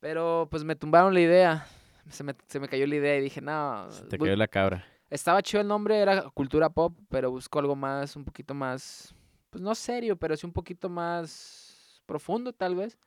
Pero 0.00 0.48
pues 0.50 0.64
me 0.64 0.74
tumbaron 0.74 1.14
la 1.14 1.20
idea, 1.20 1.66
se 2.10 2.24
me, 2.24 2.34
se 2.48 2.58
me 2.58 2.66
cayó 2.68 2.88
la 2.88 2.96
idea 2.96 3.16
y 3.16 3.22
dije, 3.22 3.40
no, 3.40 3.86
se 3.92 4.04
te 4.06 4.18
cayó 4.18 4.34
la 4.34 4.48
cabra. 4.48 4.84
estaba 5.10 5.42
chido 5.42 5.60
el 5.60 5.68
nombre, 5.68 5.98
era 6.00 6.22
cultura 6.30 6.70
pop, 6.70 6.98
pero 7.08 7.30
busco 7.30 7.58
algo 7.60 7.76
más, 7.76 8.16
un 8.16 8.24
poquito 8.24 8.52
más, 8.52 9.14
pues 9.50 9.62
no 9.62 9.74
serio, 9.74 10.16
pero 10.16 10.36
sí 10.36 10.46
un 10.46 10.52
poquito 10.52 10.88
más 10.88 12.02
profundo 12.06 12.52
tal 12.52 12.74
vez. 12.76 12.98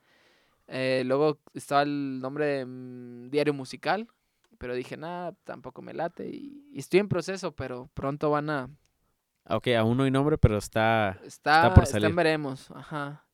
Eh, 0.68 1.04
luego 1.06 1.40
estaba 1.54 1.82
el 1.84 2.20
nombre 2.22 2.46
de 2.46 2.66
mm, 2.66 3.30
diario 3.30 3.54
musical, 3.54 4.08
pero 4.58 4.76
dije, 4.76 4.96
nada, 4.98 5.34
tampoco 5.44 5.82
me 5.82 5.94
late 5.94 6.28
y, 6.30 6.70
y 6.72 6.80
estoy 6.80 7.00
en 7.00 7.10
proceso, 7.10 7.54
pero 7.54 7.90
pronto 7.94 8.30
van 8.30 8.50
a... 8.50 8.70
Ah, 9.46 9.58
Ok, 9.58 9.68
aún 9.78 9.98
no 9.98 10.04
hay 10.04 10.12
nombre, 10.12 10.38
pero 10.38 10.58
está... 10.58 11.20
Está, 11.26 11.74
por 11.74 11.84
está 11.84 11.98
en 11.98 12.02
salir. 12.04 12.16
veremos, 12.16 12.72
ajá. 12.72 13.26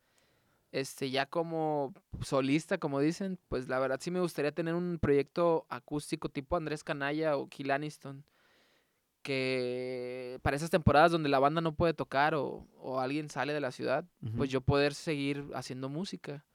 Este, 0.71 1.09
ya 1.09 1.25
como 1.25 1.93
solista, 2.21 2.77
como 2.77 2.99
dicen, 2.99 3.39
pues 3.47 3.67
la 3.67 3.79
verdad 3.79 3.99
sí 4.01 4.11
me 4.11 4.19
gustaría 4.19 4.51
tener 4.51 4.75
un 4.75 4.99
proyecto 4.99 5.65
acústico 5.69 6.29
tipo 6.29 6.55
Andrés 6.55 6.83
Canalla 6.83 7.37
o 7.37 7.47
Kill 7.47 7.71
Aniston. 7.71 8.23
Que 9.29 10.39
para 10.41 10.55
esas 10.55 10.71
temporadas 10.71 11.11
donde 11.11 11.29
la 11.29 11.37
banda 11.37 11.61
no 11.61 11.75
puede 11.75 11.93
tocar 11.93 12.33
o, 12.33 12.67
o 12.77 12.99
alguien 12.99 13.29
sale 13.29 13.53
de 13.53 13.59
la 13.61 13.71
ciudad, 13.71 14.05
Ujú. 14.23 14.37
pues 14.37 14.49
yo 14.49 14.61
poder 14.61 14.95
seguir 14.95 15.45
haciendo 15.53 15.87
música. 15.87 16.45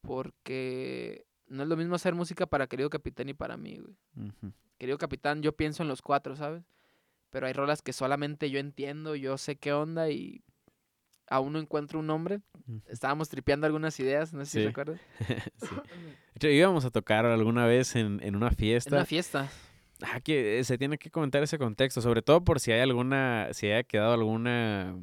Porque 0.00 1.26
no 1.48 1.62
es 1.64 1.68
lo 1.68 1.76
mismo 1.76 1.94
hacer 1.94 2.14
música 2.14 2.46
para 2.46 2.66
Querido 2.66 2.88
Capitán 2.88 3.28
y 3.28 3.34
para 3.34 3.58
mí, 3.58 3.76
güey. 3.78 3.94
Ujú. 4.28 4.52
Querido 4.78 4.96
Capitán, 4.96 5.42
yo 5.42 5.52
pienso 5.54 5.82
en 5.82 5.88
los 5.90 6.00
cuatro, 6.00 6.34
¿sabes? 6.34 6.62
Pero 7.28 7.46
hay 7.46 7.52
rolas 7.52 7.82
que 7.82 7.92
solamente 7.92 8.50
yo 8.50 8.58
entiendo, 8.58 9.14
yo 9.14 9.36
sé 9.36 9.56
qué 9.56 9.74
onda 9.74 10.08
y 10.08 10.42
aún 11.28 11.52
no 11.52 11.58
encuentro 11.58 11.98
un 11.98 12.06
nombre. 12.06 12.40
Ujú. 12.66 12.80
Estábamos 12.88 13.28
tripeando 13.28 13.66
algunas 13.66 14.00
ideas, 14.00 14.32
no 14.32 14.46
sé 14.46 14.50
si 14.50 14.58
Sí. 14.60 14.64
recuerdas. 14.66 14.98
Sí. 15.60 15.66
De 16.40 16.48
hecho, 16.48 16.48
íbamos 16.48 16.84
a 16.86 16.90
tocar 16.90 17.26
alguna 17.26 17.66
vez 17.66 17.96
en, 17.96 18.22
en 18.22 18.34
una 18.34 18.48
En 18.48 18.56
fiesta. 18.56 18.94
una 18.96 19.04
fiesta. 19.04 19.50
Ah, 20.02 20.20
que 20.20 20.60
eh, 20.60 20.64
se 20.64 20.78
tiene 20.78 20.96
que 20.98 21.10
comentar 21.10 21.42
ese 21.42 21.58
contexto, 21.58 22.00
sobre 22.00 22.22
todo 22.22 22.44
por 22.44 22.60
si 22.60 22.70
hay 22.72 22.80
alguna, 22.80 23.48
si 23.52 23.66
haya 23.66 23.82
quedado 23.82 24.12
alguna 24.12 24.96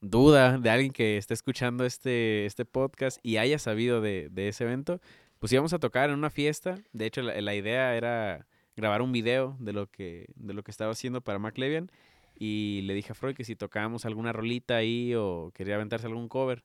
duda 0.00 0.58
de 0.58 0.70
alguien 0.70 0.92
que 0.92 1.16
esté 1.18 1.34
escuchando 1.34 1.84
este, 1.84 2.46
este 2.46 2.64
podcast 2.64 3.18
y 3.22 3.36
haya 3.36 3.58
sabido 3.58 4.00
de, 4.00 4.28
de 4.30 4.48
ese 4.48 4.64
evento, 4.64 5.00
pues 5.38 5.52
íbamos 5.52 5.72
a 5.72 5.78
tocar 5.78 6.10
en 6.10 6.16
una 6.16 6.30
fiesta. 6.30 6.78
De 6.92 7.06
hecho, 7.06 7.22
la, 7.22 7.40
la 7.40 7.54
idea 7.54 7.94
era 7.96 8.46
grabar 8.76 9.02
un 9.02 9.12
video 9.12 9.56
de 9.60 9.72
lo 9.72 9.86
que, 9.86 10.26
de 10.34 10.54
lo 10.54 10.62
que 10.62 10.70
estaba 10.70 10.92
haciendo 10.92 11.20
para 11.20 11.38
McLevian. 11.38 11.90
Y 12.34 12.80
le 12.86 12.94
dije 12.94 13.12
a 13.12 13.14
Freud 13.14 13.34
que 13.36 13.44
si 13.44 13.54
tocábamos 13.54 14.06
alguna 14.06 14.32
rolita 14.32 14.76
ahí 14.76 15.14
o 15.14 15.52
quería 15.54 15.74
aventarse 15.76 16.06
algún 16.06 16.28
cover. 16.28 16.64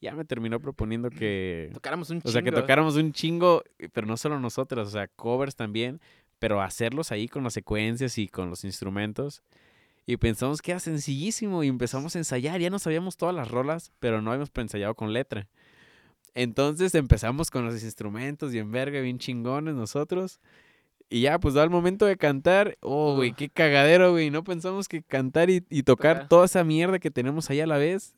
Ya 0.00 0.16
me 0.16 0.24
terminó 0.24 0.58
proponiendo 0.58 1.10
que, 1.10 1.70
Tocáramos 1.72 2.10
un 2.10 2.20
o 2.24 2.28
sea, 2.28 2.42
que 2.42 2.50
chingo. 2.50 2.60
tocáramos 2.60 2.96
un 2.96 3.12
chingo, 3.12 3.62
eh, 3.78 3.88
pero 3.92 4.04
no 4.08 4.16
solo 4.16 4.40
nosotros, 4.40 4.88
o 4.88 4.90
sea, 4.90 5.06
covers 5.06 5.54
también, 5.54 6.00
pero 6.42 6.60
hacerlos 6.60 7.12
ahí 7.12 7.28
con 7.28 7.44
las 7.44 7.52
secuencias 7.52 8.18
y 8.18 8.26
con 8.26 8.50
los 8.50 8.64
instrumentos. 8.64 9.44
Y 10.06 10.16
pensamos 10.16 10.60
que 10.60 10.72
era 10.72 10.80
sencillísimo 10.80 11.62
y 11.62 11.68
empezamos 11.68 12.16
a 12.16 12.18
ensayar, 12.18 12.60
ya 12.60 12.68
no 12.68 12.80
sabíamos 12.80 13.16
todas 13.16 13.32
las 13.32 13.48
rolas, 13.48 13.92
pero 14.00 14.20
no 14.20 14.32
habíamos 14.32 14.50
ensayado 14.56 14.96
con 14.96 15.12
letra. 15.12 15.46
Entonces 16.34 16.96
empezamos 16.96 17.48
con 17.48 17.64
los 17.64 17.80
instrumentos 17.84 18.52
y 18.52 18.58
en 18.58 18.72
verga, 18.72 19.00
bien 19.00 19.20
chingones 19.20 19.76
nosotros. 19.76 20.40
Y 21.08 21.20
ya, 21.20 21.38
pues 21.38 21.54
da 21.54 21.62
el 21.62 21.70
momento 21.70 22.06
de 22.06 22.16
cantar. 22.16 22.76
Oh, 22.80 23.14
güey, 23.14 23.34
qué 23.34 23.48
cagadero, 23.48 24.10
güey. 24.10 24.30
No 24.30 24.42
pensamos 24.42 24.88
que 24.88 25.04
cantar 25.04 25.48
y, 25.48 25.64
y 25.70 25.84
Tocar. 25.84 26.26
toda 26.26 26.46
esa 26.46 26.64
mierda 26.64 26.98
que 26.98 27.12
tenemos 27.12 27.50
ahí 27.50 27.60
a 27.60 27.68
la 27.68 27.78
vez 27.78 28.16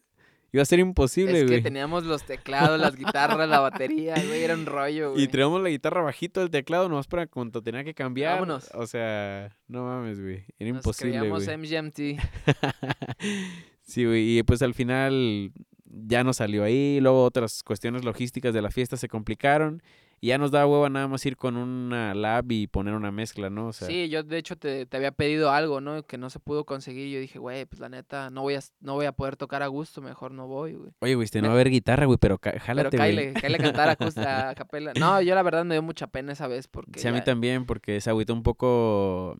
iba 0.55 0.63
a 0.63 0.67
ser 0.67 0.79
imposible, 0.79 1.33
Es 1.33 1.45
que 1.45 1.47
güey. 1.47 1.63
teníamos 1.63 2.05
los 2.05 2.23
teclados, 2.23 2.79
las 2.79 2.95
guitarras, 2.95 3.49
la 3.49 3.59
batería, 3.59 4.15
güey, 4.29 4.45
era 4.45 4.55
un 4.55 4.67
rollo, 4.67 5.11
güey. 5.11 5.25
Y 5.25 5.29
traíamos 5.29 5.61
la 5.61 5.69
guitarra 5.69 6.01
bajito 6.03 6.39
del 6.39 6.51
teclado 6.51 6.89
nomás 6.89 7.09
para 7.09 7.27
cuando 7.27 7.61
tenía 7.61 7.83
que 7.83 7.93
cambiar. 7.93 8.35
Vámonos. 8.35 8.71
O 8.75 8.87
sea, 8.87 9.57
no 9.67 9.85
mames, 9.85 10.21
güey. 10.21 10.45
Era 10.61 10.71
Nos 10.71 10.79
imposible, 10.85 11.29
güey. 11.29 11.59
MGMT. 11.59 11.99
sí, 13.83 14.05
güey. 14.05 14.39
Y 14.39 14.43
pues 14.45 14.63
al 14.63 14.75
final 14.75 15.51
ya 15.85 16.23
no 16.23 16.33
salió 16.33 16.63
ahí. 16.63 17.01
Luego 17.01 17.25
otras 17.25 17.65
cuestiones 17.65 18.05
logísticas 18.05 18.55
de 18.55 18.63
la 18.63 18.71
fiesta 18.71 18.97
se 18.97 19.09
complicaron. 19.09 19.83
Y 20.25 20.29
ya 20.29 20.39
nos 20.39 20.51
daba 20.51 20.67
hueva 20.67 20.89
nada 20.89 21.07
más 21.07 21.27
ir 21.27 21.37
con 21.37 21.59
una 21.59 22.15
lab 22.15 22.51
y 22.51 22.67
poner 22.67 22.95
una 22.95 23.13
mezcla, 23.13 23.51
¿no? 23.51 23.67
O 23.67 23.73
sea, 23.75 23.87
Sí, 23.89 24.09
yo 24.09 24.23
de 24.23 24.39
hecho 24.39 24.57
te, 24.57 24.87
te 24.87 24.97
había 24.97 25.13
pedido 25.13 25.51
algo, 25.51 25.83
¿no? 25.83 26.03
Que 26.07 26.17
no 26.17 26.31
se 26.31 26.39
pudo 26.41 26.65
conseguir. 26.65 27.13
Yo 27.13 27.21
dije, 27.21 27.39
güey, 27.39 27.67
pues 27.67 27.79
la 27.79 27.91
neta, 27.91 28.31
no 28.31 28.41
voy 28.41 28.55
a, 28.55 28.61
no 28.81 28.95
voy 28.95 29.05
a 29.05 29.13
poder 29.13 29.37
tocar 29.37 29.63
a 29.63 29.67
gusto, 29.67 30.01
mejor 30.01 30.33
no 30.33 30.47
voy, 30.47 30.73
güey. 30.73 30.93
oye, 31.01 31.15
güey, 31.15 31.27
este 31.27 31.43
no 31.43 31.49
va 31.49 31.53
a 31.53 31.57
haber 31.57 31.69
guitarra, 31.69 32.07
güey, 32.07 32.17
pero 32.19 32.39
Pero 32.39 32.59
jálate, 32.59 32.97
güey. 32.97 33.15
cáile, 33.17 33.33
cáile 33.35 33.59
cantar 33.59 33.91
a, 33.91 33.97
cus- 33.97 34.17
a 34.17 34.55
capela. 34.57 34.95
No, 34.99 35.21
yo 35.21 35.35
la 35.35 35.43
verdad 35.43 35.63
me 35.67 35.75
dio 35.75 35.83
mucha 35.83 36.07
pena 36.07 36.33
esa 36.33 36.49
vez 36.49 36.69
porque 36.69 37.01
Sí, 37.01 37.07
a 37.07 37.13
mí 37.13 37.21
también, 37.23 37.67
porque 37.67 38.01
se 38.01 38.09
agüitó 38.09 38.33
un 38.33 38.43
poco 38.43 39.37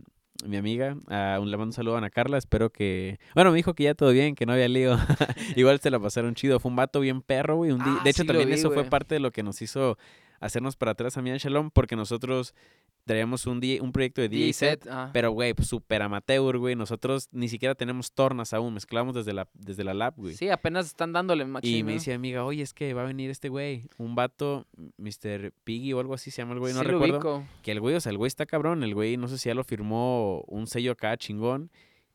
mi 0.47 0.59
amiga. 0.59 0.97
A 1.09 1.39
un, 1.41 1.51
le 1.51 1.57
mando 1.57 1.71
un 1.71 1.73
saludo 1.73 1.95
a 1.95 1.99
Ana 1.99 2.11
Carla. 2.11 2.37
Espero 2.37 2.69
que. 2.71 3.19
Bueno, 3.35 3.53
me 3.53 3.57
dijo 3.57 3.73
que 3.73 3.85
ya 3.85 3.95
todo 3.95 4.11
bien, 4.11 4.35
que 4.35 4.45
no 4.45 4.53
había 4.53 4.69
lío. 4.69 4.99
Igual 5.57 5.81
se 5.81 5.89
la 5.91 5.99
pasaron 5.99 6.35
chido. 6.35 6.61
Fue 6.61 6.69
un 6.71 6.77
vato 6.77 7.01
bien 7.01 7.23
perro, 7.23 7.57
güey. 7.57 7.71
un 7.71 7.81
Ah, 7.81 8.01
de 8.05 8.11
hecho, 8.11 8.23
sí 8.23 8.27
también 8.27 8.49
vi, 8.51 8.57
eso 8.57 8.71
fue 8.71 8.85
parte 8.85 9.15
de 9.15 9.21
lo 9.21 9.31
que 9.31 9.43
nos 9.43 9.63
hizo 9.63 9.97
hacernos 10.45 10.77
para 10.77 10.93
atrás 10.93 11.17
a 11.17 11.21
a 11.21 11.37
Shalom, 11.37 11.71
porque 11.71 11.97
nosotros 11.97 12.55
traíamos 13.05 13.47
un, 13.47 13.61
DJ 13.61 13.81
un 13.81 13.93
proyecto 13.93 14.21
de 14.21 14.29
DJ, 14.29 14.41
DJ 14.41 14.53
set. 14.53 14.83
set, 14.83 14.93
ah. 14.93 15.11
Pero, 15.13 15.31
güey, 15.31 15.55
pues 15.55 15.69
súper 15.69 16.03
amateur, 16.03 16.59
güey. 16.59 16.75
Nosotros 16.77 17.29
ni 17.33 17.49
siquiera 17.49 17.75
tenemos 17.75 18.13
tornas 18.13 18.53
aún. 18.53 18.75
Mezclamos 18.75 19.15
desde 19.15 19.33
la, 19.33 19.49
desde 19.55 19.85
la 19.85 19.95
lab, 19.95 20.15
güey. 20.17 20.35
Sí, 20.35 20.49
apenas 20.51 20.87
están 20.87 21.13
dándole 21.13 21.45
machín, 21.45 21.77
Y 21.77 21.83
me 21.83 21.93
dice 21.93 22.13
amiga, 22.13 22.45
oye, 22.45 22.63
es 22.63 22.75
que 22.75 22.93
va 22.95 23.03
a 23.03 23.07
venir 23.07 23.31
este 23.31 23.49
güey, 23.49 23.89
un 23.99 24.15
vato, 24.15 24.67
Mr. 24.99 25.53
Piggy 25.65 25.93
o 25.93 26.01
algo 26.01 26.15
así 26.15 26.31
se 26.31 26.43
llama 26.43 26.55
el 26.55 26.61
güey, 26.61 26.75
no 26.75 26.81
Sí 26.81 26.87
recuerdo. 26.87 27.17
ubico. 27.17 27.45
Que 27.63 27.73
el 27.73 27.81
güey, 27.81 27.95
o 27.97 28.01
sea, 28.01 28.11
el 28.11 28.19
güey 28.19 28.29
está 28.29 28.47
cabrón. 28.47 28.83
El 28.83 28.95
güey, 28.95 29.17
no 29.17 29.29
sé 29.29 29.39
si 29.39 29.49
ya 29.49 29.55
lo 29.55 29.65
firmó 29.65 30.43
un 30.47 30.67
sello 30.67 30.93
acá 30.93 31.17
chingón. 31.17 31.71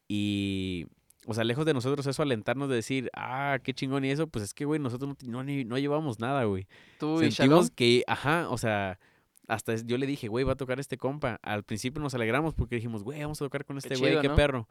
Y, 0.08 0.86
o 1.26 1.34
sea, 1.34 1.44
lejos 1.44 1.66
de 1.66 1.74
nosotros 1.74 2.06
eso 2.06 2.22
alentarnos 2.22 2.70
de 2.70 2.76
decir, 2.76 3.10
ah, 3.14 3.60
qué 3.64 3.74
chingón 3.74 4.06
y 4.06 4.12
eso, 4.12 4.28
pues 4.28 4.44
es 4.46 4.54
que, 4.54 4.66
güey, 4.66 4.80
nosotros 4.80 5.16
no, 5.24 5.44
no, 5.44 5.78
llevamos 5.78 6.20
nada, 6.20 6.46
güey. 6.46 6.68
Tú 7.00 7.22
y 7.22 7.30
Shalom. 7.30 7.32
Sentimos 7.32 7.72
que, 7.72 8.04
ajá, 8.08 8.50
o 8.50 8.58
sea, 8.58 9.00
hasta 9.48 9.76
yo 9.76 9.98
le 9.98 10.06
dije, 10.06 10.28
güey, 10.28 10.46
va 10.46 10.54
a 10.54 10.58
tocar 10.58 10.80
este 10.80 10.98
compa. 10.98 11.40
Al 11.42 11.64
principio 11.64 12.02
nos 12.02 12.14
alegramos 12.14 12.54
porque 12.54 12.76
dijimos, 12.76 13.04
güey, 13.04 13.22
vamos 13.22 13.42
a 13.42 13.46
tocar 13.46 13.66
con 13.66 13.78
este 13.78 13.96
güey, 13.96 14.22
qué 14.22 14.30
¿no? 14.30 14.36
perro. 14.36 14.68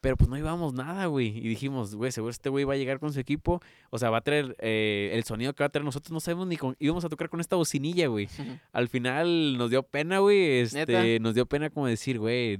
Pero 0.00 0.16
pues 0.16 0.30
no 0.30 0.36
llevamos 0.36 0.72
nada, 0.72 1.06
güey. 1.06 1.28
Y 1.28 1.48
dijimos, 1.48 1.94
güey, 1.94 2.10
seguro 2.10 2.30
este 2.30 2.48
güey 2.48 2.64
va 2.64 2.72
a 2.72 2.76
llegar 2.78 2.98
con 2.98 3.12
su 3.12 3.20
equipo. 3.20 3.60
O 3.90 3.98
sea, 3.98 4.08
va 4.08 4.18
a 4.18 4.20
traer 4.22 4.56
eh, 4.58 5.10
el 5.12 5.24
sonido 5.24 5.52
que 5.52 5.62
va 5.62 5.66
a 5.66 5.68
traer. 5.68 5.84
Nosotros 5.84 6.10
no 6.10 6.20
sabemos 6.20 6.46
ni 6.46 6.56
con... 6.56 6.74
Íbamos 6.78 7.04
a 7.04 7.10
tocar 7.10 7.28
con 7.28 7.40
esta 7.40 7.56
bocinilla, 7.56 8.06
güey. 8.06 8.26
Al 8.72 8.88
final 8.88 9.58
nos 9.58 9.68
dio 9.68 9.82
pena, 9.82 10.20
güey. 10.20 10.60
Este, 10.60 10.86
¿Neta? 10.86 11.22
nos 11.22 11.34
dio 11.34 11.44
pena 11.44 11.68
como 11.68 11.86
decir, 11.86 12.18
güey, 12.18 12.58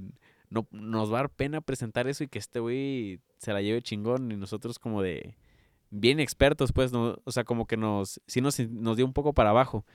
no, 0.51 0.67
nos 0.71 1.11
va 1.11 1.19
a 1.19 1.21
dar 1.21 1.29
pena 1.29 1.61
presentar 1.61 2.07
eso 2.07 2.23
y 2.23 2.27
que 2.27 2.37
este 2.37 2.59
güey 2.59 3.21
se 3.37 3.53
la 3.53 3.61
lleve 3.61 3.81
chingón. 3.81 4.31
Y 4.31 4.35
nosotros 4.35 4.77
como 4.77 5.01
de 5.01 5.37
bien 5.89 6.19
expertos, 6.19 6.73
pues, 6.73 6.91
no, 6.91 7.17
o 7.23 7.31
sea, 7.31 7.45
como 7.45 7.65
que 7.65 7.77
nos, 7.77 8.21
sí 8.27 8.41
nos, 8.41 8.59
nos 8.59 8.97
dio 8.97 9.05
un 9.05 9.13
poco 9.13 9.33
para 9.33 9.49
abajo. 9.49 9.85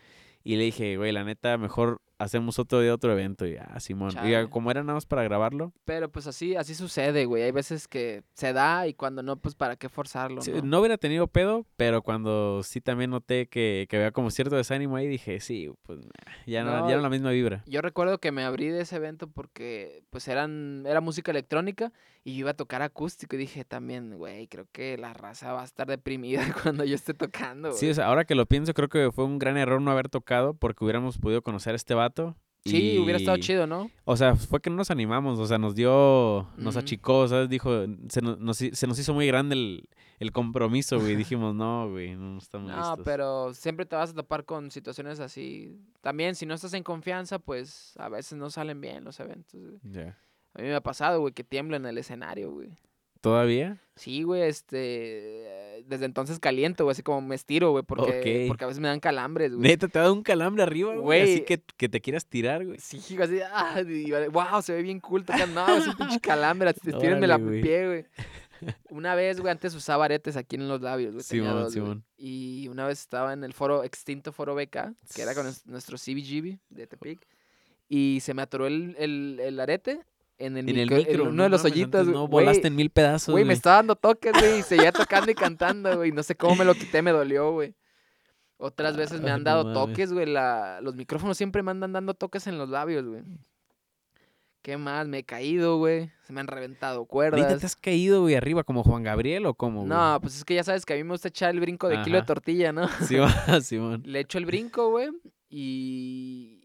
Y 0.42 0.56
le 0.56 0.64
dije, 0.64 0.96
güey, 0.96 1.12
la 1.12 1.24
neta, 1.24 1.58
mejor 1.58 2.00
hacemos 2.18 2.58
otro 2.58 2.80
de 2.80 2.90
otro 2.90 3.12
evento. 3.12 3.46
Y 3.46 3.56
ah, 3.56 3.78
Simón. 3.80 4.10
Y 4.10 4.14
Chale. 4.14 4.48
como 4.48 4.70
era 4.70 4.82
nada 4.82 4.94
más 4.94 5.06
para 5.06 5.22
grabarlo, 5.22 5.72
Pero 5.84 6.10
pues 6.10 6.26
así, 6.26 6.56
así 6.56 6.74
sucede, 6.74 7.24
güey. 7.24 7.42
Hay 7.42 7.50
veces 7.52 7.88
que 7.88 8.22
se 8.34 8.52
da 8.52 8.86
y 8.86 8.94
cuando 8.94 9.22
no, 9.22 9.36
pues 9.36 9.54
para 9.54 9.76
qué 9.76 9.88
forzarlo, 9.88 10.40
sí, 10.42 10.52
¿no? 10.52 10.62
no 10.62 10.80
hubiera 10.80 10.98
tenido 10.98 11.26
pedo, 11.26 11.66
pero 11.76 12.02
cuando 12.02 12.62
sí 12.62 12.80
también 12.80 13.10
noté 13.10 13.48
que, 13.48 13.86
que 13.88 13.96
había 13.96 14.12
como 14.12 14.30
cierto 14.30 14.56
desánimo 14.56 14.96
ahí, 14.96 15.06
dije, 15.06 15.40
sí, 15.40 15.70
pues 15.82 16.00
ya 16.46 16.64
no, 16.64 16.80
No, 16.80 16.88
ya 16.90 16.96
no 16.96 17.02
la 17.02 17.10
misma 17.10 17.30
vibra. 17.30 17.62
Yo 17.66 17.82
recuerdo 17.82 18.18
que 18.18 18.32
me 18.32 18.44
abrí 18.44 18.68
de 18.68 18.82
ese 18.82 18.96
evento 18.96 19.28
porque 19.28 20.02
pues 20.10 20.28
eran 20.28 20.84
era 20.86 21.00
música 21.00 21.30
electrónica 21.30 21.92
y 22.24 22.32
yo 22.34 22.40
iba 22.40 22.50
a 22.50 22.54
tocar 22.54 22.82
acústico 22.82 23.36
y 23.36 23.38
dije 23.38 23.64
también, 23.64 24.16
güey, 24.16 24.48
creo 24.48 24.66
que 24.72 24.98
la 24.98 25.12
raza 25.12 25.52
va 25.52 25.62
a 25.62 25.64
estar 25.64 25.86
deprimida 25.86 26.42
cuando 26.62 26.84
yo 26.84 26.94
esté 26.94 27.14
tocando, 27.14 27.72
Sí, 27.72 27.86
güey. 27.86 27.92
o 27.92 27.94
sea, 27.94 28.06
ahora 28.06 28.24
que 28.24 28.34
lo 28.34 28.46
pienso, 28.46 28.74
creo 28.74 28.88
que 28.88 29.10
fue 29.12 29.24
un 29.24 29.38
gran 29.38 29.56
error 29.56 29.80
no 29.80 29.90
haber 29.90 30.08
tocado 30.08 30.54
porque 30.54 30.84
hubiéramos 30.84 31.18
podido 31.18 31.42
conocer 31.42 31.74
a 31.74 31.76
este 31.76 31.94
vato 31.94 32.05
vato. 32.08 32.36
Sí, 32.64 32.98
hubiera 32.98 33.16
estado 33.18 33.36
chido, 33.36 33.64
¿no? 33.68 33.88
O 34.04 34.16
sea, 34.16 34.34
fue 34.34 34.60
que 34.60 34.70
no 34.70 34.76
nos 34.76 34.90
animamos, 34.90 35.38
o 35.38 35.46
sea, 35.46 35.56
nos 35.56 35.76
dio, 35.76 36.48
nos 36.56 36.74
Ujú. 36.74 36.78
achicó, 36.80 37.28
¿sabes? 37.28 37.48
Dijo, 37.48 37.70
se 38.08 38.20
nos, 38.22 38.56
se 38.56 38.86
hizo 38.90 39.14
muy 39.14 39.28
grande 39.28 39.54
el, 39.54 39.88
el 40.18 40.32
compromiso, 40.32 40.98
güey. 40.98 41.14
Dijimos, 41.38 41.54
no, 41.54 41.88
güey, 41.88 42.16
no 42.16 42.38
estamos 42.38 42.68
No, 42.68 42.76
listos. 42.76 43.00
pero 43.04 43.54
siempre 43.54 43.86
te 43.86 43.94
vas 43.94 44.10
a 44.10 44.14
topar 44.14 44.44
con 44.44 44.72
situaciones 44.72 45.20
así. 45.20 45.78
También, 46.00 46.34
si 46.34 46.44
no 46.44 46.54
estás 46.54 46.74
en 46.74 46.82
confianza, 46.82 47.38
pues 47.38 47.94
a 47.98 48.08
veces 48.08 48.36
no 48.36 48.50
salen 48.50 48.80
bien 48.80 49.04
los 49.04 49.20
eventos, 49.20 49.60
güey. 49.60 50.06
A 50.08 50.62
mí 50.62 50.66
me 50.68 50.74
ha 50.74 50.80
pasado, 50.80 51.20
güey, 51.20 51.32
que 51.34 51.44
tiemblo 51.44 51.76
en 51.76 51.86
el 51.86 51.98
escenario, 51.98 52.50
güey. 52.50 52.70
¿Todavía? 53.26 53.76
Sí, 53.96 54.22
güey, 54.22 54.42
este... 54.42 55.82
Desde 55.86 56.04
entonces 56.04 56.38
caliento, 56.38 56.84
güey, 56.84 56.92
así 56.92 57.02
como 57.02 57.20
me 57.20 57.34
estiro, 57.34 57.70
güey, 57.72 57.82
porque, 57.84 58.44
porque 58.48 58.64
a 58.64 58.66
veces 58.66 58.80
me 58.80 58.88
dan 58.88 59.00
calambres, 59.00 59.52
güey. 59.54 59.68
Neta, 59.68 59.88
te 59.88 59.98
dado 59.98 60.12
un 60.12 60.22
calambre 60.22 60.62
arriba, 60.62 60.94
güey. 60.96 61.22
Así 61.22 61.32
Güey. 61.34 61.44
que, 61.44 61.62
que 61.76 61.88
te 61.88 62.00
quieras 62.00 62.26
tirar, 62.26 62.64
güey. 62.64 62.78
Sí, 62.80 62.98
así, 63.20 63.40
ah, 63.52 63.80
y 63.82 64.10
wow, 64.30 64.62
se 64.62 64.74
ve 64.74 64.82
bien 64.82 64.98
cool 65.00 65.24
tocando. 65.24 65.66
No, 65.66 65.76
es 65.76 65.86
un 65.86 65.96
pinche 65.96 66.20
calambre, 66.20 66.70
estírenme 66.70 67.26
la 67.26 67.36
güey. 67.38 67.62
pie, 67.62 67.86
güey. 67.86 68.04
Una 68.90 69.14
vez, 69.14 69.40
güey, 69.40 69.50
antes 69.52 69.74
usaba 69.74 70.04
aretes 70.06 70.36
aquí 70.36 70.56
en 70.56 70.68
los 70.68 70.80
labios, 70.80 71.12
güey. 71.14 71.24
Simón, 71.24 71.52
dos, 71.54 71.62
güey. 71.62 71.72
Simón. 71.72 72.04
Y 72.16 72.68
una 72.68 72.86
vez 72.86 73.00
estaba 73.00 73.32
en 73.32 73.44
el 73.44 73.52
foro, 73.52 73.84
extinto 73.84 74.32
foro 74.32 74.54
BK, 74.54 74.94
que 75.14 75.22
era 75.22 75.34
con 75.34 75.46
nues- 75.46 75.64
nuestro 75.66 75.96
CBGB 75.98 76.58
de 76.70 76.86
Tepic. 76.86 77.20
Y 77.88 78.18
se 78.22 78.34
me 78.34 78.42
atoró 78.42 78.66
el, 78.66 78.94
el, 78.98 79.38
el 79.40 79.60
arete 79.60 80.00
en 80.38 80.56
el, 80.56 80.68
En 80.68 80.76
el 80.78 80.88
micro- 80.88 80.96
en 80.98 81.06
micro, 81.06 81.22
uno 81.24 81.32
no 81.32 81.42
de 81.44 81.48
los 81.48 81.64
hoyitos. 81.64 82.06
No, 82.08 82.28
volaste 82.28 82.68
en 82.68 82.76
mil 82.76 82.90
pedazos, 82.90 83.32
Güey, 83.32 83.44
me 83.44 83.54
estaba 83.54 83.76
dando 83.76 83.96
toques, 83.96 84.32
güey, 84.38 84.58
y 84.60 84.62
seguía 84.62 84.92
tocando 84.92 85.30
y 85.30 85.34
cantando, 85.34 85.96
güey. 85.96 86.12
No 86.12 86.22
sé 86.22 86.34
cómo 86.36 86.56
me 86.56 86.64
lo 86.64 86.74
quité, 86.74 87.00
me 87.02 87.10
dolió, 87.12 87.52
güey. 87.52 87.74
Otras 88.58 88.96
veces 88.96 89.20
me 89.20 89.30
Ah, 89.30 89.34
han 89.34 89.44
dado 89.44 89.72
toques, 89.72 90.12
güey. 90.12 90.26
Los 90.26 90.94
micrófonos 90.94 91.36
siempre 91.36 91.62
me 91.62 91.70
andan 91.70 91.92
dando 91.92 92.14
toques 92.14 92.46
en 92.46 92.58
los 92.58 92.68
labios, 92.68 93.04
güey. 93.06 93.22
¿Qué 94.62 94.76
más? 94.76 95.06
Me 95.06 95.18
he 95.18 95.24
caído, 95.24 95.78
güey. 95.78 96.10
Se 96.26 96.32
me 96.32 96.40
han 96.40 96.48
reventado 96.48 97.00
¿Neta 97.00 97.08
cuerdas. 97.10 97.60
te 97.60 97.66
has 97.66 97.76
caído, 97.76 98.22
güey, 98.22 98.34
arriba 98.34 98.64
como 98.64 98.82
Juan 98.82 99.04
Gabriel 99.04 99.46
o 99.46 99.54
cómo, 99.54 99.80
güey? 99.80 99.88
No, 99.90 100.18
pues 100.20 100.36
es 100.38 100.44
que 100.44 100.54
ya 100.56 100.64
sabes 100.64 100.84
que 100.84 100.94
a 100.94 100.96
mí 100.96 101.04
me 101.04 101.12
gusta 101.12 101.28
echar 101.28 101.50
el 101.54 101.60
brinco 101.60 101.88
de 101.88 102.02
kilo 102.02 102.16
de 102.18 102.24
tortilla, 102.26 102.72
¿no? 102.72 102.88
Simón, 103.06 103.62
Simón. 103.62 104.02
Le 104.04 104.20
echo 104.20 104.38
el 104.38 104.46
brinco, 104.46 104.90
güey, 104.90 105.10
y... 105.48 106.55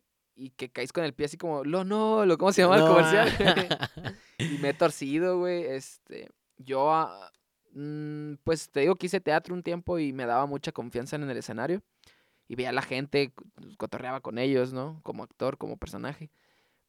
y 0.41 0.49
que 0.49 0.71
caes 0.71 0.91
con 0.91 1.03
el 1.03 1.13
pie 1.13 1.27
así 1.27 1.37
como, 1.37 1.63
lo 1.63 1.83
no, 1.83 2.25
lo, 2.25 2.37
¿cómo 2.37 2.51
se 2.51 2.63
llama 2.63 2.77
el 2.77 2.81
comercial? 2.81 3.29
ah. 3.39 3.89
y 4.39 4.57
me 4.57 4.69
he 4.69 4.73
torcido, 4.73 5.37
güey, 5.37 5.65
este, 5.65 6.29
yo, 6.57 6.91
ah, 6.91 7.31
mm, 7.73 8.33
pues 8.43 8.71
te 8.71 8.79
digo 8.79 8.95
que 8.95 9.05
hice 9.05 9.21
teatro 9.21 9.53
un 9.53 9.61
tiempo 9.61 9.99
y 9.99 10.13
me 10.13 10.25
daba 10.25 10.47
mucha 10.47 10.71
confianza 10.71 11.15
en 11.15 11.29
el 11.29 11.37
escenario, 11.37 11.83
y 12.47 12.55
veía 12.55 12.69
a 12.69 12.73
la 12.73 12.81
gente, 12.81 13.33
cotorreaba 13.77 14.19
con 14.19 14.39
ellos, 14.39 14.73
¿no? 14.73 14.99
Como 15.03 15.23
actor, 15.23 15.57
como 15.57 15.77
personaje. 15.77 16.31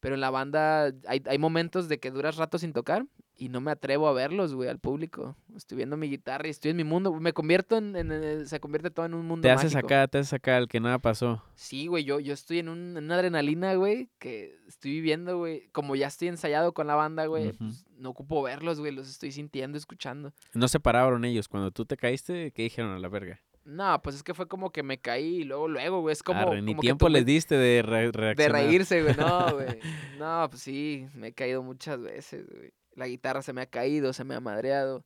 Pero 0.03 0.16
en 0.16 0.20
la 0.20 0.30
banda 0.30 0.86
hay, 1.07 1.22
hay 1.26 1.38
momentos 1.38 1.88
de 1.88 2.00
que 2.00 2.11
duras 2.11 2.34
rato 2.34 2.59
sin 2.59 2.72
tocar 2.72 3.07
y 3.36 3.48
no 3.50 3.61
me 3.61 3.70
atrevo 3.70 4.09
a 4.09 4.12
verlos, 4.12 4.53
güey, 4.53 4.68
al 4.68 4.80
público. 4.80 5.36
Estoy 5.57 5.76
viendo 5.76 5.96
mi 5.96 6.09
guitarra 6.11 6.48
y 6.48 6.50
estoy 6.50 6.72
en 6.72 6.76
mi 6.78 6.82
mundo. 6.82 7.12
Me 7.14 7.32
convierto 7.32 7.76
en, 7.78 7.94
en- 7.94 8.11
en- 8.11 8.46
se 8.48 8.59
convierte 8.59 8.90
todo 8.90 9.07
en 9.07 9.14
un 9.14 9.24
mundo 9.24 9.42
Te 9.42 9.53
haces 9.53 9.72
mágico. 9.74 9.86
acá, 9.86 10.09
te 10.09 10.18
haces 10.18 10.32
acá, 10.32 10.59
el 10.59 10.66
que 10.66 10.80
nada 10.80 10.98
pasó. 10.98 11.40
Sí, 11.55 11.86
güey, 11.86 12.03
yo, 12.03 12.18
yo 12.18 12.34
estoy 12.34 12.59
en, 12.59 12.68
un- 12.68 12.96
en 12.96 13.05
una 13.05 13.14
adrenalina, 13.14 13.74
güey, 13.76 14.09
que 14.18 14.57
estoy 14.66 14.90
viviendo, 14.90 15.38
güey. 15.38 15.68
Como 15.70 15.94
ya 15.94 16.09
estoy 16.09 16.26
ensayado 16.26 16.72
con 16.74 16.88
la 16.88 16.96
banda, 16.96 17.26
güey, 17.26 17.53
pues, 17.53 17.86
no 17.96 18.11
ocupo 18.11 18.42
verlos, 18.42 18.80
güey, 18.80 18.90
los 18.92 19.09
estoy 19.09 19.30
sintiendo, 19.30 19.78
escuchando. 19.78 20.32
No 20.53 20.66
se 20.66 20.80
pararon 20.80 21.24
ellos. 21.24 21.46
Cuando 21.46 21.70
tú 21.70 21.84
te 21.86 21.96
caíste, 21.96 22.50
¿qué 22.50 22.62
dijeron 22.64 22.90
a 22.90 22.98
la 22.98 23.09
verga? 23.09 23.40
No, 23.64 24.00
pues 24.02 24.16
es 24.16 24.22
que 24.22 24.34
fue 24.34 24.48
como 24.48 24.70
que 24.70 24.82
me 24.82 24.98
caí 24.98 25.42
y 25.42 25.44
luego, 25.44 25.68
luego, 25.68 26.00
güey, 26.00 26.12
es 26.12 26.22
como... 26.22 26.40
Arre, 26.40 26.62
ni 26.62 26.74
que 26.74 26.80
tiempo 26.80 27.06
tú 27.06 27.12
les 27.12 27.24
diste 27.24 27.54
de 27.56 27.82
re- 27.82 28.06
De 28.06 28.12
reaccionar. 28.12 28.62
reírse, 28.62 29.02
güey, 29.02 29.14
no, 29.16 29.52
güey. 29.54 29.78
No, 30.18 30.46
pues 30.50 30.62
sí, 30.62 31.06
me 31.14 31.28
he 31.28 31.32
caído 31.32 31.62
muchas 31.62 32.00
veces, 32.00 32.46
güey. 32.50 32.72
La 32.94 33.06
guitarra 33.06 33.40
se 33.42 33.52
me 33.52 33.62
ha 33.62 33.66
caído, 33.66 34.12
se 34.12 34.24
me 34.24 34.34
ha 34.34 34.40
madreado. 34.40 35.04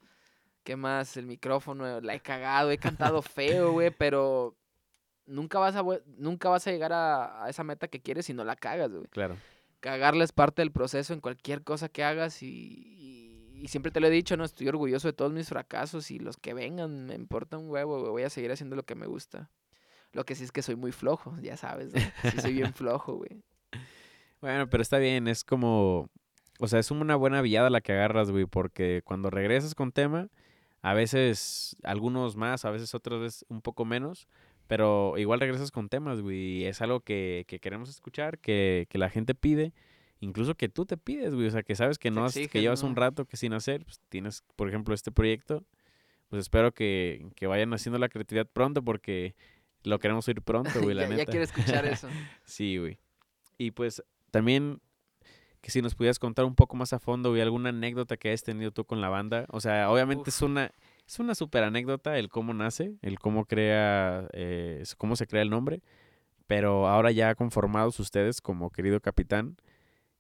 ¿Qué 0.65 0.75
más? 0.75 1.17
El 1.17 1.27
micrófono, 1.27 2.01
la 2.01 2.15
he 2.15 2.21
cagado, 2.21 2.71
he 2.71 2.79
cantado 2.79 3.23
feo, 3.23 3.73
güey, 3.73 3.91
pero 3.99 4.57
nunca 5.27 5.59
vas 5.59 5.77
a, 5.77 5.85
nunca 6.17 6.49
vas 6.49 6.67
a 6.67 6.71
llegar 6.73 6.93
a, 6.93 7.45
a 7.45 7.51
esa 7.51 7.63
meta 7.63 7.89
que 7.89 8.01
quieres 8.01 8.27
si 8.27 8.33
no 8.35 8.43
la 8.45 8.57
cagas, 8.57 8.91
güey. 8.91 9.07
Claro. 9.11 9.37
Cagarla 9.81 10.25
es 10.25 10.33
parte 10.33 10.63
del 10.63 10.73
proceso 10.73 11.13
en 11.13 11.21
cualquier 11.21 11.63
cosa 11.63 11.89
que 11.89 12.03
hagas 12.03 12.43
y, 12.43 12.49
y- 12.49 13.16
y 13.61 13.69
siempre 13.69 13.91
te 13.91 14.01
lo 14.01 14.07
he 14.07 14.11
dicho, 14.11 14.37
¿no? 14.37 14.45
Estoy 14.45 14.69
orgulloso 14.69 15.09
de 15.09 15.13
todos 15.13 15.33
mis 15.33 15.49
fracasos 15.49 16.11
y 16.11 16.19
los 16.19 16.37
que 16.37 16.55
vengan, 16.55 17.07
me 17.07 17.15
importa 17.15 17.59
un 17.59 17.69
huevo, 17.69 18.01
güey. 18.01 18.11
Voy 18.11 18.23
a 18.23 18.31
seguir 18.31 18.53
haciendo 18.53 18.77
lo 18.77 18.85
que 18.85 18.95
me 18.95 19.07
gusta. 19.07 19.51
Lo 20.13 20.25
que 20.25 20.35
sí 20.35 20.45
es 20.45 20.53
que 20.53 20.63
soy 20.63 20.77
muy 20.77 20.93
flojo, 20.93 21.37
ya 21.41 21.57
sabes, 21.57 21.93
¿no? 21.93 22.01
Sí 22.31 22.41
soy 22.41 22.55
bien 22.55 22.73
flojo, 22.75 23.17
güey. 23.17 23.43
Bueno, 24.41 24.69
pero 24.69 24.83
está 24.83 24.99
bien, 24.99 25.29
es 25.29 25.45
como, 25.45 26.11
o 26.59 26.69
sea, 26.69 26.79
es 26.79 26.91
una 26.91 27.17
buena 27.17 27.43
viada 27.43 27.71
la 27.71 27.81
que 27.81 27.93
agarras, 27.93 28.31
güey, 28.31 28.47
porque 28.47 29.03
cuando 29.05 29.31
regresas 29.31 29.75
con 29.75 29.93
tema, 29.93 30.29
a 30.83 30.95
veces 30.95 31.77
algunos 31.83 32.37
más, 32.37 32.65
a 32.65 32.71
veces 32.71 32.95
otras 32.95 33.21
veces 33.21 33.45
un 33.49 33.63
poco 33.63 33.85
menos, 33.85 34.29
pero 34.67 35.17
igual 35.19 35.41
regresas 35.41 35.71
con 35.71 35.89
temas, 35.89 36.21
güey, 36.21 36.39
y 36.39 36.65
es 36.67 36.81
algo 36.81 37.01
que, 37.01 37.45
que 37.49 37.61
queremos 37.61 37.89
escuchar, 37.89 38.39
que, 38.39 38.87
que 38.89 38.99
la 38.99 39.11
gente 39.11 39.35
pide, 39.35 39.73
incluso 40.21 40.55
que 40.55 40.69
tú 40.69 40.87
te 40.87 40.97
pides, 40.97 41.35
güey, 41.35 41.47
o 41.47 41.51
sea, 41.51 41.63
que 41.63 41.75
sabes 41.77 41.99
que 41.99 42.11
no, 42.11 42.25
has- 42.25 42.35
que 42.35 42.61
llevas 42.61 42.83
un 42.83 42.97
rato 42.97 43.25
que 43.27 43.37
sin 43.37 43.53
hacer, 43.53 43.85
pues 43.85 44.01
tienes, 44.09 44.43
por 44.57 44.69
ejemplo, 44.69 44.95
este 44.95 45.13
proyecto, 45.13 45.65
pues 46.29 46.41
espero 46.41 46.73
que, 46.73 47.27
que 47.37 47.47
vayan 47.47 47.73
haciendo 47.75 47.99
la 47.99 48.09
creatividad 48.09 48.47
pronto 48.47 48.83
porque 48.83 49.35
lo 49.85 49.99
queremos 49.99 50.27
oír 50.29 50.43
pronto, 50.43 50.81
güey, 50.83 50.95
la 50.97 51.03
ya, 51.03 51.09
neta. 51.09 51.23
ya 51.23 51.27
quiero 51.27 51.45
escuchar 51.45 51.87
eso. 51.87 52.09
Sí, 52.45 52.79
güey. 52.79 52.99
Y 53.59 53.71
pues 53.71 54.03
también 54.31 54.81
que 55.61 55.71
si 55.71 55.83
nos 55.83 55.95
pudieras 55.95 56.19
contar 56.19 56.45
un 56.45 56.55
poco 56.55 56.77
más 56.77 56.93
a 56.93 56.99
fondo, 56.99 57.31
güey, 57.31 57.41
alguna 57.43 57.71
anécdota 57.71 58.17
que 58.17 58.29
hayas 58.29 58.43
tenido 58.45 58.71
tú 58.71 58.85
con 58.85 59.01
la 59.01 59.09
banda. 59.09 59.47
O 59.49 59.61
sea, 59.61 59.91
obviamente 59.91 60.31
es 60.31 60.41
una 60.43 60.71
es 61.07 61.19
una 61.21 61.35
súper 61.35 61.63
anécdota 61.65 62.19
el 62.19 62.29
cómo 62.29 62.53
nace, 62.55 62.97
el 63.03 63.19
cómo 63.19 63.45
crea, 63.47 64.29
eh, 64.33 64.83
cómo 64.99 65.17
se 65.17 65.27
crea 65.27 65.43
el 65.43 65.51
nombre. 65.51 65.83
Pero 66.47 66.87
ahora 66.89 67.11
ya 67.11 67.35
conformados 67.35 67.99
ustedes 67.99 68.41
como 68.41 68.71
querido 68.71 69.01
capitán, 69.01 69.57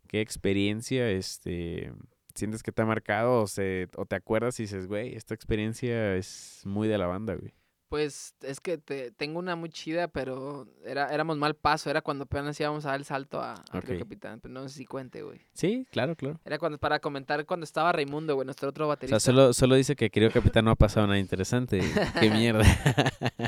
¿qué 0.06 0.20
experiencia 0.20 1.10
este 1.10 1.92
sientes 2.34 2.62
que 2.62 2.72
te 2.72 2.82
ha 2.82 2.86
marcado 2.86 3.42
o, 3.42 3.46
se, 3.46 3.88
o 3.96 4.06
te 4.06 4.16
acuerdas 4.16 4.60
y 4.60 4.64
dices, 4.64 4.86
güey, 4.86 5.14
esta 5.14 5.34
experiencia 5.34 6.16
es 6.16 6.62
muy 6.64 6.88
de 6.88 6.98
la 6.98 7.06
banda, 7.06 7.34
güey? 7.34 7.54
Pues 7.88 8.34
es 8.42 8.58
que 8.60 8.78
te, 8.78 9.12
tengo 9.12 9.38
una 9.38 9.54
muy 9.54 9.68
chida, 9.70 10.08
pero 10.08 10.66
era, 10.84 11.12
éramos 11.14 11.36
mal 11.36 11.54
paso. 11.54 11.88
Era 11.88 12.02
cuando 12.02 12.24
apenas 12.24 12.58
íbamos 12.58 12.84
a 12.84 12.90
dar 12.90 12.98
el 12.98 13.04
salto 13.04 13.40
a, 13.40 13.54
a 13.70 13.80
Río. 13.80 14.00
Capitán. 14.00 14.40
Pero 14.40 14.52
no 14.52 14.68
sé 14.68 14.74
si 14.74 14.86
cuente, 14.86 15.22
güey. 15.22 15.40
Sí, 15.54 15.86
claro, 15.92 16.16
claro. 16.16 16.40
Era 16.44 16.58
cuando, 16.58 16.78
para 16.78 16.98
comentar 16.98 17.46
cuando 17.46 17.62
estaba 17.64 17.92
Raimundo, 17.92 18.34
güey, 18.34 18.44
nuestro 18.44 18.68
otro 18.70 18.86
O 18.86 18.88
baterista. 18.88 19.20
sea, 19.20 19.32
solo, 19.32 19.52
solo 19.52 19.76
dice 19.76 19.94
que 19.94 20.10
querido 20.10 20.32
capitán 20.32 20.64
no 20.64 20.72
ha 20.72 20.76
pasado 20.76 21.06
nada 21.06 21.18
interesante. 21.18 21.80
Qué 22.20 22.30
mierda. 22.30 22.64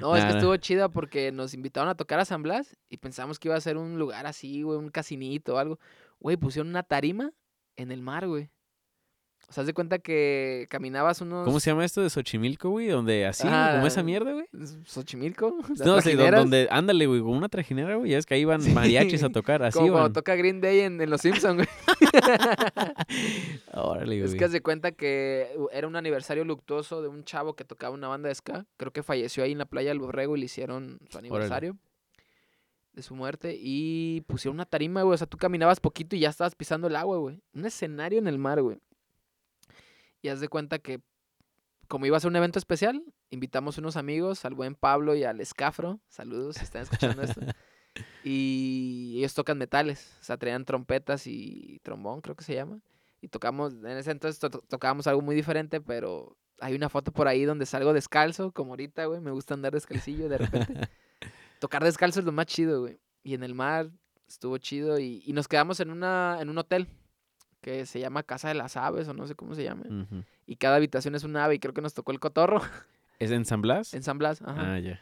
No, 0.00 0.16
es 0.16 0.24
que 0.24 0.32
estuvo 0.32 0.56
chida 0.56 0.88
porque 0.88 1.30
nos 1.30 1.54
invitaron 1.54 1.88
a 1.88 1.94
tocar 1.94 2.18
a 2.18 2.24
San 2.24 2.42
Blas 2.42 2.76
y 2.88 2.96
pensamos 2.96 3.38
que 3.38 3.48
iba 3.48 3.56
a 3.56 3.60
ser 3.60 3.76
un 3.76 3.98
lugar 3.98 4.26
así, 4.26 4.62
güey, 4.62 4.78
un 4.78 4.88
casinito 4.90 5.54
o 5.54 5.58
algo. 5.58 5.78
Güey, 6.18 6.36
pusieron 6.36 6.68
una 6.68 6.82
tarima 6.82 7.32
en 7.76 7.92
el 7.92 8.02
mar, 8.02 8.26
güey. 8.26 8.50
O 9.50 9.52
sea, 9.52 9.62
haz 9.62 9.66
de 9.66 9.74
cuenta 9.74 9.98
que 9.98 10.66
caminabas 10.70 11.20
unos... 11.22 11.44
¿Cómo 11.44 11.58
se 11.58 11.70
llama 11.72 11.84
esto 11.84 12.00
de 12.00 12.08
Xochimilco, 12.08 12.70
güey? 12.70 12.86
Donde 12.86 13.26
así, 13.26 13.48
Ah, 13.50 13.72
como 13.74 13.88
esa 13.88 14.00
mierda, 14.04 14.32
güey. 14.32 14.46
Xochimilco. 14.86 15.56
No, 15.84 16.00
sí, 16.00 16.14
donde, 16.14 16.68
ándale, 16.70 17.06
güey, 17.06 17.20
con 17.20 17.30
una 17.30 17.48
trajinera, 17.48 17.96
güey. 17.96 18.12
Ya 18.12 18.18
es 18.18 18.26
que 18.26 18.34
ahí 18.34 18.42
iban 18.42 18.62
Sí. 18.62 18.70
mariachis 18.70 19.24
a 19.24 19.28
tocar, 19.30 19.64
así 19.64 19.76
Como 19.76 20.12
toca 20.12 20.36
Green 20.36 20.60
Day 20.60 20.80
en, 20.80 21.00
en 21.00 21.10
Los 21.10 21.22
Simpsons, 21.22 21.56
güey. 21.56 21.68
Órale, 23.72 24.20
Es 24.20 24.26
güey. 24.30 24.38
que 24.38 24.44
haz 24.44 24.52
de 24.52 24.60
cuenta 24.62 24.92
que 24.92 25.48
era 25.72 25.86
un 25.86 25.96
aniversario 25.96 26.44
luctuoso 26.44 27.02
de 27.02 27.08
un 27.08 27.24
chavo 27.24 27.54
que 27.54 27.64
tocaba 27.64 27.94
una 27.94 28.08
banda 28.08 28.28
de 28.28 28.34
ska. 28.34 28.66
Creo 28.76 28.92
que 28.92 29.02
falleció 29.02 29.42
ahí 29.44 29.52
en 29.52 29.58
la 29.58 29.66
playa 29.66 29.90
del 29.90 29.98
Borrego 29.98 30.36
y 30.36 30.40
le 30.40 30.46
hicieron 30.46 31.00
su 31.10 31.18
aniversario 31.18 31.76
de 32.92 33.02
su 33.02 33.14
muerte. 33.14 33.56
Y 33.58 34.22
pusieron 34.28 34.56
una 34.56 34.66
tarima, 34.66 35.02
güey. 35.02 35.14
O 35.14 35.18
sea, 35.18 35.26
tú 35.26 35.38
caminabas 35.38 35.80
poquito 35.80 36.16
y 36.16 36.20
ya 36.20 36.28
estabas 36.28 36.54
pisando 36.54 36.86
el 36.88 36.96
agua, 36.96 37.18
güey. 37.18 37.40
Un 37.54 37.66
escenario 37.66 38.18
en 38.18 38.26
el 38.28 38.38
mar, 38.38 38.62
güey. 38.62 38.78
Y 40.22 40.28
haz 40.28 40.40
de 40.40 40.48
cuenta 40.48 40.78
que, 40.78 41.00
como 41.88 42.06
iba 42.06 42.16
a 42.16 42.20
ser 42.20 42.28
un 42.30 42.36
evento 42.36 42.58
especial, 42.58 43.02
invitamos 43.30 43.78
unos 43.78 43.96
amigos, 43.96 44.44
al 44.44 44.54
buen 44.54 44.74
Pablo 44.74 45.14
y 45.14 45.24
al 45.24 45.40
Escafro. 45.40 46.00
Saludos 46.08 46.56
si 46.56 46.64
están 46.64 46.82
escuchando 46.82 47.22
esto. 47.22 47.40
Y 48.22 49.14
ellos 49.18 49.34
tocan 49.34 49.58
metales. 49.58 50.16
O 50.20 50.24
sea, 50.24 50.36
traían 50.36 50.64
trompetas 50.64 51.26
y 51.26 51.80
trombón, 51.82 52.20
creo 52.20 52.36
que 52.36 52.44
se 52.44 52.54
llama. 52.54 52.80
Y 53.20 53.28
tocamos, 53.28 53.74
en 53.74 53.86
ese 53.86 54.10
entonces 54.12 54.38
to- 54.38 54.50
to- 54.50 54.62
tocábamos 54.68 55.06
algo 55.06 55.22
muy 55.22 55.34
diferente, 55.34 55.80
pero 55.80 56.36
hay 56.60 56.74
una 56.74 56.88
foto 56.88 57.12
por 57.12 57.26
ahí 57.28 57.44
donde 57.44 57.66
salgo 57.66 57.92
descalzo, 57.92 58.52
como 58.52 58.72
ahorita, 58.72 59.06
güey. 59.06 59.20
Me 59.20 59.30
gusta 59.30 59.54
andar 59.54 59.72
descalcillo 59.72 60.28
de 60.28 60.38
repente. 60.38 60.74
Tocar 61.60 61.82
descalzo 61.82 62.20
es 62.20 62.26
lo 62.26 62.32
más 62.32 62.46
chido, 62.46 62.80
güey. 62.82 62.98
Y 63.22 63.34
en 63.34 63.42
el 63.42 63.54
mar 63.54 63.90
estuvo 64.28 64.56
chido 64.58 64.98
y, 64.98 65.22
y 65.26 65.32
nos 65.32 65.48
quedamos 65.48 65.80
en, 65.80 65.90
una, 65.90 66.38
en 66.40 66.48
un 66.48 66.58
hotel 66.58 66.86
que 67.60 67.86
se 67.86 68.00
llama 68.00 68.22
Casa 68.22 68.48
de 68.48 68.54
las 68.54 68.76
Aves 68.76 69.08
o 69.08 69.14
no 69.14 69.26
sé 69.26 69.34
cómo 69.34 69.54
se 69.54 69.64
llama. 69.64 69.84
Ujú. 69.86 70.24
Y 70.46 70.56
cada 70.56 70.76
habitación 70.76 71.14
es 71.14 71.24
un 71.24 71.36
ave 71.36 71.54
y 71.54 71.58
creo 71.58 71.74
que 71.74 71.82
nos 71.82 71.94
tocó 71.94 72.12
el 72.12 72.20
cotorro 72.20 72.60
¿Es 73.18 73.30
en 73.30 73.44
San 73.44 73.60
Blas? 73.62 73.92
en 73.94 74.02
San 74.02 74.18
Blas. 74.18 74.40
Ajá. 74.42 74.74
Ah, 74.74 74.78
ya. 74.78 75.00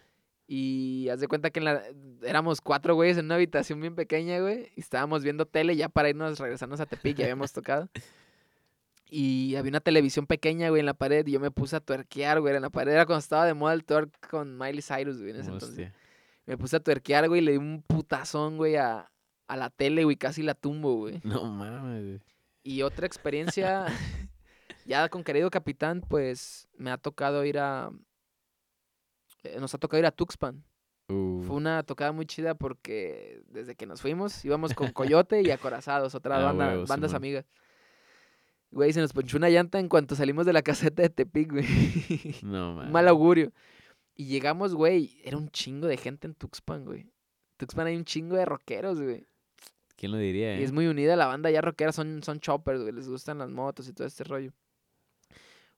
Y 0.50 1.08
haz 1.10 1.20
de 1.20 1.28
cuenta 1.28 1.50
que 1.50 1.58
en 1.60 1.66
la, 1.66 1.82
éramos 2.22 2.60
cuatro 2.62 2.94
güeyes 2.94 3.18
en 3.18 3.26
una 3.26 3.34
habitación 3.34 3.80
bien 3.80 3.94
pequeña, 3.94 4.40
güey. 4.40 4.72
Y 4.76 4.80
estábamos 4.80 5.22
viendo 5.22 5.44
tele 5.46 5.76
ya 5.76 5.88
para 5.90 6.08
irnos, 6.08 6.38
regresarnos 6.38 6.80
a 6.80 6.86
Tepic, 6.86 7.16
ya 7.18 7.24
habíamos 7.26 7.52
tocado. 7.52 7.88
Y 9.10 9.54
había 9.56 9.70
una 9.70 9.80
televisión 9.80 10.26
pequeña, 10.26 10.68
güey, 10.70 10.80
en 10.80 10.86
la 10.86 10.94
pared. 10.94 11.26
Y 11.26 11.32
yo 11.32 11.40
me 11.40 11.50
puse 11.50 11.76
a 11.76 11.80
tuerquear, 11.80 12.40
güey. 12.40 12.54
En 12.56 12.62
la 12.62 12.70
pared 12.70 12.92
era 12.92 13.06
cuando 13.06 13.20
estaba 13.20 13.46
de 13.46 13.54
moda 13.54 13.72
el 13.74 13.84
twerk 13.84 14.28
con 14.28 14.58
Miley 14.58 14.82
Cyrus, 14.82 15.18
güey, 15.18 15.30
en 15.30 15.36
ese 15.40 15.50
entonces. 15.50 15.92
Me 16.46 16.56
puse 16.56 16.76
a 16.76 16.80
tuerquear, 16.80 17.28
güey, 17.28 17.40
y 17.40 17.44
le 17.44 17.52
di 17.52 17.58
un 17.58 17.82
putazón, 17.86 18.56
güey, 18.56 18.76
a, 18.76 19.10
a 19.48 19.56
la 19.56 19.70
tele, 19.70 20.04
güey. 20.04 20.16
Casi 20.16 20.42
la 20.42 20.54
tumbo, 20.54 20.94
güey. 20.96 21.20
No 21.24 21.44
mames, 21.44 22.04
güey. 22.04 22.20
Y 22.68 22.82
otra 22.82 23.06
experiencia, 23.06 23.86
ya 24.84 25.08
con 25.08 25.24
querido 25.24 25.50
capitán, 25.50 26.02
pues 26.06 26.68
me 26.76 26.90
ha 26.90 26.98
tocado 26.98 27.42
ir 27.46 27.58
a. 27.58 27.90
eh, 29.42 29.58
Nos 29.58 29.74
ha 29.74 29.78
tocado 29.78 29.98
ir 30.00 30.04
a 30.06 30.10
Tuxpan. 30.10 30.62
Uh, 31.08 31.42
Fue 31.44 31.56
una 31.56 31.82
tocada 31.84 32.12
muy 32.12 32.26
chida 32.26 32.54
porque 32.54 33.40
desde 33.46 33.74
que 33.74 33.86
nos 33.86 34.02
fuimos 34.02 34.44
íbamos 34.44 34.74
con 34.74 34.92
Coyote 34.92 35.40
y 35.40 35.50
Acorazados, 35.50 36.14
otra 36.14 36.36
Ah, 36.40 36.42
banda, 36.44 36.68
huevo, 36.68 36.84
bandas 36.86 37.14
amigas. 37.14 37.46
Güey, 38.70 38.92
se 38.92 39.00
nos 39.00 39.14
ponchó 39.14 39.38
una 39.38 39.48
llanta 39.48 39.78
en 39.78 39.88
cuanto 39.88 40.14
salimos 40.14 40.44
de 40.44 40.52
la 40.52 40.60
caseta 40.68 41.00
de 41.00 41.08
Tepic, 41.08 41.50
güey. 41.50 41.64
no 42.42 42.74
mames. 42.74 42.88
Un 42.88 42.92
Mal 42.92 43.08
augurio. 43.08 43.50
Y 44.14 44.26
llegamos, 44.26 44.74
güey, 44.74 45.18
era 45.24 45.38
un 45.38 45.48
chingo 45.48 45.86
de 45.86 45.96
gente 45.96 46.26
en 46.26 46.34
Tuxpan, 46.34 46.84
güey. 46.84 47.10
Tuxpan 47.56 47.86
hay 47.86 47.96
un 47.96 48.04
chingo 48.04 48.36
de 48.36 48.44
rockeros, 48.44 49.00
güey. 49.00 49.26
¿Quién 49.98 50.12
lo 50.12 50.18
diría, 50.18 50.56
Y 50.56 50.60
eh? 50.60 50.64
es 50.64 50.70
muy 50.70 50.86
unida 50.86 51.16
la 51.16 51.26
banda 51.26 51.50
ya 51.50 51.60
rockera, 51.60 51.90
son, 51.90 52.22
son 52.22 52.38
choppers, 52.38 52.80
güey, 52.80 52.92
les 52.92 53.08
gustan 53.08 53.38
las 53.38 53.50
motos 53.50 53.88
y 53.88 53.92
todo 53.92 54.06
este 54.06 54.22
rollo. 54.22 54.52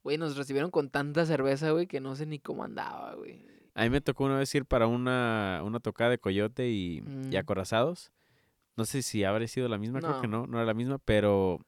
Güey, 0.03 0.19
nos 0.19 0.37
recibieron 0.37 0.71
con 0.71 0.91
tanta 0.91 1.25
cerveza, 1.25 1.71
güey, 1.71 1.87
que 1.87 2.01
no 2.01 2.15
sé 2.15 2.27
ni 2.27 2.39
cómo 2.39 2.63
andaba, 2.63 3.15
güey. 3.15 3.43
A 3.75 3.83
mí 3.85 3.89
me 3.91 4.03
tocó 4.03 4.25
una 4.25 4.37
vez 4.37 4.55
ir 4.55 4.67
para 4.67 4.87
una, 4.87 5.63
una 5.65 5.81
tocada 5.81 6.11
de 6.11 6.19
Coyote 6.19 6.69
y, 6.69 6.99
y 6.99 7.01
Mm. 7.01 7.37
Acorazados. 7.39 8.13
No 8.77 8.85
sé 8.85 9.01
si 9.03 9.25
habrá 9.25 9.47
sido 9.47 9.69
la 9.69 9.79
misma, 9.79 10.01
creo 10.01 10.21
que 10.21 10.29
no, 10.29 10.47
no 10.47 10.59
era 10.59 10.67
la 10.67 10.75
misma, 10.75 10.99
pero, 10.99 11.59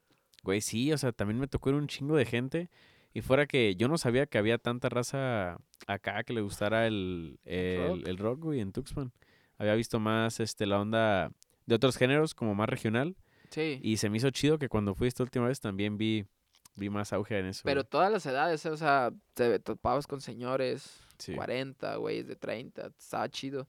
güey, 0.43 0.61
sí, 0.61 0.93
o 0.93 0.97
sea, 0.99 1.11
también 1.11 1.39
me 1.39 1.47
tocó 1.47 1.69
ir 1.71 1.75
un 1.75 1.87
chingo 1.87 2.15
de 2.15 2.25
gente. 2.25 2.69
Y 3.15 3.21
fuera 3.21 3.47
que 3.47 3.75
yo 3.75 3.87
no 3.87 3.97
sabía 3.97 4.27
que 4.27 4.37
había 4.37 4.59
tanta 4.59 4.89
raza 4.89 5.57
acá 5.87 6.23
que 6.23 6.33
le 6.33 6.41
gustara 6.41 6.85
el, 6.87 7.39
el, 7.45 7.87
rock. 7.87 8.07
el 8.07 8.17
rock, 8.17 8.39
güey, 8.41 8.59
en 8.59 8.71
Tuxpan. 8.71 9.11
Había 9.57 9.75
visto 9.75 9.99
más 9.99 10.39
este, 10.39 10.65
la 10.65 10.79
onda 10.79 11.31
de 11.65 11.75
otros 11.75 11.97
géneros, 11.97 12.33
como 12.35 12.55
más 12.55 12.69
regional. 12.69 13.15
Sí. 13.49 13.79
Y 13.83 13.97
se 13.97 14.09
me 14.09 14.17
hizo 14.17 14.29
chido 14.31 14.57
que 14.57 14.69
cuando 14.69 14.95
fui 14.95 15.07
esta 15.07 15.23
última 15.23 15.47
vez 15.47 15.59
también 15.59 15.97
vi, 15.97 16.25
vi 16.75 16.89
más 16.89 17.13
auge 17.13 17.37
en 17.39 17.45
eso. 17.47 17.61
Pero 17.63 17.81
güey. 17.81 17.89
todas 17.89 18.11
las 18.11 18.25
edades, 18.25 18.65
eh, 18.65 18.69
o 18.69 18.77
sea, 18.77 19.11
te 19.33 19.59
topabas 19.59 20.07
con 20.07 20.21
señores, 20.21 21.01
Sí. 21.19 21.35
40, 21.35 21.95
güeyes 21.97 22.27
de 22.27 22.35
30, 22.35 22.87
estaba 22.97 23.29
chido. 23.29 23.67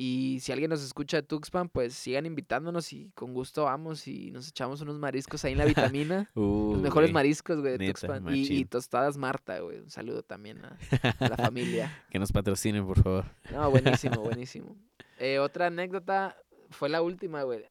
Y 0.00 0.38
si 0.42 0.52
alguien 0.52 0.70
nos 0.70 0.84
escucha 0.84 1.16
de 1.16 1.22
Tuxpan, 1.24 1.68
pues 1.70 1.92
sigan 1.92 2.24
invitándonos 2.24 2.92
y 2.92 3.10
con 3.16 3.34
gusto 3.34 3.64
vamos 3.64 4.06
y 4.06 4.30
nos 4.30 4.46
echamos 4.46 4.80
unos 4.80 4.96
mariscos 4.96 5.44
ahí 5.44 5.52
en 5.52 5.58
la 5.58 5.64
vitamina. 5.64 6.30
Los 6.36 6.80
mejores 6.80 7.10
mariscos, 7.10 7.58
güey, 7.58 7.72
de 7.72 7.78
neta, 7.78 7.92
Tuxpan. 8.06 8.24
Y, 8.32 8.64
tostadas 8.66 9.16
Marta, 9.16 9.58
güey. 9.58 9.80
Un 9.80 9.90
saludo 9.90 10.22
también 10.22 10.64
a, 10.64 10.78
a 11.18 11.28
la 11.30 11.36
familia. 11.48 12.04
Que 12.10 12.20
nos 12.20 12.30
patrocinen, 12.30 12.86
por 12.86 13.02
favor. 13.02 13.24
No, 13.50 13.68
buenísimo, 13.72 14.20
buenísimo. 14.22 14.76
Eh, 15.18 15.40
otra 15.40 15.66
anécdota 15.66 16.36
fue 16.70 16.88
la 16.88 17.02
última, 17.02 17.42
güey. 17.42 17.64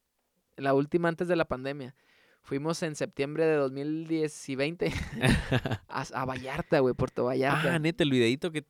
La 0.55 0.73
última 0.73 1.09
antes 1.09 1.27
de 1.27 1.35
la 1.35 1.45
pandemia. 1.45 1.95
Fuimos 2.47 2.81
en 2.81 2.95
septiembre 2.95 3.45
de 3.45 3.55
2010 3.55 4.49
y 4.49 4.55
20 4.55 4.93
a, 5.89 6.05
a 6.13 6.23
Vallarta, 6.23 6.79
güey, 6.79 6.93
Puerto 6.93 7.25
Vallarta. 7.25 7.75
Ah, 7.75 7.77
neta, 7.77 8.05
el 8.05 8.09
videito 8.09 8.53
que 8.53 8.61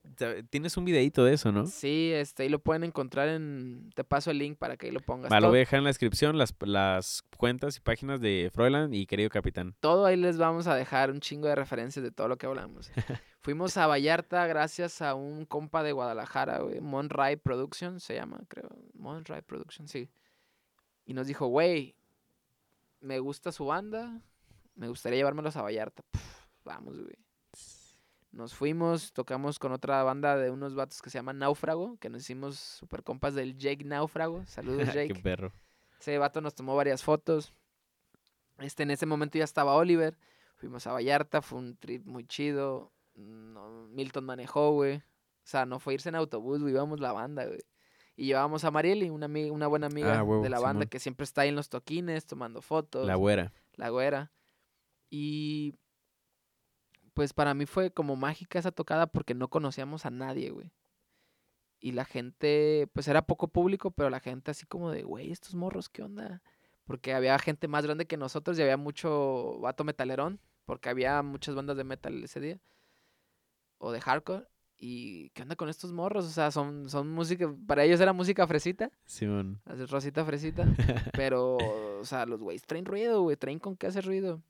tienes 0.50 0.78
un 0.78 0.86
videito 0.86 1.24
de 1.24 1.36
eso, 1.36 1.52
¿no? 1.52 1.68
Sí, 1.68 2.10
este, 2.12 2.42
ahí 2.42 2.50
lo 2.50 2.58
pueden 2.58 2.84
encontrar 2.84 3.30
en... 3.30 3.92
Te 3.94 4.04
paso 4.04 4.32
el 4.32 4.40
link 4.40 4.58
para 4.58 4.78
que 4.78 4.88
ahí 4.88 4.92
lo 4.92 5.00
pongas. 5.00 5.30
Lo 5.30 5.50
voy 5.50 5.58
a 5.58 5.60
dejar 5.60 5.78
en 5.78 5.84
la 5.84 5.90
descripción, 5.90 6.40
las, 6.40 6.56
las 6.62 7.24
cuentas 7.38 7.78
y 7.78 7.82
páginas 7.82 8.20
de 8.20 8.50
Froiland 8.52 8.96
y 8.96 9.06
querido 9.06 9.30
capitán. 9.30 9.76
todo 9.80 10.08
ahí 10.08 10.16
les 10.16 10.40
vamos 10.40 10.66
a 10.66 10.74
dejar 10.74 11.12
un 11.12 11.20
chingo 11.20 11.48
de 11.48 11.54
referencias 11.54 12.02
de 12.02 12.10
todo 12.10 12.28
lo 12.28 12.40
que 12.40 12.48
hablamos. 12.48 12.90
Fuimos 13.42 13.78
a 13.78 13.86
Vallarta 13.86 14.48
gracias 14.48 15.04
a 15.04 15.14
un 15.14 15.46
compa 15.46 15.84
de 15.84 15.92
Guadalajara, 15.92 16.62
güey. 16.62 16.82
Monray 16.82 17.36
Productions 17.36 18.02
se 18.02 18.16
llama, 18.16 18.40
creo. 18.48 18.70
Monray 18.96 19.44
Productions, 19.44 19.92
sí. 19.92 20.10
Y 21.06 21.14
nos 21.14 21.28
dijo, 21.28 21.46
güey, 21.46 21.97
me 23.00 23.20
gusta 23.20 23.52
su 23.52 23.66
banda, 23.66 24.22
me 24.76 24.88
gustaría 24.88 25.18
llevármelos 25.18 25.56
a 25.56 25.62
Vallarta. 25.62 26.04
Puf, 26.12 26.46
vamos, 26.64 26.98
güey. 27.00 27.16
Nos 28.32 28.54
fuimos, 28.54 29.14
tocamos 29.14 29.58
con 29.58 29.72
otra 29.72 30.04
banda 30.04 30.36
de 30.38 30.52
unos 30.52 30.76
vatos 30.76 31.02
que 31.02 31.10
se 31.10 31.18
llaman 31.18 31.40
Náufrago, 31.40 31.98
que 31.98 32.10
nos 32.10 32.22
hicimos 32.22 32.58
super 32.60 33.02
compas 33.04 33.34
del 33.34 33.58
Jake 33.58 33.84
Náufrago. 33.84 34.46
Saludos, 34.46 34.90
Qué 34.94 35.08
Jake. 35.08 35.22
perro. 35.22 35.52
Ese 36.00 36.18
vato 36.18 36.42
nos 36.42 36.54
tomó 36.54 36.76
varias 36.76 37.04
fotos. 37.04 37.54
Este, 38.60 38.84
en 38.84 38.92
ese 38.92 39.06
momento 39.06 39.38
ya 39.38 39.44
estaba 39.44 39.76
Oliver. 39.76 40.18
Fuimos 40.58 40.86
a 40.88 40.92
Vallarta, 40.92 41.42
fue 41.42 41.60
un 41.60 41.78
trip 41.78 42.06
muy 42.06 42.26
chido. 42.26 42.92
No, 43.16 43.88
Milton 43.88 44.26
manejó, 44.26 44.72
güey. 44.74 44.98
O 44.98 45.02
sea, 45.50 45.66
no 45.66 45.80
fue 45.80 45.94
irse 45.96 46.10
en 46.10 46.16
autobús, 46.16 46.62
güey, 46.62 46.74
íbamos 46.74 47.00
la 47.00 47.14
banda, 47.14 47.46
güey. 47.46 47.62
Y 48.18 48.26
llevábamos 48.26 48.64
a 48.66 48.72
Marieli, 48.72 49.10
una, 49.12 49.28
ami- 49.28 49.52
una 49.52 49.68
buena 49.68 49.88
amiga 49.88 50.20
Ah, 50.20 50.24
huevo, 50.24 50.42
de 50.44 50.50
la 50.50 50.60
banda 50.60 50.82
Simón. 50.82 50.90
que 50.90 51.00
siempre 51.00 51.24
está 51.24 51.42
ahí 51.42 51.50
en 51.50 51.56
los 51.56 51.70
toquines 51.70 52.26
tomando 52.26 52.62
fotos. 52.62 53.06
La 53.08 53.16
güera. 53.16 53.54
la 53.76 53.90
güera. 53.90 54.32
Y 55.10 55.76
pues 57.14 57.32
para 57.34 57.54
mí 57.54 57.66
fue 57.66 57.92
como 57.92 58.16
mágica 58.16 58.60
esa 58.60 58.72
tocada 58.72 59.08
porque 59.08 59.34
no 59.36 59.50
conocíamos 59.50 60.06
a 60.06 60.10
nadie, 60.10 60.50
güey. 60.50 60.72
Y 61.80 61.92
la 61.92 62.06
gente, 62.06 62.90
pues 62.94 63.08
era 63.08 63.22
poco 63.28 63.48
público, 63.50 63.92
pero 63.92 64.10
la 64.10 64.20
gente 64.20 64.50
así 64.52 64.66
como 64.66 64.90
de, 64.92 65.04
güey, 65.04 65.32
estos 65.32 65.54
morros, 65.54 65.88
¿qué 65.90 66.02
onda? 66.02 66.42
Porque 66.86 67.14
había 67.14 67.38
gente 67.38 67.68
más 67.68 67.86
grande 67.86 68.08
que 68.08 68.18
nosotros 68.18 68.58
y 68.58 68.64
había 68.64 68.78
mucho 68.78 69.60
vato 69.60 69.84
metalerón, 69.84 70.40
porque 70.66 70.90
había 70.90 71.22
muchas 71.22 71.54
bandas 71.54 71.78
de 71.78 71.84
metal 71.84 72.24
ese 72.24 72.40
día, 72.40 72.60
o 73.78 73.92
de 73.92 74.02
hardcore. 74.02 74.48
Y 74.80 75.30
¿qué 75.32 75.42
onda 75.42 75.56
con 75.56 75.70
estos 75.70 75.92
morros? 75.92 76.26
O 76.26 76.30
sea, 76.30 76.52
son, 76.52 76.90
son 76.90 77.10
música, 77.10 77.52
para 77.66 77.84
ellos 77.84 78.00
era 78.00 78.14
música 78.14 78.46
fresita, 78.46 78.92
Simón. 79.06 79.60
así 79.66 79.86
rosita 79.86 80.24
fresita. 80.24 80.66
Pero, 81.14 81.58
o 82.00 82.06
sea, 82.06 82.26
los 82.26 82.42
güeyes 82.42 82.64
traen 82.64 82.86
ruido, 82.86 83.22
güey, 83.24 83.38
traen 83.38 83.60
con 83.60 83.76
qué 83.76 83.88
hacer 83.88 84.06
ruido. 84.06 84.42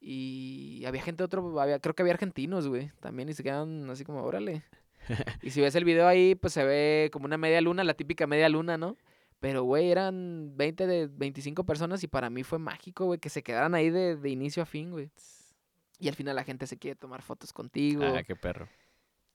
Y 0.00 0.84
había 0.86 1.00
gente 1.00 1.24
otro, 1.24 1.58
había, 1.60 1.78
creo 1.78 1.94
que 1.94 2.02
había 2.02 2.12
argentinos, 2.12 2.68
güey, 2.68 2.92
también, 3.00 3.30
y 3.30 3.32
se 3.32 3.42
quedan 3.42 3.88
así 3.88 4.04
como, 4.04 4.22
órale. 4.22 4.64
Y 5.42 5.50
si 5.50 5.60
ves 5.60 5.74
el 5.74 5.84
video 5.84 6.08
ahí, 6.08 6.34
pues 6.34 6.54
se 6.54 6.64
ve 6.64 7.10
como 7.12 7.26
una 7.26 7.36
media 7.36 7.60
luna, 7.60 7.84
la 7.84 7.92
típica 7.94 8.26
media 8.26 8.48
luna, 8.48 8.78
¿no? 8.78 8.96
Pero, 9.38 9.62
güey, 9.62 9.90
eran 9.90 10.56
20 10.56 10.86
de 10.86 11.06
25 11.08 11.64
personas 11.64 12.02
y 12.02 12.06
para 12.06 12.30
mí 12.30 12.42
fue 12.42 12.58
mágico, 12.58 13.04
güey, 13.04 13.18
que 13.18 13.28
se 13.28 13.42
quedaran 13.42 13.74
ahí 13.74 13.90
de, 13.90 14.16
de 14.16 14.30
inicio 14.30 14.62
a 14.62 14.66
fin, 14.66 14.90
güey. 14.90 15.10
Y 15.98 16.08
al 16.08 16.14
final 16.14 16.36
la 16.36 16.44
gente 16.44 16.66
se 16.66 16.78
quiere 16.78 16.96
tomar 16.96 17.20
fotos 17.20 17.52
contigo. 17.52 18.04
Ah, 18.04 18.22
qué 18.22 18.34
perro. 18.36 18.68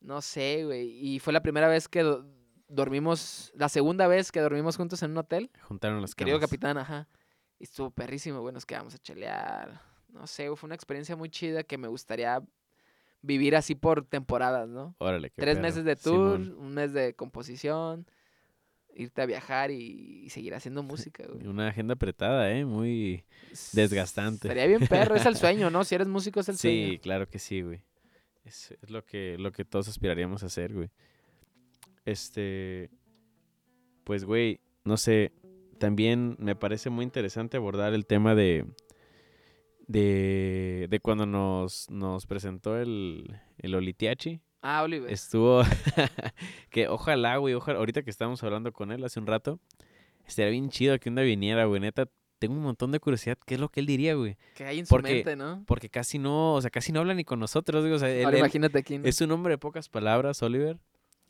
No 0.02 0.22
sé, 0.22 0.64
güey. 0.66 0.90
Y 1.06 1.20
fue 1.20 1.34
la 1.34 1.42
primera 1.42 1.68
vez 1.68 1.88
que 1.88 2.02
do- 2.04 2.26
dormimos, 2.68 3.52
la 3.56 3.70
segunda 3.70 4.08
vez 4.08 4.32
que 4.32 4.40
dormimos 4.40 4.78
juntos 4.78 5.02
en 5.04 5.12
un 5.12 5.18
hotel. 5.18 5.52
Juntaron 5.64 6.02
las 6.02 6.16
Querido 6.16 6.38
camas. 6.38 6.50
capitán, 6.50 6.78
ajá. 6.78 7.08
Y 7.60 7.64
estuvo 7.66 7.92
perrísimo, 7.92 8.42
güey. 8.42 8.54
Nos 8.54 8.66
quedamos 8.66 8.96
a 8.96 8.98
chelear. 9.00 9.82
No 10.08 10.26
sé, 10.28 10.48
güey, 10.48 10.58
fue 10.58 10.68
una 10.68 10.76
experiencia 10.76 11.16
muy 11.16 11.30
chida 11.30 11.64
que 11.64 11.78
me 11.78 11.88
gustaría 11.88 12.42
vivir 13.22 13.56
así 13.56 13.76
por 13.76 14.06
temporadas, 14.06 14.70
¿no? 14.70 14.96
Órale, 15.00 15.30
qué 15.30 15.42
Tres 15.42 15.56
perro. 15.56 15.64
meses 15.68 15.84
de 15.84 15.96
tour, 15.98 16.38
Simón. 16.42 16.58
un 16.58 16.74
mes 16.74 16.94
de 16.94 17.14
composición, 17.16 18.08
irte 18.96 19.22
a 19.22 19.26
viajar 19.26 19.72
y, 19.72 20.22
y 20.24 20.30
seguir 20.30 20.56
haciendo 20.56 20.82
música, 20.84 21.26
güey. 21.28 21.46
Una 21.48 21.68
agenda 21.68 21.96
apretada, 21.96 22.50
¿eh? 22.52 22.64
Muy... 22.64 23.26
desgastante. 23.74 24.48
Estaría 24.48 24.68
bien 24.68 24.88
perro, 24.88 25.16
es 25.16 25.26
el 25.26 25.36
sueño, 25.38 25.70
¿no? 25.70 25.84
Si 25.84 25.96
eres 25.96 26.08
músico 26.08 26.40
es 26.40 26.48
el 26.50 26.58
Sí, 26.58 26.86
sueño. 26.86 27.02
claro 27.02 27.28
que 27.30 27.40
sí, 27.40 27.62
güey. 27.62 27.82
Es, 28.50 28.76
es 28.82 28.90
lo 28.90 29.06
que, 29.06 29.38
lo 29.38 29.52
que 29.52 29.64
todos 29.64 29.88
aspiraríamos 29.88 30.42
a 30.42 30.48
hacer, 30.48 30.74
güey. 30.74 30.90
Este, 32.04 32.90
pues, 34.04 34.26
güey, 34.26 34.60
no 34.84 34.98
sé, 34.98 35.34
también 35.78 36.36
me 36.40 36.56
parece 36.56 36.90
muy 36.90 37.06
interesante 37.06 37.58
abordar 37.58 37.94
el 37.94 38.08
tema 38.08 38.34
de, 38.34 38.66
de, 39.88 40.88
de 40.90 41.00
cuando 41.00 41.28
nos, 41.28 41.92
nos 41.92 42.26
presentó 42.26 42.76
el, 42.76 43.40
el 43.60 43.76
Olitiachi. 43.76 44.42
Ah, 44.64 44.82
Oliver. 44.82 45.12
Estuvo, 45.14 45.62
que 46.72 46.88
ojalá, 46.88 47.38
güey, 47.38 47.54
ojalá, 47.54 47.78
ahorita 47.78 48.02
que 48.02 48.10
estábamos 48.10 48.44
hablando 48.44 48.74
con 48.74 48.92
él 48.92 49.04
hace 49.04 49.20
un 49.20 49.28
rato, 49.28 49.60
estaría 50.26 50.50
bien 50.50 50.70
chido 50.70 50.98
que 50.98 51.10
un 51.10 51.16
día 51.16 51.24
viniera, 51.24 51.66
güey, 51.66 51.82
neta, 51.82 52.10
tengo 52.40 52.56
un 52.56 52.64
montón 52.64 52.92
de 52.92 53.00
curiosidad, 53.00 53.38
¿qué 53.46 53.56
es 53.56 53.60
lo 53.60 53.70
que 53.70 53.82
él 53.82 53.86
diría, 53.86 54.16
güey? 54.16 54.38
Que 54.56 54.66
hay 54.66 54.80
en 54.80 54.86
su 54.86 54.90
porque- 54.90 55.16
mente, 55.16 55.36
¿no? 55.36 55.64
Porque 55.68 55.90
casi 55.90 56.18
no, 56.18 56.54
o 56.56 56.62
sea, 56.62 56.70
casi 56.72 56.92
no 56.92 57.02
habla 57.02 57.14
ni 57.14 57.24
con 57.26 57.40
nosotros, 57.40 57.84
digo, 57.84 57.98
o 57.98 58.00
sea, 58.00 58.10
él- 58.10 58.26
Ahora 58.26 58.40
imagínate. 58.40 58.84
¿no? 58.98 59.06
es 59.06 59.22
un 59.22 59.32
hombre 59.32 59.52
de 59.54 59.58
pocas 59.58 59.90
palabras, 59.90 60.42
Oliver. 60.42 60.78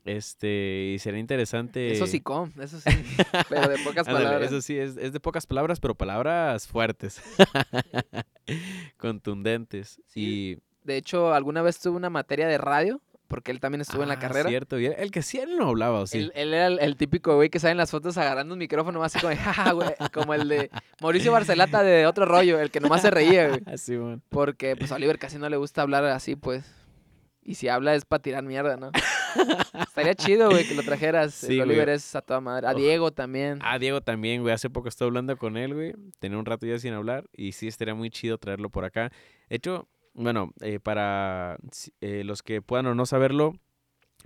Este, 0.05 0.93
y 0.95 0.99
será 0.99 1.19
interesante. 1.19 1.91
Eso 1.91 2.07
sí, 2.07 2.21
com, 2.21 2.49
eso 2.61 2.79
sí. 2.79 2.89
pero 3.49 3.67
de 3.67 3.77
pocas 3.79 4.07
palabras. 4.07 4.43
Eso 4.49 4.61
sí, 4.61 4.77
es, 4.77 4.95
es 4.95 5.11
de 5.11 5.19
pocas 5.19 5.45
palabras, 5.45 5.79
pero 5.81 5.93
palabras 5.93 6.67
fuertes. 6.67 7.21
Contundentes. 8.97 10.01
Sí. 10.07 10.19
Y 10.21 10.57
De 10.87 10.97
hecho, 10.97 11.33
alguna 11.33 11.61
vez 11.61 11.79
tuve 11.79 11.97
una 11.97 12.09
materia 12.09 12.47
de 12.47 12.57
radio 12.57 13.01
porque 13.29 13.51
él 13.51 13.61
también 13.61 13.79
estuvo 13.79 14.01
en 14.03 14.09
la 14.09 14.15
Ah, 14.15 14.19
carrera. 14.19 14.49
cierto. 14.49 14.77
y 14.77 14.87
él- 14.87 14.95
el 14.97 15.11
que 15.11 15.21
sí, 15.21 15.37
él 15.39 15.55
no 15.55 15.69
hablaba, 15.69 16.01
¿o 16.01 16.07
sí? 16.07 16.17
Él, 16.17 16.31
él 16.35 16.53
era 16.53 16.67
el, 16.67 16.79
el 16.79 16.97
típico 16.97 17.35
güey 17.35 17.49
que 17.49 17.59
sale 17.59 17.71
en 17.71 17.77
las 17.77 17.91
fotos 17.91 18.17
agarrando 18.17 18.53
un 18.53 18.59
micrófono 18.59 19.01
así 19.01 19.17
como, 19.19 19.29
de, 19.29 19.37
"Ja, 19.37 19.53
ja, 19.53 19.71
güey", 19.71 19.89
como 20.11 20.33
el 20.33 20.49
de 20.49 20.69
Mauricio 21.01 21.31
Barcelata 21.31 21.81
de 21.83 22.05
otro 22.07 22.25
rollo, 22.25 22.59
el 22.59 22.71
que 22.71 22.81
nomás 22.81 23.01
se 23.03 23.11
reía, 23.11 23.47
güey. 23.47 23.61
Ah, 23.65 23.77
sí, 23.77 23.95
man. 23.95 24.21
Porque 24.27 24.75
pues 24.75 24.91
a 24.91 24.95
Oliver 24.95 25.17
casi 25.17 25.37
no 25.37 25.47
le 25.47 25.55
gusta 25.55 25.81
hablar 25.83 26.03
así, 26.03 26.35
pues. 26.35 26.65
Y 27.41 27.55
si 27.55 27.67
habla 27.69 27.95
es 27.95 28.03
para 28.05 28.21
tirar 28.21 28.43
mierda, 28.43 28.75
¿no? 28.77 28.91
Estaría 29.79 30.13
chido, 30.15 30.49
güey, 30.49 30.67
que 30.67 30.75
lo 30.75 30.83
trajeras. 30.83 31.33
Sí, 31.33 31.53
el 31.53 31.65
güey. 31.65 31.69
Oliver 31.69 31.89
es 31.89 32.15
a 32.15 32.21
toda 32.21 32.41
madre. 32.41 32.67
A 32.67 32.73
Diego 32.73 33.11
también. 33.11 33.59
Ah, 33.63 33.79
Diego 33.79 34.01
también, 34.01 34.41
güey. 34.41 34.53
Hace 34.53 34.69
poco 34.69 34.87
estuve 34.89 35.07
hablando 35.07 35.35
con 35.37 35.57
él, 35.57 35.73
güey. 35.73 35.93
Tenía 36.19 36.37
un 36.37 36.45
rato 36.45 36.65
ya 36.67 36.77
sin 36.77 36.93
hablar. 36.93 37.25
Y 37.33 37.53
sí, 37.53 37.67
estaría 37.67 37.95
muy 37.95 38.09
chido 38.11 38.37
traerlo 38.37 38.69
por 38.69 38.85
acá. 38.85 39.11
De 39.49 39.55
hecho, 39.55 39.87
bueno, 40.13 40.53
eh, 40.61 40.79
para 40.79 41.57
eh, 42.01 42.23
los 42.23 42.43
que 42.43 42.61
puedan 42.61 42.87
o 42.87 42.95
no 42.95 43.05
saberlo, 43.05 43.53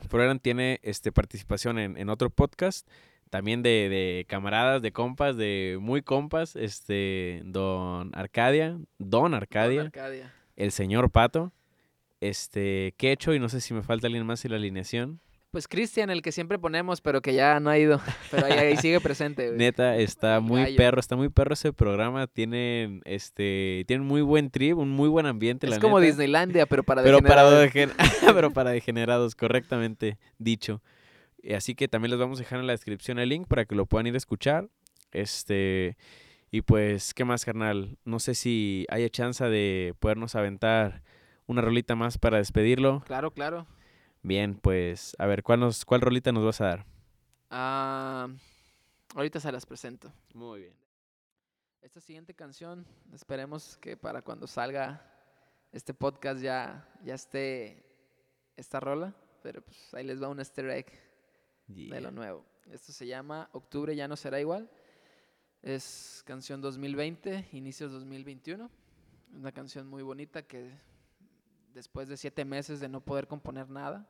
Froeran 0.10 0.40
tiene 0.40 0.80
este, 0.84 1.12
participación 1.12 1.80
en, 1.80 1.98
en 1.98 2.10
otro 2.10 2.30
podcast. 2.30 2.88
También 3.30 3.64
de, 3.64 3.90
de 3.90 4.26
camaradas, 4.28 4.84
de 4.84 4.92
compas, 4.92 5.38
de 5.38 5.80
muy 5.82 6.04
compas. 6.04 6.56
Este, 6.56 7.42
Don 7.46 8.12
Arcadia. 8.14 8.78
Don. 9.00 9.34
Arcadia. 9.34 9.92
El 10.56 10.72
señor 10.72 11.10
Pato. 11.10 11.52
Este, 12.22 12.94
Quecho. 12.98 13.34
Y 13.34 13.40
no 13.40 13.50
sé 13.50 13.60
si 13.60 13.74
me 13.74 13.82
falta 13.82 14.06
alguien 14.06 14.26
más 14.26 14.46
en 14.46 14.52
la 14.52 14.58
alineación. 14.58 15.20
Pues 15.54 15.68
Cristian, 15.68 16.10
el 16.10 16.22
que 16.24 16.32
siempre 16.32 16.58
ponemos, 16.58 17.00
pero 17.00 17.22
que 17.22 17.34
ya 17.36 17.60
no 17.60 17.70
ha 17.70 17.78
ido. 17.78 18.02
Pero 18.32 18.48
ahí, 18.48 18.54
ahí 18.54 18.76
sigue 18.78 19.00
presente, 19.00 19.46
güey. 19.50 19.58
Neta, 19.60 19.96
está 19.98 20.40
muy 20.40 20.62
gallo. 20.64 20.76
perro, 20.78 21.00
está 21.00 21.16
muy 21.16 21.30
perro 21.30 21.54
ese 21.54 21.72
programa. 21.72 22.26
Tienen, 22.26 23.02
este, 23.06 23.84
tienen 23.88 24.06
muy 24.06 24.22
buen 24.24 24.50
trip, 24.50 24.76
un 24.80 24.90
muy 24.90 25.08
buen 25.10 25.28
ambiente, 25.28 25.68
Es 25.68 25.74
la 25.76 25.80
como 25.80 26.00
neta. 26.00 26.08
Disneylandia, 26.08 26.66
pero 26.66 26.82
para 26.84 27.04
Pero 27.04 27.20
para, 27.22 27.48
degenerados. 27.52 27.98
degen- 28.00 28.34
pero 28.36 28.52
para 28.52 28.72
degenerados, 28.72 29.36
correctamente 29.36 30.18
dicho. 30.40 30.82
Así 31.56 31.76
que 31.76 31.88
también 31.88 32.10
les 32.10 32.20
vamos 32.20 32.40
a 32.40 32.42
dejar 32.44 32.60
en 32.60 32.66
la 32.66 32.74
descripción 32.74 33.20
el 33.20 33.30
link 33.30 33.48
para 33.48 33.66
que 33.66 33.76
lo 33.76 33.86
puedan 33.86 34.08
ir 34.08 34.16
a 34.16 34.18
escuchar. 34.18 34.70
Este, 35.12 35.98
y 36.50 36.62
pues, 36.62 37.14
¿qué 37.14 37.26
más, 37.26 37.46
carnal? 37.46 37.98
No 38.06 38.20
sé 38.20 38.34
si 38.34 38.88
haya 38.90 39.08
chance 39.10 39.44
de 39.46 39.94
podernos 40.00 40.34
aventar 40.36 41.04
una 41.46 41.62
rolita 41.62 41.96
más 41.96 42.18
para 42.18 42.38
despedirlo. 42.38 43.04
Claro, 43.06 43.30
claro. 43.30 43.68
Bien, 44.24 44.56
pues, 44.56 45.16
a 45.20 45.26
ver, 45.26 45.44
¿cuál, 45.44 45.60
nos, 45.60 45.84
cuál 45.84 46.00
rolita 46.00 46.32
nos 46.32 46.46
vas 46.46 46.62
a 46.62 46.66
dar? 46.66 46.86
Ah, 47.50 48.30
ahorita 49.16 49.40
se 49.42 49.52
las 49.52 49.66
presento. 49.66 50.12
Muy 50.34 50.62
bien. 50.62 50.74
Esta 51.82 52.00
siguiente 52.00 52.34
canción, 52.34 52.88
esperemos 53.14 53.78
que 53.78 53.98
para 53.98 54.22
cuando 54.22 54.48
salga 54.48 55.06
este 55.74 55.94
podcast 55.94 56.42
ya, 56.42 56.88
ya 57.04 57.16
esté 57.16 57.86
esta 58.56 58.80
rola. 58.80 59.14
Pero 59.42 59.62
pues 59.62 59.94
ahí 59.94 60.06
les 60.06 60.24
va 60.24 60.30
un 60.30 60.40
easter 60.40 60.70
egg 60.70 60.88
de 61.68 62.00
lo 62.00 62.12
nuevo. 62.12 62.46
Esto 62.72 62.94
se 62.94 63.06
llama 63.06 63.50
Octubre 63.52 63.94
ya 63.94 64.08
no 64.08 64.16
será 64.16 64.40
igual. 64.40 64.70
Es 65.62 66.24
canción 66.26 66.62
2020, 66.62 67.50
inicios 67.52 67.92
2021. 67.92 68.72
Es 69.32 69.36
una 69.36 69.52
canción 69.52 69.88
muy 69.88 70.02
bonita 70.02 70.44
que 70.44 70.72
después 71.74 72.08
de 72.08 72.16
siete 72.16 72.46
meses 72.46 72.80
de 72.80 72.88
no 72.88 73.02
poder 73.02 73.28
componer 73.28 73.70
nada, 73.70 74.10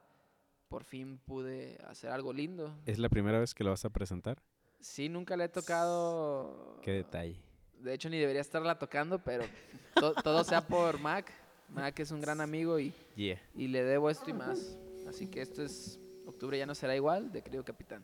por 0.73 0.85
fin 0.85 1.19
pude 1.19 1.77
hacer 1.87 2.09
algo 2.09 2.33
lindo. 2.33 2.75
¿Es 2.87 2.97
la 2.97 3.07
primera 3.07 3.39
vez 3.39 3.53
que 3.53 3.63
lo 3.63 3.69
vas 3.69 3.85
a 3.85 3.91
presentar? 3.91 4.41
Sí, 4.79 5.07
nunca 5.07 5.37
le 5.37 5.43
he 5.43 5.47
tocado. 5.49 6.79
Qué 6.81 6.91
detalle. 6.93 7.39
De 7.79 7.93
hecho, 7.93 8.09
ni 8.09 8.17
debería 8.17 8.41
estarla 8.41 8.79
tocando, 8.79 9.19
pero 9.19 9.43
to- 9.93 10.15
todo 10.15 10.43
sea 10.43 10.65
por 10.65 10.99
Mac. 10.99 11.31
Mac 11.69 11.99
es 11.99 12.09
un 12.09 12.21
gran 12.21 12.41
amigo 12.41 12.79
y, 12.79 12.91
Yeah. 13.15 13.39
y 13.53 13.67
le 13.67 13.83
debo 13.83 14.09
esto 14.09 14.31
y 14.31 14.33
más. 14.33 14.75
Así 15.07 15.27
que 15.27 15.43
esto 15.43 15.61
es 15.61 15.99
Octubre 16.25 16.57
ya 16.57 16.65
no 16.65 16.73
será 16.73 16.95
igual, 16.95 17.31
de 17.31 17.43
querido 17.43 17.63
capitán. 17.63 18.03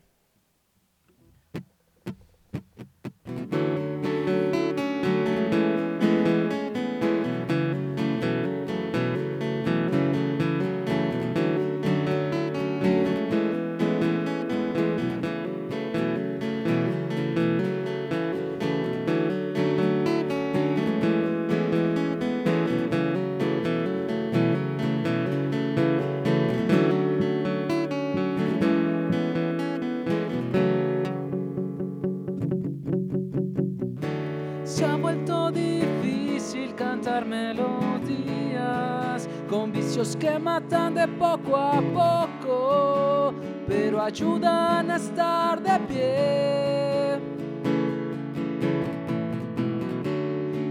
Que 40.29 40.39
matan 40.39 40.93
de 40.93 41.07
poco 41.07 41.55
a 41.55 41.81
poco, 41.81 43.33
pero 43.67 44.01
ayudan 44.01 44.91
a 44.91 44.95
estar 44.95 45.61
de 45.61 45.79
pie. 45.87 47.19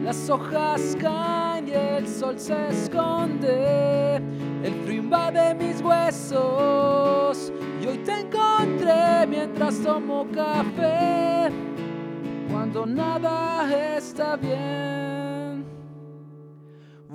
Las 0.05 0.31
hojas 0.31 0.97
caen 1.01 1.69
y 1.69 1.73
el 1.73 2.07
sol 2.07 2.39
se 2.39 2.69
esconde, 2.69 4.17
el 4.63 4.75
frío 4.85 5.03
invade 5.03 5.55
mis 5.55 5.81
huesos 5.83 7.53
y 7.83 7.87
hoy 7.87 7.99
te 7.99 8.21
encontré 8.21 9.27
mientras 9.27 9.81
tomo 9.81 10.27
café 10.33 11.51
cuando 12.51 12.87
nada 12.87 13.69
está 13.97 14.37
bien. 14.37 15.18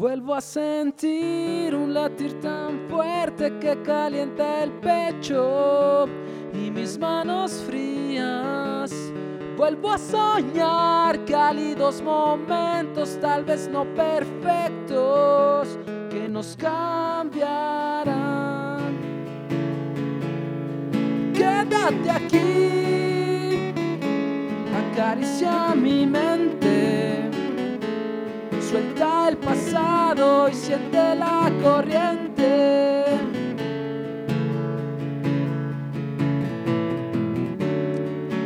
Vuelvo 0.03 0.35
a 0.35 0.41
sentir 0.41 1.73
un 1.73 1.93
latir 1.93 2.37
tan 2.41 2.89
fuerte 2.89 3.57
que 3.57 3.81
calienta 3.83 4.61
el 4.61 4.73
pecho 4.73 6.07
y 6.53 6.69
mis 6.71 6.97
manos 6.99 7.63
frías. 7.65 8.91
Vuelvo 9.55 9.93
a 9.93 9.97
soñar 9.97 11.23
cálidos 11.23 12.01
momentos, 12.01 13.17
tal 13.21 13.45
vez 13.45 13.69
no 13.69 13.85
perfectos, 13.95 15.79
que 16.09 16.27
nos 16.27 16.57
cambiarán. 16.57 18.03
Quédate 21.33 22.11
aquí 22.11 23.71
acaricia 24.91 25.73
mi 25.73 26.05
mente. 26.05 26.62
Pasado 29.35 30.47
y 30.49 30.53
siente 30.53 31.15
la 31.15 31.51
corriente. 31.63 33.05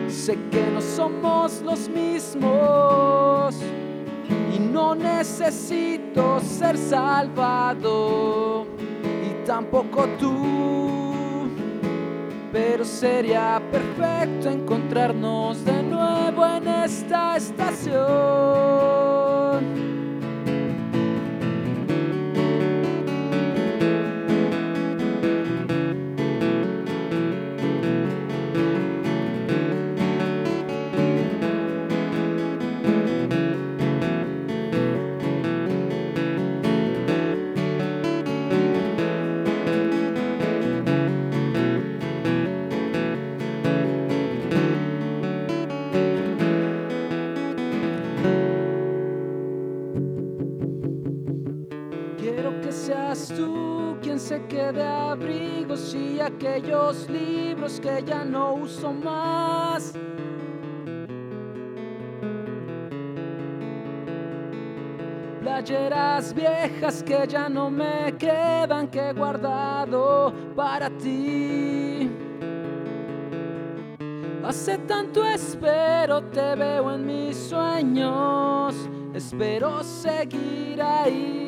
Sé 0.10 0.38
que 0.52 0.70
no 0.74 0.82
somos 0.82 1.62
los 1.62 1.90
mismos 1.90 3.56
y 4.54 4.60
no 4.60 4.96
necesito 4.96 6.40
ser 6.40 6.78
salvado 6.78 8.66
y 9.02 9.46
tampoco 9.46 10.06
tú 10.20 10.68
pero 12.52 12.86
sería 12.86 13.62
perfecto 13.72 14.50
encontrarnos 14.50 15.64
de 15.64 15.84
nuevo 15.84 16.46
en 16.46 16.68
esta 16.68 17.38
estación. 17.38 17.98
Tú 54.28 54.48
quien 54.48 54.48
se 54.48 54.48
quede 54.48 54.84
abrigos 54.84 55.96
y 55.96 56.20
aquellos 56.20 57.10
libros 57.10 57.80
que 57.80 58.04
ya 58.06 58.24
no 58.24 58.54
uso 58.56 58.94
más. 58.94 59.94
playeras 65.42 66.34
viejas 66.34 67.02
que 67.02 67.26
ya 67.26 67.50
no 67.50 67.72
me 67.72 68.14
quedan 68.18 68.90
que 68.90 69.10
he 69.10 69.14
guardado 69.14 70.34
para 70.56 70.90
ti. 70.90 72.12
Hace 74.44 74.78
tanto 74.80 75.26
espero, 75.26 76.22
te 76.26 76.56
veo 76.56 76.94
en 76.94 77.06
mis 77.06 77.36
sueños, 77.36 78.76
espero 79.14 79.84
seguir 79.84 80.82
ahí, 80.82 81.47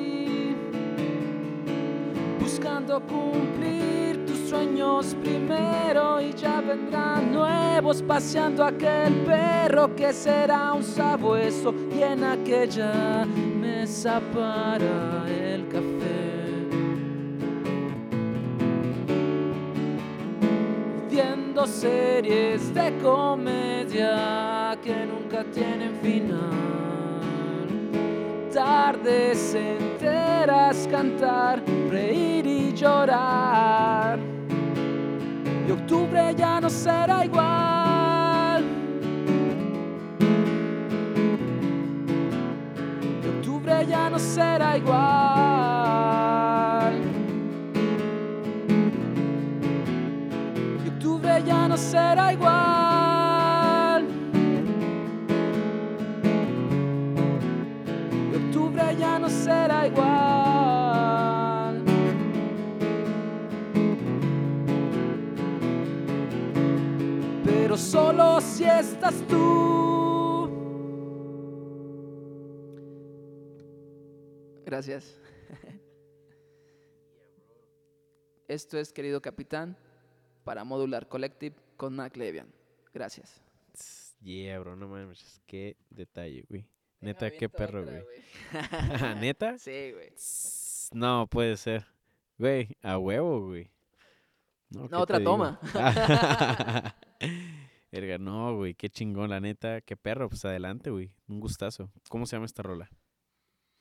buscando 2.59 2.99
cumplir 3.07 4.25
tus 4.25 4.49
sueños 4.49 5.15
primero 5.21 6.19
y 6.19 6.33
ya 6.33 6.59
vendrán 6.59 7.31
nuevos 7.31 8.01
paseando 8.01 8.65
aquel 8.65 9.13
perro 9.25 9.95
que 9.95 10.11
será 10.11 10.73
un 10.73 10.83
sabueso 10.83 11.73
y 11.95 12.01
en 12.01 12.21
aquella 12.25 13.25
mesa 13.25 14.21
para 14.33 15.25
el 15.29 15.69
café. 15.69 16.67
Viendo 21.09 21.65
series 21.65 22.73
de 22.73 22.97
comedia 23.01 24.77
que 24.83 25.05
nunca 25.05 25.45
tienen 25.45 25.95
final. 26.01 26.49
Tardes 28.51 29.55
enteras 29.55 30.28
cantar, 30.89 31.61
reír 31.89 32.45
y 32.45 32.73
llorar. 32.73 34.19
Y 35.67 35.71
octubre 35.71 36.33
ya 36.35 36.61
no 36.61 36.69
será 36.69 37.25
igual. 37.25 38.63
Y 43.23 43.27
octubre 43.27 43.85
ya 43.87 44.09
no 44.09 44.19
será 44.19 44.77
igual. 44.77 44.99
Y 50.85 50.87
octubre 50.87 51.43
ya 51.45 51.67
no 51.67 51.77
será 51.77 52.33
igual. 52.33 52.68
Si 68.59 68.65
estás 68.65 69.15
tú. 69.29 70.49
Gracias. 74.65 75.17
Esto 78.49 78.77
es, 78.77 78.91
querido 78.91 79.21
capitán, 79.21 79.77
para 80.43 80.65
Modular 80.65 81.07
Collective 81.07 81.55
con 81.77 81.95
Mac 81.95 82.17
Levian. 82.17 82.51
Gracias. 82.93 83.41
Yeah, 84.19 84.59
bro, 84.59 84.75
no 84.75 84.89
mames, 84.89 85.41
qué 85.47 85.77
detalle, 85.89 86.43
güey. 86.49 86.67
Neta, 86.99 87.31
qué 87.31 87.47
perro, 87.47 87.85
güey. 87.85 88.03
¿Neta? 89.21 89.57
Sí, 89.57 89.93
güey. 89.93 90.11
No, 90.91 91.27
puede 91.27 91.55
ser. 91.55 91.85
Güey, 92.37 92.75
a 92.81 92.97
huevo, 92.97 93.47
güey. 93.47 93.71
No, 94.69 94.83
¿qué 94.83 94.89
No, 94.89 94.99
otra 94.99 95.23
toma. 95.23 95.61
Verga, 97.91 98.17
no, 98.19 98.55
güey, 98.55 98.75
qué 98.75 98.89
chingón, 98.89 99.31
la 99.31 99.39
neta, 99.39 99.81
qué 99.81 99.97
perro, 99.97 100.29
pues 100.29 100.45
adelante, 100.45 100.91
güey, 100.91 101.11
un 101.27 101.39
gustazo. 101.39 101.91
¿Cómo 102.09 102.25
se 102.25 102.35
llama 102.35 102.45
esta 102.45 102.61
rola? 102.61 102.89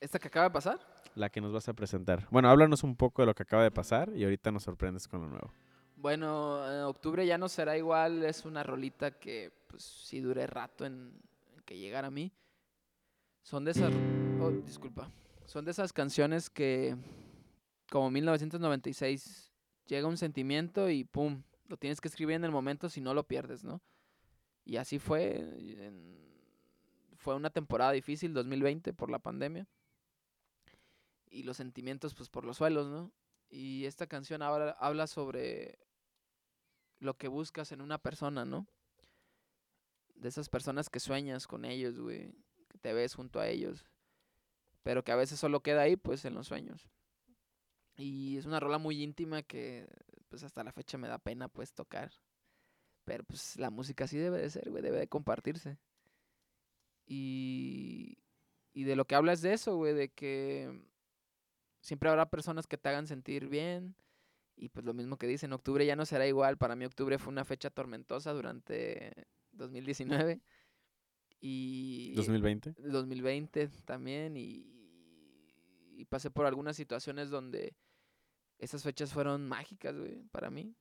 ¿Esta 0.01 0.19
que 0.19 0.29
acaba 0.29 0.47
de 0.47 0.53
pasar? 0.53 0.79
La 1.15 1.29
que 1.29 1.41
nos 1.41 1.53
vas 1.53 1.69
a 1.69 1.75
presentar. 1.75 2.27
Bueno, 2.31 2.49
háblanos 2.49 2.85
un 2.85 2.97
poco 2.97 3.23
de 3.23 3.27
lo 3.27 3.35
que 3.35 3.43
acaba 3.43 3.63
de 3.63 3.71
pasar 3.71 4.11
y 4.15 4.25
ahorita 4.25 4.51
nos 4.51 4.63
sorprendes 4.63 5.09
con 5.09 5.23
lo 5.23 5.29
nuevo. 5.29 5.53
Bueno, 5.97 6.65
en 6.73 6.83
octubre 6.83 7.27
ya 7.27 7.37
no 7.37 7.49
será 7.49 7.77
igual. 7.77 8.25
Es 8.25 8.45
una 8.45 8.63
rolita 8.63 9.19
que, 9.19 9.53
pues, 9.67 9.83
sí 9.83 10.21
duré 10.21 10.47
rato 10.47 10.87
en, 10.87 11.13
en 11.55 11.63
que 11.65 11.77
llegara 11.77 12.09
a 12.09 12.13
mí. 12.13 12.33
Son 13.43 13.65
de 13.65 13.73
esas. 13.73 13.93
oh, 14.41 14.51
disculpa. 14.51 15.11
Son 15.45 15.65
de 15.65 15.73
esas 15.73 15.93
canciones 15.93 16.49
que, 16.49 16.97
como 17.91 18.11
1996, 18.11 19.53
llega 19.87 20.07
un 20.07 20.17
sentimiento 20.17 20.89
y 20.89 21.05
pum, 21.05 21.43
lo 21.67 21.77
tienes 21.77 22.01
que 22.01 22.09
escribir 22.09 22.37
en 22.37 22.45
el 22.45 22.53
momento 22.53 22.89
si 22.89 23.01
no 23.01 23.15
lo 23.15 23.27
pierdes, 23.27 23.65
¿no? 23.65 23.81
Y 24.69 24.77
así 24.77 24.99
fue. 24.99 25.91
fue 27.17 27.35
una 27.35 27.49
temporada 27.49 27.93
difícil, 27.93 28.35
2020, 28.35 28.93
por 28.93 29.11
la 29.11 29.19
pandemia. 29.19 29.67
Y 31.31 31.45
los 31.45 31.57
sentimientos, 31.57 32.15
pues, 32.15 32.29
por 32.29 32.45
los 32.45 32.59
suelos, 32.59 32.87
¿no? 32.89 33.11
Y 33.49 33.87
esta 33.87 34.07
canción 34.07 34.43
habla, 34.43 34.73
habla 34.73 35.07
sobre 35.07 35.79
lo 36.99 37.17
que 37.17 37.29
buscas 37.29 37.73
en 37.73 37.81
una 37.81 37.97
persona, 37.97 38.45
¿no? 38.45 38.67
De 40.15 40.29
esas 40.29 40.51
personas 40.51 40.91
que 40.91 41.01
sueñas 41.01 41.47
con 41.47 41.65
ellos, 41.65 41.99
güey, 41.99 42.35
que 42.69 42.77
te 42.77 42.93
ves 42.93 43.15
junto 43.15 43.41
a 43.41 43.49
ellos, 43.49 43.87
pero 44.83 45.03
que 45.03 45.13
a 45.13 45.17
veces 45.17 45.41
solo 45.41 45.63
queda 45.63 45.81
ahí, 45.81 45.97
pues, 45.97 46.27
en 46.27 46.35
los 46.35 46.47
sueños. 46.47 46.91
Y 47.97 48.37
es 48.37 48.45
una 48.45 48.61
rola 48.61 48.77
muy 48.77 49.03
íntima 49.03 49.43
que, 49.43 49.89
pues, 50.29 50.43
hasta 50.43 50.63
la 50.63 50.73
fecha 50.73 50.99
me 50.99 51.09
da 51.09 51.19
pena, 51.19 51.49
pues, 51.49 51.73
tocar. 51.73 52.13
Pero, 53.09 53.25
pues, 53.25 53.57
la 53.57 53.71
música 53.71 54.05
así 54.05 54.19
debe 54.19 54.39
de 54.39 54.51
ser, 54.51 54.69
güey, 54.69 54.83
debe 54.83 54.99
de 54.99 55.09
compartirse. 55.09 55.79
Y, 57.07 58.19
y 58.75 58.85
de 58.85 58.97
lo 58.97 59.07
que 59.07 59.15
habla 59.15 59.33
es 59.33 59.41
de 59.41 59.55
eso, 59.55 59.77
güey, 59.77 59.95
de 59.95 60.11
que 60.11 60.83
siempre 61.81 62.11
habrá 62.11 62.29
personas 62.29 62.67
que 62.67 62.77
te 62.77 62.91
hagan 62.91 63.07
sentir 63.07 63.49
bien, 63.49 63.97
y 64.57 64.69
pues 64.69 64.85
lo 64.85 64.93
mismo 64.93 65.17
que 65.17 65.27
dicen, 65.27 65.55
octubre 65.55 65.87
ya 65.87 65.97
no 65.97 66.05
será 66.05 66.27
igual. 66.27 66.59
Para 66.59 66.77
mí 66.77 66.85
octubre 66.85 67.17
fue 67.17 67.33
una 67.33 67.47
fecha 67.47 67.71
tormentosa 67.71 68.35
durante 68.35 69.27
2019 69.53 70.43
y 71.41 72.13
2020. 72.15 72.75
2020 72.77 73.69
también 73.87 74.37
y, 74.37 74.67
y 75.97 76.05
pasé 76.05 76.31
por 76.31 76.45
algunas 76.45 76.77
situaciones 76.77 77.31
donde 77.31 77.75
esas 78.59 78.83
fechas 78.83 79.15
fueron 79.15 79.49
mágicas, 79.49 79.97
güey, 79.97 80.25
para 80.31 80.51
mí. 80.51 80.77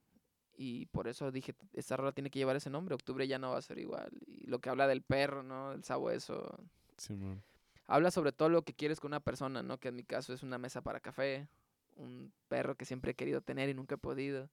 Y 0.60 0.88
por 0.88 1.08
eso 1.08 1.32
dije, 1.32 1.54
esta 1.74 1.96
rola 1.98 2.12
tiene 2.12 2.32
que 2.32 2.40
llevar 2.40 2.56
ese 2.56 2.72
nombre, 2.72 2.96
octubre 2.96 3.28
ya 3.28 3.38
no 3.38 3.52
va 3.52 3.60
a 3.60 3.62
ser 3.62 3.78
igual. 3.78 4.10
Y 4.26 4.48
lo 4.48 4.60
que 4.60 4.70
habla 4.70 4.88
del 4.88 5.04
perro, 5.04 5.44
¿no? 5.44 5.72
El 5.72 5.84
sabueso. 5.84 6.60
Simón. 6.98 7.44
Habla 7.86 8.10
sobre 8.10 8.32
todo 8.32 8.50
lo 8.50 8.64
que 8.64 8.74
quieres 8.74 9.00
con 9.00 9.10
una 9.10 9.20
persona, 9.20 9.62
¿no? 9.62 9.80
Que 9.80 9.90
en 9.90 9.96
mi 9.96 10.04
caso 10.04 10.34
es 10.34 10.42
una 10.42 10.58
mesa 10.58 10.82
para 10.82 11.00
café, 11.00 11.48
un 11.96 12.34
perro 12.48 12.76
que 12.76 12.86
siempre 12.86 13.12
he 13.12 13.16
querido 13.16 13.42
tener 13.42 13.70
y 13.70 13.76
nunca 13.76 13.96
he 13.96 13.98
podido. 14.00 14.50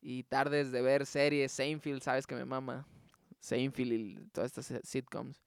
Y 0.00 0.22
tardes 0.22 0.70
de 0.70 0.80
ver 0.80 1.06
series, 1.06 1.50
Seinfeld, 1.50 2.02
sabes 2.02 2.26
que 2.26 2.36
me 2.36 2.44
mama. 2.44 2.86
Seinfeld 3.40 3.92
y 3.92 4.14
todas 4.32 4.56
estas 4.56 4.70
eh, 4.70 4.80
sitcoms. 4.84 5.42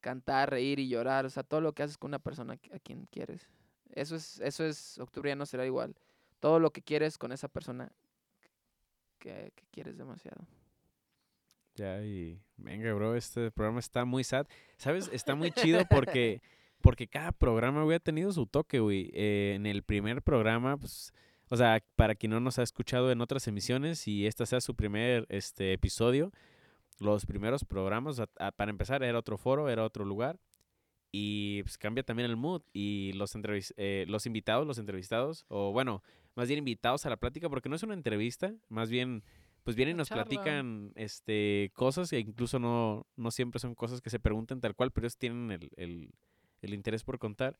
Cantar, 0.00 0.50
reír 0.50 0.78
y 0.78 0.88
llorar, 0.88 1.26
o 1.26 1.30
sea, 1.30 1.42
todo 1.42 1.60
lo 1.60 1.74
que 1.74 1.82
haces 1.82 1.98
con 1.98 2.08
una 2.08 2.18
persona 2.18 2.54
a 2.72 2.78
quien 2.78 3.04
quieres. 3.10 3.50
Eso 3.90 4.16
es, 4.16 4.40
eso 4.40 4.64
es, 4.64 4.98
octubre 4.98 5.30
ya 5.30 5.36
no 5.36 5.44
será 5.44 5.66
igual. 5.66 5.94
Todo 6.40 6.58
lo 6.58 6.72
que 6.72 6.82
quieres 6.82 7.18
con 7.18 7.32
esa 7.32 7.48
persona 7.48 7.92
que, 9.18 9.52
que 9.54 9.64
quieres 9.70 9.96
demasiado. 9.98 10.46
Ya, 11.74 12.02
y 12.02 12.40
venga, 12.56 12.92
bro, 12.92 13.14
este 13.14 13.50
programa 13.52 13.78
está 13.80 14.04
muy 14.04 14.24
sad. 14.24 14.46
¿Sabes? 14.78 15.08
Está 15.12 15.34
muy 15.34 15.52
chido 15.52 15.80
porque, 15.90 16.42
porque 16.80 17.06
cada 17.06 17.30
programa, 17.32 17.84
güey, 17.84 17.96
ha 17.96 18.00
tenido 18.00 18.32
su 18.32 18.46
toque, 18.46 18.80
güey. 18.80 19.10
Eh, 19.14 19.52
en 19.54 19.64
el 19.66 19.82
primer 19.84 20.22
programa, 20.22 20.76
pues, 20.76 21.12
o 21.50 21.56
sea, 21.56 21.82
para 21.94 22.14
quien 22.16 22.30
no 22.30 22.40
nos 22.40 22.58
ha 22.58 22.62
escuchado 22.64 23.12
en 23.12 23.20
otras 23.20 23.46
emisiones 23.46 24.08
y 24.08 24.26
este 24.26 24.44
sea 24.46 24.60
su 24.60 24.74
primer 24.74 25.26
este, 25.28 25.72
episodio, 25.72 26.32
los 26.98 27.26
primeros 27.26 27.64
programas, 27.64 28.18
a- 28.18 28.28
a- 28.40 28.50
para 28.50 28.70
empezar, 28.70 29.04
era 29.04 29.18
otro 29.18 29.38
foro, 29.38 29.68
era 29.68 29.84
otro 29.84 30.04
lugar. 30.04 30.40
Y 31.12 31.62
pues 31.62 31.78
cambia 31.78 32.02
también 32.02 32.28
el 32.28 32.36
mood. 32.36 32.62
Y 32.72 33.12
los, 33.14 33.32
eh, 33.76 34.04
los 34.08 34.26
invitados, 34.26 34.66
los 34.66 34.78
entrevistados, 34.78 35.44
o 35.48 35.72
bueno, 35.72 36.02
más 36.38 36.46
bien 36.46 36.58
invitados 36.58 37.04
a 37.04 37.10
la 37.10 37.16
plática, 37.16 37.48
porque 37.48 37.68
no 37.68 37.74
es 37.74 37.82
una 37.82 37.94
entrevista, 37.94 38.54
más 38.68 38.90
bien, 38.90 39.24
pues 39.64 39.74
vienen 39.74 39.96
y 39.96 39.98
nos 39.98 40.06
charla. 40.08 40.24
platican 40.24 40.92
este, 40.94 41.72
cosas 41.74 42.10
que 42.10 42.20
incluso 42.20 42.60
no, 42.60 43.08
no 43.16 43.32
siempre 43.32 43.58
son 43.58 43.74
cosas 43.74 44.00
que 44.00 44.08
se 44.08 44.20
preguntan 44.20 44.60
tal 44.60 44.76
cual, 44.76 44.92
pero 44.92 45.06
ellos 45.06 45.18
tienen 45.18 45.50
el, 45.50 45.68
el, 45.74 46.14
el 46.62 46.74
interés 46.74 47.02
por 47.02 47.18
contar. 47.18 47.58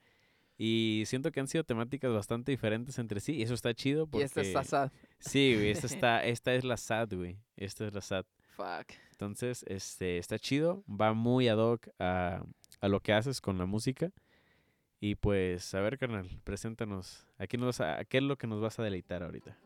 Y 0.56 1.02
siento 1.06 1.32
que 1.32 1.40
han 1.40 1.48
sido 1.48 1.64
temáticas 1.64 2.12
bastante 2.12 2.52
diferentes 2.52 3.00
entre 3.00 3.18
sí, 3.18 3.34
y 3.34 3.42
eso 3.42 3.54
está 3.54 3.74
chido 3.74 4.04
Y 4.04 4.06
porque... 4.06 4.24
esta 4.26 4.42
está 4.42 4.62
sad. 4.62 4.92
Sí, 5.18 5.56
güey, 5.56 5.70
esta, 5.70 5.86
está, 5.92 6.24
esta 6.24 6.54
es 6.54 6.62
la 6.62 6.76
SAD, 6.76 7.14
güey. 7.16 7.36
Esta 7.56 7.84
es 7.84 7.92
la 7.92 8.00
SAD. 8.00 8.26
Fuck. 8.54 8.92
Entonces, 9.10 9.64
este, 9.66 10.18
está 10.18 10.38
chido, 10.38 10.84
va 10.88 11.14
muy 11.14 11.48
ad 11.48 11.58
hoc 11.58 11.88
a, 11.98 12.44
a 12.80 12.88
lo 12.88 13.00
que 13.00 13.12
haces 13.12 13.40
con 13.40 13.58
la 13.58 13.66
música. 13.66 14.12
Y 15.00 15.14
pues, 15.14 15.74
a 15.74 15.80
ver, 15.80 15.98
carnal, 15.98 16.28
preséntanos. 16.44 17.26
¿A 17.38 17.46
qué, 17.46 17.56
nos 17.56 17.80
a, 17.80 18.00
a 18.00 18.04
qué 18.04 18.18
es 18.18 18.24
lo 18.24 18.36
que 18.36 18.46
nos 18.46 18.60
vas 18.60 18.78
a 18.78 18.82
deleitar 18.82 19.22
ahorita? 19.22 19.56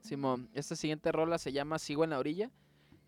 Simón, 0.00 0.50
esta 0.54 0.74
siguiente 0.74 1.12
rola 1.12 1.38
se 1.38 1.52
llama 1.52 1.78
Sigo 1.78 2.02
en 2.02 2.10
la 2.10 2.18
orilla. 2.18 2.50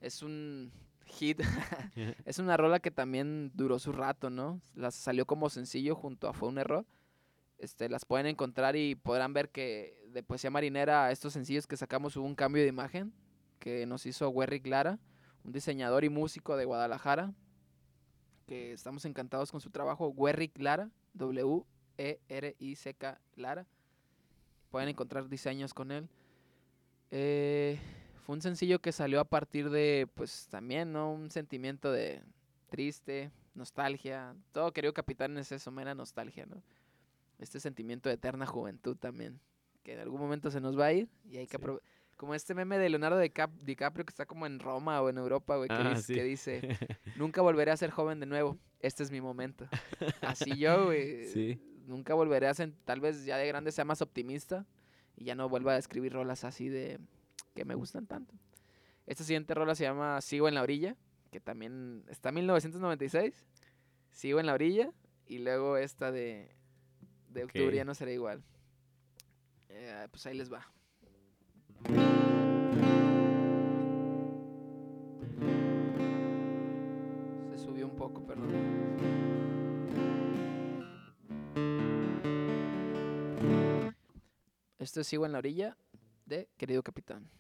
Es 0.01 0.22
un 0.22 0.70
hit. 1.12 1.40
es 2.24 2.39
una 2.39 2.56
rola 2.56 2.80
que 2.80 2.90
también 2.90 3.52
duró 3.55 3.78
su 3.78 3.93
rato, 3.93 4.30
¿no? 4.30 4.60
Las 4.74 4.94
salió 4.94 5.26
como 5.26 5.48
sencillo 5.51 5.94
junto 5.94 6.28
a 6.28 6.32
Fue 6.32 6.48
un 6.48 6.59
error. 6.59 6.84
Este, 7.59 7.89
las 7.89 8.05
pueden 8.05 8.26
encontrar 8.26 8.74
y 8.74 8.97
podrán 8.97 9.32
ver 9.32 9.51
que 9.51 10.02
de 10.09 10.22
Poesía 10.24 10.51
Marinera, 10.51 11.10
estos 11.12 11.32
sencillos 11.32 11.66
que 11.66 11.76
sacamos 11.76 12.16
hubo 12.16 12.26
un 12.26 12.34
cambio 12.34 12.62
de 12.62 12.68
imagen 12.68 13.12
que 13.60 13.86
nos 13.86 14.05
hizo 14.06 14.28
Werrick 14.28 14.66
Lara, 14.66 14.98
un 15.44 15.52
diseñador 15.52 16.02
y 16.02 16.09
músico 16.09 16.56
de 16.56 16.64
Guadalajara, 16.64 17.32
que 18.47 18.72
estamos 18.72 19.05
encantados 19.05 19.52
con 19.52 19.60
su 19.60 19.70
trabajo. 19.70 20.09
Werrick 20.09 20.59
Lara, 20.59 20.90
W-E-R-I-C-K 21.14 21.60
Lara. 23.36 23.68
Pueden 24.70 24.89
encontrar 24.89 25.28
diseños 25.28 25.72
con 25.74 25.93
él. 25.93 26.09
Eh, 27.12 27.78
fue 28.23 28.36
un 28.36 28.43
sencillo 28.43 28.81
que 28.81 28.93
salió 28.93 29.20
a 29.20 29.24
partir 29.24 29.70
de, 29.70 30.09
pues 30.15 30.47
también, 30.49 30.93
¿no? 30.93 31.12
Un 31.12 31.31
sentimiento 31.31 31.90
de 31.90 32.23
triste, 32.69 33.32
nostalgia. 33.55 34.35
Todo 34.53 34.73
querido 34.73 34.94
capitán 34.94 35.36
es 35.39 35.51
eso, 35.51 35.70
mera 35.70 35.94
nostalgia, 35.94 36.47
¿no? 36.47 36.62
Este 37.39 37.59
sentimiento 37.59 38.09
de 38.09 38.15
eterna 38.15 38.47
juventud 38.47 38.97
también, 38.97 39.40
que 39.82 39.94
en 39.94 40.01
algún 40.01 40.20
momento 40.20 40.51
se 40.51 40.61
nos 40.61 40.78
va 40.78 40.86
a 40.86 40.93
ir 40.93 41.09
y 41.28 41.39
hay 41.39 41.49
que 41.49 41.59
Como 42.16 42.35
este 42.36 42.55
meme 42.55 42.78
de 42.78 42.89
Leonardo 42.89 43.19
DiCaprio 43.19 44.07
que 44.07 44.11
está 44.11 44.24
como 44.24 44.47
en 44.47 44.61
Roma 44.61 45.03
o 45.03 45.09
en 45.09 45.19
Europa, 45.19 45.57
güey, 45.57 45.69
que, 45.69 45.74
ah, 45.74 45.94
dice, 45.94 46.15
que 46.15 46.23
dice, 46.23 46.61
nunca 47.16 47.43
volveré 47.43 47.73
a 47.73 47.77
ser 47.77 47.90
joven 47.90 48.20
de 48.20 48.27
nuevo, 48.27 48.57
este 48.78 49.03
es 49.03 49.11
mi 49.11 49.20
momento. 49.20 49.66
Así 50.20 50.57
yo, 50.57 50.85
güey, 50.86 51.27
sí. 51.32 51.61
nunca 51.86 52.15
volveré 52.15 52.47
a 52.47 52.55
ser, 52.55 52.73
tal 52.85 53.01
vez 53.01 53.24
ya 53.24 53.36
de 53.36 53.49
grande 53.49 53.73
sea 53.73 53.85
más 53.85 54.01
optimista, 54.01 54.65
y 55.16 55.24
ya 55.24 55.35
no 55.35 55.49
vuelva 55.49 55.73
a 55.73 55.78
escribir 55.78 56.12
rolas 56.12 56.44
así 56.44 56.69
de 56.69 57.01
que 57.54 57.64
me 57.64 57.74
gustan 57.74 58.06
tanto. 58.06 58.34
Esta 59.06 59.24
siguiente 59.24 59.54
rola 59.54 59.74
se 59.74 59.84
llama 59.84 60.20
Sigo 60.20 60.48
en 60.48 60.54
la 60.54 60.62
orilla, 60.62 60.96
que 61.30 61.40
también 61.40 62.04
está 62.08 62.30
en 62.30 62.36
1996. 62.36 63.44
Sigo 64.10 64.40
en 64.40 64.46
la 64.46 64.54
orilla 64.54 64.92
y 65.26 65.38
luego 65.38 65.76
esta 65.76 66.12
de, 66.12 66.54
de 67.28 67.44
octubre 67.44 67.74
ya 67.74 67.84
no 67.84 67.94
será 67.94 68.12
igual. 68.12 68.42
Eh, 69.68 70.06
pues 70.10 70.26
ahí 70.26 70.36
les 70.36 70.52
va. 70.52 70.70
Se 77.50 77.58
subió 77.58 77.86
un 77.86 77.96
poco, 77.96 78.24
perdón. 78.26 78.50
Esto 84.78 85.00
es 85.00 85.06
Sigo 85.06 85.26
en 85.26 85.32
la 85.32 85.38
orilla 85.38 85.76
de 86.26 86.48
Querido 86.56 86.82
Capitán. 86.82 87.30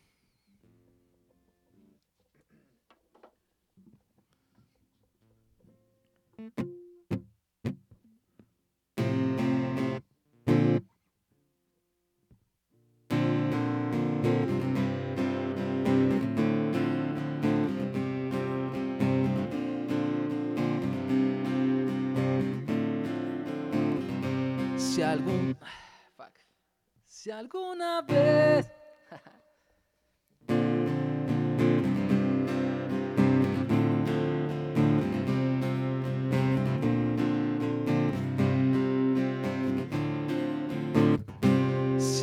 Si 24.76 25.00
algún 25.00 25.56
si 27.06 27.30
alguna 27.30 28.02
vez 28.02 28.70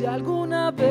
Si 0.00 0.06
alguna 0.06 0.70
vez 0.70 0.86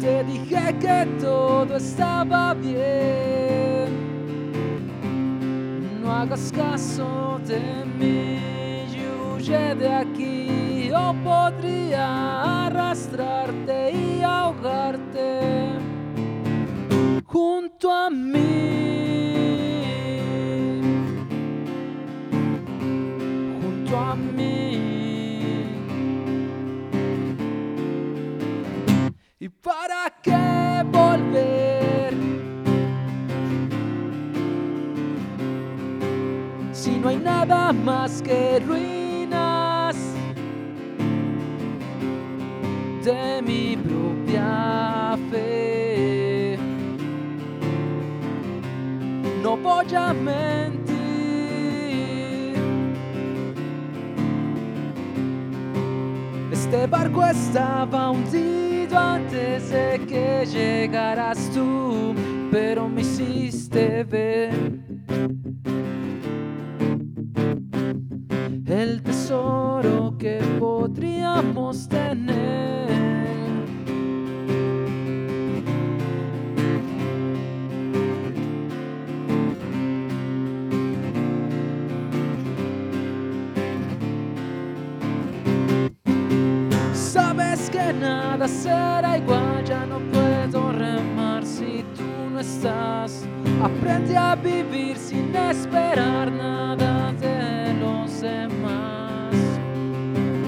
te 0.00 0.24
dije 0.24 0.74
que 0.80 1.06
todo 1.20 1.76
estaba 1.76 2.54
bien, 2.54 3.94
no 6.02 6.12
hagas 6.12 6.50
caso 6.50 7.38
de 7.46 7.60
mí 7.96 8.54
de 9.74 9.88
aquí 9.88 10.03
nada 37.46 37.72
más 37.72 38.22
que 38.22 38.60
ruido 38.60 38.94
de 43.04 43.42
mi 43.42 43.76
propia 43.76 45.18
fe. 45.30 46.56
No 49.42 49.56
voy 49.58 49.94
a 49.94 50.14
mentir. 50.14 50.94
Este 56.50 56.86
barco 56.86 57.24
estaba 57.26 58.10
hundido 58.10 58.98
antes 58.98 59.68
de 59.68 60.00
que 60.08 60.46
llegaras 60.46 61.50
tú, 61.52 62.14
pero 62.50 62.88
me 62.88 63.02
hiciste 63.02 64.02
ver 64.04 64.73
nada 88.44 88.48
será 88.48 89.16
igual, 89.18 89.64
ya 89.64 89.86
no 89.86 89.98
puedo 90.12 90.72
remar 90.72 91.44
si 91.44 91.84
tú 91.96 92.04
no 92.30 92.40
estás. 92.40 93.24
Aprende 93.62 94.16
a 94.16 94.34
vivir 94.34 94.96
sin 94.96 95.34
esperar 95.34 96.30
nada 96.30 97.12
de 97.12 97.74
los 97.74 98.20
demás. 98.20 99.34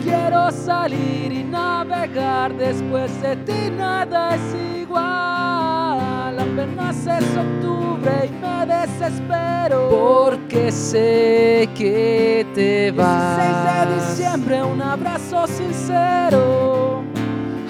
Quiero 0.03 0.51
salir 0.51 1.33
y 1.33 1.45
navegar, 1.45 2.55
después 2.55 3.11
de 3.23 3.37
ti 3.37 3.71
nada 3.77 4.35
es 4.35 4.81
igual. 4.81 6.39
Apenas 6.39 7.07
es 7.07 7.37
octubre 7.37 8.27
y 8.27 8.31
me 8.45 8.67
desespero 8.67 9.89
porque 9.89 10.71
sé 10.71 11.69
que 11.75 12.47
te 12.55 12.91
vas. 12.93 13.39
16 13.39 13.89
de 13.89 13.95
diciembre, 13.95 14.63
un 14.63 14.83
abrazo 14.83 15.47
sincero. 15.47 17.06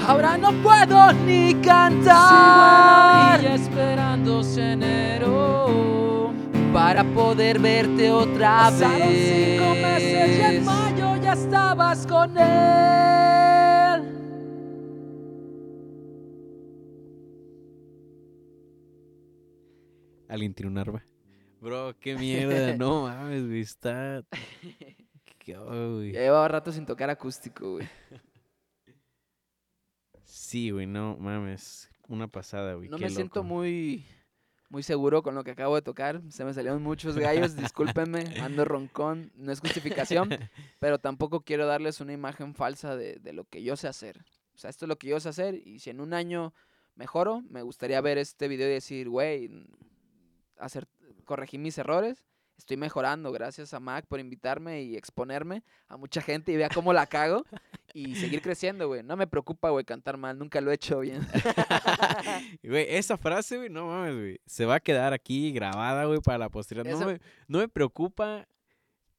Ahora 0.06 0.38
no 0.38 0.52
puedo 0.62 1.12
ni 1.24 1.52
cantar. 1.62 3.40
Sigo 3.40 3.54
esperando 3.54 4.40
enero 4.56 6.32
para 6.72 7.02
poder 7.02 7.58
verte 7.58 8.12
otra 8.12 8.70
Pasaron 8.70 8.98
vez. 9.00 9.58
cinco 9.58 9.74
meses 9.74 10.38
y 10.38 10.42
en 10.42 10.64
mayo 10.64 11.16
ya 11.22 11.32
estabas 11.32 12.06
con 12.06 12.38
él. 12.38 14.02
Alguien 20.28 20.54
tiene 20.54 20.70
un 20.70 20.78
arma. 20.78 21.04
Bro, 21.60 21.96
qué 21.98 22.14
mierda, 22.14 22.76
no 22.78 23.02
mames, 23.02 23.46
güey, 23.46 23.60
está... 23.60 24.22
Ya 25.46 25.60
llevaba 25.60 26.48
rato 26.48 26.72
sin 26.72 26.84
tocar 26.84 27.08
acústico, 27.08 27.74
güey. 27.74 27.88
Sí, 30.46 30.70
güey, 30.70 30.86
no 30.86 31.16
mames. 31.18 31.90
Una 32.06 32.28
pasada, 32.28 32.74
güey. 32.74 32.88
No 32.88 32.98
me 32.98 33.10
siento 33.10 33.42
muy, 33.42 34.06
muy 34.68 34.84
seguro 34.84 35.20
con 35.20 35.34
lo 35.34 35.42
que 35.42 35.50
acabo 35.50 35.74
de 35.74 35.82
tocar. 35.82 36.22
Se 36.28 36.44
me 36.44 36.54
salieron 36.54 36.84
muchos 36.84 37.18
gallos, 37.18 37.56
discúlpenme, 37.56 38.20
ando 38.40 38.64
roncón, 38.64 39.32
no 39.34 39.50
es 39.50 39.58
justificación, 39.58 40.28
pero 40.78 41.00
tampoco 41.00 41.40
quiero 41.40 41.66
darles 41.66 42.00
una 42.00 42.12
imagen 42.12 42.54
falsa 42.54 42.94
de, 42.94 43.16
de, 43.16 43.32
lo 43.32 43.42
que 43.42 43.64
yo 43.64 43.74
sé 43.74 43.88
hacer. 43.88 44.24
O 44.54 44.58
sea, 44.58 44.70
esto 44.70 44.84
es 44.84 44.88
lo 44.88 44.98
que 44.98 45.08
yo 45.08 45.18
sé 45.18 45.30
hacer 45.30 45.56
y 45.66 45.80
si 45.80 45.90
en 45.90 46.00
un 46.00 46.14
año 46.14 46.54
mejoro, 46.94 47.42
me 47.50 47.62
gustaría 47.62 48.00
ver 48.00 48.16
este 48.16 48.46
video 48.46 48.68
y 48.68 48.74
decir, 48.74 49.08
güey, 49.08 49.50
hacer, 50.58 50.86
corregí 51.24 51.58
mis 51.58 51.76
errores 51.76 52.24
estoy 52.56 52.76
mejorando. 52.76 53.32
Gracias 53.32 53.74
a 53.74 53.80
Mac 53.80 54.06
por 54.06 54.20
invitarme 54.20 54.82
y 54.82 54.96
exponerme 54.96 55.62
a 55.88 55.96
mucha 55.96 56.20
gente 56.20 56.52
y 56.52 56.56
vea 56.56 56.68
cómo 56.68 56.92
la 56.92 57.06
cago 57.06 57.44
y 57.94 58.14
seguir 58.16 58.42
creciendo, 58.42 58.88
güey. 58.88 59.02
No 59.02 59.16
me 59.16 59.26
preocupa, 59.26 59.70
güey, 59.70 59.84
cantar 59.84 60.16
mal. 60.16 60.38
Nunca 60.38 60.60
lo 60.60 60.70
he 60.70 60.74
hecho 60.74 61.00
bien. 61.00 61.26
Güey, 62.62 62.86
esa 62.88 63.16
frase, 63.16 63.56
güey, 63.56 63.70
no 63.70 63.86
mames, 63.86 64.14
güey. 64.14 64.40
Se 64.46 64.64
va 64.64 64.76
a 64.76 64.80
quedar 64.80 65.12
aquí 65.12 65.52
grabada, 65.52 66.04
güey, 66.04 66.20
para 66.20 66.38
la 66.38 66.48
posteridad. 66.48 66.84
No, 66.84 67.06
me, 67.06 67.20
no 67.46 67.58
me 67.58 67.68
preocupa 67.68 68.46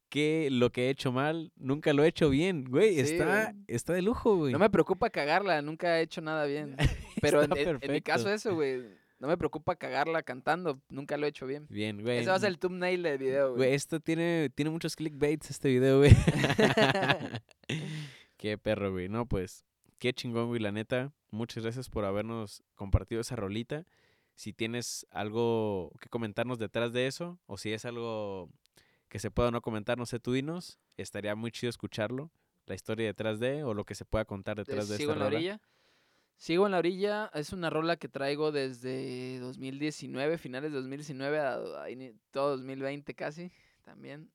que 0.09 0.49
lo 0.51 0.71
que 0.71 0.87
he 0.87 0.89
hecho 0.89 1.11
mal, 1.11 1.51
nunca 1.55 1.93
lo 1.93 2.03
he 2.03 2.07
hecho 2.07 2.29
bien, 2.29 2.65
güey. 2.65 2.99
está, 2.99 3.53
está 3.67 3.93
de 3.93 4.01
lujo, 4.01 4.35
güey. 4.35 4.53
No 4.53 4.59
me 4.59 4.69
preocupa 4.69 5.09
cagarla, 5.09 5.61
nunca 5.61 5.99
he 5.99 6.03
hecho 6.03 6.21
nada 6.21 6.45
bien. 6.45 6.75
Pero 7.21 7.43
en, 7.43 7.79
en, 7.81 7.91
mi 7.91 8.01
caso 8.01 8.29
eso, 8.31 8.55
güey. 8.55 8.83
No 9.19 9.27
me 9.27 9.37
preocupa 9.37 9.75
cagarla 9.75 10.21
cantando, 10.21 10.79
nunca 10.89 11.17
lo 11.17 11.25
he 11.25 11.29
hecho 11.29 11.47
bien. 11.47 11.65
Bien, 11.69 12.01
güey. 12.01 12.19
Ese 12.19 12.29
va 12.29 12.35
a 12.35 12.39
ser 12.39 12.49
el 12.49 12.59
thumbnail 12.59 13.01
del 13.01 13.17
video, 13.17 13.49
güey. 13.49 13.57
Güey, 13.57 13.73
esto 13.73 13.99
tiene, 13.99 14.51
tiene 14.53 14.69
muchos 14.69 14.95
clickbaits 14.95 15.49
este 15.49 15.69
video, 15.69 15.97
güey. 15.97 16.15
qué 18.37 18.59
perro, 18.59 18.91
güey. 18.91 19.09
No, 19.09 19.25
pues, 19.25 19.65
qué 19.97 20.13
chingón, 20.13 20.49
güey, 20.49 20.61
la 20.61 20.71
neta. 20.71 21.11
Muchas 21.31 21.63
gracias 21.63 21.89
por 21.89 22.05
habernos 22.05 22.63
compartido 22.75 23.21
esa 23.21 23.35
rolita. 23.35 23.85
Si 24.35 24.53
tienes 24.53 25.07
algo 25.09 25.91
que 25.99 26.09
comentarnos 26.09 26.59
detrás 26.59 26.93
de 26.93 27.07
eso, 27.07 27.39
o 27.47 27.57
si 27.57 27.73
es 27.73 27.85
algo 27.85 28.51
que 29.09 29.17
se 29.17 29.31
pueda 29.31 29.49
no 29.49 29.61
comentar, 29.61 29.97
no 29.97 30.05
sé, 30.05 30.19
tú 30.19 30.33
dinos. 30.33 30.77
Estaría 30.95 31.35
muy 31.35 31.51
chido 31.51 31.71
escucharlo. 31.71 32.29
La 32.67 32.75
historia 32.75 33.07
detrás 33.07 33.39
de, 33.39 33.63
o 33.63 33.73
lo 33.73 33.83
que 33.83 33.95
se 33.95 34.05
pueda 34.05 34.25
contar 34.25 34.57
detrás 34.57 34.89
de, 34.89 34.97
¿Sigo 34.97 35.13
en 35.13 35.19
la 35.19 35.27
orilla? 35.27 35.61
Sigo 36.37 36.67
en 36.67 36.71
la 36.71 36.77
orilla, 36.77 37.31
es 37.33 37.51
una 37.51 37.71
rola 37.71 37.97
que 37.97 38.07
traigo 38.07 38.51
desde 38.51 39.39
2019, 39.39 40.37
finales 40.37 40.71
de 40.71 40.77
2019 40.77 41.39
a, 41.39 41.59
todo 42.29 42.51
2020 42.51 43.15
casi, 43.15 43.51
también. 43.83 44.29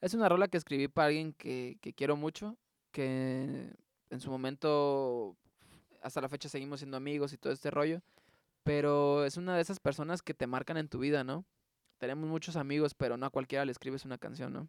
es 0.00 0.14
una 0.14 0.28
rola 0.28 0.46
que 0.46 0.56
escribí 0.56 0.86
para 0.86 1.08
alguien 1.08 1.32
que, 1.32 1.76
que, 1.80 1.92
quiero 1.92 2.16
mucho, 2.16 2.56
que 2.92 3.74
en 4.10 4.20
su 4.20 4.30
momento, 4.30 5.36
hasta 6.02 6.20
la 6.20 6.28
fecha 6.28 6.48
seguimos 6.48 6.80
siendo 6.80 6.96
amigos 6.96 7.32
y 7.32 7.36
todo 7.36 7.52
este 7.52 7.72
rollo, 7.72 8.00
pero 8.62 9.24
es 9.24 9.38
una 9.38 9.56
de 9.56 9.62
esas 9.62 9.80
personas 9.80 10.22
que 10.22 10.34
te 10.34 10.46
marcan 10.46 10.76
en 10.76 10.88
tu 10.88 11.00
vida, 11.00 11.24
¿no? 11.24 11.44
Tenemos 11.98 12.30
muchos 12.30 12.54
amigos, 12.54 12.94
pero 12.94 13.16
no 13.16 13.26
a 13.26 13.30
cualquiera 13.30 13.64
le 13.64 13.72
escribes 13.72 14.04
una 14.04 14.18
canción, 14.18 14.52
¿no? 14.52 14.68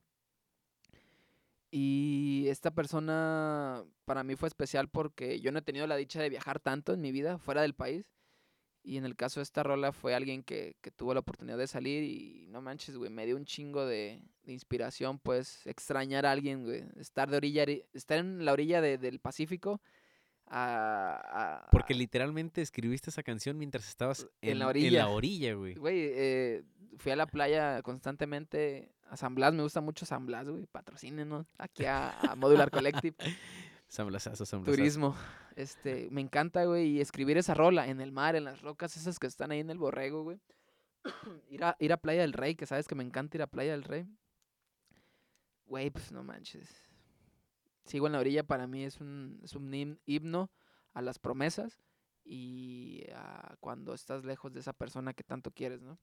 Y 1.71 2.47
esta 2.47 2.71
persona 2.71 3.83
para 4.05 4.23
mí 4.23 4.35
fue 4.35 4.47
especial 4.47 4.89
porque 4.89 5.39
yo 5.39 5.51
no 5.51 5.59
he 5.59 5.63
tenido 5.63 5.85
la 5.87 5.97
dicha 5.97 6.21
de 6.21 6.29
viajar 6.29 6.59
tanto 6.59 6.93
en 6.93 7.01
mi 7.01 7.11
vida 7.11 7.37
fuera 7.37 7.61
del 7.61 7.75
país. 7.75 8.11
Y 8.81 8.97
en 8.97 9.05
el 9.05 9.15
caso 9.15 9.39
de 9.39 9.43
esta 9.43 9.61
rola 9.61 9.91
fue 9.91 10.15
alguien 10.15 10.41
que, 10.41 10.77
que 10.81 10.89
tuvo 10.89 11.13
la 11.13 11.19
oportunidad 11.19 11.57
de 11.57 11.67
salir 11.67 12.03
y 12.03 12.47
no 12.47 12.61
manches, 12.61 12.97
güey, 12.97 13.11
me 13.11 13.25
dio 13.25 13.35
un 13.35 13.45
chingo 13.45 13.85
de, 13.85 14.23
inspiración, 14.45 15.19
pues, 15.19 15.65
extrañar 15.67 16.25
a 16.25 16.31
alguien, 16.31 16.63
güey, 16.63 16.85
estar 16.97 17.29
de 17.29 17.37
orilla, 17.37 17.65
estar 17.93 18.17
en 18.17 18.45
la 18.45 18.53
orilla 18.53 18.81
de, 18.81 18.97
del 18.97 19.19
Pacífico. 19.19 19.81
A, 20.49 21.67
Porque 21.71 21.93
literalmente 21.93 22.61
escribiste 22.61 23.11
esa 23.11 23.21
canción 23.21 23.57
mientras 23.57 23.87
estabas 23.87 24.27
en, 24.41 24.59
la 24.59 24.67
orilla. 24.67 24.87
En 24.87 24.93
la 24.95 25.09
orilla, 25.09 25.53
güey. 25.53 25.75
Güey, 25.75 25.99
eh, 26.13 26.63
fui 26.97 27.11
a 27.11 27.15
la 27.15 27.27
playa 27.27 27.81
constantemente 27.83 28.91
a 29.09 29.17
San 29.17 29.35
Blas, 29.35 29.53
me 29.53 29.63
gusta 29.63 29.81
mucho 29.81 30.05
San 30.05 30.25
Blas, 30.25 30.47
güey, 30.47 30.65
patrocínenos 30.67 31.47
aquí 31.57 31.85
a, 31.85 32.15
Modular 32.37 32.71
Collective. 32.71 33.15
San 33.87 34.07
Blasazo, 34.07 34.45
San 34.45 34.63
Turismo. 34.63 35.15
Este, 35.55 36.09
me 36.11 36.21
encanta, 36.21 36.65
güey, 36.65 36.89
y 36.89 37.01
escribir 37.01 37.37
esa 37.37 37.55
rola 37.55 37.87
en 37.87 38.01
el 38.01 38.11
mar, 38.11 38.35
en 38.35 38.43
las 38.43 38.61
rocas 38.61 38.95
esas 38.97 39.17
que 39.17 39.27
están 39.27 39.51
ahí 39.51 39.59
en 39.59 39.69
el 39.71 39.79
borrego, 39.79 40.23
güey. 40.23 40.39
ir, 41.49 41.63
a, 41.63 41.75
ir 41.79 41.91
a 41.91 41.97
Playa 41.97 42.21
del 42.21 42.33
Rey, 42.33 42.55
que 42.55 42.65
sabes 42.65 42.87
que 42.87 42.95
me 42.95 43.03
encanta 43.03 43.37
ir 43.37 43.41
a 43.41 43.47
Playa 43.47 43.71
del 43.71 43.83
Rey. 43.83 44.07
Güey, 45.65 45.89
pues 45.89 46.11
no 46.11 46.23
manches. 46.23 46.88
Sigo 47.89 48.05
en 48.05 48.13
la 48.13 48.19
orilla, 48.19 48.43
para 48.43 48.67
mí 48.67 48.83
es 48.83 49.01
un, 49.01 49.39
es 49.43 49.55
un 49.55 49.99
himno 50.05 50.51
a 50.93 51.01
las 51.01 51.17
promesas 51.17 51.81
y 52.23 53.03
a 53.15 53.55
cuando 53.59 53.95
estás 53.95 54.23
lejos 54.23 54.53
de 54.53 54.59
esa 54.59 54.73
persona 54.73 55.15
que 55.15 55.23
tanto 55.23 55.49
quieres, 55.49 55.81
¿no? 55.81 55.97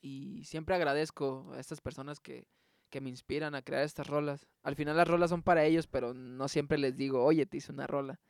Y 0.00 0.44
siempre 0.44 0.76
agradezco 0.76 1.50
a 1.52 1.58
estas 1.58 1.80
personas 1.80 2.20
que, 2.20 2.46
que 2.88 3.00
me 3.00 3.10
inspiran 3.10 3.56
a 3.56 3.62
crear 3.62 3.82
estas 3.82 4.06
rolas. 4.06 4.46
Al 4.62 4.76
final 4.76 4.96
las 4.96 5.08
rolas 5.08 5.30
son 5.30 5.42
para 5.42 5.64
ellos, 5.64 5.88
pero 5.88 6.14
no 6.14 6.46
siempre 6.46 6.78
les 6.78 6.96
digo, 6.96 7.24
oye, 7.24 7.46
te 7.46 7.56
hice 7.56 7.72
una 7.72 7.88
rola. 7.88 8.20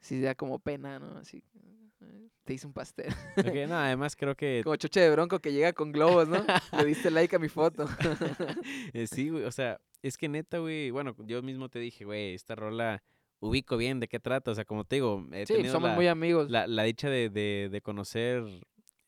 Si 0.00 0.18
da 0.18 0.34
como 0.34 0.60
pena, 0.60 0.98
¿no? 0.98 1.18
Así, 1.18 1.44
te 2.44 2.54
hice 2.54 2.66
un 2.66 2.72
pastel. 2.72 3.12
Okay, 3.36 3.66
no, 3.66 3.76
además 3.76 4.16
creo 4.16 4.34
que... 4.34 4.62
Como 4.64 4.76
choche 4.76 5.00
de 5.00 5.10
bronco 5.10 5.40
que 5.40 5.52
llega 5.52 5.72
con 5.72 5.92
globos, 5.92 6.28
¿no? 6.28 6.44
Le 6.76 6.84
diste 6.84 7.10
like 7.10 7.36
a 7.36 7.38
mi 7.38 7.48
foto. 7.48 7.86
Eh, 8.92 9.06
sí, 9.06 9.30
güey, 9.30 9.44
o 9.44 9.52
sea, 9.52 9.80
es 10.02 10.16
que 10.16 10.28
neta, 10.28 10.58
güey, 10.58 10.90
bueno, 10.90 11.14
yo 11.26 11.42
mismo 11.42 11.68
te 11.68 11.78
dije, 11.78 12.04
güey, 12.04 12.34
esta 12.34 12.54
rola 12.54 13.02
ubico 13.40 13.76
bien 13.76 14.00
de 14.00 14.08
qué 14.08 14.20
trata, 14.20 14.50
o 14.50 14.54
sea, 14.54 14.64
como 14.64 14.84
te 14.84 14.96
digo, 14.96 15.26
he 15.32 15.46
sí, 15.46 15.64
somos 15.68 15.94
muy 15.94 16.06
amigos. 16.06 16.50
La, 16.50 16.66
la 16.66 16.84
dicha 16.84 17.08
de, 17.08 17.28
de, 17.28 17.68
de 17.70 17.80
conocer 17.80 18.44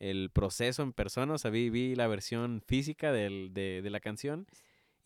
el 0.00 0.30
proceso 0.30 0.82
en 0.82 0.92
persona, 0.92 1.34
o 1.34 1.38
sea, 1.38 1.50
vi, 1.50 1.94
la 1.94 2.06
versión 2.08 2.60
física 2.66 3.12
del, 3.12 3.54
de, 3.54 3.80
de, 3.82 3.90
la 3.90 4.00
canción 4.00 4.46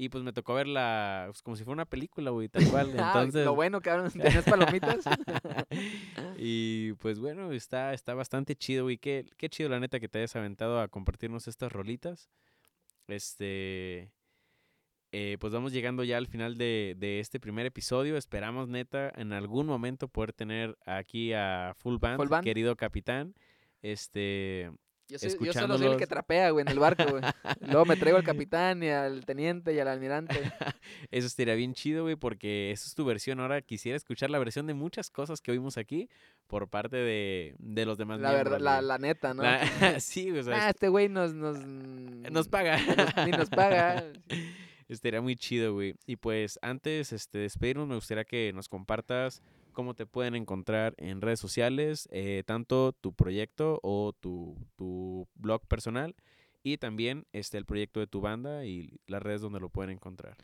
y 0.00 0.08
pues 0.10 0.22
me 0.22 0.32
tocó 0.32 0.54
verla 0.54 1.24
pues, 1.26 1.42
como 1.42 1.56
si 1.56 1.64
fuera 1.64 1.74
una 1.74 1.84
película, 1.84 2.30
güey, 2.30 2.48
tal 2.48 2.62
cual. 2.70 2.94
Ah, 2.98 3.12
Entonces... 3.16 3.44
Lo 3.44 3.56
bueno, 3.56 3.80
cabrón, 3.80 4.10
¿tenías 4.12 4.44
palomitas? 4.48 5.04
y 6.38 6.92
pues 6.94 7.18
bueno, 7.18 7.50
está, 7.50 7.92
está 7.92 8.14
bastante 8.14 8.54
chido, 8.54 8.84
güey. 8.84 8.96
Qué, 8.96 9.26
qué 9.36 9.48
chido, 9.48 9.68
la 9.68 9.80
neta, 9.80 9.98
que 9.98 10.08
te 10.08 10.18
hayas 10.18 10.36
aventado 10.36 10.80
a 10.80 10.88
compartirnos 10.88 11.48
estas 11.48 11.72
rolitas. 11.72 12.30
Este... 13.08 14.12
Eh, 15.10 15.38
pues 15.40 15.54
vamos 15.54 15.72
llegando 15.72 16.04
ya 16.04 16.18
al 16.18 16.26
final 16.26 16.58
de, 16.58 16.94
de, 16.98 17.18
este 17.18 17.40
primer 17.40 17.64
episodio. 17.64 18.18
Esperamos, 18.18 18.68
neta, 18.68 19.10
en 19.16 19.32
algún 19.32 19.66
momento 19.66 20.06
poder 20.06 20.34
tener 20.34 20.76
aquí 20.84 21.32
a 21.32 21.72
Full 21.78 21.96
Band, 21.98 22.18
Full 22.18 22.28
Band. 22.28 22.44
querido 22.44 22.76
capitán. 22.76 23.34
Este. 23.80 24.70
Yo, 25.08 25.18
soy, 25.18 25.36
yo 25.40 25.52
solo 25.54 25.78
soy 25.78 25.86
el 25.86 25.96
que 25.96 26.06
trapea, 26.06 26.50
güey, 26.50 26.62
en 26.62 26.68
el 26.68 26.78
barco, 26.78 27.04
güey. 27.08 27.22
Luego 27.60 27.86
me 27.86 27.96
traigo 27.96 28.18
al 28.18 28.24
capitán 28.24 28.82
y 28.82 28.90
al 28.90 29.24
teniente 29.24 29.72
y 29.72 29.78
al 29.78 29.88
almirante. 29.88 30.34
Eso 31.10 31.26
estaría 31.26 31.54
bien 31.54 31.72
chido, 31.72 32.02
güey, 32.02 32.16
porque 32.16 32.70
esa 32.72 32.86
es 32.86 32.94
tu 32.94 33.06
versión. 33.06 33.40
Ahora 33.40 33.62
quisiera 33.62 33.96
escuchar 33.96 34.28
la 34.28 34.38
versión 34.38 34.66
de 34.66 34.74
muchas 34.74 35.10
cosas 35.10 35.40
que 35.40 35.50
oímos 35.50 35.78
aquí 35.78 36.10
por 36.46 36.68
parte 36.68 36.96
de, 36.96 37.54
de 37.58 37.86
los 37.86 37.96
demás 37.96 38.20
La 38.20 38.32
verdad, 38.32 38.60
la, 38.60 38.82
la, 38.82 38.98
neta, 38.98 39.32
¿no? 39.32 39.42
sí, 40.00 40.30
güey. 40.30 40.44
ah, 40.52 40.70
este 40.70 40.88
güey 40.88 41.08
nos, 41.08 41.32
nos... 41.32 41.58
Nos 41.58 42.48
paga. 42.48 42.78
ni 43.24 43.30
nos 43.30 43.48
paga. 43.48 44.04
Estaría 44.88 45.20
muy 45.20 45.36
chido, 45.36 45.72
güey. 45.74 45.94
Y 46.06 46.16
pues 46.16 46.58
antes 46.60 47.12
este, 47.12 47.38
de 47.38 47.42
despedirnos, 47.44 47.88
me 47.88 47.94
gustaría 47.94 48.24
que 48.24 48.52
nos 48.54 48.68
compartas 48.68 49.42
cómo 49.78 49.94
te 49.94 50.06
pueden 50.06 50.34
encontrar 50.34 50.94
en 50.96 51.20
redes 51.20 51.38
sociales, 51.38 52.08
eh, 52.10 52.42
tanto 52.44 52.90
tu 52.94 53.12
proyecto 53.12 53.78
o 53.84 54.12
tu, 54.12 54.56
tu, 54.74 55.28
blog 55.36 55.68
personal 55.68 56.16
y 56.64 56.78
también 56.78 57.28
este, 57.30 57.58
el 57.58 57.64
proyecto 57.64 58.00
de 58.00 58.08
tu 58.08 58.20
banda 58.20 58.64
y 58.64 58.98
las 59.06 59.22
redes 59.22 59.40
donde 59.40 59.60
lo 59.60 59.68
pueden 59.68 59.92
encontrar. 59.92 60.36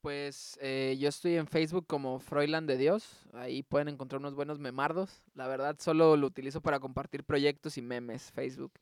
Pues 0.00 0.58
eh, 0.60 0.96
yo 0.98 1.08
estoy 1.08 1.36
en 1.36 1.46
Facebook 1.46 1.86
como 1.86 2.18
Froiland 2.18 2.66
de 2.66 2.78
Dios. 2.78 3.28
Ahí 3.32 3.62
pueden 3.62 3.86
encontrar 3.86 4.18
unos 4.18 4.34
buenos 4.34 4.58
memardos. 4.58 5.22
La 5.34 5.46
verdad, 5.46 5.76
solo 5.78 6.16
lo 6.16 6.26
utilizo 6.26 6.60
para 6.60 6.80
compartir 6.80 7.22
proyectos 7.22 7.78
y 7.78 7.82
memes, 7.82 8.32
Facebook. 8.32 8.72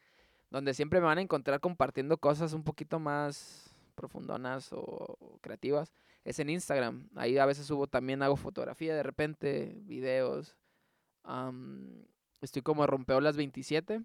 Donde 0.49 0.73
siempre 0.73 1.01
me 1.01 1.07
van 1.07 1.19
a 1.19 1.23
encontrar 1.23 1.61
compartiendo 1.61 2.17
cosas 2.17 2.55
un 2.55 2.65
poquito 2.65 2.99
más 2.99 3.77
profundonas 3.95 4.71
o 4.73 5.39
creativas 5.43 5.93
es 6.29 6.39
en 6.39 6.51
Instagram. 6.51 7.09
Ahí 7.15 7.39
a 7.39 7.47
veces 7.47 7.67
subo 7.67 7.87
también, 7.87 8.23
hago 8.23 8.37
fotografía 8.37 8.95
de 8.95 9.03
repente, 9.03 9.81
videos. 9.85 10.57
estoy 12.43 12.63
como 12.63 12.87
Rompeolas 12.87 13.37
27 13.37 14.03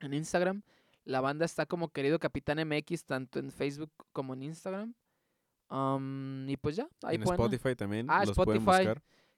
en 0.00 0.14
Instagram. 0.14 0.62
La 1.04 1.20
banda 1.20 1.44
está 1.44 1.66
como 1.66 1.88
Querido 1.88 2.18
Capitán 2.20 2.66
MX, 2.66 3.04
tanto 3.04 3.40
en 3.40 3.50
Facebook 3.50 3.90
como 4.12 4.34
en 4.34 4.44
Instagram. 4.44 4.94
y 6.46 6.56
pues 6.58 6.76
ya, 6.76 6.88
ahí 7.02 7.16
En 7.16 7.24
Spotify 7.24 7.74
también. 7.74 8.06
Ah, 8.08 8.22
Spotify. 8.22 8.94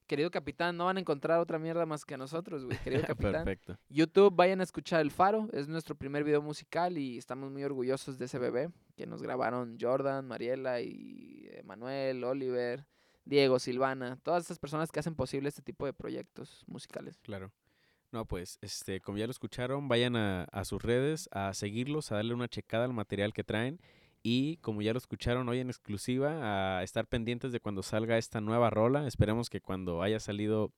Querido 0.07 0.31
Capitán, 0.31 0.77
no 0.77 0.87
van 0.87 0.99
a 0.99 1.01
encontrar 1.01 1.41
otra 1.41 1.59
mierda 1.59 1.85
más 1.85 2.05
que 2.05 2.15
a 2.15 2.17
nosotros, 2.17 2.65
güey. 2.65 2.79
Querido 2.79 3.03
Capitán. 3.07 3.45
Perfecto. 3.45 3.79
YouTube, 3.89 4.35
vayan 4.35 4.61
a 4.61 4.65
escuchar 4.65 5.01
El 5.01 5.11
Faro. 5.11 5.49
Es 5.53 5.69
nuestro 5.69 5.97
primer 5.97 6.23
video 6.25 6.43
musical 6.43 6.97
y 6.97 7.19
estamos 7.19 7.51
muy 7.51 7.65
orgullosos 7.65 8.19
de 8.19 8.27
ese 8.27 8.39
bebé 8.39 8.71
que 8.97 9.07
nos 9.07 9.23
grabaron 9.23 9.77
Jordan, 9.81 10.27
Mariela 10.27 10.81
y 10.81 11.51
Manuel, 11.65 12.23
Oliver, 12.25 12.87
Diego, 13.25 13.59
Silvana. 13.59 14.19
Todas 14.23 14.43
estas 14.43 14.59
personas 14.59 14.93
que 14.93 15.01
hacen 15.01 15.17
posible 15.17 15.49
este 15.49 15.63
tipo 15.63 15.87
de 15.87 15.93
proyectos 15.93 16.65
musicales. 16.67 17.19
Claro. 17.23 17.53
No, 18.13 18.25
pues, 18.25 18.59
este, 18.63 19.01
como 19.01 19.19
ya 19.19 19.27
lo 19.27 19.33
escucharon, 19.33 19.89
vayan 19.89 20.15
a, 20.15 20.45
a 20.45 20.65
sus 20.65 20.81
redes 20.81 21.29
a 21.33 21.53
seguirlos, 21.53 22.13
a 22.13 22.17
darle 22.17 22.35
una 22.35 22.49
checada 22.49 22.85
al 22.85 22.93
material 22.93 23.33
que 23.33 23.43
traen. 23.43 23.81
Y 24.29 24.57
como 24.57 24.83
ya 24.83 24.93
lo 24.93 24.99
escucharon 24.99 25.49
hoy 25.49 25.61
en 25.61 25.69
exclusiva, 25.69 26.79
a 26.79 26.83
estar 26.83 27.07
pendientes 27.07 27.53
de 27.53 27.61
cuando 27.61 27.85
salga 27.85 28.19
esta 28.19 28.41
nueva 28.41 28.71
rola. 28.71 29.07
Esperemos 29.07 29.49
que 29.49 29.61
cuando 29.61 30.03
haya 30.03 30.19
salido 30.19 30.73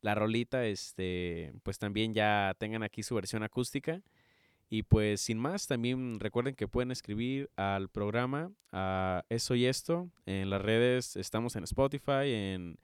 la 0.00 0.14
rolita, 0.14 0.64
este, 0.64 1.52
pues 1.64 1.78
también 1.78 2.14
ya 2.14 2.56
tengan 2.58 2.82
aquí 2.82 3.02
su 3.02 3.14
versión 3.14 3.42
acústica. 3.42 4.00
Y 4.70 4.84
pues 4.84 5.20
sin 5.20 5.36
más, 5.36 5.66
también 5.66 6.18
recuerden 6.18 6.54
que 6.54 6.66
pueden 6.66 6.90
escribir 6.90 7.50
al 7.56 7.90
programa 7.90 8.52
a 8.72 9.22
Eso 9.28 9.54
y 9.54 9.66
Esto. 9.66 10.08
En 10.24 10.48
las 10.48 10.62
redes 10.62 11.14
estamos 11.16 11.56
en 11.56 11.64
Spotify, 11.64 12.32
en, 12.32 12.78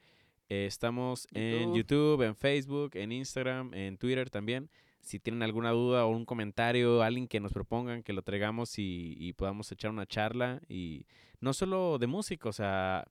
eh, 0.50 0.66
estamos 0.66 1.26
en 1.32 1.72
YouTube, 1.72 2.20
en 2.20 2.36
Facebook, 2.36 2.90
en 2.92 3.10
Instagram, 3.10 3.72
en 3.72 3.96
Twitter 3.96 4.28
también. 4.28 4.68
Si 5.04 5.20
tienen 5.20 5.42
alguna 5.42 5.70
duda 5.70 6.06
o 6.06 6.10
un 6.10 6.24
comentario, 6.24 7.02
alguien 7.02 7.28
que 7.28 7.40
nos 7.40 7.52
propongan 7.52 8.02
que 8.02 8.12
lo 8.12 8.22
traigamos 8.22 8.78
y, 8.78 9.16
y 9.18 9.32
podamos 9.34 9.70
echar 9.70 9.90
una 9.90 10.06
charla. 10.06 10.60
Y 10.68 11.06
no 11.40 11.52
solo 11.52 11.98
de 11.98 12.06
música, 12.06 12.48
o 12.48 12.52
sea, 12.52 13.06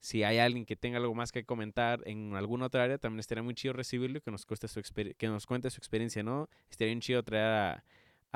si 0.00 0.22
hay 0.22 0.38
alguien 0.38 0.66
que 0.66 0.76
tenga 0.76 0.98
algo 0.98 1.14
más 1.14 1.32
que 1.32 1.44
comentar 1.44 2.02
en 2.04 2.34
alguna 2.34 2.66
otra 2.66 2.84
área, 2.84 2.98
también 2.98 3.20
estaría 3.20 3.42
muy 3.42 3.54
chido 3.54 3.72
recibirlo 3.72 4.18
y 4.18 4.20
que 4.20 4.30
nos, 4.30 4.44
cueste 4.44 4.68
su 4.68 4.82
que 5.16 5.28
nos 5.28 5.46
cuente 5.46 5.70
su 5.70 5.78
experiencia, 5.78 6.22
¿no? 6.22 6.48
Estaría 6.70 6.90
bien 6.90 7.00
chido 7.00 7.22
traer 7.22 7.52
a 7.52 7.84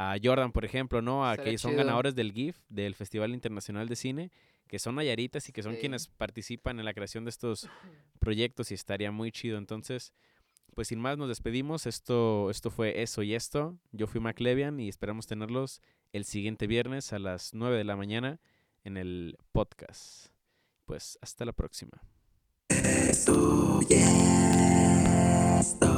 a 0.00 0.16
Jordan, 0.22 0.52
por 0.52 0.64
ejemplo, 0.64 1.02
¿no? 1.02 1.28
A 1.28 1.36
que 1.36 1.56
son 1.58 1.76
ganadores 1.76 2.14
del 2.14 2.32
GIF, 2.32 2.56
del 2.68 2.94
Festival 2.94 3.32
Internacional 3.32 3.88
de 3.88 3.96
Cine, 3.96 4.30
que 4.66 4.78
son 4.78 4.98
ayaritas 4.98 5.48
y 5.48 5.52
que 5.52 5.62
son 5.62 5.76
quienes 5.76 6.08
participan 6.08 6.78
en 6.78 6.84
la 6.84 6.94
creación 6.94 7.24
de 7.24 7.30
estos 7.30 7.68
proyectos 8.18 8.70
y 8.70 8.74
estaría 8.74 9.10
muy 9.10 9.30
chido. 9.30 9.58
Entonces, 9.58 10.14
pues 10.74 10.88
sin 10.88 11.00
más 11.00 11.18
nos 11.18 11.28
despedimos. 11.28 11.86
Esto, 11.86 12.50
esto 12.50 12.70
fue 12.70 13.02
eso 13.02 13.22
y 13.22 13.34
esto. 13.34 13.76
Yo 13.92 14.06
fui 14.06 14.20
MacLevian 14.20 14.80
y 14.80 14.88
esperamos 14.88 15.26
tenerlos 15.26 15.80
el 16.12 16.24
siguiente 16.24 16.66
viernes 16.66 17.12
a 17.12 17.18
las 17.18 17.54
9 17.54 17.76
de 17.76 17.84
la 17.84 17.96
mañana 17.96 18.40
en 18.84 18.96
el 18.96 19.36
podcast. 19.52 20.28
Pues 20.84 21.18
hasta 21.20 21.44
la 21.44 21.52
próxima. 21.52 22.02
Eso 22.68 23.80
y 23.88 23.94
esto. 25.58 25.90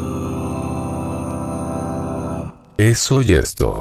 Eso 2.79 3.23
y 3.23 3.33
esto. 3.35 3.81